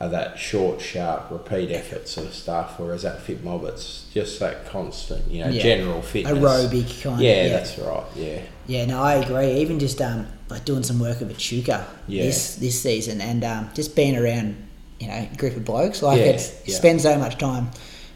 are 0.00 0.08
that 0.08 0.38
short, 0.38 0.80
sharp, 0.80 1.30
repeat 1.30 1.70
effort 1.70 2.08
sort 2.08 2.26
of 2.26 2.34
stuff, 2.34 2.74
whereas 2.78 3.04
at 3.04 3.24
FitMob, 3.24 3.68
it's 3.68 4.06
just 4.12 4.40
that 4.40 4.66
constant, 4.66 5.30
you 5.30 5.44
know, 5.44 5.50
Yeah. 5.50 5.62
general 5.62 6.02
fitness. 6.02 6.34
aerobic 6.36 7.02
kind 7.02 7.20
Yeah, 7.22 7.30
of? 7.44 7.50
that's 7.52 7.78
right. 7.78 8.04
Yeah. 8.16 8.38
Yeah, 8.66 8.84
no, 8.86 9.00
I 9.02 9.14
agree. 9.14 9.60
Even 9.60 9.78
just 9.78 10.00
um, 10.02 10.26
like 10.50 10.64
doing 10.64 10.82
some 10.82 10.98
work 10.98 11.20
with 11.20 11.30
Echuca 11.30 11.86
Yeah. 12.08 12.24
this 12.24 12.56
this 12.56 12.80
season, 12.80 13.20
and 13.20 13.44
um, 13.44 13.70
just 13.74 13.94
being 13.94 14.16
around, 14.16 14.56
you 14.98 15.06
know, 15.06 15.26
a 15.32 15.36
group 15.36 15.56
of 15.56 15.64
blokes. 15.64 16.02
Like 16.02 16.18
Yeah, 16.18 16.26
it's 16.26 16.50
yeah. 16.66 16.74
spend 16.76 17.00
so 17.00 17.16
much 17.16 17.38
time, 17.38 17.70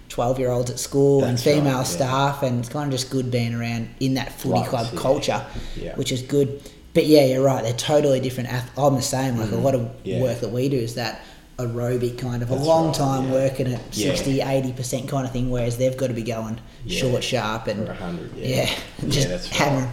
twelve 0.09 0.41
year 0.41 0.51
olds 0.51 0.71
at 0.73 0.81
school 0.81 1.23
and 1.23 1.37
That's 1.37 1.47
right, 1.47 1.55
female 1.57 1.73
yeah. 1.79 1.83
staff, 1.85 2.43
and 2.43 2.59
it's 2.61 2.69
kind 2.71 2.87
of 2.93 2.99
just 2.99 3.09
good 3.11 3.31
being 3.31 3.55
around 3.55 3.91
in 4.01 4.15
that 4.15 4.33
footy 4.33 4.55
Right, 4.61 4.69
club 4.69 4.89
yeah. 4.93 5.01
culture, 5.01 5.43
Yeah. 5.81 5.95
which 5.95 6.11
is 6.11 6.23
good. 6.23 6.61
But 6.95 7.07
yeah, 7.07 7.25
you're 7.27 7.43
right. 7.45 7.63
They're 7.63 7.73
totally 7.75 8.19
different. 8.19 8.53
ath- 8.53 8.71
I'm 8.77 8.97
the 8.97 9.03
same. 9.03 9.39
Like 9.39 9.53
a 9.53 9.57
lot 9.57 9.75
of 9.77 9.83
Mm, 9.83 9.91
yeah. 10.03 10.23
work 10.23 10.41
that 10.41 10.51
we 10.51 10.69
do 10.69 10.77
is 10.79 10.95
that 10.95 11.21
aerobic 11.59 12.19
kind 12.19 12.43
of 12.43 12.51
a 12.51 12.55
long 12.55 12.87
right, 12.87 12.95
time 12.95 13.25
yeah. 13.27 13.33
working 13.33 13.67
at 13.73 13.81
Yeah. 13.97 14.11
60 14.15 14.41
80 14.41 14.73
percent 14.73 15.09
kind 15.09 15.27
of 15.27 15.33
thing 15.33 15.51
whereas 15.51 15.77
they've 15.77 15.97
got 15.97 16.07
to 16.07 16.15
be 16.15 16.23
going 16.23 16.61
Yeah. 16.85 17.01
short 17.01 17.25
sharp 17.25 17.67
and 17.67 17.81
For 17.87 17.93
100, 17.93 18.37
yeah. 18.37 18.47
yeah, 18.47 18.71
Yeah, 19.03 19.09
just 19.09 19.29
that's 19.29 19.61
right. 19.61 19.89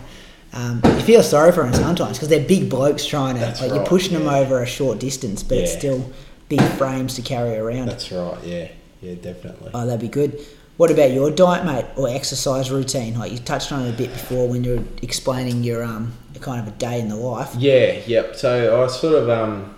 Um, 0.54 0.82
you 0.86 1.02
feel 1.02 1.22
sorry 1.24 1.52
for 1.52 1.64
them 1.64 1.74
sometimes 1.74 2.18
because 2.18 2.30
they're 2.30 2.48
big 2.48 2.70
blokes 2.70 3.06
trying 3.06 3.34
to. 3.36 3.42
That's 3.42 3.60
like 3.62 3.72
you're 3.72 3.80
right, 3.80 3.88
pushing 3.88 4.14
them 4.14 4.30
over 4.30 4.62
a 4.62 4.66
short 4.66 5.00
distance, 5.00 5.44
but 5.44 5.58
it's 5.58 5.74
still 5.74 6.10
big 6.48 6.62
frames 6.78 7.16
to 7.16 7.22
carry 7.22 7.58
around. 7.58 7.88
That's 7.88 8.10
right. 8.12 8.42
Yeah. 8.44 8.68
Yeah. 9.02 9.16
Definitely. 9.16 9.72
oh, 9.74 9.86
that'd 9.86 10.00
be 10.00 10.08
good. 10.08 10.40
What 10.78 10.92
about 10.92 11.12
your 11.12 11.30
diet, 11.32 11.66
mate, 11.66 11.86
or 11.98 12.08
exercise 12.10 12.70
routine? 12.72 13.18
Like 13.20 13.32
you 13.34 13.40
touched 13.40 13.72
on 13.74 13.84
it 13.86 13.90
a 13.94 13.98
bit 13.98 14.12
before 14.14 14.48
when 14.48 14.64
you 14.64 14.78
were 14.78 14.84
explaining 15.02 15.64
your 15.64 15.84
um 15.84 16.14
kind 16.40 16.66
of 16.66 16.74
a 16.74 16.78
day 16.78 17.02
in 17.02 17.10
the 17.10 17.16
life. 17.18 17.54
Yeah, 17.56 18.00
yep. 18.08 18.36
So 18.38 18.82
I 18.82 18.88
sort 18.88 19.16
of 19.16 19.30
um, 19.30 19.75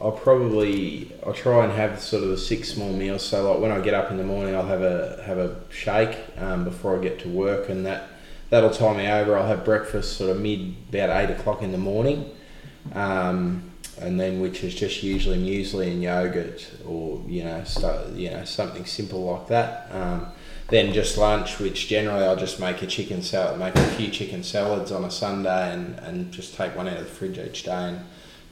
I'll 0.00 0.12
probably 0.12 1.12
I'll 1.26 1.32
try 1.32 1.64
and 1.64 1.72
have 1.72 2.00
sort 2.00 2.22
of 2.22 2.28
the 2.28 2.38
six 2.38 2.68
small 2.72 2.92
meals. 2.92 3.24
So 3.24 3.50
like 3.52 3.60
when 3.60 3.72
I 3.72 3.80
get 3.80 3.94
up 3.94 4.10
in 4.10 4.16
the 4.16 4.24
morning, 4.24 4.54
I'll 4.54 4.66
have 4.66 4.82
a 4.82 5.22
have 5.26 5.38
a 5.38 5.56
shake 5.70 6.16
um, 6.36 6.64
before 6.64 6.96
I 6.96 7.02
get 7.02 7.18
to 7.20 7.28
work, 7.28 7.68
and 7.68 7.84
that 7.84 8.08
that'll 8.50 8.70
tie 8.70 8.96
me 8.96 9.08
over. 9.08 9.36
I'll 9.36 9.46
have 9.46 9.64
breakfast 9.64 10.16
sort 10.16 10.30
of 10.30 10.40
mid 10.40 10.74
about 10.88 11.10
eight 11.10 11.34
o'clock 11.34 11.62
in 11.62 11.72
the 11.72 11.78
morning, 11.78 12.30
um, 12.92 13.70
and 14.00 14.20
then 14.20 14.40
which 14.40 14.62
is 14.62 14.72
just 14.72 15.02
usually 15.02 15.38
muesli 15.38 15.90
and 15.90 16.00
yogurt, 16.00 16.70
or 16.86 17.20
you 17.26 17.42
know 17.42 17.64
you 18.14 18.30
know 18.30 18.44
something 18.44 18.84
simple 18.84 19.24
like 19.24 19.48
that. 19.48 19.90
Um, 19.92 20.28
then 20.68 20.92
just 20.92 21.16
lunch, 21.16 21.58
which 21.58 21.88
generally 21.88 22.24
I'll 22.24 22.36
just 22.36 22.60
make 22.60 22.82
a 22.82 22.86
chicken 22.86 23.22
salad, 23.22 23.58
make 23.58 23.74
a 23.74 23.86
few 23.92 24.10
chicken 24.10 24.44
salads 24.44 24.92
on 24.92 25.02
a 25.02 25.10
Sunday, 25.10 25.72
and, 25.72 25.98
and 26.00 26.30
just 26.30 26.54
take 26.54 26.76
one 26.76 26.86
out 26.86 26.98
of 26.98 27.04
the 27.04 27.10
fridge 27.10 27.38
each 27.38 27.62
day 27.62 27.72
and 27.72 28.00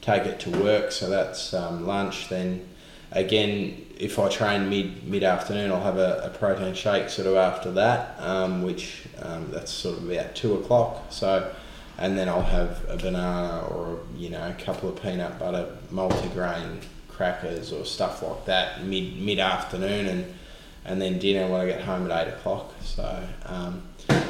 take 0.07 0.25
it 0.25 0.39
to 0.39 0.49
work. 0.63 0.91
So 0.91 1.09
that's 1.09 1.53
um, 1.53 1.85
lunch. 1.85 2.29
Then 2.29 2.67
again, 3.11 3.85
if 3.99 4.17
I 4.17 4.29
train 4.29 4.69
mid 4.69 5.03
mid 5.03 5.23
afternoon, 5.23 5.71
I'll 5.71 5.83
have 5.83 5.97
a, 5.97 6.21
a 6.23 6.29
protein 6.29 6.73
shake 6.73 7.09
sort 7.09 7.27
of 7.27 7.35
after 7.35 7.71
that, 7.73 8.15
um, 8.19 8.63
which 8.63 9.03
um, 9.21 9.51
that's 9.51 9.71
sort 9.71 9.97
of 9.97 10.09
about 10.09 10.33
two 10.35 10.55
o'clock. 10.55 11.11
So. 11.11 11.53
And 11.99 12.15
then 12.15 12.29
I'll 12.29 12.43
have 12.43 12.85
a 12.87 12.95
banana 12.95 13.65
or 13.71 13.99
you 14.15 14.29
know 14.29 14.47
a 14.47 14.63
couple 14.63 14.87
of 14.87 15.01
peanut 15.01 15.39
butter 15.39 15.65
multigrain 15.91 16.83
crackers 17.09 17.73
or 17.73 17.85
stuff 17.85 18.21
like 18.21 18.45
that 18.45 18.83
mid 18.83 19.17
mid 19.19 19.39
afternoon 19.39 20.05
and 20.05 20.33
and 20.85 21.01
then 21.01 21.17
dinner 21.17 21.51
when 21.51 21.59
I 21.59 21.65
get 21.65 21.81
home 21.81 22.11
at 22.11 22.27
eight 22.27 22.33
o'clock. 22.33 22.71
So 22.83 23.27
um, 23.47 23.81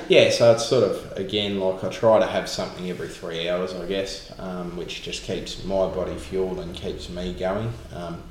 yeah, 0.08 0.30
so 0.30 0.54
it's 0.54 0.66
sort 0.66 0.84
of 0.84 1.18
again 1.18 1.60
like 1.60 1.84
I 1.84 1.90
try 1.90 2.20
to 2.20 2.26
have 2.26 2.48
something 2.50 2.90
every 2.90 3.08
three 3.10 3.50
hours, 3.50 3.74
I 3.74 3.86
guess, 3.86 4.32
um, 4.40 4.78
which 4.78 5.04
just 5.04 5.24
keeps 5.24 5.64
my 5.64 5.88
body 5.88 6.16
fueled 6.16 6.60
and 6.60 6.76
keeps 6.76 7.10
me 7.10 7.34
going. 7.34 7.74
Um, 7.94 8.24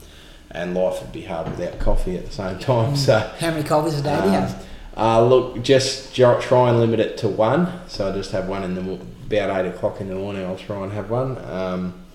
and 0.50 0.74
life 0.74 1.02
would 1.02 1.12
be 1.12 1.22
hard 1.22 1.48
without 1.48 1.78
coffee 1.78 2.16
at 2.16 2.26
the 2.26 2.32
same 2.32 2.58
time. 2.58 2.96
So 2.96 3.18
How 3.38 3.50
many 3.50 3.64
coffees 3.64 3.98
a 3.98 4.02
day 4.02 4.16
do 4.16 4.28
you 4.28 4.34
um, 4.36 4.42
have? 4.42 4.66
uh, 4.96 5.26
look, 5.26 5.62
just 5.62 6.14
try 6.14 6.70
and 6.70 6.80
limit 6.80 7.00
it 7.00 7.18
to 7.18 7.28
one. 7.28 7.72
So 7.88 8.08
I 8.08 8.12
just 8.12 8.30
have 8.32 8.48
one 8.48 8.62
in 8.64 8.74
the 8.74 9.00
about 9.26 9.64
eight 9.66 9.68
o'clock 9.68 10.00
in 10.00 10.08
the 10.08 10.14
morning. 10.14 10.44
I'll 10.44 10.56
try 10.56 10.82
and 10.82 10.92
have 10.92 11.10
one. 11.10 11.36
Um, 11.44 12.06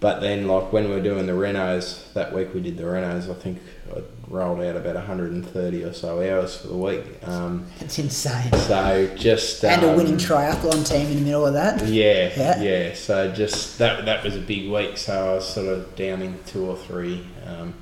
but 0.00 0.20
then 0.20 0.46
like 0.46 0.72
when 0.72 0.84
we 0.88 0.90
were 0.90 1.00
doing 1.00 1.26
the 1.26 1.32
renos 1.32 2.12
that 2.12 2.32
week, 2.34 2.52
we 2.54 2.60
did 2.60 2.76
the 2.76 2.84
renos. 2.84 3.30
I 3.30 3.34
think 3.34 3.60
I 3.90 4.02
rolled 4.28 4.60
out 4.60 4.76
about 4.76 4.94
130 4.94 5.84
or 5.84 5.92
so 5.92 6.18
hours 6.20 6.56
for 6.56 6.68
the 6.68 6.76
week. 6.76 7.04
Um, 7.26 7.66
It's 7.80 7.98
insane. 7.98 8.52
so 8.52 9.10
just 9.16 9.62
And 9.64 9.82
a 9.82 9.90
um, 9.90 9.96
winning 9.96 10.16
triathlon 10.16 10.86
team 10.88 11.06
in 11.08 11.16
the 11.16 11.22
middle 11.22 11.46
of 11.46 11.54
that. 11.54 11.84
yeah, 11.86 12.30
Yeah. 12.36 12.62
yeah, 12.62 12.94
So 12.94 13.30
just 13.32 13.78
that 13.78 14.04
that 14.06 14.24
was 14.24 14.36
a 14.36 14.40
big 14.40 14.70
week. 14.70 14.96
So 14.96 15.32
I 15.32 15.34
was 15.34 15.48
sort 15.48 15.66
of 15.68 15.94
downing 15.96 16.38
two 16.46 16.64
or 16.66 16.76
three 16.76 17.26
um, 17.46 17.74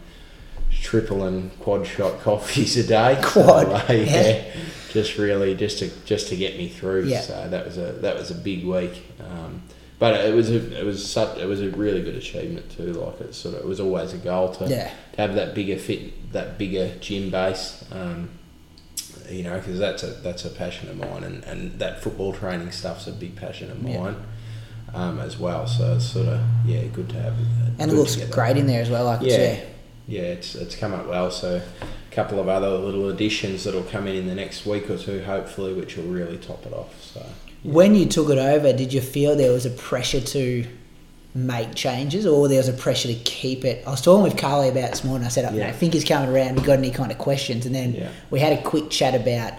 triple 0.71 1.25
and 1.25 1.57
quad 1.61 1.87
shot 1.87 2.21
coffees 2.23 2.77
a 2.77 2.85
day. 2.87 3.21
So, 3.23 3.29
Quad, 3.45 3.67
uh, 3.69 3.93
yeah. 3.93 3.95
yeah. 3.95 4.45
Just 4.93 5.19
really 5.19 5.55
just 5.55 5.79
to 5.81 5.91
just 6.05 6.29
to 6.29 6.37
get 6.37 6.57
me 6.57 6.69
through. 6.69 7.05
Yeah. 7.05 7.21
So 7.21 7.49
that 7.49 7.65
was 7.65 7.79
a 7.79 7.93
that 8.01 8.17
was 8.17 8.31
a 8.33 8.35
big 8.35 8.65
week. 8.65 9.05
Um, 9.21 9.63
but 10.01 10.15
it 10.25 10.35
was 10.35 10.51
a 10.51 10.81
it 10.81 10.85
was 10.85 11.09
such 11.09 11.39
it 11.39 11.47
was 11.47 11.61
a 11.61 11.69
really 11.71 12.03
good 12.03 12.17
achievement 12.17 12.69
too. 12.77 12.93
Like 12.95 13.21
it 13.21 13.35
sort 13.35 13.55
of 13.55 13.61
it 13.61 13.67
was 13.67 13.79
always 13.79 14.13
a 14.13 14.19
goal 14.19 14.51
to, 14.55 14.67
Yeah. 14.67 14.91
to 15.13 15.21
have 15.21 15.35
that 15.37 15.55
bigger 15.55 15.77
fit 15.77 16.33
that 16.33 16.59
bigger 16.59 16.93
gym 17.01 17.31
base. 17.31 17.85
Um, 17.93 18.31
you 19.29 19.45
know, 19.45 19.57
because 19.59 19.79
that's 19.79 20.03
a 20.03 20.09
that's 20.09 20.45
a 20.45 20.51
passion 20.51 20.89
of 20.89 20.97
mine, 20.97 21.23
and, 21.23 21.45
and 21.45 21.79
that 21.79 22.03
football 22.03 22.33
training 22.33 22.73
stuff's 22.73 23.07
a 23.07 23.13
big 23.13 23.37
passion 23.37 23.71
of 23.71 23.81
Yeah. 23.83 24.01
mine 24.01 24.17
um, 24.95 25.21
as 25.21 25.39
well. 25.39 25.67
So 25.69 25.95
it's 25.95 26.07
sort 26.07 26.27
of 26.29 26.41
yeah, 26.67 26.83
good 26.87 27.09
to 27.11 27.21
have. 27.21 27.35
And 27.79 27.93
it 27.93 27.95
looks 27.95 28.17
great 28.17 28.57
in 28.57 28.67
there 28.67 28.83
as 28.83 28.91
well. 28.91 29.05
Like 29.05 29.21
Yeah, 29.23 29.37
it's, 29.37 29.67
yeah, 30.09 30.23
it's 30.23 30.55
it's 30.57 30.75
come 30.77 30.95
up 30.95 31.07
well. 31.07 31.31
So 31.31 31.61
a 31.61 32.15
couple 32.15 32.41
of 32.41 32.49
other 32.49 32.71
little 32.71 33.09
additions 33.11 33.65
that'll 33.65 33.85
come 33.85 34.09
in 34.09 34.17
in 34.17 34.27
the 34.27 34.35
next 34.35 34.65
week 34.67 34.91
or 34.91 34.97
two, 34.99 35.23
hopefully, 35.23 35.75
which 35.75 35.97
will 35.97 36.05
really 36.05 36.39
top 36.39 36.65
it 36.67 36.73
off. 36.73 37.01
So 37.01 37.25
When 37.63 37.95
you 37.95 38.07
took 38.07 38.31
it 38.31 38.39
over, 38.39 38.73
did 38.73 38.93
you 38.93 39.01
feel 39.01 39.37
there 39.37 39.53
was 39.53 39.67
a 39.67 39.71
pressure 39.71 40.21
to 40.21 40.67
make 41.35 41.75
changes 41.75 42.27
or 42.27 42.49
there 42.49 42.57
was 42.59 42.69
a 42.69 42.73
pressure 42.73 43.09
to 43.09 43.15
keep 43.15 43.65
it? 43.65 43.85
I 43.87 43.91
was 43.91 44.01
talking 44.01 44.23
with 44.23 44.37
Carly 44.39 44.69
about 44.69 44.85
it 44.85 44.91
this 44.93 45.05
morning. 45.05 45.27
I 45.27 45.31
said, 45.31 45.55
Yeah. 45.55 45.69
I 45.69 45.73
think 45.73 45.93
he's 45.95 46.05
coming 46.05 46.31
around. 46.31 46.57
We 46.57 46.63
got 46.63 46.79
any 46.79 46.91
kind 46.91 47.13
of 47.13 47.19
questions? 47.19 47.67
And 47.67 47.75
then 47.75 47.95
Yeah. 47.95 48.09
we 48.31 48.41
had 48.41 48.53
a 48.53 48.63
quick 48.63 48.91
chat 48.91 49.15
about 49.15 49.53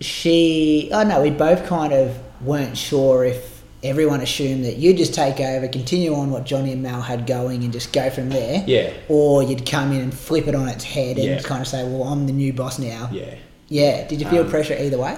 she. 0.00 0.88
Oh 0.92 1.02
no, 1.02 1.20
we 1.22 1.30
both 1.30 1.66
kind 1.66 1.92
of 1.92 2.16
weren't 2.40 2.76
sure 2.76 3.24
if 3.24 3.62
everyone 3.82 4.20
assumed 4.20 4.64
that 4.64 4.76
you'd 4.76 4.96
just 4.96 5.14
take 5.14 5.40
over, 5.40 5.68
continue 5.68 6.14
on 6.14 6.30
what 6.30 6.44
Johnny 6.44 6.72
and 6.72 6.82
Mal 6.82 7.00
had 7.00 7.26
going, 7.26 7.62
and 7.64 7.72
just 7.72 7.92
go 7.92 8.08
from 8.10 8.28
there. 8.30 8.64
Yeah. 8.66 8.90
Or 9.08 9.42
you'd 9.42 9.66
come 9.66 9.92
in 9.92 10.00
and 10.00 10.14
flip 10.14 10.48
it 10.48 10.54
on 10.54 10.68
its 10.68 10.84
head 10.84 11.16
and 11.18 11.26
Yeah. 11.26 11.40
kind 11.40 11.60
of 11.60 11.68
say, 11.68 11.84
"Well, 11.84 12.04
I'm 12.04 12.26
the 12.26 12.32
new 12.32 12.52
boss 12.52 12.78
now." 12.78 13.08
yeah. 13.12 13.34
Yeah. 13.68 14.06
Did 14.08 14.20
you 14.20 14.28
feel 14.28 14.42
Um, 14.44 14.50
pressure 14.50 14.74
either 14.80 14.98
way? 14.98 15.14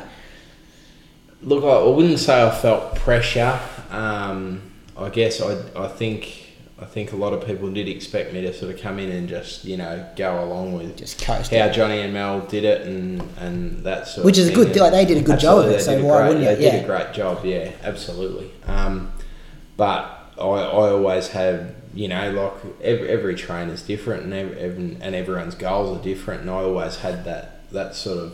Look, 1.43 1.65
I, 1.65 1.69
I 1.69 1.89
wouldn't 1.89 2.19
say 2.19 2.47
I 2.47 2.51
felt 2.51 2.97
pressure. 2.97 3.59
Um, 3.91 4.63
I 4.97 5.09
guess 5.09 5.41
I, 5.41 5.59
I 5.77 5.89
think 5.89 6.37
I 6.79 6.85
think 6.87 7.13
a 7.13 7.17
lot 7.17 7.33
of 7.33 7.45
people 7.47 7.71
did 7.71 7.89
expect 7.89 8.33
me 8.33 8.41
to 8.43 8.53
sort 8.55 8.75
of 8.75 8.81
come 8.81 8.99
in 8.99 9.11
and 9.11 9.29
just 9.29 9.65
you 9.65 9.77
know 9.77 10.07
go 10.17 10.43
along 10.45 10.75
with 10.75 10.97
Just 10.97 11.21
coast. 11.23 11.51
how 11.51 11.67
it. 11.67 11.73
Johnny 11.73 12.01
and 12.01 12.13
Mel 12.13 12.41
did 12.43 12.65
it 12.65 12.87
and 12.87 13.23
and 13.39 13.85
that 13.85 14.07
sort 14.09 14.25
Which 14.27 14.39
is 14.39 14.49
a 14.49 14.53
good- 14.55 14.77
like, 14.77 14.93
they 14.93 15.05
did 15.05 15.19
a 15.19 15.23
good 15.23 15.41
job 15.41 15.65
of 15.65 15.71
it, 15.71 15.81
so 15.81 15.91
they 15.91 15.97
did 15.97 16.05
a 16.05 16.09
why 16.09 16.19
great- 16.19 16.29
wouldn't 16.29 16.45
you? 16.45 16.57
They 16.57 16.71
did 16.71 16.85
a 16.85 16.87
great 16.87 17.13
job, 17.13 17.45
yeah, 17.45 17.71
absolutely. 17.83 18.51
Um, 18.67 19.13
but 19.77 20.33
I, 20.39 20.43
I 20.43 20.91
always 20.91 21.29
have 21.29 21.75
you 21.95 22.09
know 22.09 22.31
like 22.33 22.75
every, 22.83 23.09
every 23.09 23.35
is 23.35 23.83
different 23.83 24.23
and 24.25 24.33
every, 24.35 24.97
and 25.01 25.15
everyone's 25.15 25.55
goals 25.55 25.99
are 25.99 26.03
different 26.03 26.43
and 26.43 26.51
I 26.51 26.55
always 26.63 26.97
had 26.97 27.25
that 27.25 27.71
that 27.73 27.95
sort 27.95 28.19
of 28.19 28.33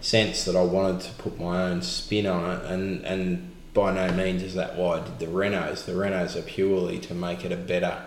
sense 0.00 0.44
that 0.44 0.56
I 0.56 0.62
wanted 0.62 1.00
to 1.02 1.12
put 1.14 1.38
my 1.38 1.64
own 1.64 1.82
spin 1.82 2.26
on 2.26 2.50
it 2.50 2.64
and 2.70 3.04
and 3.04 3.52
by 3.74 3.92
no 3.92 4.12
means 4.12 4.42
is 4.42 4.54
that 4.54 4.76
why 4.76 4.98
I 4.98 5.04
did 5.04 5.18
the 5.20 5.26
Renos. 5.26 5.84
The 5.84 5.92
Renos 5.92 6.34
are 6.36 6.42
purely 6.42 6.98
to 7.00 7.14
make 7.14 7.44
it 7.44 7.52
a 7.52 7.56
better 7.56 8.02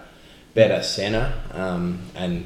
better 0.53 0.83
centre 0.83 1.33
um, 1.51 2.01
and 2.15 2.45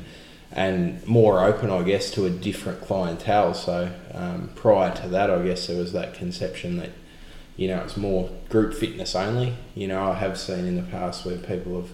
and 0.51 1.05
more 1.07 1.43
open, 1.43 1.69
I 1.69 1.81
guess, 1.81 2.11
to 2.11 2.25
a 2.25 2.29
different 2.29 2.81
clientele. 2.81 3.53
So 3.53 3.91
um, 4.13 4.51
prior 4.55 4.95
to 4.95 5.07
that, 5.09 5.29
I 5.29 5.43
guess 5.43 5.67
there 5.67 5.77
was 5.77 5.91
that 5.93 6.13
conception 6.13 6.77
that 6.77 6.91
you 7.57 7.67
know 7.67 7.81
it's 7.81 7.97
more 7.97 8.29
group 8.49 8.73
fitness 8.73 9.15
only. 9.15 9.55
You 9.73 9.87
know, 9.87 10.11
I 10.11 10.15
have 10.15 10.37
seen 10.37 10.65
in 10.65 10.75
the 10.75 10.83
past 10.83 11.25
where 11.25 11.37
people 11.37 11.81
have 11.81 11.89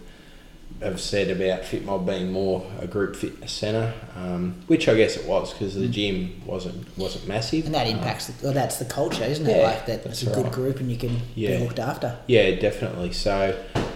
have 0.81 0.99
said 0.99 1.29
about 1.29 1.61
FitMob 1.63 2.05
being 2.07 2.31
more 2.31 2.65
a 2.79 2.87
group 2.87 3.15
fitness 3.15 3.51
centre, 3.51 3.93
um, 4.15 4.55
which 4.67 4.87
I 4.87 4.95
guess 4.95 5.15
it 5.17 5.25
was 5.27 5.53
because 5.53 5.75
the 5.75 5.87
gym 5.87 6.41
wasn't 6.45 6.87
wasn't 6.97 7.27
massive, 7.27 7.65
And 7.65 7.75
that 7.75 7.87
Um, 7.87 7.97
impacts, 7.97 8.27
the, 8.27 8.33
well, 8.45 8.53
that's 8.53 8.77
the 8.77 8.85
culture, 8.85 9.23
isn't 9.23 9.45
it? 9.45 9.57
Yeah, 9.57 9.63
like 9.63 9.85
that 9.85 10.05
it's 10.05 10.23
a 10.23 10.25
good 10.27 10.45
right. 10.45 10.51
group 10.51 10.79
and 10.79 10.89
you 10.91 10.97
can 10.97 11.21
Yeah. 11.35 11.57
be 11.57 11.63
looked 11.65 11.79
after. 11.79 12.17
Yeah, 12.27 12.51
definitely. 12.55 13.11
So, 13.11 13.55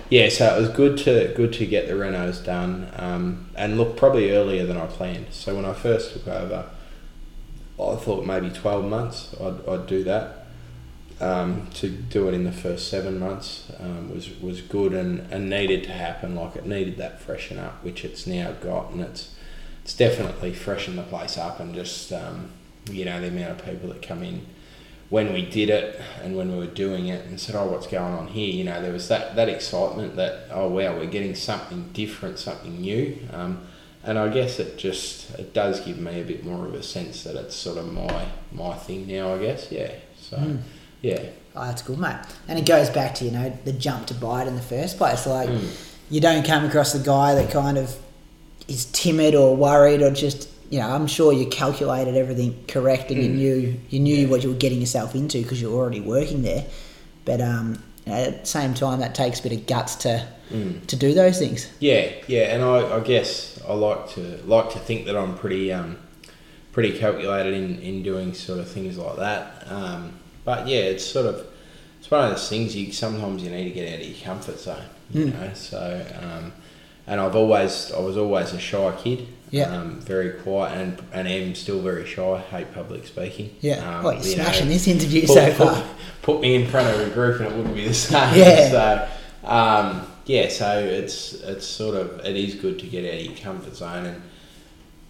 yeah, 0.10 0.30
so 0.30 0.56
it 0.56 0.60
was 0.60 0.70
good 0.70 0.98
to 1.00 1.34
good 1.36 1.54
to 1.54 1.66
get 1.66 1.88
the 1.88 1.94
renos 1.94 2.44
done, 2.44 2.88
um, 2.98 3.48
and 3.56 3.78
look 3.78 3.98
probably 3.98 4.32
earlier 4.32 4.66
than 4.66 4.78
I 4.78 4.86
planned. 4.86 5.28
So 5.32 5.56
when 5.56 5.66
I 5.66 5.74
first 5.74 6.14
took 6.14 6.28
over, 6.28 6.66
I 7.80 7.96
thought 7.96 8.26
maybe 8.26 8.50
twelve 8.52 8.86
months 8.86 9.36
I'd, 9.42 9.68
I'd 9.68 9.88
do 9.88 10.04
that. 10.04 10.45
Um, 11.22 11.70
to 11.76 11.88
do 11.88 12.28
it 12.28 12.34
in 12.34 12.44
the 12.44 12.52
first 12.52 12.90
seven 12.90 13.20
months 13.20 13.72
um, 13.80 14.14
was 14.14 14.30
was 14.42 14.60
good 14.60 14.94
and, 14.94 15.22
and 15.32 15.50
needed 15.50 15.84
to 15.86 15.94
happen. 15.94 16.36
Like 16.36 16.58
it 16.58 16.66
needed 16.66 16.98
that 16.98 17.22
freshen 17.22 17.58
up, 17.58 17.82
which 17.86 18.04
it's 18.04 18.28
now 18.28 18.52
got, 18.52 18.92
and 18.92 19.00
it's 19.00 19.34
it's 19.82 19.96
definitely 19.96 20.52
freshened 20.52 20.98
the 20.98 21.04
place 21.04 21.38
up 21.38 21.60
and 21.60 21.74
just 21.74 22.12
um, 22.12 22.52
you 22.92 23.06
know 23.06 23.22
the 23.22 23.28
amount 23.28 23.52
of 23.52 23.66
people 23.66 23.88
that 23.90 24.02
come 24.02 24.24
in 24.24 24.46
when 25.10 25.32
we 25.32 25.46
did 25.46 25.70
it 25.70 26.02
and 26.24 26.36
when 26.36 26.52
we 26.52 26.58
were 26.58 26.66
doing 26.66 27.08
it 27.08 27.26
and 27.26 27.40
said, 27.40 27.56
"Oh, 27.56 27.68
what's 27.68 27.88
going 27.88 28.14
on 28.14 28.28
here?" 28.28 28.54
You 28.54 28.64
know, 28.64 28.82
there 28.82 28.92
was 28.92 29.08
that 29.10 29.36
that 29.36 29.50
excitement 29.50 30.16
that 30.16 30.48
oh 30.52 30.68
wow, 30.68 30.98
we're 30.98 31.06
getting 31.06 31.36
something 31.36 31.92
different, 31.94 32.40
something 32.40 32.82
new. 32.82 33.18
Um, 33.32 33.68
and 34.04 34.20
I 34.20 34.30
guess 34.30 34.60
it 34.60 34.78
just 34.78 35.32
it 35.40 35.54
does 35.54 35.80
give 35.80 35.98
me 35.98 36.22
a 36.22 36.24
bit 36.24 36.44
more 36.44 36.66
of 36.66 36.74
a 36.74 36.84
sense 36.84 37.24
that 37.24 37.36
it's 37.36 37.56
sort 37.56 37.78
of 37.78 37.92
my 37.92 38.28
my 38.52 38.74
thing 38.76 39.08
now. 39.08 39.36
I 39.36 39.40
guess 39.40 39.72
yeah. 39.72 39.92
So 40.20 40.58
yeah, 41.02 41.22
Oh, 41.58 41.64
that's 41.66 41.82
good, 41.82 41.98
mate. 42.00 42.18
And 42.50 42.60
it 42.60 42.66
goes 42.66 42.90
back 42.90 43.16
to, 43.16 43.26
you 43.26 43.32
know, 43.32 43.50
the 43.64 43.72
jump 43.72 44.08
to 44.08 44.14
buy 44.14 44.42
it 44.44 44.48
in 44.50 44.56
the 44.56 44.62
first 44.62 44.98
place. 44.98 45.26
Like, 45.26 45.48
Mm. 45.50 45.68
you 46.10 46.20
don't 46.20 46.46
come 46.46 46.66
across 46.66 46.92
the 46.92 47.00
guy 47.00 47.34
that 47.36 47.50
kind 47.50 47.78
of 47.78 47.96
is 48.68 48.86
timid 48.86 49.36
or 49.36 49.56
worried 49.56 50.02
or 50.02 50.12
just, 50.12 50.50
you 50.70 50.80
know, 50.80 50.90
I'm 50.90 51.08
sure 51.08 51.32
you 51.32 51.46
calculated 51.46 52.18
everything 52.18 52.62
correct 52.68 53.10
and 53.10 53.24
you 53.24 53.30
Mm. 53.30 53.36
knew 53.36 53.78
you 53.90 54.00
knew 54.02 54.28
what 54.28 54.44
you 54.44 54.50
were 54.50 54.56
getting 54.58 54.82
yourself 54.82 55.16
into 55.16 55.42
because 55.42 55.62
you're 55.62 55.74
already 55.74 56.02
working 56.02 56.42
there. 56.42 56.66
But 57.24 57.40
um, 57.40 57.82
you 58.06 58.12
know, 58.12 58.18
at 58.20 58.42
the 58.42 58.46
same 58.48 58.74
time, 58.74 59.00
that 59.00 59.16
takes 59.16 59.40
a 59.40 59.44
bit 59.44 59.54
of 59.54 59.66
guts 59.66 59.96
to 60.04 60.26
Mm. 60.54 60.86
to 60.88 60.96
do 60.98 61.14
those 61.14 61.40
things. 61.40 61.68
Yeah, 61.80 62.06
yeah, 62.28 62.54
and 62.54 62.64
I, 62.64 62.98
I 62.98 63.00
guess 63.00 63.60
I 63.68 63.74
like 63.74 64.10
to 64.16 64.40
like 64.46 64.72
to 64.74 64.80
think 64.80 65.06
that 65.06 65.16
I'm 65.16 65.36
pretty 65.38 65.72
um, 65.72 65.96
pretty 66.74 66.98
calculated 67.00 67.54
in, 67.54 67.80
in 67.80 68.04
doing 68.04 68.34
sort 68.34 68.60
of 68.60 68.68
things 68.70 68.98
like 68.98 69.16
that. 69.18 69.66
Um, 69.70 70.14
but 70.46 70.68
yeah, 70.68 70.80
it's 70.80 71.04
sort 71.04 71.26
of 71.26 71.46
it's 72.00 72.10
one 72.10 72.24
of 72.24 72.32
those 72.32 72.48
things 72.48 72.76
you 72.76 72.92
sometimes 72.94 73.44
you 73.44 73.50
need 73.50 73.66
to 73.66 73.72
get 73.72 73.94
out 73.94 74.00
of 74.00 74.08
your 74.08 74.24
comfort 74.24 74.60
zone, 74.60 74.86
you 75.12 75.26
know. 75.26 75.52
So 75.54 76.06
um, 76.22 76.54
and 77.08 77.20
I've 77.20 77.36
always 77.36 77.92
I 77.92 78.00
was 78.00 78.16
always 78.18 78.54
a 78.54 78.60
shy 78.60 78.96
kid. 78.98 79.28
Yeah. 79.52 79.76
Um, 79.76 80.00
very 80.02 80.32
quiet 80.42 80.78
and 80.78 81.02
and 81.14 81.28
am 81.28 81.56
still 81.56 81.82
very 81.82 82.06
shy. 82.06 82.40
Hate 82.52 82.74
public 82.74 83.06
speaking. 83.08 83.56
Yeah. 83.62 83.98
Um, 83.98 84.04
well, 84.04 84.14
you're 84.14 84.24
you 84.24 84.38
know, 84.38 84.44
smashing 84.44 84.70
this 84.70 84.88
interview 84.88 85.22
put, 85.22 85.34
so 85.36 85.46
put- 85.54 85.56
far. 85.76 85.84
put 86.22 86.42
me 86.42 86.56
in 86.56 86.68
front 86.68 86.88
of 86.88 87.08
a 87.08 87.12
group 87.12 87.40
and 87.40 87.52
it 87.52 87.56
wouldn't 87.56 87.76
be 87.76 87.88
the 87.88 87.94
same. 87.94 88.38
Yeah. 88.38 88.70
So 88.70 89.10
um, 89.48 90.08
yeah, 90.26 90.50
so 90.50 90.80
it's 90.80 91.34
it's 91.34 91.66
sort 91.66 91.96
of 91.96 92.26
it 92.26 92.36
is 92.36 92.56
good 92.56 92.80
to 92.80 92.88
get 92.88 93.06
out 93.06 93.20
of 93.20 93.26
your 93.26 93.38
comfort 93.38 93.76
zone 93.76 94.06
and 94.06 94.22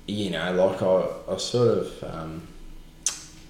you 0.07 0.29
know 0.29 0.53
like 0.53 0.81
I, 0.81 1.33
I 1.33 1.37
sort 1.37 1.77
of 1.77 2.03
um, 2.03 2.47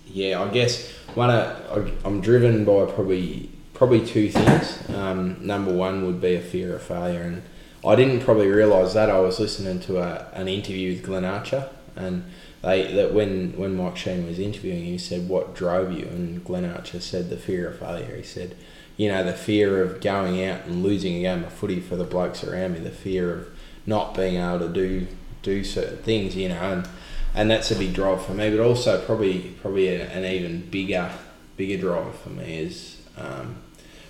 yeah 0.07 0.41
I 0.41 0.49
guess 0.49 0.91
one 1.13 1.29
of, 1.29 1.87
I, 1.87 2.07
I'm 2.07 2.21
driven 2.21 2.65
by 2.65 2.85
probably 2.85 3.49
probably 3.73 4.05
two 4.05 4.29
things. 4.29 4.89
Um, 4.89 5.45
number 5.45 5.73
one 5.73 6.05
would 6.05 6.21
be 6.21 6.35
a 6.35 6.41
fear 6.41 6.75
of 6.75 6.81
failure 6.81 7.21
and 7.21 7.41
I 7.85 7.95
didn't 7.95 8.21
probably 8.21 8.47
realise 8.47 8.93
that 8.93 9.09
I 9.09 9.19
was 9.19 9.39
listening 9.39 9.79
to 9.81 9.99
a, 9.99 10.27
an 10.33 10.47
interview 10.47 10.93
with 10.93 11.03
Glenn 11.03 11.25
Archer 11.25 11.69
and 11.95 12.23
they 12.65 12.91
that 12.93 13.13
when 13.13 13.53
when 13.57 13.75
Mike 13.75 13.95
Sheahan 13.95 14.27
was 14.27 14.39
interviewing, 14.39 14.85
he 14.85 14.97
said, 14.97 15.29
"What 15.29 15.53
drove 15.55 15.91
you?" 15.91 16.05
And 16.07 16.43
Glenn 16.43 16.65
Archer 16.65 16.99
said, 16.99 17.29
"The 17.29 17.37
fear 17.37 17.69
of 17.69 17.79
failure." 17.79 18.15
He 18.15 18.23
said, 18.23 18.55
"You 18.97 19.09
know, 19.09 19.23
the 19.23 19.33
fear 19.33 19.81
of 19.83 20.01
going 20.01 20.43
out 20.43 20.65
and 20.65 20.83
losing 20.83 21.15
a 21.15 21.21
game 21.21 21.43
of 21.43 21.53
footy 21.53 21.79
for 21.79 21.95
the 21.95 22.03
blokes 22.03 22.43
around 22.43 22.73
me, 22.73 22.79
the 22.79 22.89
fear 22.89 23.31
of 23.31 23.47
not 23.85 24.15
being 24.15 24.37
able 24.37 24.59
to 24.59 24.69
do 24.69 25.07
do 25.43 25.63
certain 25.63 25.97
things, 25.97 26.35
you 26.35 26.49
know, 26.49 26.55
and 26.55 26.87
and 27.36 27.49
that's 27.51 27.71
a 27.71 27.75
big 27.75 27.93
drive 27.93 28.25
for 28.25 28.33
me. 28.33 28.49
But 28.49 28.59
also 28.59 29.03
probably 29.05 29.55
probably 29.61 29.88
a, 29.89 30.07
an 30.09 30.25
even 30.25 30.69
bigger 30.69 31.11
bigger 31.57 31.77
drive 31.81 32.15
for 32.19 32.29
me 32.29 32.59
is 32.59 33.01
um, 33.17 33.57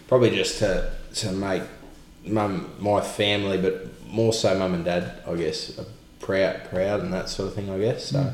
probably 0.07 0.32
just 0.32 0.59
to 0.59 0.91
to 1.15 1.32
make 1.32 1.63
mum 2.26 2.71
my 2.80 3.01
family, 3.01 3.57
but 3.57 3.88
more 4.07 4.34
so 4.34 4.57
mum 4.57 4.73
and 4.73 4.86
dad, 4.86 5.21
I 5.28 5.36
guess, 5.36 5.80
proud 6.19 6.63
proud 6.69 7.01
and 7.01 7.13
that 7.13 7.30
sort 7.30 7.49
of 7.49 7.55
thing. 7.55 7.69
I 7.69 7.80
guess 7.80 8.05
so. 8.05 8.34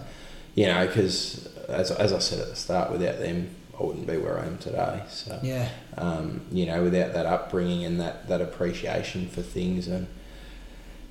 You 0.55 0.65
know, 0.67 0.85
because 0.85 1.47
as, 1.69 1.91
as 1.91 2.11
I 2.11 2.19
said 2.19 2.39
at 2.39 2.49
the 2.49 2.55
start, 2.57 2.91
without 2.91 3.19
them, 3.19 3.49
I 3.73 3.81
I 3.81 3.83
wouldn't 3.85 4.05
be 4.05 4.17
where 4.17 4.37
I 4.37 4.45
am 4.45 4.57
today. 4.59 5.01
So 5.09 5.39
Yeah. 5.41 5.67
um, 5.97 6.41
you 6.51 6.65
know, 6.67 6.83
without 6.83 7.13
that 7.13 7.25
upbringing 7.25 7.83
and 7.85 7.99
that, 7.99 8.27
that 8.27 8.39
appreciation 8.41 9.27
for 9.27 9.41
things 9.41 9.87
and 9.87 10.05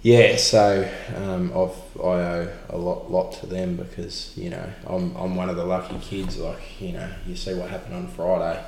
yeah, 0.03 0.37
so 0.37 0.91
um, 1.17 1.53
I've, 1.53 2.03
I 2.03 2.09
owe 2.09 2.53
a 2.71 2.77
lot 2.77 3.11
lot 3.11 3.33
to 3.41 3.47
them 3.47 3.77
because 3.77 4.33
you 4.37 4.49
know 4.49 4.65
I'm, 4.87 5.15
I'm 5.15 5.37
one 5.37 5.51
of 5.51 5.57
the 5.57 5.65
lucky 5.65 5.99
kids. 5.99 6.39
Like 6.39 6.81
you 6.81 6.93
know, 6.93 7.09
you 7.27 7.37
see 7.37 7.55
what 7.55 7.69
happened 7.69 7.95
on 7.95 8.09
Friday, 8.09 8.65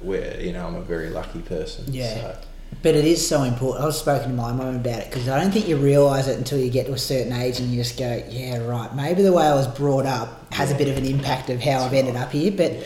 where 0.00 0.40
you 0.40 0.52
know 0.52 0.66
I'm 0.66 0.74
a 0.74 0.82
very 0.82 1.10
lucky 1.10 1.40
person. 1.42 1.84
Yeah. 1.88 2.14
So, 2.14 2.38
But 2.82 2.96
it 2.96 3.04
is 3.04 3.26
so 3.26 3.44
important. 3.44 3.84
I've 3.84 3.94
spoken 3.94 4.30
to 4.30 4.34
my 4.34 4.52
mum 4.52 4.74
about 4.74 4.98
it 4.98 5.10
because 5.10 5.28
I 5.28 5.40
don't 5.40 5.52
think 5.52 5.68
you 5.68 5.76
realise 5.76 6.26
it 6.26 6.36
until 6.38 6.58
you 6.58 6.70
get 6.70 6.86
to 6.86 6.92
a 6.92 6.98
certain 6.98 7.32
age 7.32 7.60
and 7.60 7.70
you 7.70 7.76
just 7.76 7.96
go, 7.96 8.24
yeah, 8.28 8.58
right. 8.58 8.92
Maybe 8.96 9.22
the 9.22 9.32
way 9.32 9.44
I 9.46 9.54
was 9.54 9.68
brought 9.68 10.06
up 10.06 10.52
has 10.52 10.72
a 10.72 10.74
bit 10.74 10.88
of 10.88 10.96
an 10.96 11.04
impact 11.04 11.50
of 11.50 11.60
how 11.60 11.84
I've 11.84 11.92
ended 11.92 12.16
up 12.16 12.32
here. 12.32 12.50
But 12.50 12.84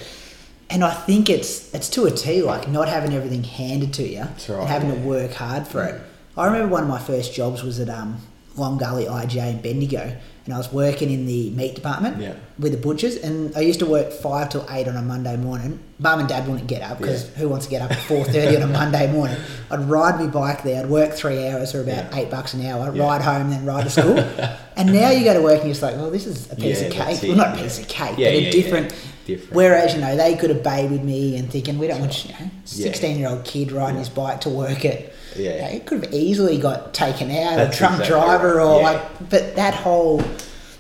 and 0.69 0.85
I 0.85 0.93
think 0.93 1.31
it's 1.31 1.73
it's 1.73 1.89
to 1.91 2.05
a 2.05 2.11
T, 2.11 2.43
like 2.43 2.69
not 2.69 2.89
having 2.89 3.15
everything 3.15 3.45
handed 3.45 3.95
to 3.95 4.03
you 4.03 4.21
right, 4.21 4.49
and 4.49 4.69
having 4.69 4.91
to 4.91 4.99
work 4.99 5.33
hard 5.33 5.67
for 5.67 5.85
it. 5.85 6.03
I 6.39 6.47
remember 6.47 6.69
one 6.69 6.85
of 6.85 6.89
my 6.89 6.99
first 7.01 7.35
jobs 7.35 7.63
was 7.63 7.81
at 7.81 7.89
um, 7.91 8.19
Long 8.57 8.79
Gully 8.79 9.05
IGA 9.07 9.51
in 9.55 9.61
Bendigo, 9.61 10.17
and 10.45 10.55
I 10.55 10.57
was 10.57 10.73
working 10.73 11.11
in 11.11 11.27
the 11.27 11.51
meat 11.51 11.75
department 11.75 12.21
Yeah. 12.21 12.35
with 12.59 12.73
the 12.73 12.79
butchers, 12.79 13.17
and 13.17 13.55
I 13.57 13.61
used 13.61 13.81
to 13.81 13.87
work 13.87 14.13
five 14.13 14.49
till 14.49 14.65
eight 14.71 14.87
on 14.89 14.97
a 14.97 15.03
Monday 15.03 15.37
morning. 15.37 15.81
Mum 15.99 16.21
and 16.21 16.29
Dad 16.29 16.47
wouldn't 16.49 16.69
get 16.69 16.81
up 16.83 16.99
because 16.99 17.25
Yeah. 17.25 17.31
who 17.39 17.49
wants 17.49 17.67
to 17.67 17.71
get 17.71 17.83
up 17.83 17.91
at 17.91 17.99
four 17.99 18.25
thirty 18.25 18.57
on 18.57 18.63
a 18.63 18.67
Monday 18.81 19.11
morning? 19.13 19.37
I'd 19.71 19.89
ride 19.91 20.21
my 20.21 20.29
bike 20.29 20.63
there. 20.63 20.81
I'd 20.83 20.89
work 20.89 21.13
three 21.13 21.49
hours 21.49 21.73
for 21.73 21.81
about 21.81 22.13
Yeah. 22.13 22.19
eight 22.19 22.31
bucks 22.31 22.55
an 22.55 22.65
hour. 22.65 22.91
Ride 22.93 23.21
home, 23.23 23.51
then 23.51 23.65
ride 23.67 23.85
to 23.85 23.91
school. 23.91 24.19
and 24.77 24.93
now 24.93 25.11
you 25.11 25.25
go 25.25 25.35
to 25.35 25.43
work 25.43 25.55
and 25.57 25.65
you're 25.65 25.73
just 25.75 25.83
like, 25.83 25.97
well, 25.97 26.11
this 26.11 26.27
is 26.27 26.51
a 26.53 26.57
piece 26.57 26.81
of 26.83 26.93
cake. 26.93 27.19
Well, 27.25 27.37
not 27.37 27.59
a 27.59 27.63
piece 27.63 27.81
of 27.81 27.89
cake, 27.89 28.15
but 28.17 28.21
a 28.27 28.51
different. 28.51 28.95
Different. 29.27 29.55
Whereas 29.55 29.95
you 29.95 30.01
know 30.01 30.17
they 30.17 30.37
could 30.37 30.49
have 30.51 30.63
babied 30.63 31.05
me 31.05 31.37
and 31.37 31.51
thinking 31.51 31.79
we 31.79 31.87
don't 31.89 32.01
want 32.01 32.25
you 32.25 32.31
know 32.33 32.51
sixteen 32.65 33.19
year 33.19 33.29
old 33.29 33.45
kid 33.45 33.73
riding 33.73 33.99
his 33.99 34.09
bike 34.09 34.41
to 34.43 34.49
work 34.49 34.85
at. 34.87 35.13
Yeah. 35.39 35.55
you 35.55 35.63
know, 35.63 35.69
it 35.69 35.87
could 35.87 36.05
have 36.05 36.15
easily 36.15 36.59
got 36.59 36.95
taken 36.95 37.31
out, 37.31 37.57
That's 37.57 37.77
a 37.77 37.79
drunk 37.79 38.01
exactly 38.01 38.09
driver, 38.09 38.57
right, 38.57 38.65
or 38.65 38.81
yeah. 38.81 38.91
like. 38.91 39.31
But 39.31 39.57
that 39.57 39.75
whole, 39.75 40.23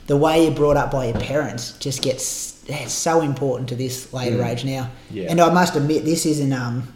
the 0.07 0.17
way 0.17 0.45
you're 0.45 0.55
brought 0.55 0.77
up 0.77 0.91
by 0.91 1.07
your 1.07 1.21
parents, 1.21 1.77
just 1.79 2.03
gets 2.03 2.63
it's 2.69 2.93
so 2.93 3.23
important 3.23 3.71
to 3.71 3.77
this 3.77 4.13
later 4.13 4.43
age 4.43 4.65
now. 4.65 4.83
Mm. 4.83 4.91
Yeah. 5.11 5.31
And 5.31 5.41
I 5.41 5.51
must 5.53 5.75
admit, 5.75 6.05
this 6.05 6.27
isn't 6.27 6.53
um, 6.53 6.93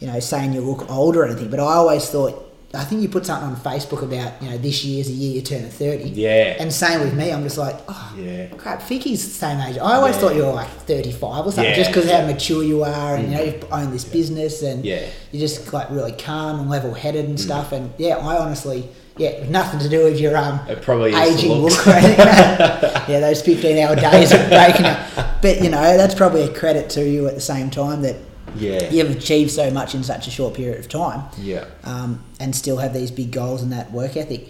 you 0.00 0.06
know, 0.06 0.18
saying 0.20 0.52
you 0.52 0.62
look 0.62 0.90
old 0.90 1.16
or 1.16 1.24
anything, 1.24 1.50
but 1.50 1.60
I 1.60 1.74
always 1.74 2.08
thought. 2.08 2.48
I 2.74 2.84
think 2.84 3.02
you 3.02 3.08
put 3.10 3.26
something 3.26 3.48
on 3.50 3.56
Facebook 3.56 4.02
about 4.02 4.42
you 4.42 4.48
know 4.48 4.56
this 4.56 4.82
year's 4.82 5.06
the 5.08 5.12
year 5.12 5.34
you 5.36 5.42
turn 5.42 5.68
thirty. 5.68 6.08
Yeah. 6.08 6.56
And 6.58 6.72
same 6.72 7.00
with 7.00 7.14
me, 7.14 7.30
I'm 7.30 7.42
just 7.42 7.58
like, 7.58 7.76
oh, 7.86 8.14
Yeah. 8.18 8.46
crap, 8.56 8.80
Ficky's 8.82 9.22
the 9.24 9.34
same 9.34 9.60
age. 9.60 9.76
I 9.76 9.96
always 9.96 10.14
Yeah. 10.14 10.20
thought 10.22 10.34
you 10.36 10.44
were 10.44 10.52
like 10.52 10.70
35 10.86 11.46
or 11.46 11.52
something, 11.52 11.64
Yeah, 11.64 11.74
just 11.76 11.90
because 11.92 12.10
how 12.10 12.24
mature 12.24 12.62
you 12.62 12.82
are 12.84 13.16
and 13.16 13.30
you 13.30 13.36
know 13.36 13.42
you 13.44 13.54
own 13.70 13.92
this 13.92 14.04
business 14.04 14.62
and 14.62 14.84
Yeah. 14.84 15.00
you're 15.32 15.46
just 15.46 15.70
like 15.72 15.90
really 15.90 16.12
calm 16.12 16.60
and 16.60 16.70
level 16.70 16.94
headed 16.94 17.26
and 17.26 17.38
stuff. 17.38 17.72
And 17.72 17.90
yeah, 17.98 18.16
I 18.16 18.38
honestly, 18.38 18.88
yeah, 19.18 19.44
nothing 19.50 19.80
to 19.80 19.88
do 19.90 20.04
with 20.04 20.18
your 20.18 20.34
um 20.36 20.60
It 20.66 20.80
probably 20.80 21.14
aging 21.14 21.52
look 21.52 21.78
yeah, 21.86 23.20
those 23.20 23.42
15 23.42 23.78
hour 23.78 23.96
days 23.96 24.32
of 24.32 24.48
breaking 24.48 24.86
up. 24.86 24.98
But 25.42 25.62
you 25.62 25.68
know, 25.68 25.96
that's 25.98 26.14
probably 26.14 26.42
a 26.42 26.48
credit 26.54 26.88
to 26.90 27.06
you 27.06 27.26
at 27.28 27.34
the 27.34 27.40
same 27.40 27.68
time 27.68 28.00
that 28.02 28.16
yeah. 28.56 28.90
you've 28.90 29.10
achieved 29.16 29.50
so 29.50 29.70
much 29.70 29.94
in 29.94 30.02
such 30.02 30.26
a 30.26 30.30
short 30.30 30.54
period 30.54 30.78
of 30.80 30.88
time. 30.88 31.24
Yeah. 31.38 31.64
Um, 31.84 32.22
and 32.40 32.54
still 32.54 32.78
have 32.78 32.92
these 32.94 33.10
big 33.10 33.30
goals 33.32 33.62
and 33.62 33.72
that 33.72 33.90
work 33.92 34.16
ethic. 34.16 34.48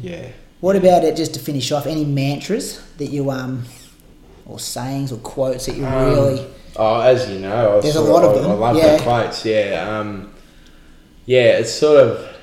Yeah. 0.00 0.28
What 0.60 0.76
about 0.76 1.04
it? 1.04 1.16
Just 1.16 1.34
to 1.34 1.40
finish 1.40 1.70
off, 1.72 1.86
any 1.86 2.04
mantras 2.04 2.82
that 2.98 3.06
you 3.06 3.30
um, 3.30 3.64
or 4.46 4.58
sayings 4.58 5.12
or 5.12 5.18
quotes 5.18 5.66
that 5.66 5.76
you 5.76 5.86
Um, 5.86 6.04
really? 6.04 6.46
Oh, 6.76 7.00
as 7.00 7.28
you 7.28 7.38
know, 7.40 7.78
I 7.78 7.80
There's 7.80 7.96
a 7.96 8.00
lot 8.00 8.24
of 8.24 8.36
I- 8.36 8.40
them, 8.40 8.50
I 8.50 8.54
love 8.54 8.76
yeah. 8.76 8.96
the 8.96 9.02
quotes. 9.02 9.44
Yeah, 9.44 9.98
um, 9.98 10.32
yeah. 11.26 11.58
It's 11.58 11.72
sort 11.72 11.98
of 12.06 12.36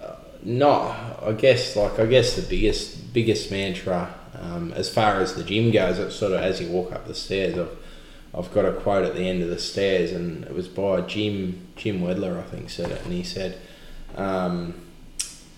uh, 0.00 0.14
not. 0.42 1.00
I 1.22 1.32
guess 1.32 1.76
like 1.76 1.98
I 1.98 2.06
guess 2.06 2.36
the 2.36 2.42
biggest 2.42 3.12
biggest 3.14 3.50
mantra 3.50 4.14
um, 4.38 4.72
as 4.72 4.88
far 4.92 5.20
as 5.20 5.34
the 5.34 5.44
gym 5.44 5.70
goes. 5.70 5.98
It's 5.98 6.16
sort 6.16 6.32
of 6.32 6.40
as 6.40 6.60
you 6.60 6.68
walk 6.68 6.92
up 6.92 7.06
the 7.06 7.14
stairs. 7.14 7.56
I've 7.58 7.68
I've 8.36 8.52
got 8.52 8.64
a 8.64 8.72
quote 8.72 9.04
at 9.04 9.14
the 9.14 9.28
end 9.28 9.42
of 9.42 9.48
the 9.48 9.58
stairs, 9.58 10.12
and 10.12 10.44
it 10.44 10.54
was 10.54 10.68
by 10.68 11.02
Jim 11.02 11.68
Jim 11.76 12.00
Wendler, 12.00 12.38
I 12.38 12.42
think, 12.42 12.70
said 12.70 12.90
it, 12.90 13.02
and 13.04 13.12
he 13.12 13.22
said. 13.22 13.58
Um, 14.16 14.84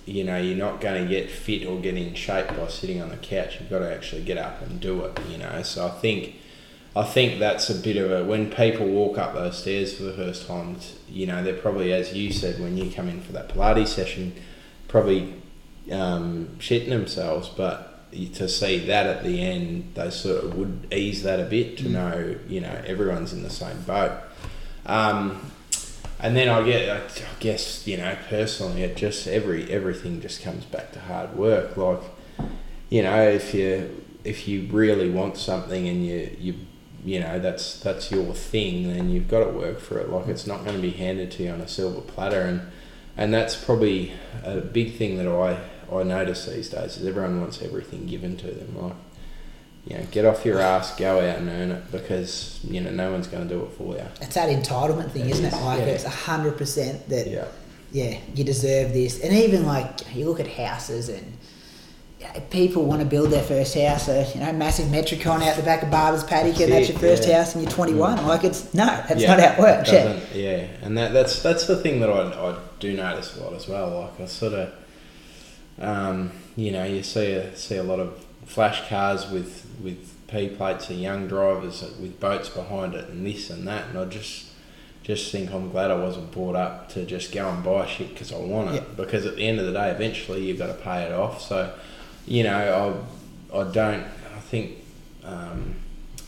you 0.06 0.22
know, 0.22 0.38
you're 0.38 0.56
not 0.56 0.80
going 0.80 1.02
to 1.02 1.08
get 1.08 1.28
fit 1.28 1.66
or 1.66 1.80
get 1.80 1.96
in 1.96 2.14
shape 2.14 2.48
by 2.56 2.68
sitting 2.68 3.02
on 3.02 3.08
the 3.08 3.16
couch. 3.16 3.58
You've 3.60 3.68
got 3.68 3.80
to 3.80 3.92
actually 3.92 4.22
get 4.22 4.38
up 4.38 4.62
and 4.62 4.80
do 4.80 5.04
it. 5.04 5.18
You 5.28 5.38
know, 5.38 5.62
so 5.62 5.86
I 5.86 5.90
think, 5.90 6.36
I 6.94 7.02
think 7.02 7.40
that's 7.40 7.68
a 7.68 7.74
bit 7.74 7.96
of 7.96 8.12
a 8.12 8.24
when 8.24 8.50
people 8.50 8.86
walk 8.86 9.18
up 9.18 9.34
those 9.34 9.58
stairs 9.58 9.96
for 9.96 10.04
the 10.04 10.12
first 10.12 10.46
time. 10.46 10.76
You 11.08 11.26
know, 11.26 11.42
they're 11.42 11.54
probably 11.54 11.92
as 11.92 12.14
you 12.14 12.32
said 12.32 12.60
when 12.60 12.76
you 12.76 12.90
come 12.90 13.08
in 13.08 13.20
for 13.20 13.32
that 13.32 13.48
Pilates 13.48 13.88
session, 13.88 14.32
probably 14.86 15.34
um, 15.90 16.50
shitting 16.58 16.88
themselves. 16.88 17.48
But 17.48 17.95
to 18.34 18.48
see 18.48 18.78
that 18.86 19.06
at 19.06 19.24
the 19.24 19.40
end, 19.42 19.92
they 19.94 20.10
sort 20.10 20.44
of 20.44 20.56
would 20.56 20.88
ease 20.92 21.22
that 21.22 21.40
a 21.40 21.44
bit 21.44 21.78
to 21.78 21.88
know, 21.88 22.36
you 22.48 22.60
know, 22.60 22.82
everyone's 22.86 23.32
in 23.32 23.42
the 23.42 23.50
same 23.50 23.80
boat. 23.82 24.12
Um, 24.86 25.50
and 26.18 26.36
then 26.36 26.48
I 26.48 26.62
get, 26.62 26.88
I 26.88 27.02
guess, 27.40 27.86
you 27.86 27.98
know, 27.98 28.16
personally, 28.28 28.82
it 28.82 28.96
just 28.96 29.26
every 29.26 29.70
everything 29.70 30.20
just 30.20 30.42
comes 30.42 30.64
back 30.64 30.92
to 30.92 31.00
hard 31.00 31.36
work. 31.36 31.76
Like, 31.76 32.00
you 32.88 33.02
know, 33.02 33.22
if 33.22 33.52
you 33.52 34.02
if 34.24 34.48
you 34.48 34.66
really 34.70 35.10
want 35.10 35.36
something 35.36 35.86
and 35.86 36.04
you 36.04 36.36
you 36.38 36.54
you 37.04 37.20
know 37.20 37.38
that's 37.38 37.78
that's 37.80 38.10
your 38.10 38.32
thing, 38.32 38.88
then 38.88 39.10
you've 39.10 39.28
got 39.28 39.44
to 39.44 39.50
work 39.50 39.78
for 39.78 39.98
it. 39.98 40.08
Like, 40.08 40.28
it's 40.28 40.46
not 40.46 40.64
going 40.64 40.76
to 40.76 40.82
be 40.82 40.90
handed 40.90 41.30
to 41.32 41.42
you 41.42 41.50
on 41.50 41.60
a 41.60 41.68
silver 41.68 42.00
platter, 42.00 42.40
and 42.40 42.62
and 43.16 43.32
that's 43.32 43.54
probably 43.54 44.12
a 44.42 44.60
big 44.60 44.96
thing 44.96 45.18
that 45.18 45.28
I 45.28 45.60
I 45.92 46.02
notice 46.02 46.46
these 46.46 46.68
days 46.68 46.96
is 46.96 47.06
everyone 47.06 47.40
wants 47.40 47.62
everything 47.62 48.06
given 48.06 48.36
to 48.38 48.46
them. 48.48 48.76
Like, 48.80 48.92
you 49.86 49.96
know, 49.98 50.04
get 50.10 50.24
off 50.24 50.44
your 50.44 50.60
ass, 50.60 50.96
go 50.96 51.18
out 51.20 51.38
and 51.38 51.48
earn 51.48 51.70
it 51.70 51.92
because 51.92 52.58
you 52.64 52.80
know 52.80 52.90
no 52.90 53.12
one's 53.12 53.28
going 53.28 53.46
to 53.48 53.54
do 53.54 53.62
it 53.64 53.70
for 53.72 53.94
you. 53.94 54.04
It's 54.20 54.34
that 54.34 54.48
entitlement 54.48 55.12
thing, 55.12 55.26
It 55.26 55.32
isn't 55.32 55.44
it? 55.44 55.52
is, 55.52 55.60
Like 55.62 55.78
yeah. 55.80 55.84
it's 55.86 56.04
hundred 56.04 56.58
percent 56.58 57.08
that 57.08 57.28
Yeah. 57.28 57.44
yeah, 57.92 58.18
you 58.34 58.42
deserve 58.42 58.92
this. 58.92 59.20
And 59.20 59.32
even 59.32 59.64
like 59.64 60.14
you 60.14 60.24
look 60.28 60.40
at 60.40 60.48
houses 60.48 61.08
and 61.08 61.36
people 62.50 62.84
want 62.84 63.00
to 63.00 63.06
build 63.06 63.30
their 63.30 63.42
first 63.42 63.76
house, 63.76 64.08
you 64.34 64.40
know, 64.40 64.52
massive 64.52 64.86
Metricon 64.86 65.42
out 65.46 65.56
the 65.56 65.62
back 65.62 65.82
of 65.82 65.90
Barber's 65.90 66.24
paddock, 66.24 66.58
and 66.60 66.72
that's 66.72 66.88
your 66.88 66.98
first 66.98 67.28
yeah. 67.28 67.38
house, 67.38 67.54
and 67.54 67.62
you're 67.62 67.70
21. 67.72 68.18
Mm. 68.18 68.26
Like 68.26 68.42
it's 68.44 68.72
no, 68.74 68.86
that's 68.86 69.20
Yeah, 69.22 69.36
not 69.36 69.40
how 69.40 69.52
it 69.52 69.58
works. 69.60 69.90
it 69.92 70.22
Yeah. 70.34 70.40
yeah, 70.56 70.66
and 70.82 70.98
that, 70.98 71.12
that's 71.12 71.42
that's 71.42 71.66
the 71.66 71.76
thing 71.76 72.00
that 72.00 72.10
I, 72.10 72.22
I 72.50 72.58
do 72.80 72.92
notice 72.94 73.36
a 73.36 73.44
lot 73.44 73.52
as 73.54 73.68
well. 73.68 74.00
Like 74.00 74.20
I 74.20 74.26
sort 74.26 74.54
of, 74.54 74.72
um, 75.80 76.32
you 76.56 76.72
know, 76.72 76.84
you 76.84 77.02
see 77.02 77.32
a 77.32 77.54
see 77.56 77.76
a 77.76 77.82
lot 77.82 78.00
of 78.00 78.24
flash 78.46 78.88
cars 78.88 79.28
with 79.30 79.66
with 79.82 80.12
P 80.28 80.48
plates 80.48 80.90
of 80.90 80.96
young 80.96 81.28
drivers 81.28 81.82
with 82.00 82.18
boats 82.18 82.48
behind 82.48 82.94
it 82.94 83.08
and 83.08 83.26
this 83.26 83.50
and 83.50 83.66
that, 83.68 83.88
and 83.88 83.98
I 83.98 84.04
just 84.06 84.46
just 85.02 85.30
think 85.30 85.52
I'm 85.52 85.70
glad 85.70 85.90
I 85.90 85.96
wasn't 85.96 86.32
brought 86.32 86.56
up 86.56 86.88
to 86.90 87.04
just 87.06 87.32
go 87.32 87.48
and 87.48 87.62
buy 87.62 87.86
shit 87.86 88.08
because 88.08 88.32
I 88.32 88.38
want 88.38 88.70
it. 88.70 88.74
Yeah. 88.74 88.94
Because 88.96 89.24
at 89.24 89.36
the 89.36 89.46
end 89.46 89.60
of 89.60 89.66
the 89.66 89.72
day, 89.72 89.90
eventually 89.90 90.44
you've 90.44 90.58
got 90.58 90.66
to 90.66 90.74
pay 90.74 91.02
it 91.02 91.12
off. 91.12 91.40
So, 91.42 91.72
you 92.26 92.42
know, 92.42 93.06
I 93.52 93.58
I 93.60 93.70
don't. 93.70 94.02
I 94.02 94.40
think. 94.40 94.78
Um, 95.24 95.76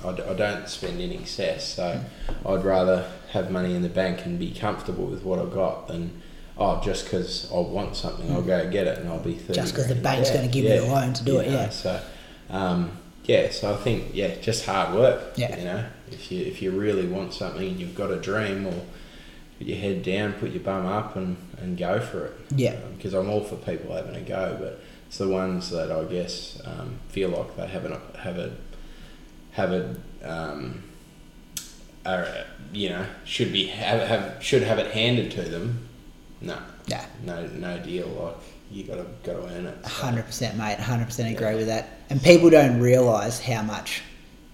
I, 0.05 0.12
d- 0.12 0.22
I 0.22 0.32
don't 0.34 0.68
spend 0.68 1.01
in 1.01 1.12
excess, 1.12 1.75
so 1.75 2.00
I'd 2.46 2.64
rather 2.64 3.11
have 3.33 3.50
money 3.50 3.75
in 3.75 3.83
the 3.83 3.88
bank 3.88 4.25
and 4.25 4.38
be 4.38 4.53
comfortable 4.53 5.07
with 5.07 5.25
what 5.25 5.41
I've 5.41 5.53
got 5.53 5.88
than 5.88 6.22
oh 6.59 6.80
just 6.83 7.05
because 7.05 7.51
I 7.53 7.59
want 7.59 7.97
something 7.97 8.30
I'll 8.33 8.43
go 8.43 8.68
get 8.71 8.87
it 8.87 8.99
and 8.99 9.09
I'll 9.09 9.18
be 9.21 9.35
thirty. 9.35 9.55
Just 9.61 9.75
'cause 9.75 9.87
the 9.89 9.95
bank's 9.95 10.30
gonna 10.30 10.49
give 10.49 10.64
you 10.64 10.80
the 10.80 10.87
loan 10.87 11.13
to 11.14 11.25
do 11.25 11.39
it, 11.39 11.51
yeah. 11.51 11.68
So 11.71 12.01
um, 12.51 12.93
yeah, 13.25 13.51
so 13.51 13.72
I 13.75 13.76
think 13.76 14.14
yeah, 14.14 14.35
just 14.41 14.64
hard 14.64 14.95
work. 14.95 15.35
Yeah. 15.37 15.57
You 15.57 15.64
know, 15.64 15.85
if 16.11 16.33
you 16.33 16.45
if 16.45 16.63
you 16.63 16.71
really 16.71 17.07
want 17.07 17.35
something 17.35 17.67
and 17.68 17.79
you've 17.79 17.95
got 17.95 18.11
a 18.11 18.17
dream, 18.17 18.67
or 18.67 18.72
put 19.59 19.67
your 19.67 19.79
head 19.79 20.03
down, 20.03 20.33
put 20.35 20.51
your 20.51 20.63
bum 20.63 20.87
up, 20.87 21.14
and 21.17 21.37
and 21.59 21.76
go 21.76 22.01
for 22.01 22.26
it. 22.26 22.33
Yeah. 22.57 22.76
Because 22.97 23.13
I'm 23.14 23.29
all 23.29 23.45
for 23.45 23.57
people 23.57 23.95
having 23.95 24.14
a 24.14 24.21
go, 24.21 24.57
but 24.59 24.80
it's 25.09 25.18
the 25.18 25.29
ones 25.29 25.71
that 25.71 25.93
I 25.93 26.05
guess 26.05 26.61
um, 26.64 26.97
feel 27.09 27.29
like 27.29 27.57
they 27.57 27.67
haven't 27.67 28.01
have 28.17 28.39
a 28.39 28.53
have 29.53 29.72
a 29.72 29.97
um, 30.22 30.83
are, 32.07 32.26
you 32.72 32.89
know 32.89 33.05
should 33.25 33.53
be 33.53 33.67
have, 33.67 34.09
have 34.09 34.43
should 34.43 34.63
have 34.63 34.79
it 34.79 34.93
handed 34.93 35.30
to 35.33 35.43
them. 35.43 35.87
No, 36.40 36.56
Yeah. 36.86 37.04
no, 37.24 37.46
no 37.46 37.78
deal. 37.78 38.06
Like 38.08 38.36
you 38.70 38.84
gotta 38.84 39.06
gotta 39.24 39.42
earn 39.54 39.66
it. 39.66 39.76
so. 39.82 39.88
Hundred 39.88 40.26
percent, 40.26 40.56
mate. 40.56 40.78
Hundred 40.78 41.06
percent 41.06 41.30
agree 41.34 41.54
with 41.56 41.66
that. 41.66 41.88
And 42.10 42.22
people 42.22 42.48
don't 42.50 42.80
realise 42.80 43.40
how 43.40 43.62
much, 43.62 44.02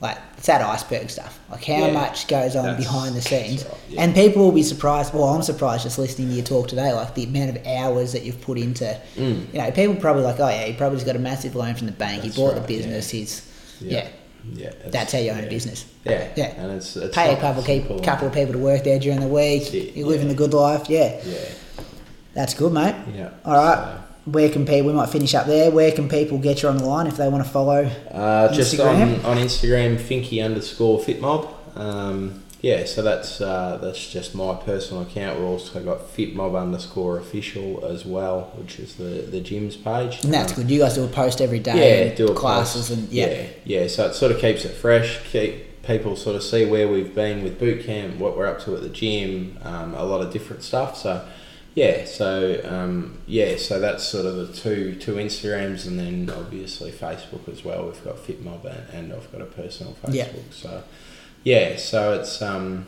like, 0.00 0.16
it's 0.38 0.46
that 0.46 0.60
iceberg 0.62 1.10
stuff. 1.10 1.38
Like 1.50 1.64
how 1.64 1.86
Yeah. 1.86 1.92
much 1.92 2.26
goes 2.28 2.56
on 2.56 2.64
That's- 2.64 2.84
behind 2.84 3.14
the 3.16 3.20
scenes. 3.22 3.64
right, 3.64 3.74
yeah. 3.90 4.02
And 4.02 4.14
people 4.14 4.44
will 4.44 4.52
be 4.52 4.62
surprised. 4.62 5.12
Well, 5.12 5.24
I'm 5.24 5.42
surprised 5.42 5.82
just 5.82 5.98
listening 5.98 6.28
to 6.28 6.34
you 6.34 6.42
talk 6.42 6.68
today. 6.68 6.92
Like 6.92 7.14
the 7.14 7.24
amount 7.24 7.56
of 7.56 7.66
hours 7.66 8.12
that 8.12 8.22
you've 8.24 8.40
put 8.40 8.56
into. 8.58 8.96
Mm. 9.16 9.52
You 9.52 9.58
know, 9.60 9.70
people 9.72 9.94
probably 9.96 10.22
like, 10.22 10.40
oh 10.40 10.48
yeah, 10.48 10.64
he 10.64 10.72
probably 10.72 10.96
just 10.96 11.06
got 11.06 11.16
a 11.16 11.20
massive 11.20 11.54
loan 11.54 11.74
from 11.74 11.86
the 11.86 11.92
bank. 11.92 12.22
That's 12.22 12.34
he 12.34 12.40
bought 12.42 12.52
right, 12.54 12.62
the 12.62 12.68
business. 12.68 13.12
yeah. 13.12 13.20
He's 13.20 13.42
Yeah. 13.80 13.90
yeah. 13.90 14.08
yeah, 14.56 14.70
That's 14.90 15.12
how 15.12 15.18
you 15.18 15.30
own 15.32 15.44
a 15.44 15.48
business. 15.48 15.84
Yeah, 16.04 16.28
Yeah. 16.36 16.52
and 16.58 16.72
it's, 16.72 16.96
it's 16.96 17.14
Pay 17.14 17.32
a 17.32 17.36
couple 17.36 17.60
of 17.62 17.66
people, 17.66 17.98
couple 18.00 18.28
of 18.28 18.34
people 18.34 18.52
to 18.52 18.58
work 18.58 18.84
there 18.84 18.98
during 18.98 19.20
the 19.20 19.26
week. 19.26 19.72
Yeah, 19.72 19.82
You're 19.94 20.06
living 20.06 20.26
yeah. 20.26 20.32
the 20.34 20.38
good 20.38 20.52
life. 20.54 20.88
Yeah, 20.90 21.16
Yeah, 21.24 21.34
that's 22.34 22.54
good, 22.54 22.72
mate. 22.72 22.94
yeah. 23.14 23.30
All 23.44 23.54
right. 23.54 23.98
Where 24.26 24.48
can 24.48 24.64
people? 24.64 24.86
We 24.88 24.92
might 24.94 25.10
finish 25.10 25.34
up 25.34 25.46
there. 25.46 25.70
Where 25.70 25.92
can 25.92 26.08
people 26.08 26.38
get 26.38 26.62
you 26.62 26.68
on 26.70 26.78
the 26.78 26.86
line 26.86 27.06
if 27.06 27.16
they 27.18 27.28
want 27.28 27.44
to 27.44 27.50
follow? 27.50 27.84
Uh, 28.10 28.52
just 28.54 28.78
on, 28.80 28.96
on 29.24 29.36
Instagram, 29.36 29.96
Finky 29.96 30.42
underscore 30.42 30.98
FitMob. 30.98 31.48
Um, 31.78 32.40
yeah, 32.62 32.86
so 32.86 33.02
that's 33.02 33.42
uh, 33.42 33.78
that's 33.82 34.10
just 34.10 34.34
my 34.34 34.54
personal 34.54 35.02
account. 35.02 35.38
We've 35.38 35.48
also 35.48 35.84
got 35.84 35.98
FitMob 36.16 36.58
underscore 36.58 37.18
official 37.18 37.84
as 37.84 38.06
well, 38.06 38.50
which 38.56 38.78
is 38.78 38.94
the 38.94 39.04
the 39.30 39.40
gym's 39.40 39.76
page. 39.76 40.24
And 40.24 40.32
that's 40.32 40.52
Um, 40.56 40.62
good. 40.62 40.70
You 40.70 40.78
guys 40.80 40.94
do 40.94 41.04
a 41.04 41.08
post 41.08 41.42
every 41.42 41.58
day. 41.58 42.08
Yeah, 42.08 42.14
do 42.14 42.32
classes 42.32 42.88
post. 42.88 42.98
and 43.00 43.08
yeah. 43.12 43.26
yeah, 43.26 43.46
yeah. 43.82 43.86
So 43.88 44.06
it 44.06 44.14
sort 44.14 44.32
of 44.32 44.38
keeps 44.40 44.64
it 44.64 44.70
fresh. 44.72 45.20
Keep 45.30 45.82
people 45.82 46.16
sort 46.16 46.34
of 46.36 46.42
see 46.42 46.64
where 46.64 46.88
we've 46.88 47.14
been 47.14 47.44
with 47.44 47.58
boot 47.60 47.84
camp, 47.84 48.16
what 48.16 48.38
we're 48.38 48.46
up 48.46 48.60
to 48.62 48.74
at 48.74 48.80
the 48.80 48.88
gym, 48.88 49.58
um, 49.62 49.92
a 49.94 50.02
lot 50.02 50.22
of 50.22 50.32
different 50.32 50.62
stuff. 50.62 50.96
So 50.96 51.22
yeah, 51.74 52.04
so 52.04 52.60
um, 52.64 53.18
yeah, 53.26 53.56
so 53.56 53.80
that's 53.80 54.04
sort 54.04 54.26
of 54.26 54.36
the 54.36 54.52
two 54.52 54.94
two 54.94 55.14
Instagrams, 55.14 55.86
and 55.86 55.98
then 55.98 56.30
obviously 56.30 56.92
Facebook 56.92 57.48
as 57.48 57.64
well. 57.64 57.86
We've 57.86 58.04
got 58.04 58.16
FitMob 58.16 58.64
and, 58.64 58.88
and 58.94 59.12
I've 59.12 59.30
got 59.32 59.40
a 59.40 59.46
personal 59.46 59.94
Facebook. 59.94 60.14
Yeah. 60.14 60.32
So 60.50 60.84
yeah, 61.42 61.76
so 61.76 62.12
it's 62.12 62.40
um, 62.40 62.86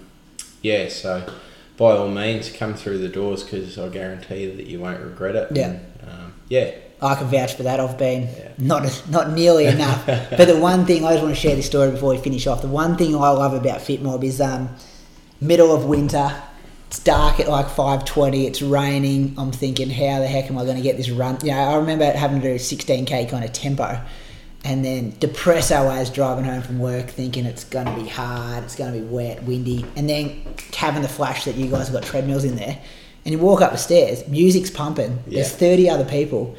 yeah, 0.63 0.89
so 0.89 1.29
by 1.77 1.93
all 1.97 2.09
means 2.09 2.51
come 2.51 2.75
through 2.75 2.99
the 2.99 3.09
doors 3.09 3.43
because 3.43 3.79
I 3.79 3.89
guarantee 3.89 4.47
that 4.47 4.67
you 4.67 4.81
won't 4.81 5.01
regret 5.01 5.37
it. 5.37 5.49
Yeah. 5.53 5.67
And, 5.69 5.81
um, 6.09 6.35
yeah. 6.49 6.71
I 7.03 7.15
can 7.15 7.27
vouch 7.27 7.55
for 7.55 7.65
that. 7.65 7.79
I've 7.79 7.99
been 7.99 8.23
Yeah. 8.23 8.53
not 8.59 9.03
not 9.11 9.33
nearly 9.33 9.67
enough. 9.67 10.07
but 10.07 10.47
the 10.47 10.59
one 10.59 10.87
thing 10.87 11.05
I 11.05 11.13
just 11.13 11.23
want 11.23 11.35
to 11.35 11.41
share 11.41 11.57
this 11.57 11.67
story 11.67 11.91
before 11.91 12.11
we 12.11 12.19
finish 12.19 12.47
off. 12.47 12.63
The 12.63 12.69
one 12.69 12.97
thing 12.97 13.15
I 13.15 13.31
love 13.31 13.53
about 13.53 13.81
FitMob 13.81 14.25
is 14.25 14.41
um, 14.41 14.71
middle 15.41 15.75
of 15.75 15.85
winter. 15.85 16.43
It's 16.97 17.05
dark 17.05 17.41
at 17.41 17.47
like 17.47 17.69
five 17.69 18.07
twenty. 18.07 18.47
It's 18.47 18.63
raining. 18.63 19.35
I'm 19.37 19.53
thinking, 19.53 19.91
how 19.91 20.19
the 20.19 20.27
heck 20.27 20.51
am 20.51 20.57
I 20.57 20.65
going 20.65 20.79
to 20.79 20.83
get 20.83 20.97
this 20.97 21.11
run? 21.11 21.37
You 21.43 21.51
know, 21.51 21.59
I 21.59 21.77
remember 21.77 22.11
having 22.11 22.41
to 22.41 22.53
do 22.55 22.59
sixteen 22.59 23.05
k 23.05 23.27
kind 23.27 23.45
of 23.45 23.53
tempo, 23.53 24.01
and 24.65 24.83
then 24.83 25.13
depresso 25.13 25.95
as 25.95 26.09
driving 26.09 26.47
home 26.47 26.63
from 26.63 26.79
work, 26.79 27.11
thinking 27.11 27.45
it's 27.45 27.65
going 27.65 27.85
to 27.85 27.93
be 27.93 28.09
hard. 28.09 28.65
It's 28.65 28.77
going 28.77 28.95
to 28.95 28.99
be 28.99 29.05
wet, 29.05 29.43
windy, 29.43 29.85
and 29.95 30.09
then 30.09 30.43
having 30.75 31.03
the 31.03 31.09
flash 31.09 31.45
that 31.45 31.57
you 31.57 31.71
guys 31.71 31.89
have 31.89 32.01
got 32.01 32.03
treadmills 32.03 32.45
in 32.45 32.57
there, 32.57 32.81
and 33.27 33.33
you 33.35 33.39
walk 33.39 33.61
up 33.61 33.73
the 33.73 33.77
stairs. 33.77 34.27
Music's 34.27 34.71
pumping. 34.71 35.23
There's 35.27 35.53
thirty 35.53 35.91
other 35.91 36.07
people 36.07 36.57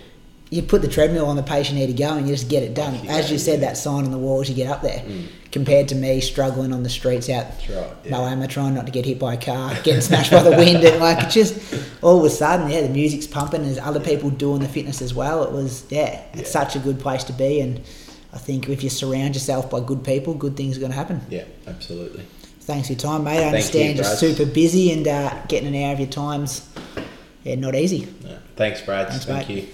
you 0.49 0.61
put 0.61 0.81
the 0.81 0.87
treadmill 0.87 1.25
on 1.25 1.35
the 1.35 1.43
pace 1.43 1.69
you 1.69 1.75
need 1.75 1.87
to 1.87 1.93
go 1.93 2.13
and 2.13 2.27
you 2.27 2.33
just 2.33 2.49
get 2.49 2.63
it 2.63 2.73
done. 2.73 2.95
As 3.07 3.29
you 3.31 3.37
said, 3.37 3.59
yeah. 3.59 3.67
that 3.67 3.77
sign 3.77 4.05
on 4.05 4.11
the 4.11 4.17
wall 4.17 4.41
as 4.41 4.49
you 4.49 4.55
get 4.55 4.69
up 4.69 4.81
there, 4.81 5.03
compared 5.51 5.89
to 5.89 5.95
me 5.95 6.21
struggling 6.21 6.71
on 6.71 6.83
the 6.83 6.89
streets 6.89 7.29
out 7.29 7.45
right, 7.45 7.89
yeah. 8.03 8.11
Moama 8.11 8.49
trying 8.49 8.73
not 8.73 8.85
to 8.85 8.91
get 8.91 9.05
hit 9.05 9.19
by 9.19 9.33
a 9.33 9.37
car, 9.37 9.73
getting 9.83 10.01
smashed 10.01 10.31
by 10.31 10.43
the 10.43 10.51
wind, 10.51 10.83
and 10.83 10.99
like 10.99 11.25
it 11.25 11.29
just 11.29 11.75
all 12.01 12.19
of 12.19 12.25
a 12.25 12.29
sudden, 12.29 12.69
yeah, 12.69 12.81
the 12.81 12.89
music's 12.89 13.27
pumping. 13.27 13.63
There's 13.63 13.77
other 13.77 13.99
people 13.99 14.29
doing 14.29 14.61
the 14.61 14.69
fitness 14.69 15.01
as 15.01 15.13
well. 15.13 15.43
It 15.43 15.51
was 15.51 15.85
yeah, 15.89 16.23
it's 16.33 16.51
such 16.51 16.75
a 16.75 16.79
good 16.79 16.99
place 16.99 17.25
to 17.25 17.33
be, 17.33 17.59
and 17.59 17.79
I 18.31 18.37
think 18.37 18.69
if 18.69 18.83
you 18.83 18.89
surround 18.89 19.35
yourself 19.35 19.69
by 19.69 19.81
good 19.81 20.03
people, 20.03 20.33
good 20.33 20.55
things 20.55 20.77
are 20.77 20.79
going 20.79 20.91
to 20.91 20.97
happen. 20.97 21.21
Yeah, 21.29 21.43
absolutely. 21.65 22.25
Thanks 22.61 22.87
for 22.87 22.93
your 22.93 22.99
time, 22.99 23.23
mate. 23.23 23.47
I 23.47 23.51
Thank 23.51 23.73
you, 23.73 23.81
understand 23.81 23.97
you're 23.97 24.05
super 24.05 24.45
busy 24.45 24.91
and 24.91 25.07
uh, 25.07 25.45
getting 25.47 25.73
an 25.73 25.83
hour 25.83 25.93
of 25.93 25.99
your 25.99 26.09
times, 26.09 26.69
yeah, 27.43 27.55
not 27.55 27.75
easy. 27.75 28.07
Thanks, 28.55 28.81
Brad. 28.81 29.09
Thanks, 29.09 29.25
Thank 29.25 29.49
mate. 29.49 29.63
you. 29.63 29.67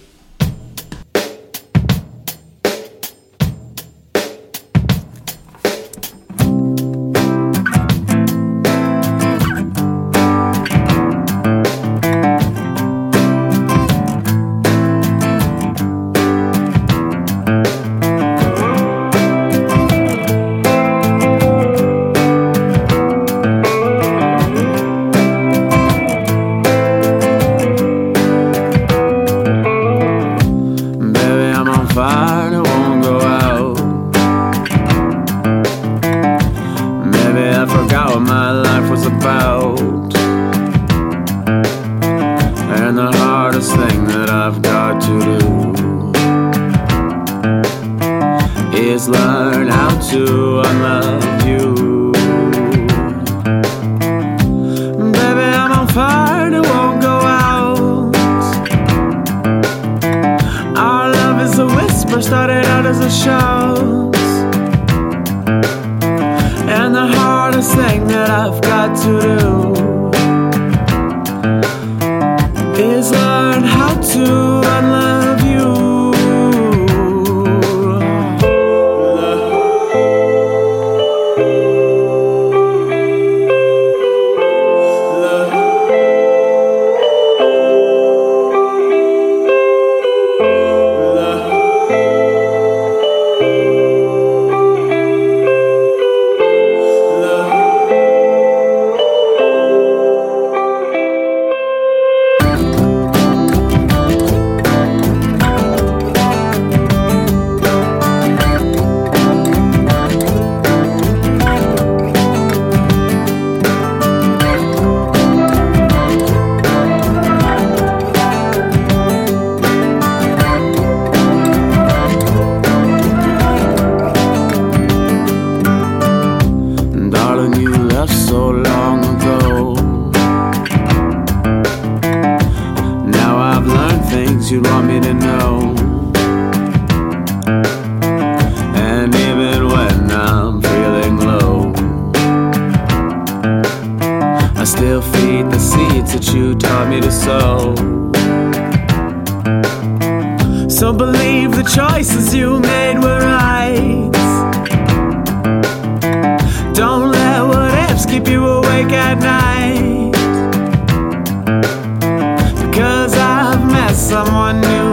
Someone 164.13 164.61
new 164.61 164.92